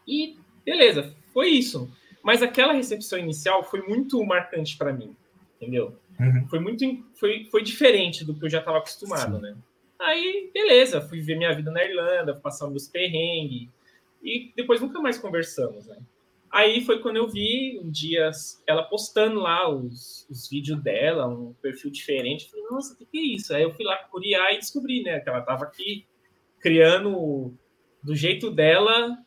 E 0.08 0.38
beleza, 0.66 1.16
foi 1.34 1.50
isso. 1.50 1.92
Mas 2.24 2.44
aquela 2.44 2.74
recepção 2.74 3.18
inicial 3.18 3.64
foi 3.64 3.82
muito 3.82 4.24
marcante 4.24 4.78
para 4.78 4.94
mim, 4.94 5.16
entendeu? 5.56 5.98
Uhum. 6.20 6.48
Foi 6.48 6.60
muito 6.60 6.86
foi, 7.16 7.46
foi 7.46 7.64
diferente 7.64 8.24
do 8.24 8.36
que 8.36 8.46
eu 8.46 8.50
já 8.50 8.60
estava 8.60 8.78
acostumado, 8.78 9.38
Sim. 9.38 9.42
né? 9.42 9.56
Aí, 10.00 10.50
beleza, 10.54 11.02
fui 11.02 11.22
ver 11.22 11.38
minha 11.38 11.54
vida 11.54 11.72
na 11.72 11.84
Irlanda, 11.84 12.36
passar 12.36 12.68
meus 12.68 12.88
perrengues, 12.88 13.70
e 14.24 14.52
depois 14.56 14.82
nunca 14.82 15.00
mais 15.00 15.18
conversamos, 15.18 15.88
né? 15.88 15.98
Aí 16.52 16.84
foi 16.84 17.00
quando 17.00 17.16
eu 17.16 17.30
vi 17.30 17.80
um 17.82 17.90
dia 17.90 18.30
ela 18.68 18.84
postando 18.84 19.40
lá 19.40 19.70
os, 19.70 20.28
os 20.30 20.50
vídeos 20.50 20.82
dela, 20.82 21.26
um 21.26 21.54
perfil 21.62 21.90
diferente. 21.90 22.50
Falei, 22.50 22.66
nossa, 22.70 22.94
o 22.94 22.98
que, 22.98 23.06
que 23.06 23.18
é 23.18 23.22
isso? 23.22 23.54
Aí 23.54 23.64
eu 23.64 23.74
fui 23.74 23.86
lá 23.86 23.96
curiar 24.12 24.54
e 24.54 24.58
descobri, 24.58 25.02
né, 25.02 25.20
que 25.22 25.30
ela 25.30 25.40
estava 25.40 25.64
aqui 25.64 26.06
criando 26.60 27.54
do 28.04 28.14
jeito 28.14 28.52
dela, 28.52 29.18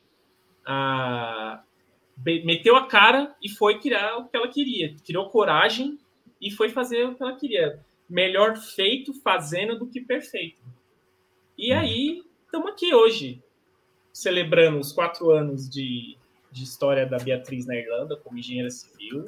a... 0.64 1.62
meteu 2.16 2.76
a 2.76 2.86
cara 2.86 3.34
e 3.42 3.48
foi 3.48 3.78
criar 3.78 4.16
o 4.16 4.28
que 4.28 4.36
ela 4.36 4.48
queria. 4.48 4.94
Criou 5.04 5.28
coragem 5.28 5.98
e 6.40 6.50
foi 6.50 6.68
fazer 6.68 7.04
o 7.04 7.14
que 7.14 7.22
ela 7.22 7.36
queria. 7.36 7.80
Melhor 8.08 8.56
feito 8.56 9.14
fazendo 9.22 9.78
do 9.78 9.86
que 9.86 10.00
perfeito. 10.00 10.62
E 11.56 11.72
uhum. 11.72 11.78
aí, 11.78 12.22
estamos 12.44 12.68
aqui 12.68 12.94
hoje, 12.94 13.42
celebrando 14.12 14.78
os 14.78 14.92
quatro 14.92 15.30
anos 15.30 15.68
de, 15.68 16.16
de 16.50 16.64
história 16.64 17.06
da 17.06 17.18
Beatriz 17.18 17.66
na 17.66 17.76
Irlanda 17.76 18.16
como 18.16 18.38
engenheira 18.38 18.70
civil. 18.70 19.26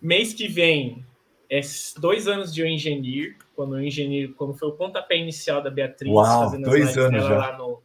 Mês 0.00 0.32
que 0.32 0.48
vem 0.48 1.04
é 1.50 1.60
dois 1.98 2.26
anos 2.26 2.52
de 2.52 2.62
eu 2.62 2.66
engenheiro, 2.66 3.36
quando 3.54 3.76
eu 3.76 3.82
engenheiro, 3.82 4.34
quando 4.34 4.54
foi 4.54 4.68
o 4.68 4.72
pontapé 4.72 5.18
inicial 5.18 5.62
da 5.62 5.70
Beatriz, 5.70 6.10
Uau, 6.10 6.44
fazendo 6.44 6.64
dois 6.64 6.96
anos 6.96 7.22
já. 7.22 7.36
lá 7.36 7.58
no, 7.58 7.82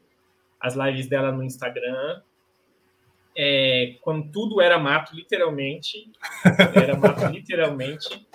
as 0.68 0.76
lives 0.76 1.08
dela 1.08 1.32
no 1.32 1.44
Instagram. 1.44 2.22
É, 3.36 3.96
quando 4.02 4.32
tudo 4.32 4.62
era 4.62 4.78
mato, 4.78 5.16
literalmente. 5.16 6.12
Era 6.76 6.96
mato, 6.98 7.26
literalmente. 7.32 8.28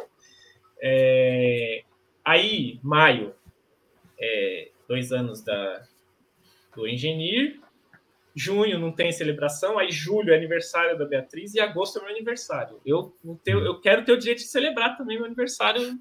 É, 0.80 1.84
aí, 2.24 2.80
maio, 2.82 3.34
é, 4.18 4.70
dois 4.88 5.12
anos 5.12 5.42
da, 5.42 5.82
do 6.74 6.88
engenheiro. 6.88 7.60
Junho 8.34 8.78
não 8.78 8.90
tem 8.90 9.12
celebração, 9.12 9.78
aí 9.78 9.92
julho 9.92 10.32
é 10.32 10.36
aniversário 10.36 10.98
da 10.98 11.04
Beatriz 11.04 11.54
e 11.54 11.60
agosto 11.60 11.98
é 11.98 12.02
meu 12.02 12.10
aniversário. 12.10 12.80
Eu, 12.86 13.14
tenho, 13.44 13.60
eu 13.60 13.78
quero 13.78 14.06
ter 14.06 14.12
o 14.12 14.18
direito 14.18 14.38
de 14.38 14.46
celebrar 14.46 14.96
também 14.96 15.18
meu 15.18 15.26
aniversário 15.26 15.98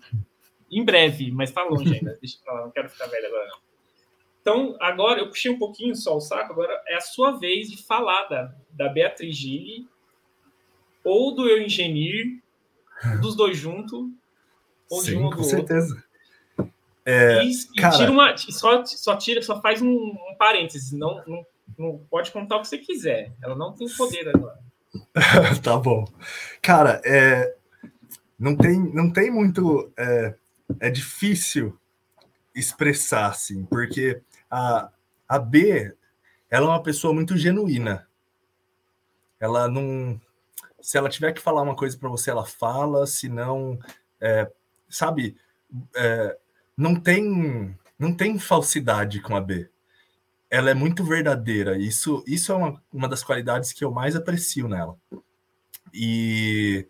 em 0.72 0.86
breve, 0.86 1.30
mas 1.30 1.52
tá 1.52 1.62
longe 1.64 1.94
ainda. 1.94 2.18
Deixa 2.22 2.38
eu 2.38 2.44
falar, 2.46 2.62
não 2.62 2.72
quero 2.72 2.90
ficar 2.90 3.08
velho 3.08 3.28
agora 3.28 3.48
não. 3.48 3.71
Então, 4.42 4.76
agora 4.80 5.20
eu 5.20 5.28
puxei 5.30 5.52
um 5.52 5.58
pouquinho 5.60 5.96
só 5.96 6.18
o 6.18 6.22
saco, 6.22 6.52
agora 6.52 6.82
é 6.88 6.96
a 6.96 7.02
sua 7.02 7.38
vez 7.38 7.70
de 7.70 7.82
falar 7.84 8.24
da, 8.28 8.56
da 8.72 8.90
Beatriz 8.90 9.36
Gille 9.36 9.88
ou 11.04 11.34
do 11.36 11.48
Eu 11.48 11.62
Engenheiro, 11.62 12.40
dos 13.22 13.36
dois 13.36 13.58
juntos, 13.58 14.00
ou 14.90 15.02
Sim, 15.02 15.12
de 15.12 15.18
um 15.18 15.24
ou 15.26 15.30
do 15.30 15.36
com 15.38 15.42
outro. 15.44 15.58
certeza. 15.58 16.04
É, 17.06 17.44
e, 17.44 17.52
e 17.52 17.82
cara- 17.82 17.98
tira 17.98 18.12
uma. 18.12 18.38
Só, 18.38 18.86
só 18.86 19.16
tira, 19.16 19.42
só 19.42 19.60
faz 19.62 19.82
um, 19.82 19.92
um 19.92 20.36
parênteses. 20.38 20.92
Não, 20.92 21.24
não, 21.26 21.46
não 21.78 21.98
pode 22.10 22.32
contar 22.32 22.58
o 22.58 22.62
que 22.62 22.68
você 22.68 22.78
quiser. 22.78 23.32
Ela 23.44 23.56
não 23.56 23.74
tem 23.74 23.88
poder 23.90 24.28
agora. 24.30 24.60
tá 25.64 25.78
bom. 25.78 26.06
Cara, 26.62 27.02
é, 27.04 27.56
não, 28.38 28.56
tem, 28.56 28.80
não 28.94 29.12
tem 29.12 29.32
muito. 29.32 29.92
É, 29.98 30.36
é 30.80 30.90
difícil 30.92 31.76
expressar, 32.54 33.28
assim, 33.28 33.66
porque 33.66 34.22
a, 34.52 34.92
a 35.28 35.40
B 35.40 35.96
ela 36.52 36.66
é 36.66 36.70
uma 36.70 36.84
pessoa 36.84 37.14
muito 37.14 37.38
genuína. 37.38 38.06
Ela 39.40 39.70
não. 39.70 40.20
Se 40.82 40.98
ela 40.98 41.10
tiver 41.10 41.32
que 41.32 41.42
falar 41.42 41.62
uma 41.62 41.76
coisa 41.76 41.98
para 41.98 42.10
você, 42.10 42.30
ela 42.30 42.46
fala, 42.46 43.08
se 43.08 43.30
não. 43.30 43.80
é, 44.20 44.52
sabe, 44.90 45.38
é, 45.96 46.38
não 46.76 46.96
tem 46.96 47.76
não 47.98 48.14
tem 48.14 48.38
falsidade 48.38 49.22
com 49.22 49.36
a 49.36 49.42
B. 49.42 49.70
Ela 50.50 50.72
é 50.72 50.74
muito 50.74 51.04
verdadeira. 51.06 51.78
Isso, 51.78 52.24
isso 52.28 52.52
é 52.52 52.56
uma, 52.56 52.84
uma 52.92 53.08
das 53.08 53.24
qualidades 53.24 53.72
que 53.72 53.86
eu 53.86 53.92
mais 53.92 54.16
aprecio 54.16 54.68
nela. 54.68 54.98
E 55.94 56.88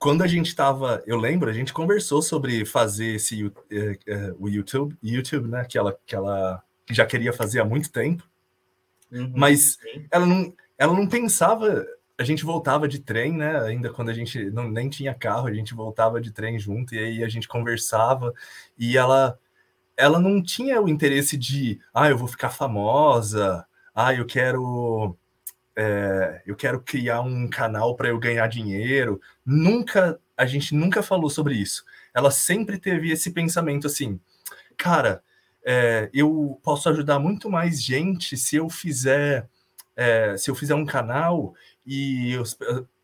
quando 0.00 0.22
a 0.22 0.26
gente 0.26 0.46
estava, 0.46 1.02
eu 1.06 1.18
lembro, 1.18 1.50
a 1.50 1.52
gente 1.52 1.74
conversou 1.74 2.22
sobre 2.22 2.64
fazer 2.64 3.16
esse 3.16 3.52
é, 3.70 3.98
é, 4.06 4.34
o 4.38 4.48
YouTube, 4.48 4.96
YouTube, 5.02 5.46
né? 5.46 5.66
Que 5.66 5.76
ela, 5.76 5.96
que 6.06 6.16
ela 6.16 6.62
já 6.90 7.04
queria 7.04 7.34
fazer 7.34 7.60
há 7.60 7.66
muito 7.66 7.92
tempo, 7.92 8.26
mas 9.36 9.74
Sim. 9.74 10.06
ela 10.10 10.24
não, 10.24 10.54
ela 10.78 10.94
não 10.94 11.06
pensava. 11.06 11.86
A 12.18 12.24
gente 12.24 12.46
voltava 12.46 12.88
de 12.88 12.98
trem, 12.98 13.34
né? 13.34 13.60
Ainda 13.60 13.90
quando 13.90 14.08
a 14.08 14.14
gente 14.14 14.50
não, 14.50 14.70
nem 14.70 14.88
tinha 14.88 15.14
carro, 15.14 15.46
a 15.46 15.52
gente 15.52 15.74
voltava 15.74 16.18
de 16.18 16.32
trem 16.32 16.58
junto 16.58 16.94
e 16.94 16.98
aí 16.98 17.22
a 17.22 17.28
gente 17.28 17.46
conversava 17.46 18.32
e 18.78 18.96
ela 18.96 19.38
ela 19.98 20.18
não 20.18 20.42
tinha 20.42 20.80
o 20.80 20.88
interesse 20.88 21.36
de, 21.36 21.78
ah, 21.92 22.08
eu 22.08 22.16
vou 22.16 22.26
ficar 22.26 22.48
famosa, 22.48 23.66
ah, 23.94 24.14
eu 24.14 24.24
quero 24.24 25.14
é, 25.82 26.42
eu 26.44 26.54
quero 26.54 26.78
criar 26.82 27.22
um 27.22 27.48
canal 27.48 27.96
para 27.96 28.10
eu 28.10 28.18
ganhar 28.18 28.46
dinheiro. 28.48 29.18
Nunca, 29.46 30.20
a 30.36 30.44
gente 30.44 30.74
nunca 30.74 31.02
falou 31.02 31.30
sobre 31.30 31.54
isso. 31.54 31.86
Ela 32.12 32.30
sempre 32.30 32.78
teve 32.78 33.10
esse 33.10 33.30
pensamento 33.30 33.86
assim, 33.86 34.20
cara, 34.76 35.22
é, 35.64 36.10
eu 36.12 36.60
posso 36.62 36.90
ajudar 36.90 37.18
muito 37.18 37.48
mais 37.48 37.82
gente 37.82 38.36
se 38.36 38.56
eu 38.56 38.68
fizer 38.68 39.48
é, 39.96 40.36
se 40.36 40.50
eu 40.50 40.54
fizer 40.54 40.74
um 40.74 40.84
canal 40.84 41.54
e 41.86 42.32
eu, 42.32 42.42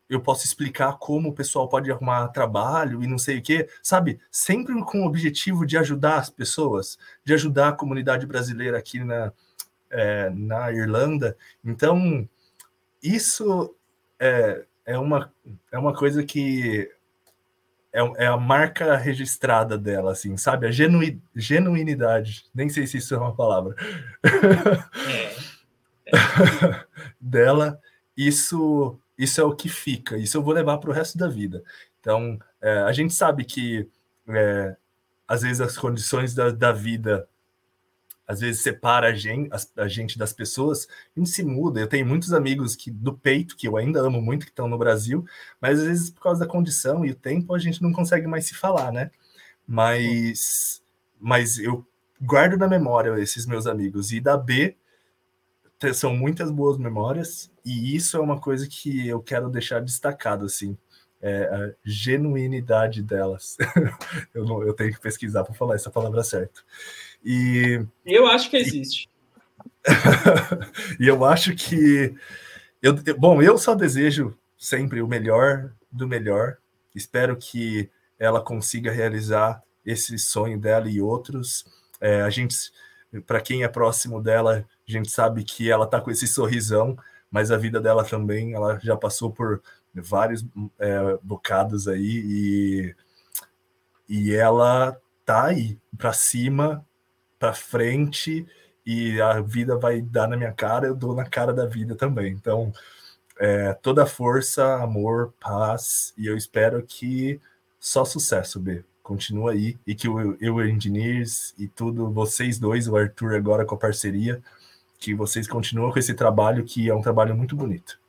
eu 0.07 0.21
posso 0.21 0.45
explicar 0.45 0.97
como 0.99 1.29
o 1.29 1.33
pessoal 1.33 1.67
pode 1.67 1.91
arrumar 1.91 2.27
trabalho 2.27 3.03
e 3.03 3.07
não 3.07 3.17
sei 3.17 3.39
o 3.39 3.41
que, 3.41 3.67
sabe? 3.81 4.19
Sempre 4.31 4.79
com 4.83 5.01
o 5.01 5.07
objetivo 5.07 5.65
de 5.65 5.77
ajudar 5.77 6.17
as 6.17 6.29
pessoas, 6.29 6.97
de 7.25 7.33
ajudar 7.33 7.69
a 7.69 7.73
comunidade 7.73 8.25
brasileira 8.27 8.77
aqui 8.77 9.03
na, 9.03 9.31
é, 9.89 10.29
na 10.29 10.71
Irlanda. 10.71 11.37
Então, 11.63 12.27
isso 13.15 13.75
é, 14.19 14.65
é, 14.85 14.97
uma, 14.97 15.31
é 15.71 15.77
uma 15.77 15.93
coisa 15.93 16.23
que 16.23 16.89
é, 17.93 18.25
é 18.25 18.27
a 18.27 18.37
marca 18.37 18.95
registrada 18.95 19.77
dela, 19.77 20.11
assim, 20.11 20.37
sabe? 20.37 20.67
A 20.67 20.71
genui, 20.71 21.19
genuinidade, 21.35 22.45
nem 22.53 22.69
sei 22.69 22.85
se 22.85 22.97
isso 22.97 23.15
é 23.15 23.17
uma 23.17 23.35
palavra, 23.35 23.75
É. 25.09 25.47
dela, 27.19 27.79
isso, 28.15 28.97
isso 29.17 29.41
é 29.41 29.43
o 29.43 29.55
que 29.55 29.67
fica, 29.67 30.17
isso 30.17 30.37
eu 30.37 30.41
vou 30.41 30.53
levar 30.53 30.77
para 30.77 30.89
o 30.89 30.93
resto 30.93 31.17
da 31.17 31.27
vida. 31.27 31.63
Então, 31.99 32.39
é, 32.61 32.79
a 32.79 32.91
gente 32.93 33.13
sabe 33.13 33.43
que 33.43 33.89
é, 34.29 34.75
às 35.27 35.41
vezes 35.41 35.59
as 35.59 35.77
condições 35.77 36.33
da, 36.33 36.49
da 36.49 36.71
vida 36.71 37.27
às 38.27 38.41
vezes 38.41 38.61
separa 38.61 39.07
a 39.07 39.13
gente, 39.13 39.49
a 39.77 39.87
gente 39.87 40.17
das 40.17 40.33
pessoas, 40.33 40.87
a 41.15 41.19
gente 41.19 41.29
se 41.29 41.43
muda. 41.43 41.79
Eu 41.79 41.87
tenho 41.87 42.05
muitos 42.05 42.33
amigos 42.33 42.75
que 42.75 42.91
do 42.91 43.13
peito, 43.17 43.55
que 43.55 43.67
eu 43.67 43.77
ainda 43.77 44.01
amo 44.01 44.21
muito, 44.21 44.45
que 44.45 44.51
estão 44.51 44.67
no 44.67 44.77
Brasil, 44.77 45.25
mas 45.61 45.79
às 45.79 45.85
vezes 45.85 46.09
por 46.09 46.21
causa 46.21 46.41
da 46.41 46.51
condição 46.51 47.05
e 47.05 47.11
o 47.11 47.15
tempo 47.15 47.55
a 47.55 47.59
gente 47.59 47.81
não 47.81 47.93
consegue 47.93 48.27
mais 48.27 48.45
se 48.45 48.53
falar, 48.53 48.91
né? 48.91 49.11
Mas, 49.65 50.81
mas 51.19 51.57
eu 51.57 51.85
guardo 52.21 52.57
na 52.57 52.67
memória 52.67 53.17
esses 53.21 53.45
meus 53.45 53.65
amigos. 53.65 54.11
E 54.11 54.19
da 54.19 54.35
B 54.37 54.75
são 55.93 56.15
muitas 56.15 56.51
boas 56.51 56.77
memórias, 56.77 57.51
e 57.63 57.95
isso 57.95 58.17
é 58.17 58.19
uma 58.19 58.39
coisa 58.39 58.67
que 58.67 59.07
eu 59.07 59.21
quero 59.21 59.49
deixar 59.49 59.79
destacado, 59.81 60.45
assim. 60.45 60.77
É 61.19 61.43
a 61.43 61.73
genuinidade 61.83 63.01
delas. 63.01 63.57
eu, 64.33 64.45
não, 64.45 64.61
eu 64.63 64.73
tenho 64.73 64.93
que 64.93 64.99
pesquisar 64.99 65.43
para 65.43 65.53
falar 65.53 65.75
essa 65.75 65.89
palavra 65.89 66.23
certa. 66.23 66.61
E 67.23 67.85
Eu 68.05 68.27
acho 68.27 68.49
que 68.49 68.57
existe. 68.57 69.09
e 70.99 71.07
eu 71.07 71.23
acho 71.25 71.55
que. 71.55 72.15
Eu, 72.81 72.95
bom, 73.17 73.41
eu 73.41 73.57
só 73.57 73.73
desejo 73.75 74.37
sempre 74.57 75.01
o 75.01 75.07
melhor 75.07 75.71
do 75.91 76.07
melhor. 76.07 76.57
Espero 76.93 77.35
que 77.37 77.89
ela 78.19 78.41
consiga 78.41 78.91
realizar 78.91 79.61
esse 79.85 80.17
sonho 80.17 80.59
dela 80.59 80.89
e 80.89 81.01
outros. 81.01 81.65
É, 81.99 82.21
a 82.21 82.29
gente, 82.29 82.55
para 83.25 83.41
quem 83.41 83.63
é 83.63 83.67
próximo 83.67 84.21
dela, 84.21 84.65
a 84.87 84.91
gente 84.91 85.09
sabe 85.09 85.43
que 85.43 85.71
ela 85.71 85.87
tá 85.87 86.01
com 86.01 86.11
esse 86.11 86.27
sorrisão, 86.27 86.97
mas 87.31 87.51
a 87.51 87.57
vida 87.57 87.79
dela 87.79 88.03
também, 88.03 88.53
ela 88.53 88.79
já 88.79 88.95
passou 88.97 89.31
por 89.31 89.61
vários 89.93 90.45
é, 90.79 91.17
bocados 91.21 91.87
aí 91.87 92.23
e, 92.25 92.95
e 94.09 94.33
ela 94.33 94.99
tá 95.25 95.47
aí 95.47 95.79
para 95.97 96.13
cima, 96.13 96.85
para 97.39 97.53
frente 97.53 98.45
e 98.85 99.19
a 99.21 99.41
vida 99.41 99.77
vai 99.77 100.01
dar 100.01 100.27
na 100.27 100.37
minha 100.37 100.51
cara, 100.53 100.87
eu 100.87 100.95
dou 100.95 101.13
na 101.13 101.25
cara 101.25 101.53
da 101.53 101.65
vida 101.65 101.95
também. 101.95 102.31
Então, 102.31 102.71
é, 103.39 103.73
toda 103.73 104.05
força, 104.05 104.75
amor, 104.81 105.33
paz, 105.39 106.13
e 106.17 106.25
eu 106.27 106.37
espero 106.37 106.81
que 106.83 107.39
só 107.79 108.05
sucesso, 108.05 108.59
B. 108.59 108.83
Continua 109.03 109.51
aí, 109.51 109.77
e 109.85 109.95
que 109.95 110.09
o 110.09 110.37
eu 110.41 110.65
Engineers 110.65 111.53
e 111.57 111.67
tudo, 111.67 112.11
vocês 112.11 112.59
dois, 112.59 112.87
o 112.87 112.95
Arthur 112.97 113.35
agora 113.35 113.65
com 113.65 113.75
a 113.75 113.77
parceria, 113.77 114.41
que 114.99 115.13
vocês 115.13 115.47
continuam 115.47 115.91
com 115.91 115.99
esse 115.99 116.13
trabalho, 116.13 116.65
que 116.65 116.89
é 116.89 116.95
um 116.95 117.01
trabalho 117.01 117.35
muito 117.35 117.55
bonito. 117.55 117.99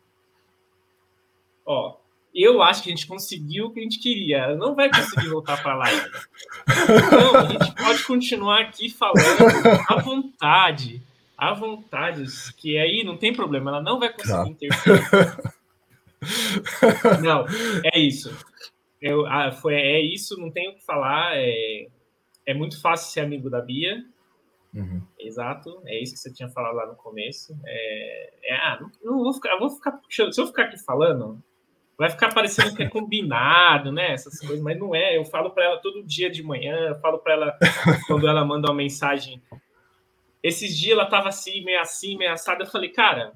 Ó, 1.64 1.96
eu 2.42 2.62
acho 2.62 2.82
que 2.82 2.90
a 2.90 2.94
gente 2.94 3.06
conseguiu 3.06 3.66
o 3.66 3.70
que 3.72 3.80
a 3.80 3.82
gente 3.82 3.98
queria. 3.98 4.38
Ela 4.38 4.56
não 4.56 4.74
vai 4.74 4.90
conseguir 4.90 5.28
voltar 5.28 5.62
para 5.62 5.74
lá. 5.74 5.86
Então, 5.92 7.36
a 7.36 7.44
gente 7.46 7.74
pode 7.74 8.04
continuar 8.04 8.60
aqui 8.60 8.88
falando 8.90 9.18
à 9.88 9.96
vontade. 10.00 11.02
À 11.36 11.54
vontade. 11.54 12.24
Que 12.56 12.78
aí 12.78 13.02
não 13.04 13.16
tem 13.16 13.32
problema. 13.32 13.70
Ela 13.70 13.82
não 13.82 13.98
vai 13.98 14.12
conseguir 14.12 14.32
Tá. 14.32 14.48
interferir. 14.48 15.02
Não, 17.22 17.46
é 17.94 17.98
isso. 17.98 18.36
Eu, 19.00 19.24
ah, 19.26 19.52
foi, 19.52 19.74
é 19.74 20.00
isso, 20.00 20.36
não 20.36 20.50
tenho 20.50 20.72
o 20.72 20.74
que 20.74 20.84
falar. 20.84 21.36
É, 21.36 21.86
é 22.46 22.54
muito 22.54 22.80
fácil 22.80 23.12
ser 23.12 23.20
amigo 23.20 23.48
da 23.48 23.60
Bia. 23.60 24.04
Uhum. 24.74 25.00
Exato, 25.18 25.80
é 25.86 26.02
isso 26.02 26.14
que 26.14 26.20
você 26.20 26.32
tinha 26.32 26.48
falado 26.48 26.74
lá 26.74 26.86
no 26.86 26.94
começo. 26.96 27.56
É, 27.64 28.30
é, 28.42 28.54
ah, 28.56 28.78
não, 28.80 28.90
não 29.02 29.22
vou 29.22 29.32
ficar, 29.32 29.50
eu 29.50 29.60
vou 29.60 29.70
ficar 29.70 29.92
puxando. 29.92 30.34
Se 30.34 30.40
eu 30.40 30.46
ficar 30.46 30.64
aqui 30.64 30.78
falando, 30.78 31.42
vai 31.98 32.08
ficar 32.08 32.32
parecendo 32.32 32.76
que 32.76 32.82
é 32.84 32.88
combinado, 32.88 33.90
né? 33.90 34.12
Essas 34.12 34.38
coisas, 34.38 34.60
mas 34.60 34.78
não 34.78 34.94
é. 34.94 35.16
Eu 35.16 35.24
falo 35.24 35.50
para 35.50 35.64
ela 35.64 35.78
todo 35.78 36.06
dia 36.06 36.30
de 36.30 36.44
manhã, 36.44 36.90
eu 36.90 36.94
falo 37.00 37.18
para 37.18 37.32
ela 37.32 37.58
quando 38.06 38.28
ela 38.28 38.44
manda 38.44 38.68
uma 38.68 38.76
mensagem. 38.76 39.42
Esses 40.40 40.78
dias 40.78 40.92
ela 40.92 41.06
tava 41.06 41.28
assim, 41.28 41.64
meio 41.64 41.80
assim, 41.80 42.16
meio 42.16 42.32
assada. 42.32 42.62
Eu 42.62 42.68
falei, 42.68 42.90
cara, 42.90 43.32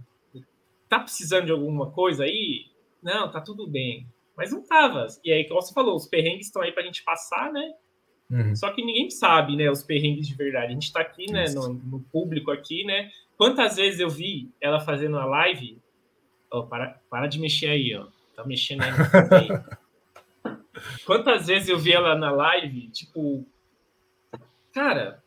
tá 0.89 1.01
precisando 1.01 1.47
de 1.47 1.53
alguma 1.53 1.91
coisa 1.91 2.23
aí? 2.23 2.67
Não, 3.03 3.29
tá 3.29 3.41
tudo 3.41 3.67
bem. 3.67 4.07
Mas 4.37 4.53
não 4.53 4.63
tava. 4.63 5.09
E 5.25 5.33
aí, 5.33 5.47
como 5.49 5.61
você 5.61 5.75
falou, 5.75 5.97
os 5.97 6.07
perrengues 6.07 6.47
estão 6.47 6.63
aí 6.63 6.71
pra 6.71 6.85
gente 6.85 7.03
passar, 7.03 7.53
né? 7.53 7.75
Uhum. 8.31 8.55
Só 8.55 8.71
que 8.71 8.83
ninguém 8.83 9.11
sabe, 9.11 9.57
né, 9.57 9.71
os 9.71 9.83
perrengues 9.83 10.27
de 10.27 10.35
verdade. 10.35 10.67
A 10.67 10.71
gente 10.71 10.85
está 10.85 11.01
aqui, 11.01 11.31
né, 11.31 11.47
no, 11.51 11.75
no, 11.75 12.01
público 12.01 12.51
aqui, 12.51 12.85
né? 12.85 13.11
Quantas 13.37 13.77
vezes 13.77 14.01
eu 14.01 14.09
vi 14.09 14.51
ela 14.61 14.81
fazendo 14.81 15.19
a 15.19 15.27
live? 15.27 15.79
Oh, 16.51 16.63
para, 16.63 17.01
para 17.11 17.27
de 17.27 17.41
mexer 17.41 17.69
aí, 17.69 17.95
ó. 17.95 18.07
Tá 18.35 18.45
mexendo 18.45 18.83
aí. 18.83 18.93
Quantas 21.07 21.47
vezes 21.47 21.69
eu 21.69 21.79
vi 21.79 21.93
ela 21.93 22.17
na 22.17 22.31
live, 22.31 22.89
tipo, 22.89 23.47
cara, 24.73 25.23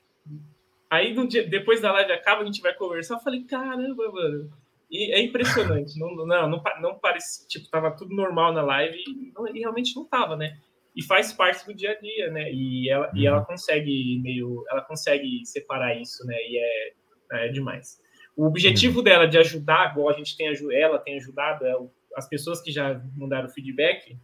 aí 0.89 1.13
no 1.13 1.27
dia, 1.27 1.47
depois 1.47 1.81
da 1.81 1.91
live 1.91 2.11
acaba, 2.11 2.41
a 2.41 2.45
gente 2.45 2.61
vai 2.61 2.73
conversar, 2.73 3.15
eu 3.15 3.19
falei, 3.19 3.43
caramba, 3.43 4.11
mano. 4.11 4.51
E 4.89 5.13
é 5.13 5.21
impressionante, 5.21 5.99
não, 5.99 6.15
não, 6.15 6.25
não, 6.25 6.63
não 6.81 6.99
parece, 6.99 7.47
tipo, 7.47 7.69
tava 7.69 7.91
tudo 7.91 8.15
normal 8.15 8.53
na 8.53 8.61
live 8.61 8.97
e, 8.97 9.31
não, 9.33 9.47
e 9.47 9.59
realmente 9.59 9.95
não 9.95 10.05
tava, 10.05 10.35
né? 10.35 10.57
e 10.95 11.03
faz 11.03 11.33
parte 11.33 11.65
do 11.65 11.73
dia 11.73 11.91
a 11.91 11.99
dia, 11.99 12.31
né? 12.31 12.49
E 12.51 12.89
ela, 12.89 13.07
uhum. 13.07 13.17
e 13.17 13.27
ela 13.27 13.39
uhum. 13.39 13.45
consegue 13.45 14.19
meio, 14.23 14.63
ela 14.69 14.81
consegue 14.81 15.45
separar 15.45 15.99
isso, 15.99 16.25
né? 16.25 16.35
E 16.35 16.57
é, 16.57 17.45
é 17.45 17.47
demais. 17.49 17.99
O 18.35 18.45
objetivo 18.45 18.99
uhum. 18.99 19.03
dela 19.03 19.27
de 19.27 19.37
ajudar, 19.37 19.91
igual 19.91 20.09
a 20.09 20.13
gente 20.13 20.37
tem 20.37 20.47
ela 20.73 20.97
tem 20.97 21.17
ajudado, 21.17 21.65
é 21.65 21.75
o, 21.75 21.91
as 22.15 22.27
pessoas 22.27 22.61
que 22.61 22.71
já 22.71 23.01
mandaram 23.15 23.49
feedback, 23.49 24.17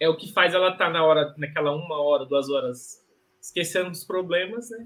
é 0.00 0.08
o 0.08 0.16
que 0.16 0.32
faz 0.32 0.54
ela 0.54 0.72
estar 0.72 0.86
tá 0.86 0.90
na 0.90 1.04
hora, 1.04 1.34
naquela 1.36 1.74
uma 1.74 2.00
hora, 2.00 2.26
duas 2.26 2.48
horas, 2.50 3.04
esquecendo 3.40 3.90
dos 3.90 4.04
problemas, 4.04 4.70
né? 4.70 4.84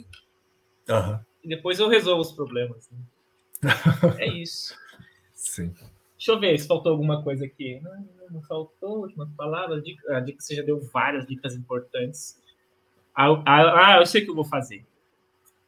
Uhum. 0.89 1.21
E 1.45 1.49
depois 1.49 1.79
eu 1.79 1.89
resolvo 1.89 2.23
os 2.23 2.33
problemas. 2.33 2.91
Né? 2.91 2.99
é 4.19 4.27
isso. 4.27 4.75
Sim. 5.35 5.75
Deixa 6.17 6.33
eu 6.33 6.41
ver 6.41 6.59
se 6.59 6.67
faltou 6.67 6.93
alguma 6.93 7.23
coisa 7.23 7.45
aqui. 7.45 7.81
Não, 7.81 8.09
não 8.31 8.43
faltou 8.43 9.03
última 9.03 9.31
palavra. 9.37 9.77
A 9.77 9.81
dica, 9.81 10.17
a 10.17 10.21
dica 10.21 10.41
você 10.41 10.57
já 10.57 10.63
deu 10.63 10.81
várias 10.81 11.27
dicas 11.27 11.55
importantes. 11.55 12.41
Ah, 13.15 13.31
ah, 13.47 13.87
ah 13.87 13.99
eu 13.99 14.07
sei 14.07 14.23
o 14.23 14.25
que 14.25 14.31
eu 14.31 14.35
vou 14.35 14.45
fazer. 14.45 14.85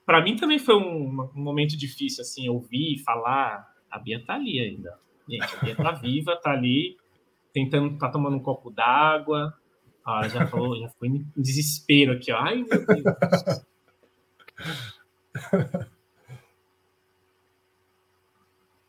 Para 0.05 0.20
mim 0.23 0.36
também 0.36 0.59
foi 0.59 0.74
um, 0.74 1.23
um, 1.23 1.40
momento 1.40 1.77
difícil, 1.77 2.23
assim, 2.23 2.48
ouvir, 2.48 2.98
falar. 3.05 3.77
A 3.89 3.98
Bia 3.98 4.24
tá 4.24 4.35
ali 4.35 4.59
ainda. 4.59 4.98
Gente, 5.31 5.44
a 5.44 5.61
Bia 5.62 5.77
tá 5.77 5.93
viva, 5.93 6.36
tá 6.36 6.51
ali, 6.51 6.97
tentando, 7.52 7.97
tá 7.97 8.11
tomando 8.11 8.36
um 8.36 8.43
copo 8.43 8.70
d'água. 8.70 9.55
Ah, 10.05 10.27
já 10.27 10.47
falou, 10.47 10.77
já 10.78 10.89
foi 10.89 11.09
em 11.09 11.24
desespero 11.36 12.12
aqui, 12.12 12.32
ó. 12.32 12.39
Ai, 12.39 12.65
meu 12.69 12.86
Deus. 12.86 13.65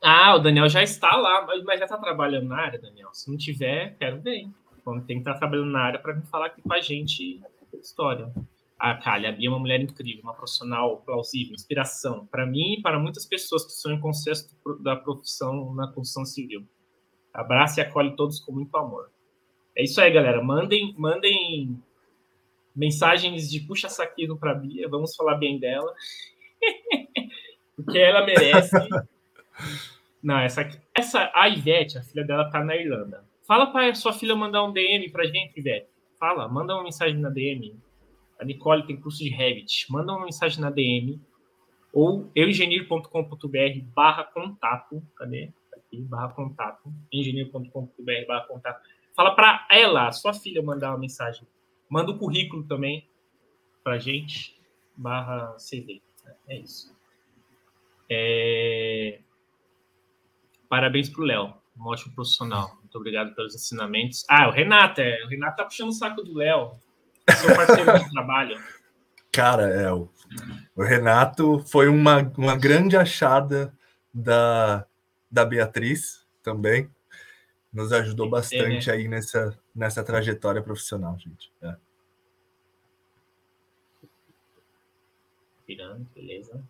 Ah, 0.03 0.35
o 0.35 0.39
Daniel 0.39 0.68
já 0.68 0.81
está 0.81 1.15
lá, 1.15 1.45
mas 1.63 1.77
já 1.77 1.85
está 1.85 1.95
trabalhando 1.95 2.47
na 2.47 2.57
área, 2.57 2.81
Daniel. 2.81 3.09
Se 3.13 3.30
não 3.30 3.38
tiver, 3.38 3.95
quero 3.99 4.19
ver. 4.19 4.47
Tem 5.05 5.18
que 5.18 5.30
estar 5.30 5.35
trabalhando 5.35 5.69
na 5.69 5.80
área 5.80 5.99
para 5.99 6.13
vir 6.13 6.26
falar 6.26 6.47
aqui 6.47 6.59
com 6.59 6.73
a 6.73 6.81
gente 6.81 7.39
história. 7.80 8.34
A 8.81 8.95
Kali, 8.95 9.27
a 9.27 9.31
Bia 9.31 9.47
é 9.47 9.51
uma 9.51 9.59
mulher 9.59 9.79
incrível, 9.79 10.23
uma 10.23 10.33
profissional 10.33 10.97
plausível, 11.05 11.53
inspiração 11.53 12.25
para 12.25 12.47
mim 12.47 12.79
e 12.79 12.81
para 12.81 12.97
muitas 12.97 13.27
pessoas 13.27 13.63
que 13.63 13.73
sonham 13.73 14.01
com 14.01 14.09
o 14.09 14.13
sucesso 14.13 14.49
da 14.79 14.95
profissão 14.95 15.71
na 15.75 15.85
construção 15.85 16.25
civil. 16.25 16.65
Abraça 17.31 17.79
e 17.79 17.83
acolhe 17.83 18.15
todos 18.15 18.39
com 18.39 18.51
muito 18.51 18.75
amor. 18.75 19.11
É 19.77 19.83
isso 19.83 20.01
aí, 20.01 20.11
galera. 20.11 20.43
Mandem, 20.43 20.95
mandem 20.97 21.79
mensagens 22.75 23.51
de 23.51 23.59
puxa 23.59 23.87
saquismo 23.87 24.35
para 24.35 24.55
Bia. 24.55 24.89
Vamos 24.89 25.15
falar 25.15 25.35
bem 25.35 25.59
dela, 25.59 25.93
porque 27.77 27.99
ela 27.99 28.25
merece. 28.25 28.75
Não, 30.23 30.39
essa, 30.39 30.67
essa 30.95 31.31
a 31.35 31.47
Ivete, 31.49 31.99
a 31.99 32.01
filha 32.01 32.25
dela 32.25 32.49
tá 32.49 32.63
na 32.63 32.75
Irlanda. 32.75 33.23
Fala 33.47 33.67
para 33.67 33.93
sua 33.93 34.13
filha 34.13 34.35
mandar 34.35 34.63
um 34.63 34.73
DM 34.73 35.07
pra 35.11 35.27
gente, 35.27 35.59
Ivete. 35.59 35.85
Fala, 36.19 36.47
manda 36.47 36.73
uma 36.73 36.83
mensagem 36.83 37.19
na 37.19 37.29
DM. 37.29 37.75
A 38.41 38.45
Nicole 38.45 38.88
tem 38.88 38.99
curso 38.99 39.19
de 39.19 39.30
Revit. 39.30 39.85
Manda 39.91 40.11
uma 40.11 40.26
mensagem 40.26 40.59
na 40.59 40.72
DM 40.72 41.22
ou 41.93 42.31
euengenheiro.com.br 42.35 43.85
barra 43.93 44.23
contato. 44.23 45.03
Cadê? 45.15 45.53
Aqui, 45.72 46.01
barra 46.01 46.30
contato. 46.30 46.91
engenheiro.com.br 47.13 48.26
barra 48.27 48.47
contato. 48.47 48.81
Fala 49.15 49.35
para 49.35 49.68
ela, 49.69 50.11
sua 50.11 50.34
filha, 50.34 50.63
mandar 50.63 50.89
uma 50.89 50.97
mensagem. 50.97 51.47
Manda 51.88 52.11
o 52.11 52.18
currículo 52.18 52.63
também 52.63 53.07
pra 53.84 53.99
gente. 53.99 54.59
Barra 54.97 55.55
CV. 55.57 56.01
É 56.47 56.57
isso. 56.57 56.97
É... 58.09 59.19
Parabéns 60.68 61.09
para 61.09 61.22
o 61.22 61.26
Léo, 61.26 61.53
um 61.77 61.88
ótimo 61.88 62.15
profissional. 62.15 62.76
Muito 62.80 62.97
obrigado 62.97 63.35
pelos 63.35 63.53
ensinamentos. 63.53 64.26
Ah, 64.27 64.47
o 64.47 64.51
Renato, 64.51 64.99
é. 64.99 65.23
O 65.26 65.27
Renato 65.27 65.57
tá 65.57 65.63
puxando 65.63 65.89
o 65.89 65.93
saco 65.93 66.23
do 66.23 66.34
Léo. 66.34 66.72
Seu 67.37 67.55
parceiro 67.55 67.99
de 67.99 68.11
trabalho. 68.11 68.61
Cara, 69.31 69.69
é, 69.69 69.91
o, 69.91 70.09
o 70.75 70.83
Renato 70.83 71.59
foi 71.67 71.87
uma, 71.87 72.19
uma 72.37 72.57
grande 72.57 72.97
achada 72.97 73.73
da, 74.13 74.85
da 75.29 75.45
Beatriz 75.45 76.25
também. 76.43 76.89
Nos 77.71 77.93
ajudou 77.93 78.29
bastante 78.29 78.87
né? 78.87 78.93
aí 78.93 79.07
nessa, 79.07 79.57
nessa 79.73 80.03
trajetória 80.03 80.61
profissional, 80.61 81.17
gente. 81.17 81.51
É. 81.61 81.75
Virando, 85.65 86.05
beleza. 86.13 86.61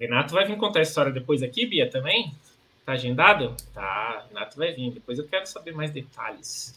Renato 0.00 0.34
vai 0.34 0.44
vir 0.44 0.56
contar 0.56 0.80
a 0.80 0.82
história 0.82 1.12
depois 1.12 1.42
aqui, 1.42 1.66
Bia, 1.66 1.88
também? 1.88 2.34
Tá 2.84 2.92
agendado? 2.92 3.54
Tá, 3.72 4.26
Renato 4.28 4.56
vai 4.56 4.72
vir. 4.72 4.90
Depois 4.92 5.18
eu 5.18 5.28
quero 5.28 5.46
saber 5.46 5.72
mais 5.72 5.92
detalhes. 5.92 6.76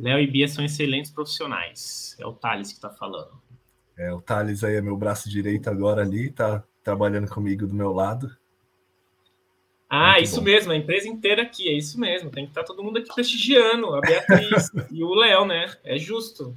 Léo 0.00 0.18
e 0.18 0.26
Bia 0.26 0.48
são 0.48 0.64
excelentes 0.64 1.10
profissionais. 1.10 2.16
É 2.18 2.26
o 2.26 2.32
Thales 2.32 2.72
que 2.72 2.80
tá 2.80 2.90
falando. 2.90 3.30
É, 3.96 4.12
o 4.12 4.20
Thales 4.20 4.62
aí 4.62 4.76
é 4.76 4.80
meu 4.80 4.96
braço 4.96 5.30
direito 5.30 5.68
agora 5.68 6.02
ali, 6.02 6.30
tá 6.30 6.62
trabalhando 6.82 7.28
comigo 7.28 7.66
do 7.66 7.74
meu 7.74 7.92
lado. 7.92 8.36
Ah, 9.88 10.12
Muito 10.12 10.24
isso 10.24 10.36
bom. 10.36 10.42
mesmo, 10.42 10.72
a 10.72 10.76
empresa 10.76 11.08
inteira 11.08 11.42
aqui, 11.42 11.68
é 11.68 11.72
isso 11.72 11.98
mesmo. 11.98 12.30
Tem 12.30 12.44
que 12.44 12.50
estar 12.50 12.62
tá 12.62 12.66
todo 12.66 12.82
mundo 12.82 12.98
aqui 12.98 13.14
prestigiando, 13.14 13.94
a 13.94 14.00
Beatriz 14.00 14.70
e 14.92 15.02
o 15.02 15.14
Léo, 15.14 15.46
né? 15.46 15.72
É 15.84 15.96
justo. 15.96 16.56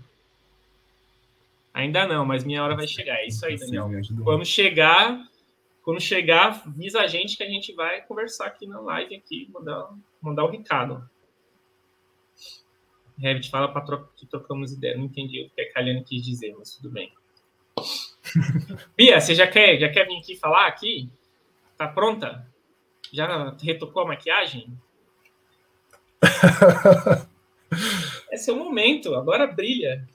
Ainda 1.73 2.07
não, 2.07 2.25
mas 2.25 2.43
minha 2.43 2.63
hora 2.63 2.75
vai 2.75 2.87
chegar. 2.87 3.15
É 3.17 3.27
isso 3.27 3.45
aí, 3.45 3.55
Daniel. 3.55 3.89
Quando 4.23 4.43
chegar, 4.43 5.23
quando 5.83 6.01
chegar, 6.01 6.61
avisa 6.65 7.01
a 7.01 7.07
gente 7.07 7.37
que 7.37 7.43
a 7.43 7.49
gente 7.49 7.73
vai 7.73 8.01
conversar 8.01 8.47
aqui 8.47 8.67
na 8.67 8.79
live, 8.81 9.15
aqui, 9.15 9.49
mandar, 9.53 9.89
mandar 10.21 10.43
o 10.43 10.49
recado. 10.49 11.07
Revit 13.19 13.49
fala 13.49 13.67
para 13.67 13.81
tro 13.81 14.09
que 14.15 14.25
trocamos 14.25 14.71
ideia. 14.71 14.97
Não 14.97 15.05
entendi 15.05 15.41
o 15.41 15.49
que 15.49 15.61
a 15.61 15.73
Kaliane 15.73 16.03
quis 16.03 16.23
dizer, 16.23 16.55
mas 16.57 16.75
tudo 16.75 16.89
bem. 16.89 17.11
Bia, 18.95 19.19
você 19.19 19.35
já 19.35 19.47
quer, 19.47 19.77
já 19.79 19.89
quer 19.89 20.07
vir 20.07 20.17
aqui 20.17 20.35
falar 20.35 20.67
aqui? 20.67 21.09
Tá 21.77 21.87
pronta? 21.87 22.47
Já 23.11 23.55
retocou 23.61 24.03
a 24.03 24.07
maquiagem? 24.07 24.71
Esse 28.31 28.49
é 28.51 28.53
o 28.53 28.57
momento, 28.57 29.15
agora 29.15 29.47
brilha. 29.47 30.07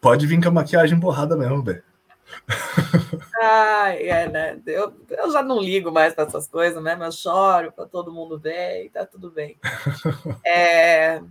Pode 0.00 0.26
vir 0.26 0.40
com 0.42 0.48
a 0.48 0.52
maquiagem 0.52 0.98
borrada 0.98 1.36
mesmo, 1.36 1.62
Bé. 1.62 1.82
Ah, 3.40 3.90
é, 3.94 4.28
né? 4.28 4.60
Eu, 4.66 4.92
eu 5.08 5.30
já 5.30 5.42
não 5.42 5.60
ligo 5.60 5.92
mais 5.92 6.12
para 6.12 6.24
essas 6.24 6.48
coisas, 6.48 6.82
né? 6.82 6.96
Mas 6.96 7.16
choro 7.16 7.70
para 7.70 7.86
todo 7.86 8.12
mundo 8.12 8.36
ver 8.36 8.86
e 8.86 8.90
tá 8.90 9.06
tudo 9.06 9.30
bem. 9.30 9.56
É, 10.44 11.22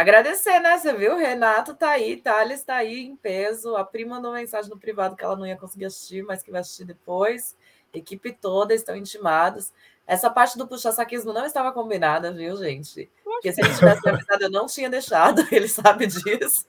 agradecer, 0.00 0.60
né? 0.60 0.78
Você 0.78 0.92
viu? 0.92 1.14
O 1.14 1.18
Renato 1.18 1.74
tá 1.74 1.90
aí, 1.90 2.16
Thales 2.16 2.62
tá 2.62 2.76
aí 2.76 3.00
em 3.00 3.16
peso. 3.16 3.76
A 3.76 3.84
prima 3.84 4.16
mandou 4.16 4.32
mensagem 4.32 4.70
no 4.70 4.78
privado 4.78 5.16
que 5.16 5.24
ela 5.24 5.36
não 5.36 5.46
ia 5.46 5.56
conseguir 5.56 5.86
assistir, 5.86 6.22
mas 6.22 6.42
que 6.42 6.50
vai 6.50 6.60
assistir 6.60 6.84
depois. 6.84 7.56
Equipe 7.92 8.32
toda 8.32 8.74
estão 8.74 8.96
intimados. 8.96 9.72
Essa 10.06 10.28
parte 10.28 10.58
do 10.58 10.66
puxa-saquismo 10.66 11.32
não 11.32 11.46
estava 11.46 11.70
combinada, 11.72 12.32
viu, 12.32 12.56
gente? 12.56 13.10
Porque 13.22 13.52
se 13.52 13.60
ele 13.60 13.74
tivesse 13.74 14.08
avisado, 14.08 14.42
eu 14.42 14.50
não 14.50 14.66
tinha 14.66 14.90
deixado, 14.90 15.46
ele 15.52 15.68
sabe 15.68 16.06
disso. 16.06 16.66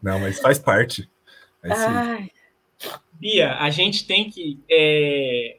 Não, 0.00 0.20
mas 0.20 0.38
faz 0.38 0.58
parte. 0.58 1.10
Ai. 1.64 2.30
Bia, 3.12 3.56
a 3.58 3.70
gente 3.70 4.06
tem 4.06 4.30
que. 4.30 4.62
É, 4.70 5.58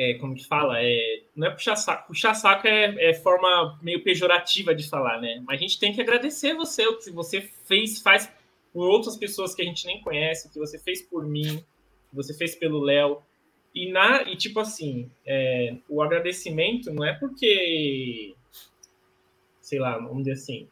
é, 0.00 0.14
como 0.14 0.34
que 0.34 0.46
fala? 0.46 0.82
É, 0.82 1.20
não 1.36 1.48
é 1.48 1.50
puxar 1.50 1.76
saco. 1.76 2.08
Puxar 2.08 2.32
saco 2.32 2.66
é, 2.66 3.10
é, 3.10 3.12
forma 3.12 3.78
meio 3.82 4.02
pejorativa 4.02 4.74
de 4.74 4.88
falar, 4.88 5.20
né? 5.20 5.42
Mas 5.46 5.58
a 5.58 5.62
gente 5.62 5.78
tem 5.78 5.92
que 5.92 6.00
agradecer 6.00 6.54
você, 6.54 6.86
o 6.86 6.96
que 6.96 7.10
você 7.10 7.42
fez, 7.66 8.00
faz 8.00 8.32
por 8.72 8.88
outras 8.88 9.18
pessoas 9.18 9.54
que 9.54 9.60
a 9.60 9.64
gente 9.64 9.84
nem 9.84 10.00
conhece, 10.00 10.48
o 10.48 10.50
que 10.50 10.58
você 10.58 10.78
fez 10.78 11.02
por 11.02 11.26
mim, 11.26 11.56
o 11.56 12.10
que 12.10 12.16
você 12.16 12.32
fez 12.32 12.54
pelo 12.54 12.80
Léo. 12.80 13.18
E, 13.74 13.92
na, 13.92 14.22
e 14.22 14.36
tipo 14.36 14.58
assim, 14.58 15.10
é, 15.26 15.76
o 15.86 16.02
agradecimento 16.02 16.90
não 16.90 17.04
é 17.04 17.12
porque, 17.12 18.34
sei 19.60 19.78
lá, 19.78 19.98
vamos 19.98 20.24
dizer 20.24 20.32
assim, 20.32 20.68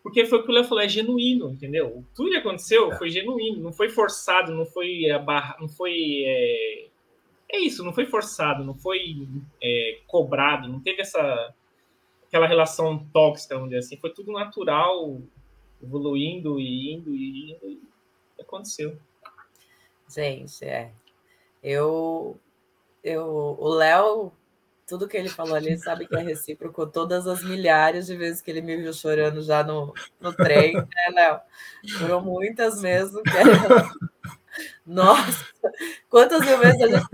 porque 0.00 0.24
foi 0.26 0.38
o 0.38 0.44
que 0.44 0.50
o 0.50 0.54
Léo 0.54 0.64
falou, 0.64 0.84
é 0.84 0.88
genuíno, 0.88 1.50
entendeu? 1.50 2.04
Tudo 2.14 2.30
que 2.30 2.36
aconteceu 2.36 2.92
é. 2.92 2.98
foi 2.98 3.10
genuíno, 3.10 3.60
não 3.60 3.72
foi 3.72 3.88
forçado, 3.88 4.54
não 4.54 4.64
foi 4.64 5.06
barra, 5.24 5.56
não 5.60 5.68
foi 5.68 6.24
é, 7.50 7.58
isso, 7.58 7.84
não 7.84 7.92
foi 7.92 8.06
forçado, 8.06 8.64
não 8.64 8.74
foi 8.74 9.28
é, 9.62 10.00
cobrado, 10.06 10.68
não 10.68 10.80
teve 10.80 11.02
essa 11.02 11.54
aquela 12.26 12.48
relação 12.48 12.98
tóxica, 13.12 13.56
dizer 13.60 13.78
assim, 13.78 13.96
foi 13.96 14.10
tudo 14.10 14.32
natural, 14.32 15.22
evoluindo 15.80 16.58
e 16.58 16.92
indo 16.92 17.14
e 17.14 17.52
indo, 17.52 17.64
e 17.64 17.80
aconteceu. 18.40 18.98
Gente, 20.08 20.64
é. 20.64 20.90
Eu, 21.62 22.36
eu, 23.04 23.56
o 23.58 23.68
Léo, 23.68 24.32
tudo 24.86 25.06
que 25.06 25.16
ele 25.16 25.28
falou 25.28 25.54
ali, 25.54 25.78
sabe 25.78 26.08
que 26.08 26.16
é 26.16 26.20
recíproco. 26.20 26.86
Todas 26.86 27.26
as 27.26 27.42
milhares 27.44 28.06
de 28.06 28.16
vezes 28.16 28.42
que 28.42 28.50
ele 28.50 28.60
me 28.60 28.76
viu 28.76 28.92
chorando 28.92 29.40
já 29.40 29.62
no, 29.62 29.94
no 30.20 30.32
trem, 30.32 30.74
né, 30.74 30.86
Léo? 31.14 31.40
Foram 31.98 32.20
muitas 32.20 32.82
mesmo. 32.82 33.22
Era... 33.28 33.88
Nossa, 34.86 35.44
quantas 36.08 36.40
mil 36.40 36.58
vezes 36.58 36.80
a 36.82 36.86
gente. 36.88 37.06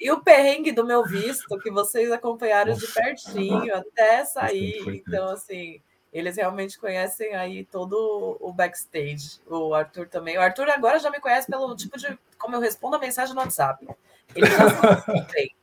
E 0.00 0.10
o 0.10 0.20
perrengue 0.20 0.72
do 0.72 0.84
meu 0.84 1.04
visto, 1.04 1.58
que 1.60 1.70
vocês 1.70 2.12
acompanharam 2.12 2.74
de 2.74 2.86
pertinho 2.88 3.74
até 3.74 4.24
sair. 4.24 4.82
Então, 4.88 5.30
assim, 5.30 5.80
eles 6.12 6.36
realmente 6.36 6.78
conhecem 6.78 7.34
aí 7.34 7.64
todo 7.64 8.36
o 8.40 8.52
backstage. 8.52 9.40
O 9.46 9.72
Arthur 9.72 10.08
também. 10.08 10.36
O 10.36 10.40
Arthur 10.40 10.68
agora 10.68 10.98
já 10.98 11.10
me 11.10 11.20
conhece 11.20 11.50
pelo 11.50 11.74
tipo 11.74 11.96
de 11.96 12.18
como 12.38 12.56
eu 12.56 12.60
respondo 12.60 12.96
a 12.96 12.98
mensagem 12.98 13.34
no 13.34 13.40
WhatsApp. 13.40 13.86
Ele 14.34 14.46
já 14.46 14.68
sabe 14.68 15.54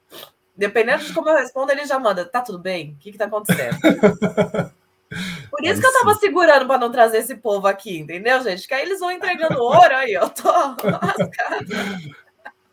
Dependendo 0.55 1.03
de 1.03 1.13
como 1.13 1.29
eu 1.29 1.37
respondo, 1.37 1.71
ele 1.71 1.85
já 1.85 1.97
manda: 1.97 2.25
tá 2.25 2.41
tudo 2.41 2.59
bem? 2.59 2.91
O 2.91 2.95
que, 2.97 3.11
que 3.11 3.17
tá 3.17 3.25
acontecendo? 3.25 3.77
Por 5.49 5.63
isso 5.63 5.81
que 5.81 5.87
eu 5.87 5.93
tava 5.93 6.15
segurando 6.15 6.65
para 6.65 6.79
não 6.79 6.91
trazer 6.91 7.17
esse 7.17 7.35
povo 7.35 7.67
aqui, 7.67 7.99
entendeu, 7.99 8.41
gente? 8.41 8.67
Que 8.67 8.73
aí 8.73 8.83
eles 8.83 8.99
vão 8.99 9.11
entregando 9.11 9.61
ouro 9.61 9.93
aí, 9.93 10.13
eu 10.13 10.27
tô 10.31 10.49
lascada. 10.49 11.65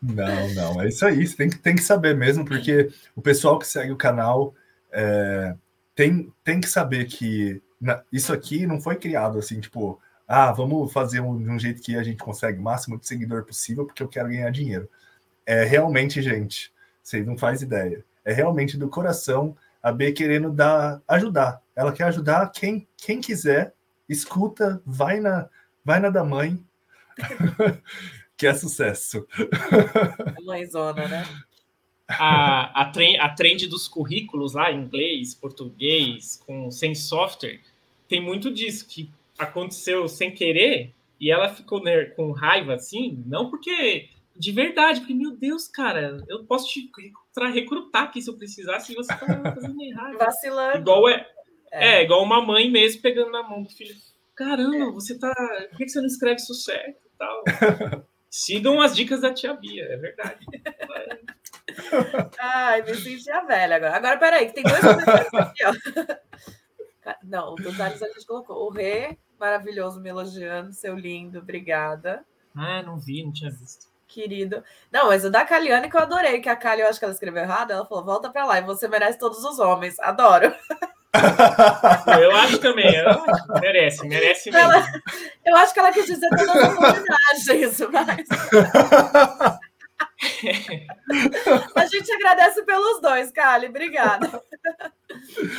Não, 0.01 0.53
não, 0.53 0.81
é 0.81 0.87
isso 0.87 1.05
aí. 1.05 1.27
Você 1.27 1.35
tem 1.35 1.49
que, 1.49 1.57
tem 1.57 1.75
que 1.75 1.83
saber 1.83 2.15
mesmo, 2.15 2.45
porque 2.45 2.89
o 3.15 3.21
pessoal 3.21 3.59
que 3.59 3.67
segue 3.67 3.91
o 3.91 3.97
canal 3.97 4.53
é, 4.91 5.55
tem, 5.93 6.31
tem 6.43 6.61
que 6.61 6.69
saber 6.69 7.05
que 7.05 7.61
na, 7.79 8.01
isso 8.11 8.31
aqui 8.31 8.65
não 8.65 8.79
foi 8.79 8.95
criado 8.95 9.37
assim, 9.37 9.59
tipo, 9.59 9.99
ah, 10.27 10.51
vamos 10.51 10.91
fazer 10.93 11.19
um, 11.19 11.37
de 11.41 11.49
um 11.49 11.59
jeito 11.59 11.81
que 11.81 11.97
a 11.97 12.03
gente 12.03 12.23
consegue 12.23 12.59
o 12.59 12.63
máximo 12.63 12.97
de 12.97 13.07
seguidor 13.07 13.43
possível, 13.43 13.85
porque 13.85 14.01
eu 14.01 14.07
quero 14.07 14.29
ganhar 14.29 14.49
dinheiro. 14.51 14.89
É 15.45 15.63
realmente, 15.63 16.21
gente, 16.21 16.71
vocês 17.03 17.25
não 17.25 17.37
faz 17.37 17.61
ideia. 17.61 18.05
É 18.23 18.31
realmente 18.31 18.77
do 18.77 18.87
coração 18.87 19.57
a 19.81 19.91
B 19.91 20.11
querendo 20.11 20.51
dar, 20.51 21.01
ajudar. 21.07 21.61
Ela 21.79 21.93
quer 21.93 22.03
ajudar 22.07 22.51
quem, 22.51 22.85
quem 22.97 23.21
quiser, 23.21 23.73
escuta, 24.09 24.83
vai 24.85 25.21
na, 25.21 25.47
vai 25.81 25.97
na 26.01 26.09
da 26.09 26.25
mãe, 26.25 26.61
que 28.35 28.45
é 28.45 28.53
sucesso. 28.53 29.25
Mãezona, 30.43 31.07
né? 31.07 31.25
A, 32.09 32.81
a, 32.81 32.91
trend, 32.91 33.17
a 33.19 33.29
trend 33.29 33.65
dos 33.69 33.87
currículos 33.87 34.55
lá, 34.55 34.69
inglês, 34.69 35.33
português, 35.33 36.43
com, 36.45 36.69
sem 36.69 36.93
software, 36.93 37.61
tem 38.09 38.19
muito 38.19 38.51
disso 38.51 38.85
que 38.85 39.09
aconteceu 39.37 40.09
sem 40.09 40.33
querer 40.33 40.93
e 41.17 41.31
ela 41.31 41.47
ficou 41.47 41.81
né, 41.81 42.07
com 42.07 42.33
raiva 42.33 42.73
assim, 42.73 43.23
não 43.25 43.49
porque 43.49 44.09
de 44.35 44.51
verdade, 44.51 44.99
porque 44.99 45.13
meu 45.13 45.31
Deus, 45.31 45.65
cara, 45.69 46.21
eu 46.27 46.43
posso 46.43 46.67
te 46.67 46.91
recrutar 47.53 48.03
aqui 48.03 48.21
se 48.21 48.29
eu 48.29 48.35
precisasse 48.35 48.91
e 48.91 48.95
você 48.95 49.15
tá 49.15 49.53
fazendo 49.53 49.81
errado. 49.81 50.17
Vacilando. 50.17 50.77
Igual 50.79 51.09
é, 51.09 51.25
é, 51.71 51.97
é. 51.97 52.03
igual 52.03 52.23
uma 52.23 52.41
mãe 52.41 52.69
mesmo 52.69 53.01
pegando 53.01 53.31
na 53.31 53.43
mão 53.43 53.63
do 53.63 53.69
filho. 53.69 53.95
Caramba, 54.35 54.75
é. 54.75 54.91
você 54.91 55.17
tá. 55.17 55.33
Por 55.69 55.77
que 55.77 55.89
você 55.89 55.99
não 55.99 56.07
escreve 56.07 56.41
isso 56.41 56.53
certo 56.53 56.97
e 57.05 57.17
tal? 57.17 57.43
Sigam 58.29 58.79
as 58.79 58.95
dicas 58.95 59.21
da 59.21 59.33
tia 59.33 59.53
Bia, 59.53 59.85
é 59.85 59.97
verdade. 59.97 60.45
Ai, 62.39 62.81
me 62.83 62.95
senti 62.95 63.31
a 63.31 63.41
velha 63.41 63.75
agora. 63.75 63.95
Agora, 63.95 64.17
peraí, 64.17 64.47
que 64.47 64.53
tem 64.53 64.63
dois 64.63 64.79
comentários 64.79 65.33
aqui, 65.33 65.63
ó. 65.65 65.73
Não, 67.23 67.53
o 67.53 67.55
dos 67.55 67.79
a 67.79 67.89
gente 67.89 68.25
colocou. 68.27 68.67
O 68.67 68.69
Rê, 68.69 69.17
maravilhoso, 69.39 69.99
me 69.99 70.09
elogiando, 70.09 70.73
seu 70.73 70.95
lindo, 70.95 71.39
obrigada. 71.39 72.23
Ah, 72.55 72.83
não 72.83 72.99
vi, 72.99 73.23
não 73.23 73.31
tinha 73.31 73.49
visto. 73.49 73.87
Querido. 74.07 74.63
Não, 74.91 75.07
mas 75.07 75.25
o 75.25 75.29
da 75.29 75.43
Caliane 75.43 75.89
que 75.89 75.97
eu 75.97 76.01
adorei, 76.01 76.39
que 76.39 76.49
a 76.49 76.55
Cali, 76.55 76.81
eu 76.81 76.87
acho 76.87 76.99
que 76.99 77.05
ela 77.05 77.13
escreveu 77.13 77.41
errado, 77.41 77.71
ela 77.71 77.85
falou, 77.85 78.05
volta 78.05 78.29
pra 78.29 78.45
lá, 78.45 78.59
e 78.59 78.63
você 78.63 78.87
merece 78.87 79.17
todos 79.17 79.43
os 79.43 79.57
homens. 79.57 79.99
Adoro. 79.99 80.53
Eu 82.21 82.31
acho 82.35 82.59
também, 82.59 82.95
eu 82.95 83.09
acho, 83.09 83.47
merece, 83.61 84.07
merece 84.07 84.51
mesmo. 84.51 84.71
Ela, 84.71 84.85
eu 85.45 85.55
acho 85.57 85.73
que 85.73 85.79
ela 85.79 85.91
quis 85.91 86.05
dizer 86.05 86.29
todas 86.29 86.49
as 86.49 86.77
homenagens, 86.77 87.79
mas... 87.91 88.27
A 91.75 91.85
gente 91.85 92.11
agradece 92.11 92.63
pelos 92.63 93.01
dois, 93.01 93.31
Kali. 93.31 93.67
Obrigada. 93.67 94.43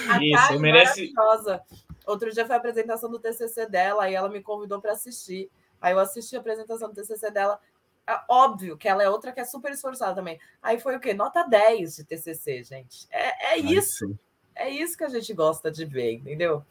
A 0.08 0.22
Isso, 0.22 0.48
Kali 0.48 0.58
merece. 0.58 1.12
Maravilhosa. 1.12 1.62
Outro 2.06 2.30
dia 2.32 2.46
foi 2.46 2.54
a 2.54 2.58
apresentação 2.58 3.10
do 3.10 3.18
TCC 3.18 3.66
dela 3.66 4.08
e 4.08 4.14
ela 4.14 4.28
me 4.28 4.42
convidou 4.42 4.80
para 4.80 4.92
assistir. 4.92 5.50
Aí 5.80 5.92
eu 5.92 5.98
assisti 5.98 6.36
a 6.36 6.40
apresentação 6.40 6.88
do 6.88 6.94
TCC 6.94 7.30
dela. 7.30 7.58
É 8.06 8.18
óbvio 8.28 8.76
que 8.76 8.88
ela 8.88 9.02
é 9.02 9.08
outra 9.08 9.32
que 9.32 9.40
é 9.40 9.44
super 9.44 9.72
esforçada 9.72 10.14
também. 10.14 10.38
Aí 10.62 10.78
foi 10.78 10.96
o 10.96 11.00
quê? 11.00 11.14
Nota 11.14 11.42
10 11.42 11.96
de 11.96 12.04
TCC, 12.04 12.64
gente. 12.64 13.06
É, 13.10 13.54
é 13.54 13.58
isso. 13.58 14.18
É 14.54 14.68
isso 14.68 14.96
que 14.96 15.04
a 15.04 15.08
gente 15.08 15.32
gosta 15.32 15.70
de 15.70 15.84
ver, 15.84 16.14
entendeu? 16.14 16.64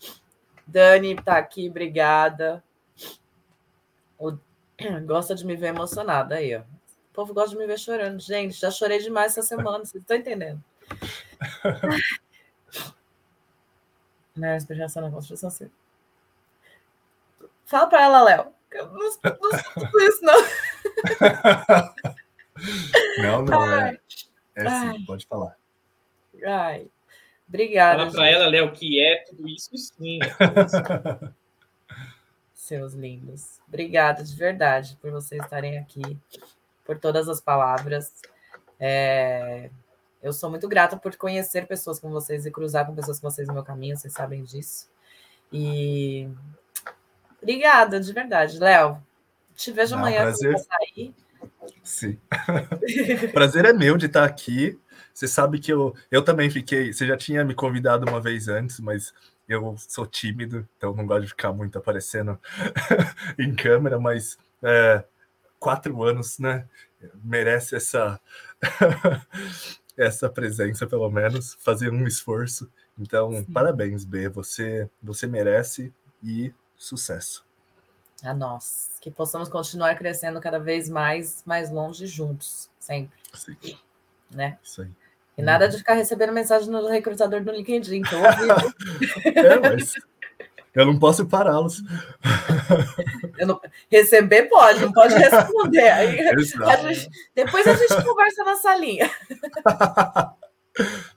Dani 0.67 1.15
tá 1.15 1.37
aqui, 1.37 1.69
obrigada. 1.69 2.63
O... 4.17 4.37
Gosta 5.05 5.35
de 5.35 5.45
me 5.45 5.55
ver 5.55 5.67
emocionada 5.67 6.35
aí, 6.35 6.55
ó 6.55 6.61
povo 7.19 7.33
gosta 7.33 7.49
de 7.49 7.57
me 7.57 7.67
ver 7.67 7.77
chorando. 7.77 8.21
Gente, 8.21 8.57
já 8.57 8.71
chorei 8.71 8.99
demais 8.99 9.33
essa 9.33 9.41
semana, 9.45 9.79
vocês 9.79 10.01
estão 10.01 10.15
entendendo? 10.17 10.63
Né, 14.35 14.55
inspiração 14.55 15.01
na 15.01 15.11
construção 15.11 15.49
civil. 15.49 15.73
Fala 17.65 17.87
para 17.87 18.03
ela, 18.03 18.23
Léo. 18.23 18.53
Eu 18.71 18.87
não, 18.87 18.99
não 19.01 20.07
isso, 20.07 20.23
não. 20.23 20.41
Não, 23.21 23.41
não, 23.41 23.71
é. 23.71 23.99
É 24.55 24.69
sim, 24.69 25.05
pode 25.05 25.25
falar. 25.27 25.57
Ai, 26.45 26.89
obrigada. 27.49 27.99
Fala 27.99 28.11
para 28.11 28.29
ela, 28.29 28.47
Léo, 28.47 28.71
que 28.71 29.03
é 29.03 29.23
tudo 29.27 29.47
isso 29.49 29.75
sim. 29.75 30.19
Seus 32.53 32.93
lindos. 32.93 33.59
Obrigada 33.67 34.23
de 34.23 34.35
verdade 34.35 34.97
por 35.01 35.11
vocês 35.11 35.43
estarem 35.43 35.77
aqui 35.77 36.17
por 36.85 36.97
todas 36.97 37.27
as 37.27 37.41
palavras. 37.41 38.13
É, 38.79 39.69
eu 40.21 40.33
sou 40.33 40.49
muito 40.49 40.67
grata 40.67 40.97
por 40.97 41.15
conhecer 41.15 41.67
pessoas 41.67 41.99
como 41.99 42.13
vocês 42.13 42.45
e 42.45 42.51
cruzar 42.51 42.85
com 42.85 42.95
pessoas 42.95 43.19
como 43.19 43.31
vocês 43.31 43.47
no 43.47 43.53
meu 43.53 43.63
caminho, 43.63 43.97
vocês 43.97 44.13
sabem 44.13 44.43
disso. 44.43 44.89
E 45.51 46.29
obrigada, 47.41 47.99
de 47.99 48.11
verdade. 48.11 48.59
Léo, 48.59 49.01
te 49.55 49.71
vejo 49.71 49.95
Não, 49.95 49.99
amanhã 49.99 50.21
prazer... 50.21 50.57
sair. 50.57 51.13
Sim. 51.83 52.19
prazer 53.33 53.65
é 53.65 53.73
meu 53.73 53.97
de 53.97 54.07
estar 54.07 54.23
aqui. 54.23 54.79
Você 55.19 55.27
sabe 55.27 55.59
que 55.59 55.73
eu, 55.73 55.93
eu 56.09 56.23
também 56.23 56.49
fiquei. 56.49 56.93
Você 56.93 57.05
já 57.05 57.17
tinha 57.17 57.43
me 57.43 57.53
convidado 57.53 58.09
uma 58.09 58.21
vez 58.21 58.47
antes, 58.47 58.79
mas 58.79 59.13
eu 59.49 59.75
sou 59.77 60.07
tímido, 60.07 60.65
então 60.77 60.95
não 60.95 61.05
gosto 61.05 61.23
de 61.23 61.27
ficar 61.27 61.51
muito 61.51 61.77
aparecendo 61.77 62.39
em 63.37 63.53
câmera, 63.53 63.99
mas 63.99 64.37
é, 64.63 65.03
quatro 65.59 66.01
anos, 66.03 66.39
né? 66.39 66.65
Merece 67.21 67.75
essa 67.75 68.17
essa 69.97 70.29
presença, 70.29 70.87
pelo 70.87 71.09
menos, 71.09 71.55
fazer 71.55 71.91
um 71.91 72.07
esforço. 72.07 72.71
Então, 72.97 73.33
Sim. 73.33 73.43
parabéns, 73.51 74.05
B. 74.05 74.29
Você, 74.29 74.89
você 75.03 75.27
merece 75.27 75.93
e 76.23 76.53
sucesso. 76.77 77.45
A 78.23 78.33
nós. 78.33 78.95
Que 79.01 79.11
possamos 79.11 79.49
continuar 79.49 79.95
crescendo 79.95 80.39
cada 80.39 80.59
vez 80.59 80.87
mais, 80.87 81.43
mais 81.45 81.69
longe 81.69 82.07
juntos, 82.07 82.69
sempre. 82.79 83.19
Sim. 83.33 83.57
Né? 84.31 84.57
Isso 84.63 84.81
aí. 84.81 84.98
E 85.39 85.41
nada 85.41 85.69
de 85.69 85.77
ficar 85.77 85.93
recebendo 85.93 86.33
mensagem 86.33 86.69
no 86.69 86.85
recrutador 86.87 87.41
do 87.41 87.51
LinkedIn, 87.51 88.01
que 88.01 88.13
eu 88.13 88.19
ouvi. 88.19 89.31
é, 89.37 89.59
mas 89.59 89.93
eu 90.75 90.85
não 90.85 90.99
posso 90.99 91.25
pará-los. 91.27 91.81
Não... 93.39 93.59
Receber 93.89 94.49
pode, 94.49 94.81
não 94.81 94.91
pode 94.91 95.15
responder. 95.15 95.87
Aí, 95.91 96.19
a 96.27 96.37
gente... 96.37 97.09
Depois 97.33 97.65
a 97.65 97.73
gente 97.73 98.03
conversa 98.03 98.43
na 98.43 98.55
salinha. 98.55 99.09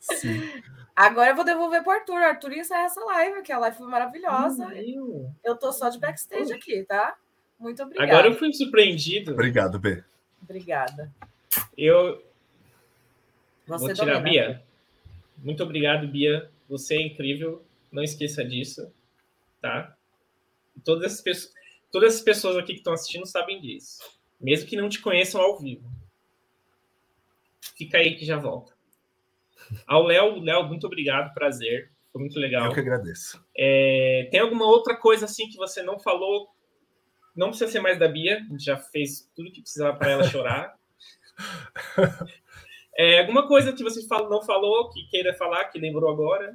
Sim. 0.01 0.53
Agora 0.94 1.31
eu 1.31 1.36
vou 1.36 1.44
devolver 1.44 1.82
para 1.82 1.93
o 1.93 1.97
Arthur. 1.97 2.23
Arthur 2.23 2.53
encerra 2.53 2.85
essa 2.85 3.05
live, 3.05 3.43
que 3.43 3.51
a 3.51 3.59
live 3.59 3.77
foi 3.77 3.89
maravilhosa. 3.89 4.69
eu 5.43 5.57
tô 5.57 5.73
só 5.73 5.89
de 5.89 5.99
backstage 5.99 6.53
aqui, 6.53 6.85
tá? 6.85 7.16
Muito 7.59 7.82
obrigada. 7.82 8.12
Agora 8.12 8.28
eu 8.28 8.39
fui 8.39 8.53
surpreendido. 8.53 9.32
Obrigado, 9.32 9.81
B. 9.81 10.03
Obrigada. 10.43 11.11
Eu, 11.77 12.23
Você 13.66 13.86
Vou 13.86 13.94
tirar, 13.94 14.18
domina. 14.18 14.22
Bia. 14.22 14.62
Muito 15.39 15.62
obrigado, 15.62 16.09
Bia. 16.09 16.51
Você 16.68 16.94
é 16.94 17.02
incrível. 17.02 17.64
Não 17.90 18.02
esqueça 18.02 18.44
disso, 18.44 18.93
tá? 19.60 19.97
Todas 20.84 21.12
as 21.12 21.20
pessoas, 21.20 21.55
todas 21.90 22.14
as 22.16 22.20
pessoas 22.22 22.56
aqui 22.56 22.72
que 22.72 22.78
estão 22.78 22.94
assistindo 22.94 23.26
sabem 23.26 23.60
disso, 23.60 24.01
mesmo 24.40 24.66
que 24.66 24.76
não 24.76 24.89
te 24.89 25.01
conheçam 25.01 25.40
ao 25.40 25.59
vivo. 25.59 25.86
Fica 27.76 27.98
aí 27.98 28.16
que 28.16 28.24
já 28.24 28.39
volta. 28.39 28.72
Ao 29.86 30.02
Léo, 30.02 30.40
Léo, 30.40 30.64
muito 30.64 30.86
obrigado, 30.86 31.34
prazer. 31.34 31.90
Foi 32.10 32.20
muito 32.20 32.39
legal. 32.39 32.66
Eu 32.66 32.72
que 32.72 32.80
agradeço. 32.80 33.43
É, 33.56 34.28
tem 34.30 34.40
alguma 34.40 34.66
outra 34.66 34.97
coisa 34.97 35.26
assim 35.26 35.48
que 35.48 35.56
você 35.56 35.82
não 35.82 35.98
falou? 35.98 36.48
Não 37.34 37.48
precisa 37.48 37.70
ser 37.70 37.80
mais 37.80 37.98
da 37.98 38.09
Bia, 38.09 38.39
a 38.39 38.52
gente 38.52 38.64
já 38.64 38.76
fez 38.76 39.30
tudo 39.34 39.51
que 39.51 39.62
precisava 39.62 39.97
para 39.97 40.10
ela 40.10 40.24
chorar. 40.24 40.78
É, 42.97 43.20
alguma 43.20 43.47
coisa 43.48 43.73
que 43.73 43.82
você 43.82 44.06
não 44.28 44.43
falou, 44.43 44.90
que 44.90 45.09
queira 45.09 45.35
falar, 45.35 45.64
que 45.66 45.78
lembrou 45.78 46.10
agora? 46.10 46.55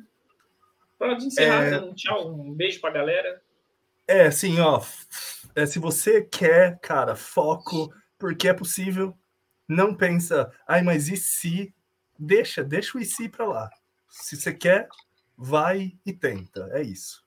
Pode 0.98 1.26
encerrar, 1.26 1.66
é... 1.66 1.80
um 1.80 1.94
tchau, 1.94 2.32
um 2.32 2.54
beijo 2.54 2.80
para 2.80 2.90
a 2.90 2.94
galera. 2.94 3.42
É, 4.08 4.32
sim, 4.32 4.60
ó. 4.60 4.82
É, 5.56 5.66
se 5.66 5.80
você 5.80 6.22
quer, 6.22 6.80
cara, 6.80 7.16
foco, 7.16 7.94
porque 8.18 8.48
é 8.48 8.54
possível. 8.54 9.18
Não 9.68 9.94
pensa, 9.94 10.52
ai, 10.68 10.82
mas 10.82 11.10
e 11.10 11.18
se? 11.18 11.74
Deixa, 12.18 12.64
deixa 12.64 12.98
o 12.98 13.02
e 13.02 13.06
se 13.06 13.28
para 13.28 13.46
lá. 13.46 13.70
Se 14.08 14.38
você 14.38 14.54
quer, 14.54 14.88
vai 15.38 15.92
e 16.06 16.14
tenta. 16.14 16.70
É 16.72 16.82
isso. 16.82 17.24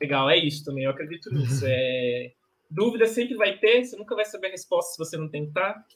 Legal, 0.00 0.30
é 0.30 0.36
isso 0.36 0.64
também. 0.64 0.84
Eu 0.84 0.90
acredito 0.90 1.32
nisso. 1.32 1.64
É... 1.66 2.32
Dúvida 2.70 3.06
sempre 3.06 3.34
vai 3.36 3.56
ter, 3.56 3.84
você 3.84 3.96
nunca 3.96 4.14
vai 4.14 4.24
saber 4.24 4.48
a 4.48 4.50
resposta 4.50 4.92
se 4.92 4.98
você 4.98 5.16
não 5.16 5.28
tentar. 5.28 5.86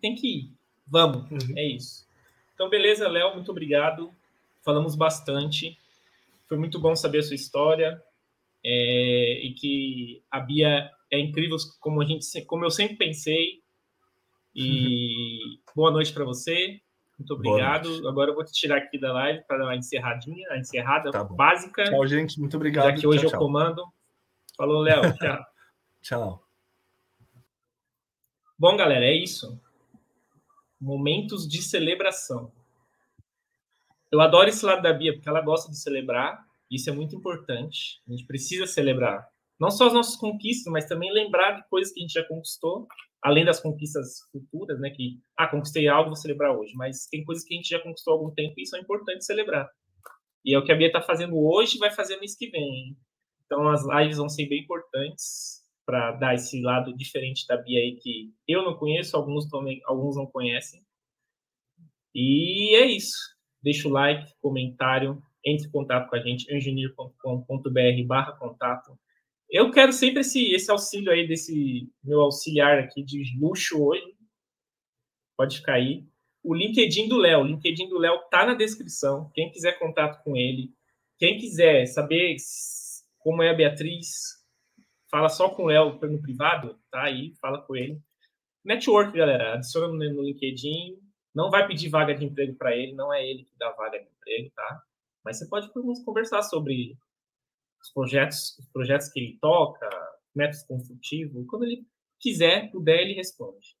Tem 0.00 0.14
que 0.14 0.26
ir. 0.26 0.52
Vamos, 0.86 1.30
uhum. 1.30 1.56
é 1.56 1.64
isso. 1.64 2.06
Então, 2.54 2.68
beleza, 2.68 3.08
Léo, 3.08 3.34
muito 3.34 3.50
obrigado. 3.50 4.12
Falamos 4.64 4.94
bastante. 4.94 5.78
Foi 6.48 6.58
muito 6.58 6.78
bom 6.80 6.94
saber 6.96 7.18
a 7.18 7.22
sua 7.22 7.36
história. 7.36 8.02
É... 8.64 9.40
e 9.44 9.54
que 9.54 10.22
a 10.30 10.40
Bia 10.40 10.90
é 11.10 11.18
incrível, 11.18 11.56
como, 11.80 12.02
a 12.02 12.04
gente, 12.04 12.42
como 12.42 12.64
eu 12.64 12.70
sempre 12.70 12.96
pensei. 12.96 13.62
E 14.54 15.38
uhum. 15.38 15.58
boa 15.74 15.90
noite 15.90 16.12
para 16.12 16.24
você. 16.24 16.80
Muito 17.18 17.34
obrigado. 17.34 18.06
Agora 18.08 18.30
eu 18.30 18.34
vou 18.34 18.44
te 18.44 18.52
tirar 18.52 18.78
aqui 18.78 18.98
da 18.98 19.12
live 19.12 19.42
para 19.46 19.58
dar 19.58 19.64
uma 19.64 19.76
encerradinha, 19.76 20.48
a 20.50 20.58
encerrada 20.58 21.10
tá 21.10 21.24
básica. 21.24 21.84
Tchau, 21.84 22.06
gente. 22.06 22.38
Muito 22.38 22.56
obrigado. 22.56 22.86
Já 22.86 22.94
que 22.94 23.06
hoje 23.06 23.26
tchau, 23.26 23.32
eu 23.32 23.38
comando. 23.38 23.84
Falou, 24.56 24.80
Léo. 24.82 25.02
Tchau. 25.16 25.38
tchau. 26.02 26.44
Bom, 28.58 28.76
galera, 28.76 29.04
é 29.04 29.14
isso. 29.14 29.60
Momentos 30.80 31.46
de 31.48 31.62
celebração. 31.62 32.52
Eu 34.10 34.20
adoro 34.20 34.48
esse 34.48 34.64
lado 34.64 34.82
da 34.82 34.92
Bia, 34.92 35.12
porque 35.12 35.28
ela 35.28 35.40
gosta 35.40 35.70
de 35.70 35.78
celebrar. 35.78 36.44
Isso 36.70 36.90
é 36.90 36.92
muito 36.92 37.14
importante. 37.14 38.02
A 38.06 38.10
gente 38.10 38.26
precisa 38.26 38.66
celebrar. 38.66 39.28
Não 39.60 39.70
só 39.70 39.86
as 39.86 39.92
nossas 39.92 40.16
conquistas, 40.16 40.72
mas 40.72 40.86
também 40.86 41.12
lembrar 41.12 41.52
de 41.52 41.68
coisas 41.68 41.92
que 41.92 42.00
a 42.00 42.02
gente 42.02 42.12
já 42.12 42.24
conquistou 42.24 42.86
além 43.22 43.44
das 43.44 43.60
conquistas 43.60 44.20
futuras, 44.30 44.80
né? 44.80 44.90
Que, 44.90 45.20
ah, 45.36 45.48
conquistei 45.48 45.88
algo, 45.88 46.10
vou 46.10 46.16
celebrar 46.16 46.56
hoje. 46.56 46.72
Mas 46.74 47.06
tem 47.06 47.24
coisas 47.24 47.44
que 47.44 47.54
a 47.54 47.56
gente 47.56 47.68
já 47.68 47.80
conquistou 47.80 48.14
há 48.14 48.16
algum 48.16 48.30
tempo 48.32 48.54
e 48.58 48.66
são 48.66 48.78
importantes 48.78 49.26
celebrar. 49.26 49.68
E 50.44 50.54
é 50.54 50.58
o 50.58 50.64
que 50.64 50.72
a 50.72 50.76
Bia 50.76 50.86
está 50.86 51.02
fazendo 51.02 51.36
hoje 51.38 51.78
vai 51.78 51.90
fazer 51.90 52.18
mês 52.18 52.36
que 52.36 52.48
vem. 52.48 52.96
Então 53.44 53.68
as 53.68 53.84
lives 53.84 54.18
vão 54.18 54.28
ser 54.28 54.46
bem 54.46 54.62
importantes 54.62 55.62
para 55.88 56.12
dar 56.12 56.34
esse 56.34 56.60
lado 56.60 56.94
diferente 56.94 57.46
da 57.46 57.56
Bia 57.56 57.80
aí 57.80 57.96
que 57.96 58.30
eu 58.46 58.62
não 58.62 58.76
conheço, 58.76 59.16
alguns 59.16 59.48
também, 59.48 59.80
alguns 59.86 60.16
não 60.16 60.26
conhecem. 60.26 60.84
E 62.14 62.76
é 62.76 62.84
isso. 62.84 63.16
Deixa 63.62 63.88
o 63.88 63.90
like, 63.90 64.30
comentário, 64.38 65.22
entre 65.42 65.66
em 65.66 65.70
contato 65.70 66.10
com 66.10 66.16
a 66.16 66.20
gente, 66.20 66.54
engineer.com.br 66.54 68.06
barra 68.06 68.32
contato 68.32 68.98
eu 69.50 69.70
quero 69.70 69.92
sempre 69.92 70.20
esse, 70.20 70.52
esse 70.52 70.70
auxílio 70.70 71.10
aí, 71.10 71.26
desse 71.26 71.90
meu 72.04 72.20
auxiliar 72.20 72.78
aqui 72.78 73.02
de 73.02 73.22
luxo 73.40 73.82
hoje. 73.82 74.14
Pode 75.36 75.56
ficar 75.56 75.74
aí. 75.74 76.04
O 76.42 76.54
LinkedIn 76.54 77.08
do 77.08 77.16
Léo. 77.16 77.40
O 77.40 77.46
LinkedIn 77.46 77.88
do 77.88 77.98
Léo 77.98 78.18
tá 78.30 78.44
na 78.44 78.54
descrição. 78.54 79.30
Quem 79.34 79.50
quiser 79.50 79.78
contato 79.78 80.22
com 80.22 80.36
ele, 80.36 80.70
quem 81.18 81.38
quiser 81.38 81.86
saber 81.86 82.36
como 83.18 83.42
é 83.42 83.50
a 83.50 83.54
Beatriz, 83.54 84.37
fala 85.10 85.28
só 85.28 85.48
com 85.48 85.64
o 85.64 85.66
Léo 85.66 85.98
no 86.00 86.22
privado, 86.22 86.78
tá 86.90 87.04
aí, 87.04 87.34
fala 87.40 87.62
com 87.62 87.76
ele. 87.76 88.00
Network, 88.64 89.16
galera, 89.16 89.54
adiciona 89.54 89.88
no 89.88 90.22
LinkedIn. 90.22 90.98
Não 91.34 91.50
vai 91.50 91.66
pedir 91.66 91.88
vaga 91.88 92.14
de 92.14 92.24
emprego 92.24 92.54
para 92.56 92.76
ele, 92.76 92.92
não 92.94 93.12
é 93.12 93.24
ele 93.24 93.44
que 93.44 93.56
dá 93.58 93.70
vaga 93.72 93.98
de 93.98 94.08
emprego, 94.08 94.50
tá? 94.54 94.82
Mas 95.24 95.38
você 95.38 95.46
pode 95.46 95.70
conversar 96.04 96.42
sobre 96.42 96.96
os 97.80 97.92
projetos, 97.92 98.58
os 98.58 98.66
projetos 98.70 99.08
que 99.08 99.20
ele 99.20 99.38
toca, 99.40 99.88
métodos 100.34 100.64
construtivos, 100.64 101.46
quando 101.48 101.64
ele 101.64 101.86
quiser, 102.18 102.70
puder, 102.70 103.02
ele 103.02 103.14
responde. 103.14 103.76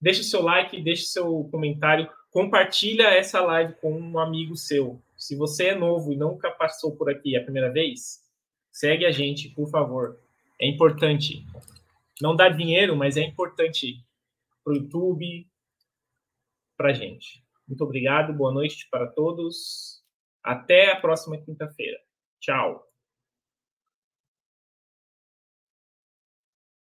Deixe 0.00 0.22
o 0.22 0.24
seu 0.24 0.42
like, 0.42 0.80
deixe 0.82 1.04
o 1.04 1.08
seu 1.08 1.48
comentário, 1.50 2.10
compartilha 2.30 3.04
essa 3.04 3.40
live 3.40 3.74
com 3.74 3.92
um 3.92 4.18
amigo 4.18 4.56
seu. 4.56 5.00
Se 5.16 5.36
você 5.36 5.68
é 5.68 5.74
novo 5.74 6.12
e 6.12 6.16
nunca 6.16 6.50
passou 6.50 6.96
por 6.96 7.08
aqui 7.08 7.36
a 7.36 7.42
primeira 7.44 7.70
vez, 7.70 8.20
segue 8.72 9.06
a 9.06 9.12
gente, 9.12 9.50
por 9.50 9.70
favor. 9.70 10.18
É 10.62 10.68
importante. 10.68 11.44
Não 12.20 12.36
dá 12.36 12.48
dinheiro, 12.48 12.94
mas 12.94 13.16
é 13.16 13.22
importante 13.22 14.06
para 14.62 14.74
o 14.74 14.76
YouTube, 14.76 15.50
para 16.76 16.90
a 16.90 16.92
gente. 16.92 17.44
Muito 17.66 17.82
obrigado, 17.82 18.32
boa 18.32 18.52
noite 18.52 18.86
para 18.88 19.08
todos. 19.08 20.04
Até 20.40 20.92
a 20.92 21.00
próxima 21.00 21.36
quinta-feira. 21.36 21.98
Tchau. 22.40 22.91